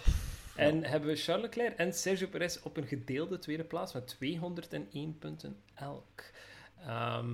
En 0.56 0.84
hebben 0.84 1.10
we 1.10 1.16
Charles 1.16 1.44
Leclerc 1.46 1.78
en 1.78 1.94
Sergio 1.94 2.28
Perez 2.28 2.58
op 2.64 2.78
een 2.78 2.88
gedeelde 2.88 3.40
tweede 3.40 3.64
plaats 3.64 3.94
met 3.94 4.08
201 4.08 5.18
punten 5.20 5.56
elk. 5.74 6.24
Ehm, 6.86 7.34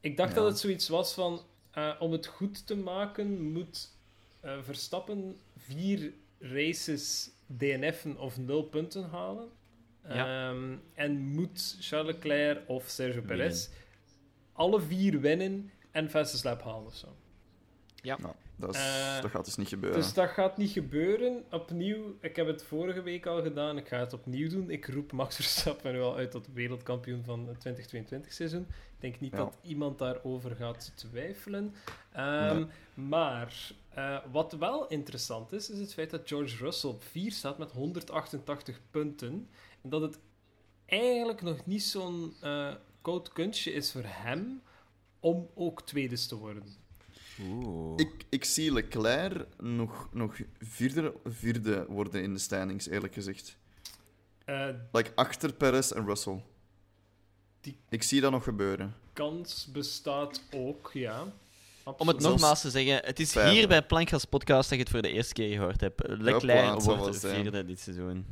ik 0.00 0.16
dacht 0.16 0.28
Ja. 0.28 0.34
dat 0.34 0.44
het 0.46 0.58
zoiets 0.58 0.88
was 0.88 1.12
van, 1.12 1.40
eh, 1.70 1.94
om 1.98 2.12
het 2.12 2.26
goed 2.26 2.66
te 2.66 2.76
maken 2.76 3.52
moet 3.52 3.96
eh, 4.40 4.58
Verstappen 4.62 5.36
vier 5.56 6.12
races 6.38 7.30
DNF'en 7.46 8.18
of 8.18 8.38
nul 8.38 8.62
punten 8.62 9.08
halen. 9.10 9.48
Ja. 10.08 10.48
Ehm, 10.50 10.76
en 10.94 11.18
moet 11.18 11.76
Charles 11.80 12.14
Leclerc 12.14 12.68
of 12.68 12.88
Sergio. 12.88 13.22
Perez 13.22 13.68
alle 14.52 14.80
vier 14.80 15.20
winnen 15.20 15.70
en 15.90 16.10
fastest 16.10 16.44
lap 16.44 16.62
halen 16.62 16.86
of 16.86 16.94
zo. 16.96 17.16
Nou, 18.02 18.20
dat, 18.56 18.74
is, 18.74 18.80
Eh, 18.80 19.20
dat 19.22 19.30
gaat 19.30 19.44
dus 19.44 19.56
niet 19.56 19.68
gebeuren. 19.68 20.00
Dus 20.00 20.12
dat 20.12 20.28
gaat 20.28 20.56
niet 20.56 20.70
gebeuren. 20.70 21.44
Opnieuw, 21.50 22.16
ik 22.20 22.36
heb 22.36 22.46
het 22.46 22.62
vorige 22.62 23.02
week 23.02 23.26
al 23.26 23.42
gedaan, 23.42 23.76
ik 23.76 23.88
ga 23.88 23.98
het 23.98 24.12
opnieuw 24.12 24.48
doen. 24.48 24.70
Ik 24.70 24.86
roep 24.88 25.12
Max 25.12 25.34
Verstappen 25.36 25.92
nu 25.92 26.00
al 26.00 26.16
uit 26.16 26.30
tot 26.30 26.48
wereldkampioen 26.52 27.24
van 27.24 27.48
het 27.48 27.58
2022-seizoen. 27.60 28.60
Ik 28.68 29.00
denk 29.00 29.20
niet 29.20 29.32
Ja. 29.32 29.38
dat 29.38 29.58
iemand 29.62 29.98
daarover 29.98 30.56
gaat 30.56 30.92
twijfelen. 30.94 31.74
Ehm, 32.12 32.56
Nee. 32.56 32.66
Maar 32.94 33.70
eh, 33.88 34.18
wat 34.30 34.52
wel 34.52 34.86
interessant 34.88 35.52
is, 35.52 35.70
is 35.70 35.78
het 35.78 35.94
feit 35.94 36.10
dat 36.10 36.28
George 36.28 36.56
Russell 36.56 36.90
op 36.90 37.02
4 37.02 37.32
staat 37.32 37.58
met 37.58 37.70
188 37.72 38.80
punten. 38.90 39.48
Dat 39.88 40.00
het 40.02 40.18
eigenlijk 40.86 41.42
nog 41.42 41.66
niet 41.66 41.82
zo'n 41.82 42.34
eh 42.40 42.74
koud 43.02 43.32
kunstje 43.32 43.72
is 43.72 43.92
voor 43.92 44.02
hem 44.04 44.62
om 45.20 45.48
ook 45.54 45.82
tweede 45.82 46.26
te 46.26 46.36
worden. 46.36 46.62
Oeh. 47.40 47.92
Ik, 47.96 48.24
ik 48.28 48.44
zie 48.44 48.72
Leclerc 48.72 49.46
nog, 49.60 50.08
nog 50.12 50.36
vierde, 50.58 51.12
vierde 51.24 51.86
worden 51.88 52.22
in 52.22 52.32
de 52.32 52.38
standings, 52.40 52.88
eerlijk 52.88 53.14
gezegd. 53.14 53.56
Eh, 54.44 54.68
Like 54.92 55.12
achter 55.14 55.52
Perez 55.52 55.90
en 55.90 56.06
Russell. 56.06 56.42
Die- 57.60 57.78
Ik 57.88 58.02
zie 58.02 58.20
dat 58.20 58.30
nog 58.30 58.44
gebeuren. 58.44 58.94
kans 59.12 59.66
bestaat 59.72 60.42
ook, 60.54 60.90
ja. 60.92 61.24
Om 61.98 62.08
het 62.08 62.20
nogmaals 62.20 62.60
te 62.60 62.70
zeggen, 62.70 63.00
het 63.04 63.20
is 63.20 63.34
hier 63.34 63.68
bij 63.68 63.82
Plankgas 63.86 64.24
Podcast 64.24 64.68
dat 64.68 64.78
je 64.78 64.84
het 64.84 64.92
voor 64.92 65.02
de 65.02 65.12
eerste 65.12 65.32
keer 65.34 65.56
gehoord 65.56 65.80
hebt. 65.80 66.02
Leclerc 66.08 66.80
wordt 66.80 67.18
vierde 67.20 67.64
dit 67.64 67.80
seizoen. 67.80 68.26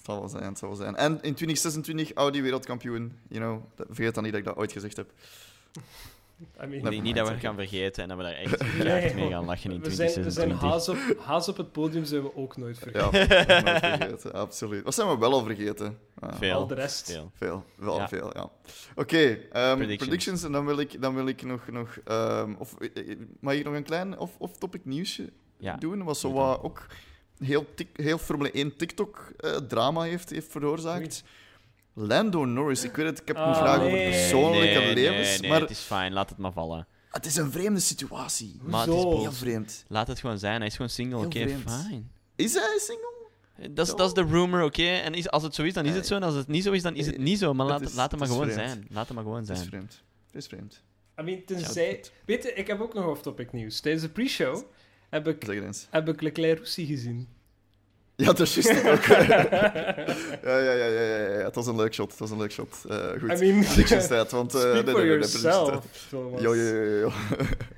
Het 0.00 0.08
zal 0.08 0.18
wel 0.20 0.28
zijn, 0.28 0.44
het 0.44 0.58
zal 0.58 0.68
wel 0.68 0.76
zijn. 0.76 0.96
En 0.96 1.12
in 1.12 1.34
2026 1.34 2.12
Audi 2.14 2.42
wereldkampioen. 2.42 3.18
You 3.28 3.40
know, 3.44 3.62
dat- 3.76 3.86
vergeet 3.90 4.14
dan 4.14 4.22
niet 4.22 4.32
dat 4.32 4.40
ik 4.40 4.46
dat 4.46 4.56
ooit 4.56 4.72
gezegd 4.72 4.96
heb. 4.96 5.10
I 6.62 6.66
mean, 6.66 6.72
Ik 6.72 6.90
denk 6.90 7.02
niet 7.02 7.14
dat 7.16 7.26
we 7.26 7.32
het 7.32 7.42
gaan 7.42 7.54
vergeten 7.54 8.02
en 8.02 8.08
dat 8.08 8.16
we 8.18 8.22
daar 8.24 8.32
echt 8.32 8.60
Nee, 8.84 9.14
mee 9.14 9.28
gaan 9.30 9.44
lachen 9.44 9.70
in 9.70 9.80
we 9.80 9.90
zijn, 9.90 10.08
we 10.08 10.30
zijn 10.30 10.48
2026. 10.52 10.60
haas, 10.60 10.88
op, 10.88 11.24
haas 11.24 11.48
op 11.48 11.56
het 11.56 11.72
podium 11.72 12.04
zijn 12.04 12.22
we 12.22 12.36
ook 12.36 12.56
nooit 12.56 12.78
Ja, 12.92 13.10
vergeten. 13.10 13.64
nooit 13.64 13.78
vergeten, 13.78 14.32
absoluut. 14.32 14.84
Wat 14.84 14.94
zijn 14.94 15.08
we 15.08 15.18
wel 15.18 15.32
al 15.32 15.44
vergeten? 15.44 15.98
Ah, 16.18 16.34
Veel. 16.38 16.54
Al 16.54 16.66
de 16.66 16.74
rest. 16.74 17.12
Veel. 17.12 17.30
Veel, 17.34 17.64
wel 17.76 17.96
Ja. 17.96 18.08
veel, 18.08 18.30
ja. 18.36 18.50
Oké, 18.94 19.16
ehm, 19.18 19.76
Predictions. 19.76 19.96
predictions. 19.96 20.42
En 20.42 20.52
dan 20.52 20.66
wil 20.66 20.78
ik, 20.78 21.02
dan 21.02 21.14
wil 21.14 21.26
ik 21.26 21.42
nog... 21.42 21.68
nog 21.70 21.98
ehm, 22.04 22.54
of, 22.58 22.74
eh, 22.78 23.10
eh, 23.10 23.18
mag 23.40 23.54
ik 23.54 23.64
nog 23.64 23.74
een 23.74 23.82
klein 23.84 24.18
of- 24.18 24.36
off-topic 24.38 24.84
nieuwsje 24.84 25.32
Ja. 25.58 25.76
doen? 25.76 26.02
Wat 26.04 26.18
zo 26.18 26.32
wat 26.32 26.62
ook 26.62 26.86
heel, 27.44 27.66
heel 27.92 28.18
Formule 28.18 28.50
1 28.50 28.76
TikTok-drama 28.76 30.02
heeft, 30.02 30.30
heeft 30.30 30.50
veroorzaakt. 30.50 31.22
Lando 31.94 32.44
Norris, 32.44 32.84
ik 32.84 32.94
weet 32.96 33.06
het, 33.06 33.20
ik 33.20 33.26
heb 33.28 33.36
niet 33.36 33.46
Ah, 33.46 33.56
graag 33.56 33.76
over 33.80 33.90
persoonlijke 33.90 34.78
nee, 34.78 34.94
levens, 34.94 35.28
nee, 35.28 35.38
nee, 35.40 35.50
maar 35.50 35.60
het 35.60 35.70
is 35.70 35.78
fijn, 35.78 36.12
laat 36.12 36.28
het 36.28 36.38
maar 36.38 36.52
vallen. 36.52 36.86
het 37.10 37.26
is 37.26 37.36
een 37.36 37.50
vreemde 37.52 37.80
situatie. 37.80 38.58
Maar 38.62 38.86
het 38.86 38.94
is? 38.96 39.02
Heel 39.02 39.32
vreemd. 39.32 39.84
Laat 39.88 40.06
het 40.08 40.18
gewoon 40.20 40.38
zijn, 40.38 40.56
hij 40.58 40.66
is 40.66 40.72
gewoon 40.74 40.90
single, 40.90 41.16
Heel 41.16 41.26
oké, 41.26 41.40
vreemd. 41.40 41.62
fijn. 41.70 42.10
Is 42.36 42.54
hij 42.54 42.78
single? 42.78 43.08
Dat 43.74 43.86
is, 43.86 43.94
dat 43.94 44.06
is 44.06 44.14
de 44.14 44.24
rumor, 44.30 44.62
oké? 44.62 44.82
En 44.88 45.14
is, 45.14 45.30
als 45.30 45.42
het 45.42 45.54
zo 45.54 45.62
is, 45.62 45.72
dan 45.72 45.84
is 45.86 45.94
het 45.94 46.06
zo. 46.06 46.14
En 46.14 46.22
als 46.22 46.34
het 46.34 46.48
niet 46.48 46.64
zo 46.64 46.72
is, 46.72 46.82
dan 46.82 46.94
is 46.96 47.06
het 47.06 47.18
niet 47.18 47.38
zo. 47.38 47.54
Maar 47.54 47.66
Het 47.66 47.80
laat, 47.80 47.88
is- 47.90 47.94
laat 47.96 48.10
het 48.10 48.20
maar 48.20 48.28
het 48.28 48.36
gewoon 48.38 48.52
vreemd. 48.52 48.70
zijn. 48.70 48.86
Laat 48.90 49.04
het 49.06 49.14
maar 49.14 49.24
gewoon 49.24 49.40
Het 49.40 49.48
is 49.50 49.56
zijn. 49.56 49.68
vreemd. 49.68 50.02
Het 50.26 50.34
is 50.34 50.46
vreemd. 50.46 50.82
I 51.20 51.22
mean, 51.22 51.36
Ja, 51.38 51.42
tenzij... 51.46 51.94
goed. 51.94 52.12
Weet 52.26 52.42
je, 52.42 52.52
ik 52.52 52.66
heb 52.66 52.80
ook 52.80 52.94
nog 52.94 53.06
off-topic 53.06 53.52
nieuws. 53.52 53.80
Tijdens 53.80 54.04
de 54.04 54.10
pre-show 54.10 54.62
heb 55.10 55.28
ik, 55.28 55.36
Zeg 55.44 55.54
het 55.54 55.64
eens. 55.64 55.86
heb 55.90 56.08
ik 56.08 56.20
Leclerc 56.20 56.56
Roussi 56.56 56.86
gezien. 56.86 57.28
Ja, 58.16 58.26
dat 58.26 58.40
is 58.40 58.54
juist 58.54 58.84
ook. 58.84 59.02
ja, 59.04 60.58
ja, 60.58 60.58
ja, 60.58 60.72
ja, 60.72 60.86
ja, 60.86 61.16
ja. 61.38 61.44
Het 61.44 61.54
was 61.54 61.66
een 61.66 61.76
leuk 61.76 61.94
shot. 61.94 62.10
Het 62.10 62.18
was 62.18 62.30
een 62.30 62.38
leuk 62.38 62.52
shot. 62.52 62.84
Eh, 62.88 63.10
goed. 63.10 63.40
I 63.40 63.52
mean, 63.52 63.64
Predictions 63.64 64.06
tijd, 64.06 64.30
want... 64.30 64.50
speak 64.60 64.84
nee, 64.84 64.94
nee, 64.94 65.06
yourself. 65.06 66.08
Jo, 66.10 66.54
jo, 66.54 66.84
jo. 66.84 67.10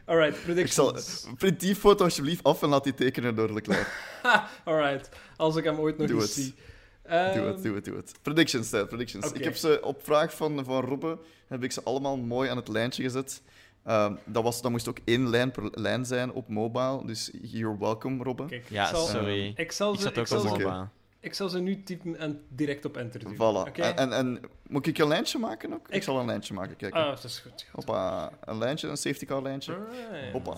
Alright, 0.05 0.59
Ik 0.59 0.73
zal... 0.73 0.87
predictions. 0.93 1.27
Print 1.39 1.61
die 1.61 1.75
foto 1.77 2.05
alsjeblieft 2.05 2.45
af 2.45 2.63
en 2.63 2.69
laat 2.69 2.85
die 2.85 2.95
tekenen 2.95 3.35
door 3.35 3.53
Leclerc. 3.53 3.87
Alright, 4.65 5.09
als 5.37 5.57
ik 5.57 5.65
hem 5.65 5.79
ooit 5.79 5.99
nog 5.99 6.11
eens 6.11 6.35
zie. 6.35 6.55
Doe 7.03 7.11
Ehm, 7.13 7.47
het, 7.47 7.63
doe 7.63 7.75
het, 7.75 7.85
doe 7.85 7.97
het. 7.97 8.13
Predictions 8.23 8.69
tijd, 8.71 8.89
predictions. 8.89 9.33
Ik 9.33 9.45
heb 9.45 9.57
ze 9.57 9.79
op 9.83 10.05
vraag 10.05 10.35
van, 10.35 10.65
van 10.65 10.85
Robbe, 10.85 11.19
heb 11.49 11.63
ik 11.63 11.73
ze 11.73 11.83
allemaal 11.83 12.17
mooi 12.17 12.51
aan 12.51 12.57
het 12.57 12.69
lijntje 12.69 13.03
gezet. 13.03 13.43
Ehm, 13.85 14.15
dat, 14.25 14.43
was, 14.43 14.63
dat 14.63 14.71
moest 14.71 14.89
ook 14.89 14.99
één 15.05 15.29
lijn 15.29 15.51
per 15.51 15.69
lijn 15.73 16.05
zijn 16.05 16.33
op 16.33 16.49
mobile, 16.49 17.07
dus 17.07 17.31
you're 17.43 17.79
welcome, 17.79 18.23
Robbe. 18.25 18.45
Kijk, 18.47 18.67
Ja, 18.69 18.83
ik 18.89 18.95
zal, 18.95 19.07
sorry. 19.07 19.53
ik 19.57 19.73
zal 19.73 19.93
Ik 19.95 20.01
ze, 20.01 20.09
ik 20.09 20.19
ook 20.19 20.27
zal 20.27 20.41
ze, 20.41 20.87
ik 21.21 21.35
zal 21.35 21.49
ze 21.49 21.59
nu 21.61 21.83
typen 21.83 22.17
en 22.19 22.41
direct 22.49 22.85
op 22.85 22.97
enter 22.97 23.21
duwen. 23.21 23.35
Voilà. 23.37 23.69
Oké? 23.69 23.83
En, 23.83 23.97
en, 23.97 24.13
en 24.13 24.41
moet 24.69 24.87
ik 24.87 24.99
een 24.99 25.09
lijntje 25.09 25.39
maken 25.39 25.73
ook? 25.73 25.89
Ik, 25.89 25.95
Ik- 25.95 26.03
zal 26.03 26.19
een 26.21 26.27
lijntje 26.27 26.55
maken, 26.55 26.77
kijk. 26.77 26.95
Ah, 26.95 27.07
dat 27.09 27.25
is 27.25 27.39
goed. 27.39 27.67
Hoppa, 27.73 28.31
een 28.45 28.59
lijntje, 28.59 28.89
een 28.89 28.97
safety 28.97 29.25
car 29.25 29.43
lijntje. 29.43 29.73
Alright. 29.75 30.33
Hoppa. 30.33 30.57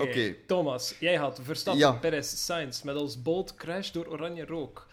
Oké. 0.00 0.34
Thomas, 0.46 0.94
jij 1.00 1.14
had 1.16 1.40
Verstappen, 1.42 1.82
Ja. 1.82 1.92
Perez, 1.92 2.44
Sainz 2.44 2.82
met 2.82 2.96
als 2.96 3.22
bolt 3.22 3.54
crash 3.54 3.90
door 3.90 4.06
oranje 4.06 4.44
rook. 4.46 4.85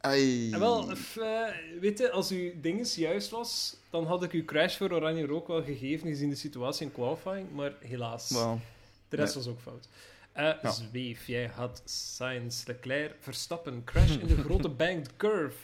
Ai. 0.00 0.52
En 0.52 0.58
wel, 0.60 0.96
f- 0.96 1.16
eh, 1.16 1.42
weet 1.80 1.98
je, 1.98 2.10
als 2.10 2.30
uw 2.30 2.50
dinges 2.60 2.94
juist 2.94 3.30
was, 3.30 3.76
dan 3.90 4.06
had 4.06 4.22
ik 4.22 4.32
uw 4.32 4.44
crash 4.44 4.76
voor 4.76 4.92
oranje 4.92 5.26
rook 5.26 5.46
wel 5.48 5.62
gegeven, 5.62 6.08
gezien 6.08 6.28
de 6.30 6.34
situatie 6.36 6.86
in 6.86 6.92
qualifying, 6.92 7.52
maar 7.52 7.72
helaas. 7.80 8.30
Wel, 8.30 8.60
de 9.08 9.16
rest 9.16 9.34
nee. 9.34 9.44
was 9.44 9.52
ook 9.52 9.60
fout. 9.60 9.88
Eh 10.32 10.52
Ja. 10.62 10.70
Zweef, 10.70 11.26
jij 11.26 11.46
had 11.54 11.82
Sainz, 11.84 12.64
Leclerc, 12.66 13.14
Verstappen, 13.20 13.84
crash 13.84 14.16
in 14.16 14.26
de 14.26 14.36
grote 14.46 14.68
banked 14.68 15.16
curve. 15.16 15.56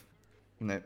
nee. 0.56 0.80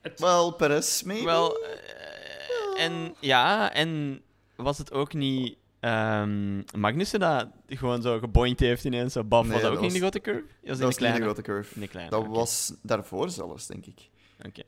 Het- 0.00 0.20
Wel, 0.20 0.52
Perez, 0.52 1.02
maybe? 1.02 1.24
Wel, 1.24 1.56
eh, 1.64 2.84
en 2.84 3.14
ja, 3.20 3.72
en 3.72 4.22
was 4.56 4.78
het 4.78 4.92
ook 4.92 5.12
niet 5.12 5.56
ehm 5.84 6.62
Magnussen 6.80 7.20
dat 7.20 7.46
gewoon 7.66 8.02
zo 8.02 8.18
geboinkt 8.18 8.60
heeft 8.60 8.84
ineens? 8.84 9.12
Zo 9.12 9.24
baf, 9.24 9.42
Nee, 9.44 9.52
was 9.52 9.62
dat 9.62 9.70
ook 9.76 9.82
in 9.82 9.92
de 9.92 9.98
grote 9.98 10.20
curve? 10.20 10.44
Dat 10.62 10.68
was 10.68 10.78
dat 10.78 10.78
in 10.78 10.86
was 10.86 10.96
de 10.96 11.18
de 11.18 11.24
grote 11.24 11.42
curve. 11.42 11.74
In 11.74 11.80
de 11.80 11.88
kleine, 11.88 12.10
Dat 12.10 12.26
was 12.26 12.72
daarvoor 12.82 13.30
zelfs, 13.30 13.66
denk 13.66 13.86
ik. 13.86 14.08
Oké. 14.46 14.62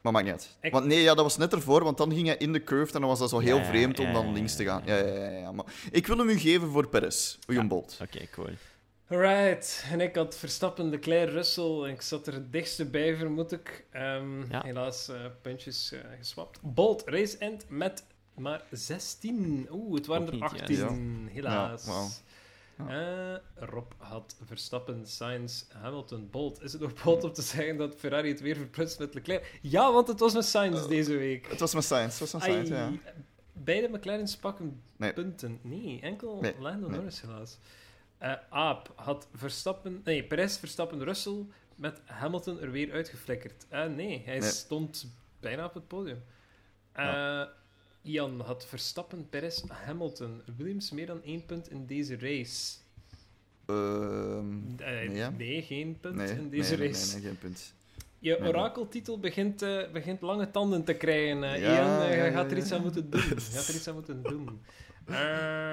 Maar 0.00 0.12
maakt 0.12 0.24
niet 0.24 0.34
uit. 0.34 0.72
Want 0.72 0.84
nee, 0.86 1.00
ja, 1.02 1.14
dat 1.14 1.24
was 1.24 1.36
net 1.36 1.52
ervoor, 1.52 1.84
want 1.84 1.98
dan 1.98 2.12
ging 2.12 2.26
hij 2.26 2.36
in 2.36 2.52
de 2.52 2.64
curve 2.64 2.94
en 2.94 3.00
dan 3.00 3.08
was 3.08 3.18
dat 3.18 3.28
zo 3.30 3.38
heel 3.38 3.56
Ja, 3.56 3.64
vreemd 3.64 3.98
om 3.98 4.06
ja, 4.06 4.12
dan 4.12 4.26
ja, 4.26 4.32
links 4.32 4.56
te 4.56 4.64
gaan. 4.64 4.82
ja. 4.84 4.96
Ja, 4.96 5.06
ja, 5.06 5.14
ja, 5.30 5.38
ja. 5.38 5.52
Maar 5.52 5.64
ik 5.90 6.06
wil 6.06 6.18
hem 6.18 6.28
u 6.28 6.38
geven 6.38 6.68
voor 6.70 6.88
Perez, 6.88 7.38
William 7.46 7.64
Ja. 7.66 7.70
Bolt. 7.74 7.98
Oké, 8.02 8.26
cool. 8.32 8.48
Alright, 9.08 9.84
en 9.90 10.00
ik 10.00 10.14
had 10.16 10.36
Verstappen, 10.36 10.88
Leclerc, 10.90 11.30
Russell 11.30 11.82
en 11.82 11.90
ik 11.90 12.02
zat 12.02 12.26
er 12.26 12.32
het 12.34 12.52
dichtste 12.52 12.84
bij, 12.84 13.16
vermoed 13.16 13.52
ik. 13.52 13.84
Ehm, 13.90 14.40
Ja. 14.50 14.62
Helaas 14.64 15.08
eh, 15.08 15.16
puntjes 15.42 15.92
eh, 15.92 16.00
geswapt. 16.18 16.58
Bolt, 16.62 17.02
race 17.06 17.38
end 17.38 17.64
met 17.68 18.04
maar 18.34 18.62
16. 18.70 19.68
Oeh, 19.70 19.94
het 19.94 20.06
waren 20.06 20.26
er 20.26 20.32
niet, 20.32 20.42
18. 20.42 20.76
ja. 20.76 21.30
Helaas. 21.32 21.86
Ja. 21.86 22.06
Eh, 22.88 23.36
Rob 23.68 23.92
had 23.96 24.36
Verstappen, 24.44 25.06
Sainz, 25.06 25.64
Hamilton, 25.72 26.28
Bolt. 26.30 26.62
Is 26.62 26.72
het 26.72 26.80
nog 26.80 27.02
Bolt 27.04 27.24
om 27.24 27.32
te 27.32 27.42
zeggen 27.42 27.76
dat 27.76 27.94
Ferrari 27.98 28.28
het 28.28 28.40
weer 28.40 28.56
verprutst 28.56 28.98
met 28.98 29.14
Leclerc? 29.14 29.58
Ja, 29.62 29.92
want 29.92 30.08
het 30.08 30.20
was 30.20 30.34
met 30.34 30.44
Sainz 30.44 30.82
Eh, 30.82 30.88
deze 30.88 31.16
week. 31.16 31.46
Het 31.48 31.60
was 31.60 31.74
met 31.74 31.84
Sainz, 31.84 32.18
het 32.18 32.30
was 32.30 32.32
met 32.32 32.42
Sainz, 32.42 32.68
ja. 32.68 32.92
Beide 33.52 33.88
McLaren's 33.88 34.36
pakken 34.36 34.82
Nee. 34.96 35.12
punten. 35.12 35.58
Nee, 35.62 36.00
enkel 36.00 36.38
Nee, 36.40 36.54
Lando 36.58 36.86
nee. 36.88 36.96
Norris 36.96 37.20
helaas. 37.20 37.58
Eh 38.18 38.32
Aap 38.50 38.92
had 38.96 39.28
Verstappen, 39.34 40.00
nee, 40.04 40.24
Perez, 40.24 40.58
Verstappen, 40.58 41.04
Russell 41.04 41.46
met 41.76 42.00
Hamilton 42.04 42.60
er 42.60 42.70
weer 42.70 42.92
uitgeflikkerd. 42.92 43.66
Eh, 43.68 43.84
nee, 43.86 44.22
hij 44.24 44.38
Nee. 44.38 44.48
stond 44.50 45.12
bijna 45.40 45.64
op 45.64 45.74
het 45.74 45.88
podium. 45.88 46.22
Eh, 46.92 47.04
Ja. 47.04 47.52
Ian 48.02 48.40
had 48.40 48.66
Verstappen, 48.66 49.26
Perez, 49.30 49.62
Hamilton. 49.68 50.42
Williams 50.56 50.90
meer 50.90 51.06
dan 51.06 51.22
één 51.22 51.46
punt 51.46 51.70
in 51.70 51.86
deze 51.86 52.16
race. 52.18 52.76
Ehm, 53.66 54.56
Eh, 54.78 54.86
nee, 55.08 55.10
ja? 55.10 55.30
nee, 55.30 55.62
geen 55.62 55.98
punt 56.00 56.14
nee, 56.14 56.28
in 56.30 56.50
deze 56.50 56.76
nee, 56.76 56.88
race. 56.88 57.04
nee, 57.12 57.14
nee, 57.20 57.30
geen 57.30 57.38
punt. 57.38 57.72
Je 58.18 58.38
orakeltitel 58.48 59.18
begint, 59.20 59.62
eh, 59.62 59.90
begint 59.92 60.20
lange 60.20 60.50
tanden 60.50 60.84
te 60.84 60.94
krijgen. 60.94 61.44
eh, 61.44 61.60
Ja, 61.60 61.76
Ian, 62.08 62.24
je 62.24 62.30
gaat 62.32 62.50
er 62.50 62.56
iets 62.58 62.72
aan 62.72 62.82
moeten 62.82 63.10
doen. 63.10 63.20
Je 63.20 63.36
gaat 63.40 63.68
er 63.68 63.74
iets 63.74 63.88
aan 63.88 63.94
moeten 63.94 64.22
doen. 64.22 64.48
Eh, 65.06 65.16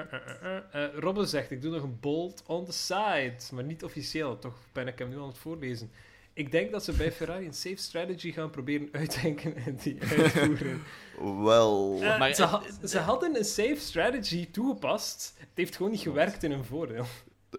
eh, 0.00 0.04
eh, 0.12 0.56
eh. 0.72 0.84
Eh, 0.84 0.94
Robbe 0.94 1.26
zegt, 1.26 1.50
ik 1.50 1.62
doe 1.62 1.70
nog 1.72 1.82
een 1.82 2.00
bold 2.00 2.42
on 2.46 2.64
the 2.64 2.72
side. 2.72 3.34
Maar 3.52 3.64
niet 3.64 3.84
officieel, 3.84 4.38
toch 4.38 4.56
ben 4.72 4.86
ik 4.86 4.98
hem 4.98 5.08
nu 5.08 5.16
aan 5.18 5.26
het 5.28 5.38
voorlezen. 5.38 5.90
Ik 6.38 6.50
denk 6.52 6.70
dat 6.72 6.84
ze 6.84 6.92
bij 6.92 7.12
Ferrari 7.12 7.46
een 7.46 7.54
safe 7.54 7.76
strategy 7.76 8.32
gaan 8.32 8.50
proberen 8.50 8.88
uitdenken 8.92 9.56
en 9.56 9.76
die 9.82 9.98
uitvoeren. 10.02 10.82
Wel... 11.44 11.98
Eh, 12.02 12.18
Maar 12.18 12.34
ze, 12.34 12.42
het- 12.42 12.50
ha- 12.50 12.86
ze 12.86 12.98
hadden 12.98 13.36
een 13.36 13.44
safe 13.44 13.76
strategy 13.78 14.50
toegepast. 14.50 15.34
Het 15.38 15.48
heeft 15.54 15.76
gewoon 15.76 15.90
niet 15.92 16.00
gewerkt 16.00 16.42
in 16.42 16.50
hun 16.50 16.64
voordeel. 16.64 17.04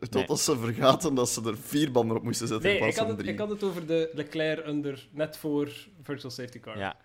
Totdat 0.09 0.39
ze 0.39 0.57
vergaten 0.57 1.15
dat 1.15 1.29
ze 1.29 1.41
er 1.45 1.57
vier 1.57 1.91
banden 1.91 2.17
op 2.17 2.23
moesten 2.23 2.47
zetten 2.47 2.67
Nee, 2.69 2.77
in 2.79 2.87
ik 2.87 2.93
plaats 2.93 2.97
had, 2.99 3.07
van 3.07 3.15
het, 3.15 3.23
drie. 3.25 3.33
ik 3.33 3.39
had 3.39 3.49
het 3.49 3.63
over 3.63 3.87
de 3.87 4.09
Leclerc 4.13 4.67
under, 4.67 5.07
net 5.11 5.37
voor 5.37 5.71
virtual 6.03 6.31
safety 6.31 6.59
car. 6.59 6.77
Ja. 6.77 6.95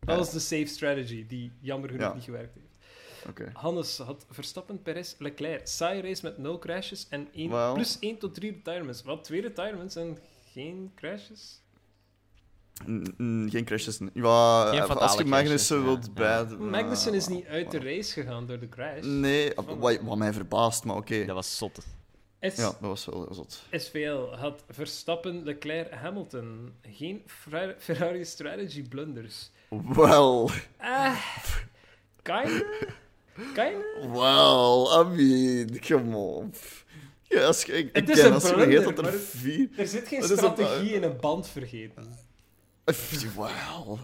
Dat 0.00 0.16
was 0.16 0.30
de 0.32 0.38
safe 0.38 0.66
strategy, 0.66 1.26
die 1.26 1.52
jammer 1.60 1.88
genoeg 1.90 2.04
Ja. 2.06 2.14
niet 2.14 2.24
gewerkt 2.24 2.54
heeft. 2.54 2.78
Oké. 3.28 3.50
Hannes 3.52 3.98
had 3.98 4.26
Verstappen, 4.30 4.82
Perez, 4.82 5.14
Leclerc. 5.18 5.66
Saai 5.66 6.00
race 6.00 6.20
met 6.24 6.38
nul 6.38 6.58
crashes 6.58 7.06
en 7.08 7.28
één, 7.32 7.72
plus 7.74 7.96
1 8.00 8.18
tot 8.18 8.34
3 8.34 8.52
retirements. 8.52 9.02
Wat, 9.02 9.24
twee 9.24 9.40
retirements 9.40 9.96
en 9.96 10.18
geen 10.52 10.90
crashes? 10.94 11.60
Geen 13.48 13.62
crashes. 13.64 13.98
Ja, 14.14 14.70
Geen 14.70 14.82
als 14.96 15.14
je 15.18 15.24
Magnussen 15.24 15.82
crashes, 15.82 16.06
wilt 16.08 16.18
ja. 16.18 16.44
bij... 16.44 16.56
Magnussen 16.56 17.14
is 17.14 17.26
niet 17.28 17.46
uit 17.46 17.70
de 17.70 17.78
race 17.78 18.12
gegaan 18.12 18.46
door 18.46 18.58
de 18.58 18.68
crash. 18.68 19.04
Nee, 19.04 19.52
wat, 19.78 19.98
wat 20.02 20.16
mij 20.16 20.32
verbaast, 20.32 20.84
maar 20.84 20.96
oké. 20.96 21.24
Dat 21.24 21.34
was 21.34 21.56
zot. 21.56 21.78
S- 22.40 22.56
Ja, 22.56 22.62
dat 22.64 22.80
was 22.80 23.04
wel 23.06 23.28
zot. 23.34 23.62
SVL 23.72 24.34
had 24.36 24.64
Verstappen, 24.68 25.42
Leclerc, 25.44 25.90
Hamilton. 25.92 26.72
Geen 26.82 27.22
Ferrari 27.78 28.24
strategy 28.24 28.82
blunders. 28.88 29.50
Wel, 29.94 30.50
Ah, 30.78 31.16
kinda? 32.22 32.64
Kinda? 33.54 34.08
wel, 34.12 35.00
I 35.00 35.08
mean, 35.08 35.78
come 35.80 36.16
on. 36.16 36.52
Ja, 37.32 37.46
als 37.46 37.62
je, 37.64 37.72
ik, 37.72 37.96
Het 37.96 38.08
is 38.08 38.20
ken 38.20 38.32
als 38.32 38.48
je 38.48 38.54
vergeet 38.54 38.84
dat 38.84 38.98
er 38.98 39.12
vier... 39.12 39.68
Er 39.76 39.86
zit 39.86 40.08
geen 40.08 40.22
strategie 40.22 40.92
in 40.92 41.02
een 41.02 41.16
band 41.20 41.48
vergeten. 41.48 42.04
Wel. 43.36 43.98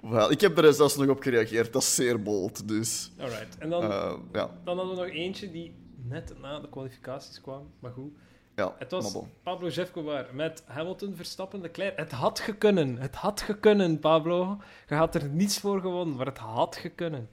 Wel, 0.00 0.30
ik 0.30 0.40
heb 0.40 0.58
er 0.58 0.72
zelfs 0.74 0.96
nog 0.96 1.08
op 1.08 1.22
gereageerd. 1.22 1.72
Dat 1.72 1.82
is 1.82 1.94
zeer 1.94 2.22
bold, 2.22 2.68
dus... 2.68 3.12
Alright. 3.18 3.58
En 3.58 3.70
dan, 3.70 3.82
eh, 3.82 4.14
ja, 4.32 4.50
dan 4.64 4.76
hadden 4.76 4.94
we 4.94 5.00
nog 5.02 5.10
eentje 5.10 5.50
die 5.50 5.74
net 5.96 6.38
na 6.40 6.60
de 6.60 6.68
kwalificaties 6.68 7.40
kwam. 7.40 7.70
Maar 7.80 7.92
goed. 7.92 8.12
ja, 8.56 8.74
Het 8.78 8.90
was 8.90 9.12
bon. 9.12 9.28
Pablo 9.42 9.68
Jefcobar 9.68 10.26
met 10.32 10.62
Hamilton, 10.66 11.16
Verstappen, 11.16 11.60
Leclerc. 11.60 11.96
Het 11.98 12.12
had 12.12 12.40
gekunnen. 12.40 12.96
Het 12.96 13.14
had 13.14 13.40
gekunnen, 13.40 13.98
Pablo. 13.98 14.58
Je 14.88 14.94
had 14.94 15.14
er 15.14 15.28
niets 15.28 15.58
voor 15.58 15.80
gewonnen, 15.80 16.16
maar 16.16 16.26
het 16.26 16.38
had 16.38 16.76
gekunnen. 16.76 17.28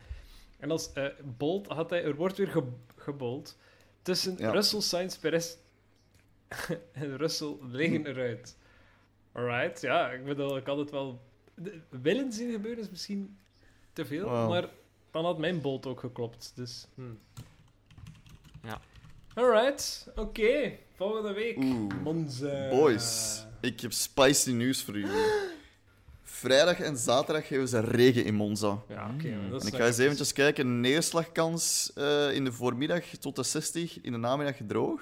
En 0.59 0.71
als 0.71 0.93
eh 0.93 1.05
bold 1.37 1.67
had 1.67 1.89
hij... 1.89 2.03
Er 2.03 2.15
wordt 2.15 2.37
weer 2.37 2.47
ge 2.47 2.63
gebold. 2.95 3.57
Tussen 4.03 4.35
Ja. 4.37 4.51
Russell, 4.51 4.81
Sainz, 4.81 5.17
Perez 5.17 5.55
en 6.91 7.17
Russell 7.17 7.55
liggen 7.61 8.05
eruit. 8.05 8.57
Alright, 9.31 9.81
ja. 9.81 10.11
Ik 10.11 10.25
bedoel, 10.25 10.57
ik 10.57 10.65
had 10.65 10.77
het 10.77 10.91
wel... 10.91 11.21
Willen 11.89 12.31
zien 12.33 12.51
gebeuren 12.51 12.83
is 12.83 12.89
misschien 12.89 13.37
te 13.93 14.05
veel, 14.05 14.29
Wow. 14.29 14.49
maar 14.49 14.69
dan 15.11 15.25
had 15.25 15.37
mijn 15.37 15.61
bold 15.61 15.85
ook 15.85 15.99
geklopt. 15.99 16.51
Dus... 16.55 16.87
hmm. 16.95 17.19
Ja. 18.63 18.81
Alright, 19.33 20.07
oké. 20.15 20.77
Volgende 20.95 21.33
week. 21.33 21.57
Oeh. 21.57 21.93
Monza. 22.03 22.69
Boys, 22.69 23.43
ik 23.61 23.79
heb 23.79 23.91
spicy 23.91 24.51
nieuws 24.51 24.83
voor 24.83 24.99
jullie. 24.99 25.51
Vrijdag 26.35 26.79
en 26.79 26.97
zaterdag 26.97 27.47
geven 27.47 27.67
ze 27.67 27.79
regen 27.79 28.25
in 28.25 28.35
Monza. 28.35 28.81
Ja, 28.87 29.11
oké. 29.13 29.27
En 29.27 29.53
ik 29.65 29.75
ga 29.75 29.85
eens 29.85 29.91
even- 29.93 30.03
eventjes 30.03 30.33
kijken. 30.33 30.79
Neerslagkans 30.81 31.91
eh, 31.95 32.33
in 32.33 32.43
de 32.43 32.51
voormiddag 32.51 33.03
tot 33.05 33.35
de 33.35 33.43
60, 33.43 34.01
in 34.01 34.11
de 34.11 34.17
namiddag 34.17 34.55
droog. 34.67 35.01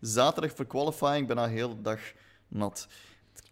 Zaterdag 0.00 0.56
voor 0.56 0.66
qualifying 0.66 1.26
bijna 1.26 1.46
heel 1.48 1.68
de 1.76 1.82
dag 1.82 2.00
nat. 2.48 2.86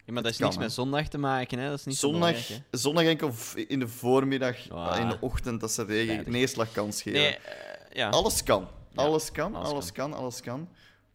Ja, 0.04 0.12
maar 0.12 0.22
dat 0.22 0.32
is 0.32 0.38
kan, 0.38 0.46
niks 0.46 0.58
hè. 0.58 0.62
met 0.64 0.72
zondag 0.72 1.08
te 1.08 1.18
maken, 1.18 1.58
hè? 1.58 1.68
Dat 1.68 1.78
is 1.78 1.84
niet 1.84 1.96
zo 1.96 2.10
Zondag, 2.10 2.30
belangrijk, 2.32 2.62
zondag 2.70 3.04
enkel 3.04 3.32
in 3.68 3.78
de 3.78 3.88
voormiddag, 3.88 4.56
in 4.98 5.08
de 5.08 5.16
ochtend, 5.20 5.60
dat 5.60 5.72
ze 5.72 5.84
regen, 5.84 6.06
Vrijdag. 6.06 6.32
neerslagkans 6.32 7.02
geven. 7.02 7.20
Nee, 7.20 7.36
eh, 7.36 7.96
ja. 7.96 8.08
Alles 8.08 8.42
kan. 8.42 8.68
Ja, 8.92 9.02
Alles 9.02 9.32
kan, 9.32 9.54
alles 9.54 9.68
alles 9.68 9.92
kan, 9.92 10.12
alles 10.12 10.40
kan. 10.40 10.68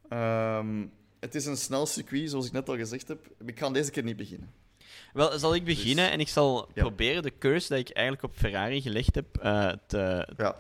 Ehm, 0.09 0.85
het 1.19 1.35
is 1.35 1.45
een 1.45 1.57
snel 1.57 1.85
circuit, 1.85 2.29
zoals 2.29 2.45
ik 2.45 2.51
net 2.51 2.69
al 2.69 2.75
gezegd 2.77 3.07
heb. 3.07 3.27
Ik 3.45 3.59
ga 3.59 3.69
deze 3.69 3.91
keer 3.91 4.03
niet 4.03 4.17
beginnen. 4.17 4.51
Wel, 5.13 5.39
zal 5.39 5.55
ik 5.55 5.63
beginnen 5.65 6.03
Dus- 6.05 6.13
en 6.13 6.19
ik 6.19 6.27
zal 6.27 6.69
Ja. 6.73 6.81
proberen 6.81 7.23
de 7.23 7.37
curse 7.39 7.67
dat 7.69 7.79
ik 7.79 7.89
eigenlijk 7.89 8.25
op 8.25 8.31
Ferrari 8.35 8.81
gelegd 8.81 9.15
heb 9.15 9.37
eh, 9.37 9.71
te, 9.87 10.27
Ja. 10.37 10.55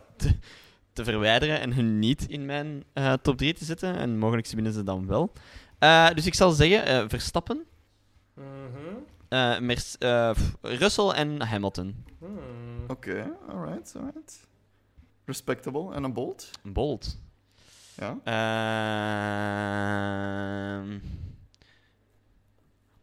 te 0.93 1.03
verwijderen 1.03 1.59
en 1.59 1.73
hun 1.73 1.99
niet 1.99 2.25
in 2.29 2.45
mijn 2.45 2.83
eh, 2.93 3.13
top 3.13 3.37
3 3.37 3.53
te 3.53 3.65
zetten. 3.65 3.95
En 3.95 4.17
mogelijk 4.17 4.47
winnen 4.47 4.73
ze 4.73 4.83
dan 4.83 5.07
wel. 5.07 5.31
Eh, 5.79 6.09
dus 6.09 6.25
ik 6.25 6.33
zal 6.33 6.51
zeggen 6.51 6.85
eh, 6.85 7.03
Verstappen, 7.07 7.63
Mhm. 8.33 8.43
eh, 9.27 9.57
eh, 9.99 10.31
pff, 10.31 10.55
Russell 10.61 11.07
en 11.09 11.41
Hamilton. 11.41 12.03
Hmm. 12.19 12.37
Oké, 12.87 13.31
alright, 13.49 13.93
alright. 13.97 14.47
Respectable. 15.25 15.93
En 15.93 16.03
een 16.03 16.13
bolt? 16.13 16.49
Bold. 16.63 17.17
Ja. 17.97 18.17
Ehm. 20.75 20.99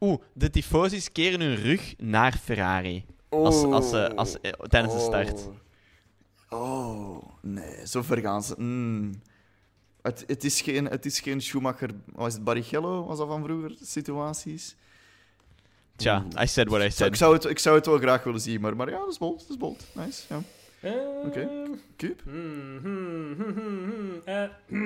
Oeh, 0.02 0.20
de 0.32 0.50
tifosis 0.50 1.12
keren 1.12 1.40
hun 1.40 1.54
rug 1.56 1.94
naar 1.98 2.32
Ferrari. 2.44 3.04
Als, 3.28 3.62
als, 3.62 3.90
ze- 3.90 4.14
als, 4.14 4.40
eh, 4.40 4.50
tijdens 4.52 4.94
de 4.94 5.00
start. 5.00 5.48
Oh, 6.48 6.60
oh, 6.60 7.22
nee, 7.40 7.86
zo 7.86 8.02
ver 8.02 8.18
gaan 8.18 8.42
ze. 8.42 8.54
Mm. 8.56 9.22
Het, 10.02 10.24
het, 10.26 10.44
is 10.44 10.60
geen, 10.60 10.84
het 10.84 11.06
is 11.06 11.20
geen 11.20 11.40
Schumacher. 11.40 11.90
Was 12.12 12.32
het 12.34 12.44
Barrichello? 12.44 13.04
Was 13.06 13.18
dat 13.18 13.28
van 13.28 13.42
vroeger? 13.44 13.76
Situaties? 13.82 14.76
Tja, 15.96 16.24
I 16.40 16.46
said 16.46 16.68
what 16.68 16.82
I 16.82 16.90
said. 16.90 17.08
ik, 17.08 17.14
zou 17.16 17.34
het, 17.34 17.44
ik 17.44 17.58
zou 17.58 17.76
het 17.76 17.86
wel 17.86 17.98
graag 17.98 18.24
willen 18.24 18.40
zien, 18.40 18.60
maar, 18.60 18.76
maar 18.76 18.90
ja, 18.90 18.98
dat 18.98 19.08
is 19.10 19.18
bold. 19.18 19.38
Dat 19.40 19.50
is 19.50 19.56
bold. 19.56 19.86
Nice. 19.94 20.22
Ja. 20.28 20.40
Ehm, 20.80 21.26
Oké. 21.26 21.48
Cube? 21.96 22.22
hmm, 22.24 22.78
hmm, 22.82 23.34
hmm, 23.36 23.52
hmm, 23.54 23.84
hmm. 23.90 24.20
Eh, 24.24 24.44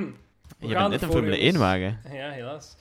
we 0.59 0.67
Je 0.67 0.75
bent 0.75 0.89
net 0.89 1.03
een 1.03 1.11
Formule 1.11 1.37
jongens. 1.37 1.57
1-wagen. 1.57 2.01
Ja, 2.12 2.31
helaas. 2.31 2.77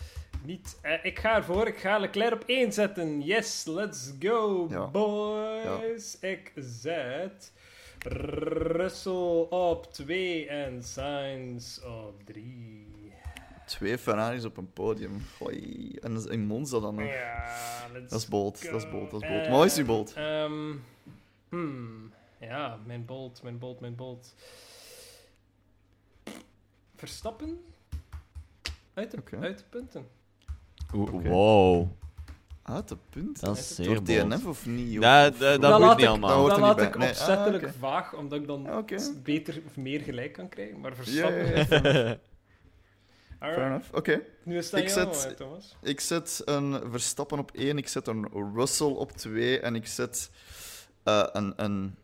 Niet. 0.45 0.77
Eh, 0.81 1.05
ik 1.05 1.19
ga 1.19 1.35
ervoor. 1.35 1.67
Ik 1.67 1.77
ga 1.77 1.97
Leclerc 1.97 2.33
op 2.33 2.43
1 2.45 2.73
zetten. 2.73 3.21
Yes, 3.21 3.65
let's 3.65 4.11
go, 4.19 4.67
Ja. 4.69 4.87
boys. 4.87 6.19
Ik 6.19 6.51
zet 6.55 7.53
Russell 7.99 9.45
op 9.49 9.93
2 9.93 10.47
en 10.47 10.83
Sainz 10.83 11.77
op 11.79 12.23
3. 12.25 12.93
Twee 13.65 13.97
Ferraris 13.97 14.45
op 14.45 14.57
een 14.57 14.73
podium. 14.73 15.21
Hoi. 15.39 15.91
En 16.01 16.29
in 16.29 16.45
Monza 16.45 16.79
dan 16.79 16.95
nog. 16.95 17.07
Ja, 17.07 17.87
Dat 18.09 18.19
is 18.19 18.27
bold, 18.27 18.59
go. 18.61 18.71
dat 18.71 18.83
is 18.83 18.89
bold, 18.89 19.11
dat 19.11 19.21
is 19.23 19.29
bold. 19.29 19.47
Wat 19.47 19.65
is 19.65 19.77
uw 19.77 19.85
bold? 19.85 20.13
ehm, 20.13 20.73
hmm, 21.49 22.11
ja, 22.39 22.79
mijn 22.85 23.05
bold, 23.05 23.43
mijn 23.43 23.57
bold, 23.59 23.79
mijn 23.79 23.95
bold. 23.95 24.35
Verstappen? 26.95 27.63
Uit 28.93 29.11
de, 29.11 29.37
uit 29.39 29.57
de 29.57 29.63
punten. 29.69 30.07
Oké. 30.95 31.29
Wow, 31.29 31.87
Uit 32.63 32.87
de 32.87 32.97
punt? 33.09 33.39
dat 33.39 33.57
is 33.57 33.75
zeer 33.75 33.85
Door 33.85 33.95
bold. 34.03 34.07
DNF 34.31 34.45
of 34.45 34.65
niet? 34.65 34.97
Of- 34.97 35.03
Dat, 35.03 35.39
dat, 35.39 35.39
dat 35.39 35.61
Dat 35.61 35.79
laat 35.79 35.97
niet 35.97 36.05
allemaal. 36.07 36.29
dat 36.29 36.37
hoort 36.37 36.49
Dat 36.49 36.59
er 36.59 36.65
niet 36.67 36.75
laat 36.77 36.85
ik 36.85 36.91
bij. 36.91 36.99
Nee, 36.99 37.09
ah, 37.15 37.19
opzettelijk 37.21 37.63
oké. 37.63 37.73
vaag, 37.79 38.13
omdat 38.15 38.39
ik 38.39 38.47
dan 38.47 38.67
Ah, 38.69 38.85
beter 39.23 39.61
of 39.67 39.75
meer 39.77 40.01
gelijk 40.01 40.33
kan 40.33 40.49
krijgen. 40.49 40.79
Maar 40.79 40.95
Verstappen... 40.95 41.55
ja, 41.57 41.65
fair 41.65 41.85
enough. 41.85 42.19
Alright. 43.39 43.59
Fair 43.59 43.65
enough. 43.67 43.93
Oké. 43.95 44.21
Nu 44.43 44.57
is 44.57 44.69
dat 44.69 44.79
Ik 44.79 44.89
zet- 44.89 45.25
eh, 45.25 45.31
Thomas. 45.31 45.75
Ik 45.81 45.99
zet 45.99 46.41
een 46.45 46.81
Verstappen 46.91 47.39
op 47.39 47.51
1, 47.51 47.77
ik 47.77 47.87
zet 47.87 48.07
een 48.07 48.27
Russell 48.55 48.87
op 48.91 49.11
2 49.11 49.59
en 49.59 49.75
ik 49.75 49.87
zet 49.87 50.31
eh, 51.03 51.23
een. 51.31 51.53
een 51.55 51.95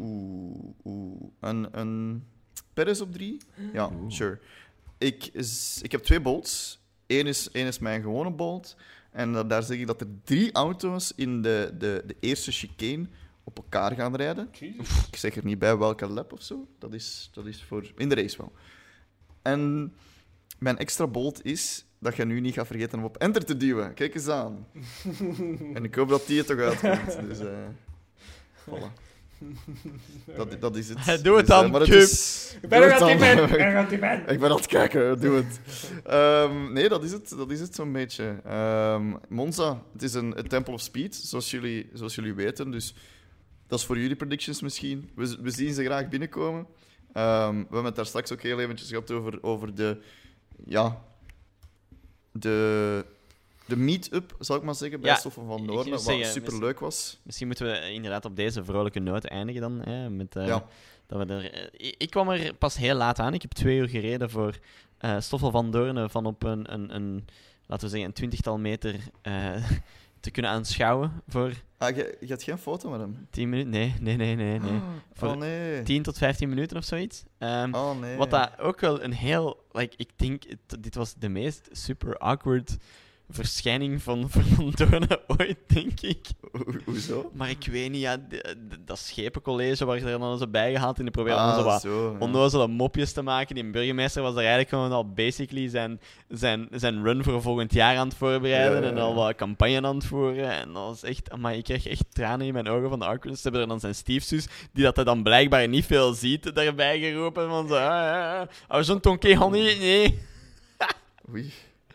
oeh, 0.00 0.74
oeh, 0.84 1.22
een, 1.40 1.68
een 1.78 2.24
Perez 2.72 3.00
op 3.00 3.12
3? 3.12 3.40
Ja, 3.72 3.90
sure. 4.08 4.38
Ik, 4.98 5.26
is, 5.32 5.80
ik 5.82 5.92
heb 5.92 6.02
twee 6.02 6.20
bolts. 6.20 6.82
Eén 7.06 7.26
is, 7.26 7.50
één 7.50 7.66
is 7.66 7.78
mijn 7.78 8.02
gewone 8.02 8.30
bolt. 8.30 8.76
En 9.10 9.32
da- 9.32 9.44
daar 9.44 9.62
zeg 9.62 9.78
ik 9.78 9.86
dat 9.86 10.00
er 10.00 10.06
drie 10.24 10.52
auto's 10.52 11.12
in 11.16 11.42
de, 11.42 11.74
de, 11.78 12.02
de 12.06 12.16
eerste 12.20 12.52
chicane 12.52 13.06
op 13.44 13.56
elkaar 13.56 13.92
gaan 13.94 14.16
rijden. 14.16 14.48
Ik 15.10 15.16
zeg 15.16 15.36
er 15.36 15.44
niet 15.44 15.58
bij 15.58 15.76
welke 15.76 16.06
lap 16.06 16.32
of 16.32 16.42
zo. 16.42 16.66
Dat 16.78 16.92
is, 16.94 17.30
dat 17.32 17.46
is 17.46 17.62
voor 17.62 17.92
in 17.96 18.08
de 18.08 18.14
race 18.14 18.36
wel. 18.36 18.52
En 19.42 19.92
mijn 20.58 20.78
extra 20.78 21.06
bolt 21.06 21.44
is 21.44 21.84
dat 21.98 22.16
je 22.16 22.24
nu 22.24 22.40
niet 22.40 22.54
gaat 22.54 22.66
vergeten 22.66 22.98
om 22.98 23.04
op 23.04 23.16
enter 23.16 23.44
te 23.44 23.56
duwen. 23.56 23.94
Kijk 23.94 24.14
eens 24.14 24.28
aan. 24.28 24.66
en 25.74 25.84
ik 25.84 25.94
hoop 25.94 26.08
dat 26.08 26.26
die 26.26 26.38
er 26.38 26.46
toch 26.46 26.58
uitkomt. 26.84 27.28
Dus, 27.28 27.38
eh 27.38 27.66
voilà. 28.70 29.03
Dat, 30.36 30.60
dat 30.60 30.76
is 30.76 30.88
het. 30.88 30.98
Doe 31.24 31.36
het 31.36 31.46
Dus, 31.46 31.56
eh, 31.56 31.60
dan, 31.62 31.70
maar 31.70 31.80
het 31.80 31.90
Cup. 31.90 31.98
is- 32.00 32.56
Ik 32.62 32.68
ben 32.68 32.82
er 32.82 32.92
aan 32.92 33.08
het 33.08 33.18
ben. 33.18 33.42
Ik 33.44 33.50
ben 33.50 33.76
aan 33.76 33.86
het 33.86 34.00
ben. 34.00 34.20
Ik 34.28 34.40
ben 34.40 34.50
aan 34.50 34.56
het 34.56 34.66
kijken, 34.66 35.20
doe 35.20 35.34
het. 35.36 35.60
Ehm, 36.04 36.72
nee, 36.72 36.88
dat 36.88 37.04
is 37.04 37.12
het, 37.12 37.28
dat 37.28 37.50
is 37.50 37.60
het 37.60 37.74
zo'n 37.74 37.92
beetje. 37.92 38.40
Ehm, 38.44 39.12
Monza, 39.28 39.82
het 39.92 40.02
is 40.02 40.14
een, 40.14 40.38
een 40.38 40.48
Temple 40.48 40.72
of 40.74 40.80
Speed, 40.80 41.14
zoals 41.14 41.50
jullie, 41.50 41.90
zoals 41.92 42.14
jullie 42.14 42.34
weten. 42.34 42.70
Dus 42.70 42.94
dat 43.66 43.78
is 43.78 43.84
voor 43.84 43.98
jullie 43.98 44.16
predictions 44.16 44.62
misschien. 44.62 45.10
We, 45.14 45.36
we 45.40 45.50
zien 45.50 45.74
ze 45.74 45.84
graag 45.84 46.08
binnenkomen. 46.08 46.66
Ehm, 47.12 47.54
we 47.54 47.60
hebben 47.62 47.84
het 47.84 47.96
daar 47.96 48.06
straks 48.06 48.32
ook 48.32 48.42
heel 48.42 48.60
eventjes 48.60 48.88
gehad 48.88 49.10
over, 49.10 49.42
over 49.42 49.74
de... 49.74 50.00
Ja... 50.66 51.02
De... 52.32 53.04
De 53.66 53.76
meet-up, 53.76 54.34
zal 54.38 54.56
ik 54.56 54.62
maar 54.62 54.74
zeggen, 54.74 55.00
bij 55.00 55.10
Ja, 55.10 55.16
Stoffen 55.16 55.46
van 55.46 55.64
Noorden, 55.64 55.92
wat 55.92 56.02
zeggen, 56.02 56.26
superleuk 56.26 56.78
was. 56.80 57.20
Misschien 57.22 57.46
moeten 57.46 57.66
we 57.66 57.92
inderdaad 57.92 58.24
op 58.24 58.36
deze 58.36 58.64
vrolijke 58.64 59.00
noot 59.00 59.24
eindigen 59.24 59.60
dan. 59.60 59.80
Hè, 59.80 60.10
met, 60.10 60.36
eh, 60.36 60.46
Ja. 60.46 60.64
dat 61.06 61.26
we 61.26 61.32
er, 61.34 61.52
eh, 61.52 61.92
ik, 61.98 62.10
kwam 62.10 62.28
er 62.28 62.54
pas 62.54 62.76
heel 62.76 62.94
laat 62.94 63.18
aan. 63.18 63.34
Ik 63.34 63.42
heb 63.42 63.50
twee 63.52 63.78
uur 63.78 63.88
gereden 63.88 64.30
voor 64.30 64.58
eh 64.98 65.20
Stoffel 65.20 65.50
van 65.50 65.70
Doornen 65.70 66.10
van 66.10 66.26
op 66.26 66.42
een, 66.42 66.72
een, 66.72 66.94
een, 66.94 67.24
laten 67.66 67.84
we 67.84 67.90
zeggen, 67.90 68.08
een 68.08 68.14
twintigtal 68.14 68.58
meter 68.58 68.94
te 70.20 70.30
kunnen 70.30 70.50
aanschouwen 70.50 71.22
voor 71.28 71.52
Ah, 71.78 71.96
je, 71.96 72.16
je 72.20 72.28
had 72.28 72.42
geen 72.42 72.58
foto 72.58 72.90
met 72.90 73.00
hem? 73.00 73.26
10 73.30 73.48
minuten. 73.48 73.70
Nee, 73.70 73.94
nee, 74.00 74.16
nee, 74.16 74.34
nee. 74.36 74.58
nee. 74.58 74.80
Voor 75.12 75.28
Oh 75.28 75.36
nee. 75.36 75.82
10 75.82 76.02
tot 76.02 76.18
15 76.18 76.48
minuten 76.48 76.76
of 76.76 76.84
zoiets. 76.84 77.22
Ehm, 77.38 77.74
Oh 77.74 78.00
nee. 78.00 78.16
Wat 78.16 78.30
dat 78.30 78.58
ook 78.58 78.80
wel 78.80 79.02
een 79.02 79.12
heel... 79.12 79.64
Like, 79.72 79.94
ik 79.96 80.10
denk, 80.16 80.42
dit 80.80 80.94
was 80.94 81.14
de 81.14 81.28
meest 81.28 81.68
super 81.72 82.18
awkward 82.18 82.76
verschijning 83.34 84.02
van 84.02 84.30
Doornen 84.74 85.20
ooit, 85.26 85.58
denk 85.66 86.00
ik. 86.00 86.26
Ho- 86.52 86.64
Hoezo? 86.84 87.30
Maar 87.34 87.50
ik 87.50 87.66
weet 87.70 87.90
niet, 87.90 88.00
ja, 88.00 88.16
dat 88.84 88.98
schepencollege 88.98 89.84
waar 89.84 89.98
ze 89.98 90.06
er 90.08 90.18
dan 90.18 90.38
zo 90.38 90.46
bij 90.46 90.72
gehaald 90.72 90.96
en 90.98 91.02
die 91.02 91.12
probeerde 91.12 91.38
dan 91.40 91.48
Ah, 91.48 91.56
zo 91.58 91.64
wat 91.64 91.80
zo, 91.80 92.10
ja. 92.12 92.18
onnozele 92.18 92.66
mopjes 92.68 93.12
te 93.12 93.22
maken. 93.22 93.54
Die 93.54 93.70
burgemeester 93.70 94.22
was 94.22 94.32
er 94.32 94.38
eigenlijk 94.38 94.68
gewoon 94.68 94.92
al 94.92 95.12
basically 95.12 95.68
zijn, 95.68 96.00
zijn, 96.28 96.68
zijn 96.70 97.02
run 97.04 97.24
voor 97.24 97.42
volgend 97.42 97.72
jaar 97.72 97.96
aan 97.96 98.08
het 98.08 98.16
voorbereiden 98.16 98.76
Ja, 98.82 98.86
ja, 98.86 98.92
en 98.92 98.98
al 98.98 99.08
ja. 99.08 99.14
wat 99.14 99.34
campagne 99.34 99.82
aan 99.86 99.94
het 99.96 100.04
voeren. 100.06 100.50
En 100.50 100.72
dat 100.72 100.82
was 100.84 101.02
echt... 101.02 101.36
Maar 101.36 101.54
ik 101.56 101.64
kreeg 101.64 101.86
echt 101.86 102.04
tranen 102.14 102.46
in 102.46 102.52
mijn 102.52 102.68
ogen 102.68 102.88
van 102.88 102.98
de 102.98 103.04
awkwardness. 103.04 103.42
Ze 103.42 103.48
hebben 103.48 103.60
er 103.62 103.68
dan 103.68 103.80
zijn 103.80 103.94
stiefzus, 103.94 104.46
die 104.72 104.84
dat 104.84 104.96
hij 104.96 105.04
dan 105.04 105.22
blijkbaar 105.22 105.68
niet 105.68 105.84
veel 105.86 106.12
ziet, 106.12 106.54
daarbij 106.54 106.98
geroepen. 106.98 107.48
Van 107.48 107.68
zo... 107.68 107.74
Ah, 107.74 108.40
ah, 108.40 108.48
ah, 108.68 108.82
zo'n 108.82 109.00
tonké, 109.00 109.36
honey, 109.36 109.78
nee. 109.78 110.18
Oei. 111.30 111.52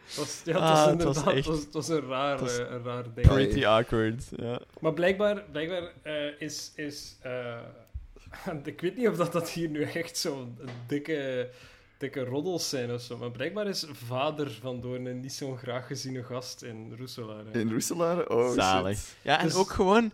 Het 0.10 0.18
was, 0.22 0.42
ja, 0.46 0.54
het 0.54 0.62
Ah, 0.62 0.72
was 0.86 0.92
het 0.94 1.04
was 1.04 1.18
het 1.18 1.36
echt- 1.36 1.46
was, 1.48 1.60
het 1.60 1.74
was 1.74 1.88
een, 1.88 2.08
raar, 2.08 2.40
was 2.40 2.58
eh, 2.58 2.66
een 2.72 2.84
raar 2.84 3.04
ding. 3.14 3.28
Pretty 3.28 3.66
awkward, 3.66 4.24
ja. 4.36 4.60
Maar 4.80 4.94
blijkbaar, 4.94 5.44
blijkbaar 5.52 5.92
eh, 6.02 6.42
is. 6.42 6.72
is 6.76 7.16
eh, 7.22 7.58
ik 8.64 8.82
weet 8.82 8.98
niet 8.98 9.08
of 9.08 9.16
dat, 9.18 9.32
dat 9.32 9.50
hier 9.50 9.70
nu 9.70 9.82
echt 9.84 10.18
zo'n 10.18 10.58
dikke, 10.88 11.50
dikke 11.98 12.24
roddels 12.24 12.70
zijn 12.70 12.94
of 12.94 13.02
zo. 13.02 13.18
Maar 13.18 13.32
blijkbaar 13.32 13.68
is 13.68 13.86
vader 13.92 14.52
van 14.62 14.82
Doorn 14.82 15.20
niet 15.20 15.34
zo'n 15.34 15.58
graag 15.58 15.88
geziene 15.88 16.24
gast 16.24 16.62
in 16.62 16.94
Roeselaar. 16.98 17.44
hè. 17.52 17.60
In 17.60 17.72
Roeselaar? 17.72 18.28
Oh, 18.28 18.54
Zalig. 18.54 18.98
shit. 18.98 19.16
Ja, 19.22 19.40
en 19.40 19.46
Dus- 19.46 19.56
ook 19.56 19.70
gewoon... 19.70 20.12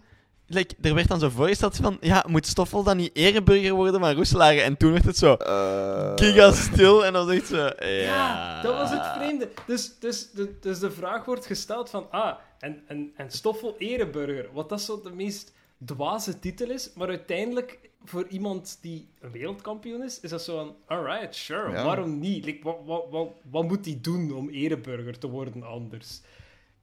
Like, 0.48 0.76
er 0.82 0.94
werd 0.94 1.08
dan 1.08 1.20
zo 1.20 1.30
voorgesteld 1.30 1.76
van... 1.76 1.98
Ja, 2.02 2.26
moet 2.28 2.48
Stoffel 2.48 2.84
dan 2.84 2.98
niet 2.98 3.16
ereburger 3.16 3.74
worden 3.74 4.00
van 4.00 4.14
Roeselare? 4.14 4.62
En 4.62 4.78
toen 4.78 4.92
werd 4.92 5.06
het 5.06 5.18
zo... 5.18 5.34
Eh, 5.34 6.12
Giga 6.16 6.52
stil 6.52 7.06
en 7.06 7.14
dan 7.14 7.28
zegt 7.28 7.48
ze... 7.48 7.76
Ja, 7.80 7.88
Ja, 7.88 8.62
dat 8.62 8.74
was 8.76 8.90
het 8.90 9.06
vreemde. 9.16 9.50
Dus, 9.68 10.00
dus, 10.00 10.32
de, 10.32 10.60
dus 10.60 10.80
de 10.80 10.92
vraag 10.92 11.26
wordt 11.26 11.46
gesteld 11.46 11.90
van... 11.90 12.08
Ah, 12.12 12.36
en, 12.60 12.84
en, 12.88 13.12
en 13.16 13.32
Stoffel 13.32 13.76
Ereburger. 13.78 14.50
Wat 14.54 14.70
dat 14.70 14.82
zo 14.82 15.02
de 15.02 15.12
meest 15.12 15.54
dwaze 15.86 16.40
titel 16.40 16.70
is. 16.70 16.90
Maar 16.96 17.08
uiteindelijk, 17.08 17.80
voor 18.04 18.26
iemand 18.28 18.78
die 18.82 19.08
een 19.20 19.32
wereldkampioen 19.32 20.04
is, 20.04 20.20
is 20.20 20.30
dat 20.30 20.42
zo 20.42 20.56
van... 20.58 20.76
Alright, 20.98 21.36
sure, 21.36 21.72
Ja. 21.72 21.84
waarom 21.84 22.20
niet? 22.20 22.46
Like, 22.46 22.64
wat, 22.64 22.78
wat, 22.86 23.06
wat, 23.10 23.28
wat 23.52 23.64
moet 23.64 23.86
hij 23.86 23.98
doen 24.02 24.34
om 24.34 24.50
Ereburger 24.50 25.18
te 25.20 25.28
worden 25.30 25.64
anders? 25.64 26.22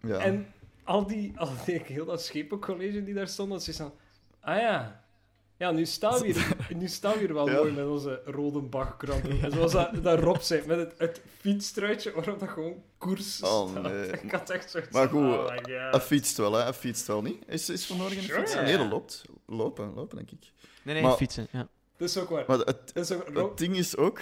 Ja. 0.00 0.18
En 0.18 0.46
al 0.84 1.06
die, 1.06 1.32
al 1.36 1.48
die, 1.66 1.82
heel 1.84 2.04
dat 2.04 2.22
schepencollege 2.22 3.02
die 3.04 3.14
daar 3.14 3.28
stond, 3.28 3.50
dat 3.50 3.66
is 3.68 3.76
van... 3.76 3.92
Ah 4.40 4.56
ja... 4.58 5.00
Ja, 5.56 5.70
nu 5.70 5.86
staan 5.86 6.20
we 6.20 6.26
hier, 6.26 6.56
nu 6.76 6.88
staan 6.88 7.12
we 7.12 7.18
hier 7.18 7.34
wel 7.34 7.48
Ja. 7.50 7.54
mooi 7.56 7.72
met 7.72 7.86
onze 7.86 8.22
rode 8.24 8.60
bagkrampen. 8.60 9.42
En 9.42 9.52
zoals 9.52 9.72
dat, 9.72 10.02
dat 10.02 10.18
Rob 10.18 10.40
zei, 10.40 10.62
met 10.66 10.78
het, 10.78 10.94
het 10.98 11.22
fietstruitje 11.38 12.12
waarop 12.12 12.40
dat 12.40 12.48
gewoon 12.48 12.82
koers 12.98 13.42
Oh, 13.42 13.70
staat. 13.70 13.82
nee. 13.82 14.06
Ik 14.22 14.30
had 14.30 14.50
echt 14.50 14.70
zoiets 14.70 14.90
Maar 14.90 15.08
goed, 15.08 15.22
oh. 15.24 15.48
Hij 15.90 16.00
fietst 16.00 16.36
wel, 16.36 16.52
hè? 16.52 16.62
Hij 16.62 16.72
fietst 16.72 17.06
wel 17.06 17.22
niet. 17.22 17.44
Is, 17.46 17.68
is 17.68 17.86
Van 17.86 17.96
Noorden 17.96 18.22
Sure. 18.22 18.38
fietsen? 18.38 18.64
Nee, 18.64 18.76
dat 18.76 18.88
loopt. 18.90 19.24
Lopen, 19.46 19.94
lopen, 19.94 20.16
denk 20.16 20.30
ik. 20.30 20.52
Nee, 20.82 20.94
nee, 20.94 21.02
Maar- 21.04 21.16
fietsen. 21.16 21.48
Ja. 21.52 21.68
Dat 21.96 22.08
is 22.08 22.18
ook 22.18 22.28
waar. 22.28 22.44
Maar 22.46 22.58
het, 22.58 22.90
Dat 22.94 23.10
is 23.10 23.12
ook, 23.12 23.36
het 23.36 23.58
ding 23.58 23.76
is 23.76 23.96
ook... 23.96 24.20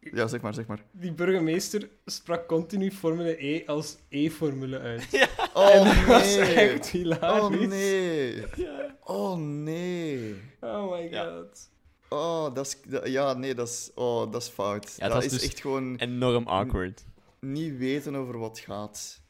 Ja, 0.00 0.26
zeg 0.26 0.40
maar, 0.40 0.54
zeg 0.54 0.66
maar. 0.66 0.82
die 0.90 1.12
burgemeester 1.12 1.88
sprak 2.04 2.46
continu 2.48 2.90
Formule 2.90 3.44
E 3.46 3.62
als 3.66 3.96
E-formule 4.08 4.78
uit. 4.78 5.28
Oh, 5.54 5.74
en 5.74 5.84
dat 5.84 6.04
was 6.06 6.36
nee. 6.36 6.54
echt 6.54 6.88
hilarisch. 6.88 7.58
Oh, 7.60 7.68
nee. 7.68 8.36
Ja. 8.56 8.96
Oh, 9.04 9.36
nee. 9.38 10.34
Oh 10.60 10.90
my 10.92 11.08
Ja. 11.10 11.24
god. 11.36 11.70
Oh, 12.08 12.54
dat 12.54 12.66
is... 12.66 12.76
dat- 12.86 13.08
Ja, 13.08 13.32
nee, 13.32 13.54
dat 13.54 13.68
is... 13.68 13.90
Oh, 13.94 14.32
dat 14.32 14.42
is 14.42 14.48
fout. 14.48 14.94
Ja, 14.98 15.08
dat 15.08 15.24
is 15.24 15.30
dus- 15.30 15.42
echt 15.42 15.60
gewoon 15.60 15.96
Enorm 15.96 16.46
awkward. 16.46 17.04
niet 17.40 17.76
weten 17.76 18.14
over 18.16 18.38
wat 18.38 18.58
gaat. 18.58 19.20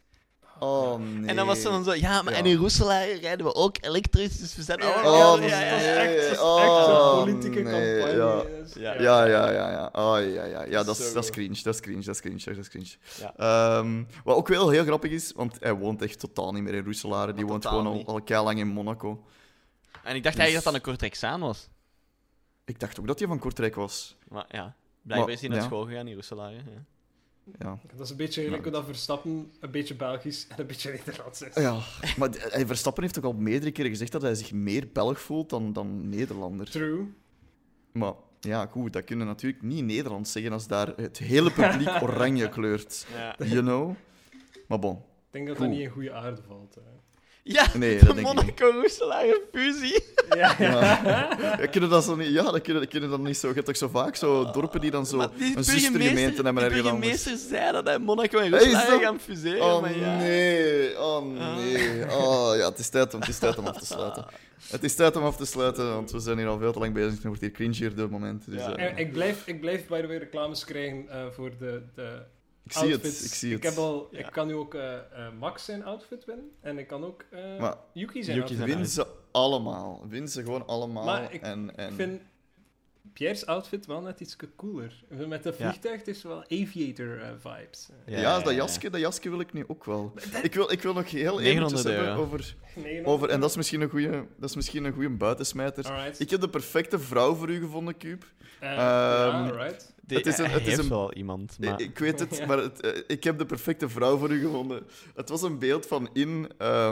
Oh, 0.60 0.98
nee. 1.01 1.28
En 1.28 1.36
dan 1.36 1.47
was 1.47 1.60
ze 1.60 1.68
dan 1.68 1.85
zo... 1.85 1.94
Ja, 1.94 2.22
maar 2.22 2.32
Ja. 2.32 2.39
en 2.39 2.47
in 2.47 2.56
Roeselare 2.56 3.12
rijden 3.18 3.47
we 3.47 3.55
ook 3.55 3.76
elektrisch, 3.80 4.39
dus 4.39 4.56
we 4.56 4.62
zijn 4.62 4.80
allemaal... 4.82 5.35
Oh, 5.35 5.40
ja, 5.43 5.60
ja, 5.60 5.70
dat 5.70 5.78
is 5.80 5.85
ja. 5.86 5.93
echt, 5.94 6.14
dat 6.14 6.24
is 6.24 6.30
echt 6.30 6.40
Oh, 6.40 6.85
zo'n 7.14 7.24
politieke 7.24 7.60
nee, 7.60 7.98
campagne. 8.01 8.16
ja. 8.16 8.43
Dus, 8.62 8.74
Ja. 8.74 8.93
Ja, 9.01 9.24
ja, 9.24 9.51
ja, 9.51 9.70
ja. 9.70 9.89
Oh, 9.93 10.32
ja, 10.35 10.44
ja. 10.44 10.64
ja 10.64 10.82
dat, 10.82 10.98
is, 10.98 11.12
dat 11.12 11.24
is 11.24 11.30
cringe, 11.30 11.62
dat 11.62 11.74
is 11.74 11.80
cringe, 11.80 12.02
dat 12.05 12.14
is 12.14 12.20
cringe, 12.20 12.43
dat 12.44 12.56
is 12.56 12.68
cringe. 12.68 12.89
Ja. 13.20 13.32
Ehm, 13.36 14.02
wat 14.24 14.36
ook 14.36 14.48
wel 14.48 14.68
heel 14.68 14.85
grappig 14.85 15.10
is, 15.10 15.32
want 15.36 15.56
hij 15.60 15.72
woont 15.74 16.02
echt 16.02 16.18
totaal 16.20 16.52
niet 16.52 16.62
meer 16.62 16.74
in 16.74 16.85
Roeselare. 16.85 17.26
Die 17.32 17.43
Maar 17.44 17.52
woont 17.52 17.66
gewoon 17.66 17.86
al, 17.86 17.93
niet. 17.93 18.06
al 18.06 18.22
kei 18.22 18.44
lang 18.44 18.59
in 18.59 18.66
Monaco. 18.68 19.24
En 20.02 20.16
ik 20.16 20.22
dacht 20.22 20.35
Dus- 20.36 20.44
eigenlijk 20.44 20.55
dat 20.55 20.64
dat 20.64 20.74
een 20.74 20.80
kort 20.80 21.02
examen 21.02 21.47
was. 21.47 21.68
Ik 22.64 22.80
dacht 22.80 23.01
ook 23.01 23.06
dat 23.06 23.18
hij 23.18 23.28
van 23.28 23.39
Kortrijk 23.39 23.74
was. 23.74 24.16
Maar 24.28 24.44
ja, 24.48 24.74
blijkbaar 25.02 25.32
is 25.32 25.40
hij 25.40 25.48
naar 25.48 25.59
ja. 25.59 25.64
school 25.64 25.85
gegaan 25.86 26.06
in 26.06 26.14
Roeselare. 26.14 26.55
Ja. 26.55 26.60
Ja. 27.58 27.78
Dat 27.96 28.00
is 28.00 28.10
een 28.10 28.16
beetje 28.16 28.42
gelijk 28.44 28.62
hoe 28.62 28.72
dat 28.72 28.84
Verstappen 28.84 29.52
een 29.60 29.70
beetje 29.70 29.94
Belgisch 29.94 30.46
en 30.48 30.60
een 30.60 30.66
beetje 30.66 30.90
Nederlands 31.06 31.42
is. 31.42 31.54
ja. 31.54 31.78
Maar 32.16 32.30
Verstappen 32.66 33.02
heeft 33.02 33.18
ook 33.18 33.24
al 33.24 33.32
meerdere 33.32 33.70
keren 33.72 33.90
gezegd 33.90 34.12
dat 34.12 34.22
hij 34.22 34.34
zich 34.34 34.52
meer 34.52 34.88
Belg 34.92 35.20
voelt 35.20 35.50
dan, 35.50 35.72
dan 35.72 36.08
Nederlander. 36.08 36.70
True. 36.70 37.06
Maar 37.92 38.12
ja, 38.40 38.66
goed, 38.66 38.92
dat 38.92 39.04
kunnen 39.04 39.26
natuurlijk 39.26 39.62
niet 39.62 39.84
Nederlands 39.84 40.32
zeggen 40.32 40.52
als 40.52 40.66
daar 40.66 40.92
het 40.96 41.18
hele 41.18 41.50
publiek 41.50 41.88
oranje 42.02 42.48
kleurt. 42.48 43.06
Ja. 43.14 43.36
You 43.46 43.60
know? 43.60 43.94
Maar 44.68 44.78
bon. 44.78 44.94
Ik 44.96 45.00
denk 45.30 45.46
dat 45.46 45.56
Goed. 45.56 45.66
dat 45.66 45.74
niet 45.74 45.84
in 45.84 45.90
goede 45.92 46.12
aarde 46.12 46.42
valt. 46.48 46.74
hè. 46.74 46.80
Ja, 47.50 47.66
Nee, 47.74 47.98
de 47.98 48.04
dat 48.04 48.14
denk 48.16 48.28
ik 48.28 48.34
niet. 48.34 48.44
Monaco-Roeselare 48.60 49.40
fusie. 49.52 50.04
Ja, 50.36 50.54
ja. 50.58 51.00
Ja, 51.60 51.66
kunnen 51.66 51.90
dat 51.90 52.04
zo 52.04 52.16
niet, 52.16 52.28
ja, 52.32 52.42
dat 52.42 52.60
kunnen, 52.60 52.88
kunnen 52.88 53.10
dat 53.10 53.18
niet 53.20 53.36
zo. 53.36 53.48
Je 53.48 53.54
hebt 53.54 53.66
toch 53.66 53.76
zo 53.76 53.88
vaak 53.88 54.16
zo 54.16 54.50
dorpen 54.50 54.80
die 54.80 54.90
dan 54.90 55.06
zo 55.06 55.16
Maar 55.16 55.28
die 55.36 55.56
een 55.56 55.64
zustergemeente 55.64 56.42
hebben 56.42 56.54
die 56.54 56.62
ergens 56.64 56.86
anders. 56.88 57.22
burgemeester 57.24 57.36
zei 57.58 57.72
dat 57.72 57.86
hij 57.86 57.98
Monaco 57.98 58.38
en 58.38 58.50
Hey, 58.52 58.60
Roeselare 58.60 58.90
dat- 58.90 59.02
gaan 59.02 59.20
fuseren. 59.20 59.62
Oh 59.62 59.80
maar 59.80 59.98
ja. 59.98 60.16
nee, 60.16 60.98
oh 61.00 61.22
nee. 61.56 62.10
Oh 62.10 62.52
ja, 62.56 62.68
het 62.68 62.78
is, 62.78 62.88
tijd 62.88 63.14
om, 63.14 63.20
het 63.20 63.28
is 63.28 63.38
tijd 63.38 63.58
om 63.58 63.66
af 63.66 63.78
te 63.78 63.86
sluiten. 63.86 64.24
Het 64.68 64.84
is 64.84 64.94
tijd 64.94 65.16
om 65.16 65.24
af 65.24 65.36
te 65.36 65.46
sluiten, 65.46 65.94
want 65.94 66.10
we 66.10 66.18
zijn 66.20 66.38
hier 66.38 66.46
al 66.46 66.58
veel 66.58 66.72
te 66.72 66.78
lang 66.78 66.94
bezig. 66.94 67.12
Het 67.14 67.22
wordt 67.24 67.40
hier 67.40 67.50
cringier 67.50 67.90
op 67.90 67.96
dit 67.96 68.10
moment. 68.10 68.42
Dus, 68.46 68.60
Ja. 68.62 68.76
eh, 68.76 68.84
En 68.84 68.96
ik 68.96 69.12
blijf, 69.12 69.42
ik 69.46 69.60
blijf 69.60 69.86
by 69.86 70.00
the 70.00 70.06
way 70.06 70.16
reclames 70.16 70.64
krijgen 70.64 71.08
eh, 71.08 71.20
voor 71.34 71.50
de, 71.58 71.82
de 71.94 72.22
ik 72.68 72.74
zie 72.74 72.92
het, 72.92 73.04
ik 73.24 73.34
zie 73.34 73.54
het. 73.54 73.62
heb 73.62 73.76
al, 73.76 74.08
Ja. 74.10 74.18
Ik 74.18 74.32
kan 74.32 74.46
nu 74.46 74.54
ook 74.54 74.74
eh, 74.74 74.94
eh, 74.94 75.32
Max 75.38 75.64
zijn 75.64 75.84
outfit 75.84 76.24
winnen. 76.24 76.50
En 76.60 76.78
ik 76.78 76.86
kan 76.86 77.04
ook 77.04 77.24
eh, 77.30 77.58
Maar 77.58 77.76
Yuki 77.92 78.22
zijn 78.22 78.36
Yuki 78.36 78.48
outfit 78.48 78.58
winnen. 78.58 78.76
Win 78.76 78.86
ze 78.86 79.06
allemaal. 79.30 80.04
Win 80.08 80.28
ze 80.28 80.42
gewoon 80.42 80.66
allemaal. 80.66 81.04
Maar 81.04 81.32
ik 81.32 81.42
en, 81.42 81.76
en... 81.76 81.88
Ik 81.88 81.94
vind 81.94 82.22
Pierre's 83.18 83.46
outfit 83.46 83.86
wel 83.86 84.00
net 84.00 84.20
iets 84.20 84.36
cooler. 84.56 84.92
Met 85.28 85.42
de 85.42 85.48
Ja. 85.48 85.54
vliegtuig 85.70 85.98
het 85.98 86.08
is 86.08 86.22
wel 86.22 86.42
aviator 86.42 87.20
eh, 87.20 87.28
vibes. 87.38 87.88
Ja, 88.06 88.40
dat 88.40 88.54
jasje, 88.54 88.90
dat 88.90 89.00
jasje 89.00 89.30
wil 89.30 89.40
ik 89.40 89.52
nu 89.52 89.64
ook 89.66 89.84
wel. 89.84 90.12
Ik 90.42 90.54
wil, 90.54 90.70
ik 90.72 90.82
wil 90.82 90.92
nog 90.92 91.10
heel 91.10 91.38
900 91.38 91.46
eventjes 91.46 91.82
hebben 91.82 92.04
euro. 92.06 92.20
over, 92.22 92.54
over... 93.04 93.28
En 93.28 93.40
dat 93.40 93.50
is 93.50 93.56
misschien 93.56 93.80
een 93.80 93.90
goede, 93.90 94.24
dat 94.36 94.48
is 94.50 94.56
misschien 94.56 94.84
een 94.84 94.92
goede 94.92 95.08
buitensmijter. 95.10 95.84
Alright. 95.86 96.20
Ik 96.20 96.30
heb 96.30 96.40
de 96.40 96.48
perfecte 96.48 96.98
vrouw 96.98 97.34
voor 97.34 97.48
u 97.50 97.60
gevonden, 97.60 97.96
Cube. 97.96 98.26
Ja, 98.60 99.30
alright. 99.30 99.94
Die- 100.06 100.16
Het 100.16 100.26
is 100.26 100.38
een- 100.38 100.44
hij 100.44 100.54
het 100.58 100.66
is 100.66 100.76
een- 100.78 100.88
wel 100.88 101.12
iemand, 101.12 101.56
maar... 101.60 101.80
Ik, 101.80 101.88
ik 101.88 101.98
weet 101.98 102.20
het, 102.20 102.36
Ja. 102.38 102.46
maar 102.46 102.58
het, 102.58 102.80
eh, 102.80 103.02
ik 103.06 103.24
heb 103.24 103.38
de 103.38 103.46
perfecte 103.46 103.88
vrouw 103.88 104.16
voor 104.18 104.30
u 104.30 104.40
gevonden. 104.40 104.86
Het 105.14 105.28
was 105.28 105.42
een 105.42 105.58
beeld 105.58 105.86
van 105.86 106.08
in, 106.12 106.50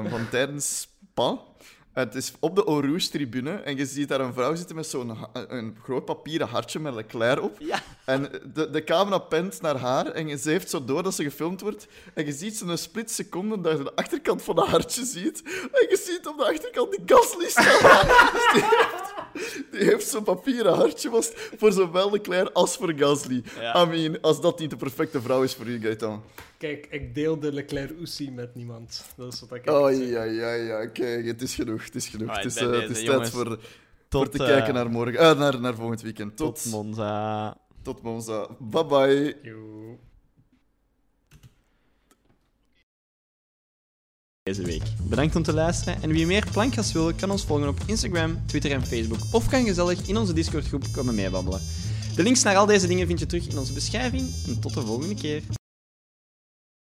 van 0.09 0.29
tijdens 0.31 0.81
Spa. 0.81 1.39
Het 1.97 2.15
is 2.15 2.33
op 2.41 2.57
de 2.57 2.65
Eau 2.65 2.87
Rouge-tribune 2.87 3.51
en 3.51 3.77
je 3.77 3.87
ziet 3.87 4.09
daar 4.09 4.21
een 4.21 4.33
vrouw 4.33 4.55
zitten 4.55 4.77
met 4.77 4.87
zo'n 4.87 5.17
een 5.33 5.77
groot 5.83 6.05
papieren 6.05 6.49
hartje 6.49 6.79
met 6.79 6.95
Leclerc 6.95 7.43
op. 7.43 7.57
Ja. 7.59 7.83
En 8.05 8.31
de, 8.55 8.71
de 8.71 8.85
camera 8.85 9.19
pent 9.19 9.61
naar 9.61 9.77
haar 9.77 10.07
en 10.07 10.39
ze 10.39 10.51
heeft 10.51 10.71
zo 10.71 10.85
door 10.85 11.03
dat 11.03 11.15
ze 11.15 11.23
gefilmd 11.23 11.61
wordt. 11.61 11.87
En 12.15 12.27
je 12.27 12.33
ziet 12.33 12.57
zo'n 12.57 12.77
split 12.77 13.11
seconde 13.11 13.61
dat 13.61 13.79
je 13.79 13.85
de 13.85 13.95
achterkant 13.95 14.43
van 14.43 14.55
dat 14.55 14.67
hartje 14.67 15.05
ziet. 15.05 15.43
En 15.73 15.87
je 15.89 16.03
ziet 16.05 16.27
op 16.27 16.37
de 16.37 16.45
achterkant 16.45 16.91
die 16.91 17.03
Gasly 17.07 17.49
staan. 17.49 18.07
Dus 19.33 19.63
die 19.71 19.85
heeft, 19.85 20.09
zo'n 20.09 20.23
papieren 20.23 20.75
hartje 20.75 21.11
was 21.11 21.31
voor 21.57 21.73
zowel 21.73 22.11
Leclerc 22.11 22.51
als 22.53 22.77
voor 22.77 22.93
Gasly. 22.97 23.43
Ja. 23.61 23.83
I 23.83 23.87
mean, 23.87 24.21
als 24.21 24.41
dat 24.41 24.59
niet 24.59 24.71
de 24.71 24.77
perfecte 24.77 25.21
vrouw 25.21 25.43
is 25.43 25.55
voor 25.55 25.67
u, 25.67 25.81
Gaëtan. 25.81 26.23
Kijk, 26.59 26.87
ik 26.91 27.15
deel 27.15 27.41
de 27.41 27.53
Leclerc 27.53 27.99
Oesie 28.01 28.33
met 28.33 28.55
niemand. 28.55 29.05
Dat 29.17 29.33
is 29.33 29.41
wat 29.41 29.55
ik 29.55 29.71
Oh 29.71 29.93
ja, 29.93 30.23
ja, 30.23 30.53
ja. 30.53 30.87
Kijk, 30.87 31.27
het 31.27 31.43
is 31.43 31.55
genoeg. 31.55 31.85
Het 31.85 31.95
is 31.95 32.09
genoeg. 32.09 32.37
Het 32.37 32.45
is, 32.45 32.57
eh, 32.57 32.71
het 32.71 32.91
is 32.91 33.05
tijd 33.05 33.31
voor, 33.31 33.45
Tot, 33.47 33.59
voor 34.09 34.29
te 34.29 34.39
eh, 34.39 34.49
kijken 34.49 34.75
naar, 34.75 34.91
morgen, 34.91 35.19
eh, 35.19 35.39
naar, 35.39 35.61
naar 35.61 35.75
volgend 35.75 36.03
weekend. 36.03 36.37
Tot, 36.37 36.63
tot 36.63 36.73
Monza. 36.73 37.57
tot 37.83 38.03
Monza. 38.03 38.49
Bye 38.59 38.87
bye. 38.87 39.37
Yo. 39.43 39.99
deze 44.47 44.63
week. 44.63 44.83
Bedankt 45.03 45.37
om 45.37 45.43
te 45.43 45.53
luisteren 45.53 46.03
en 46.03 46.11
wie 46.11 46.27
meer 46.27 46.47
plankgas 46.53 46.93
wil, 46.93 47.15
kan 47.15 47.31
ons 47.31 47.45
volgen 47.45 47.69
op 47.69 47.81
Instagram, 47.87 48.47
Twitter 48.47 48.71
en 48.71 48.87
Facebook 48.87 49.19
of 49.33 49.49
kan 49.49 49.65
gezellig 49.65 50.09
in 50.09 50.17
onze 50.17 50.33
Discord 50.33 50.67
groep 50.67 50.85
komen 50.93 51.15
meebabbelen. 51.15 51.61
De 52.15 52.23
links 52.23 52.43
naar 52.43 52.57
al 52.57 52.67
deze 52.67 52.87
dingen 52.87 53.07
vind 53.07 53.19
je 53.19 53.27
terug 53.27 53.49
in 53.49 53.59
onze 53.59 53.73
beschrijving 53.73 54.35
en 54.47 54.61
tot 54.61 54.75
de 54.75 54.81
volgende 54.81 55.15
keer. 55.15 55.43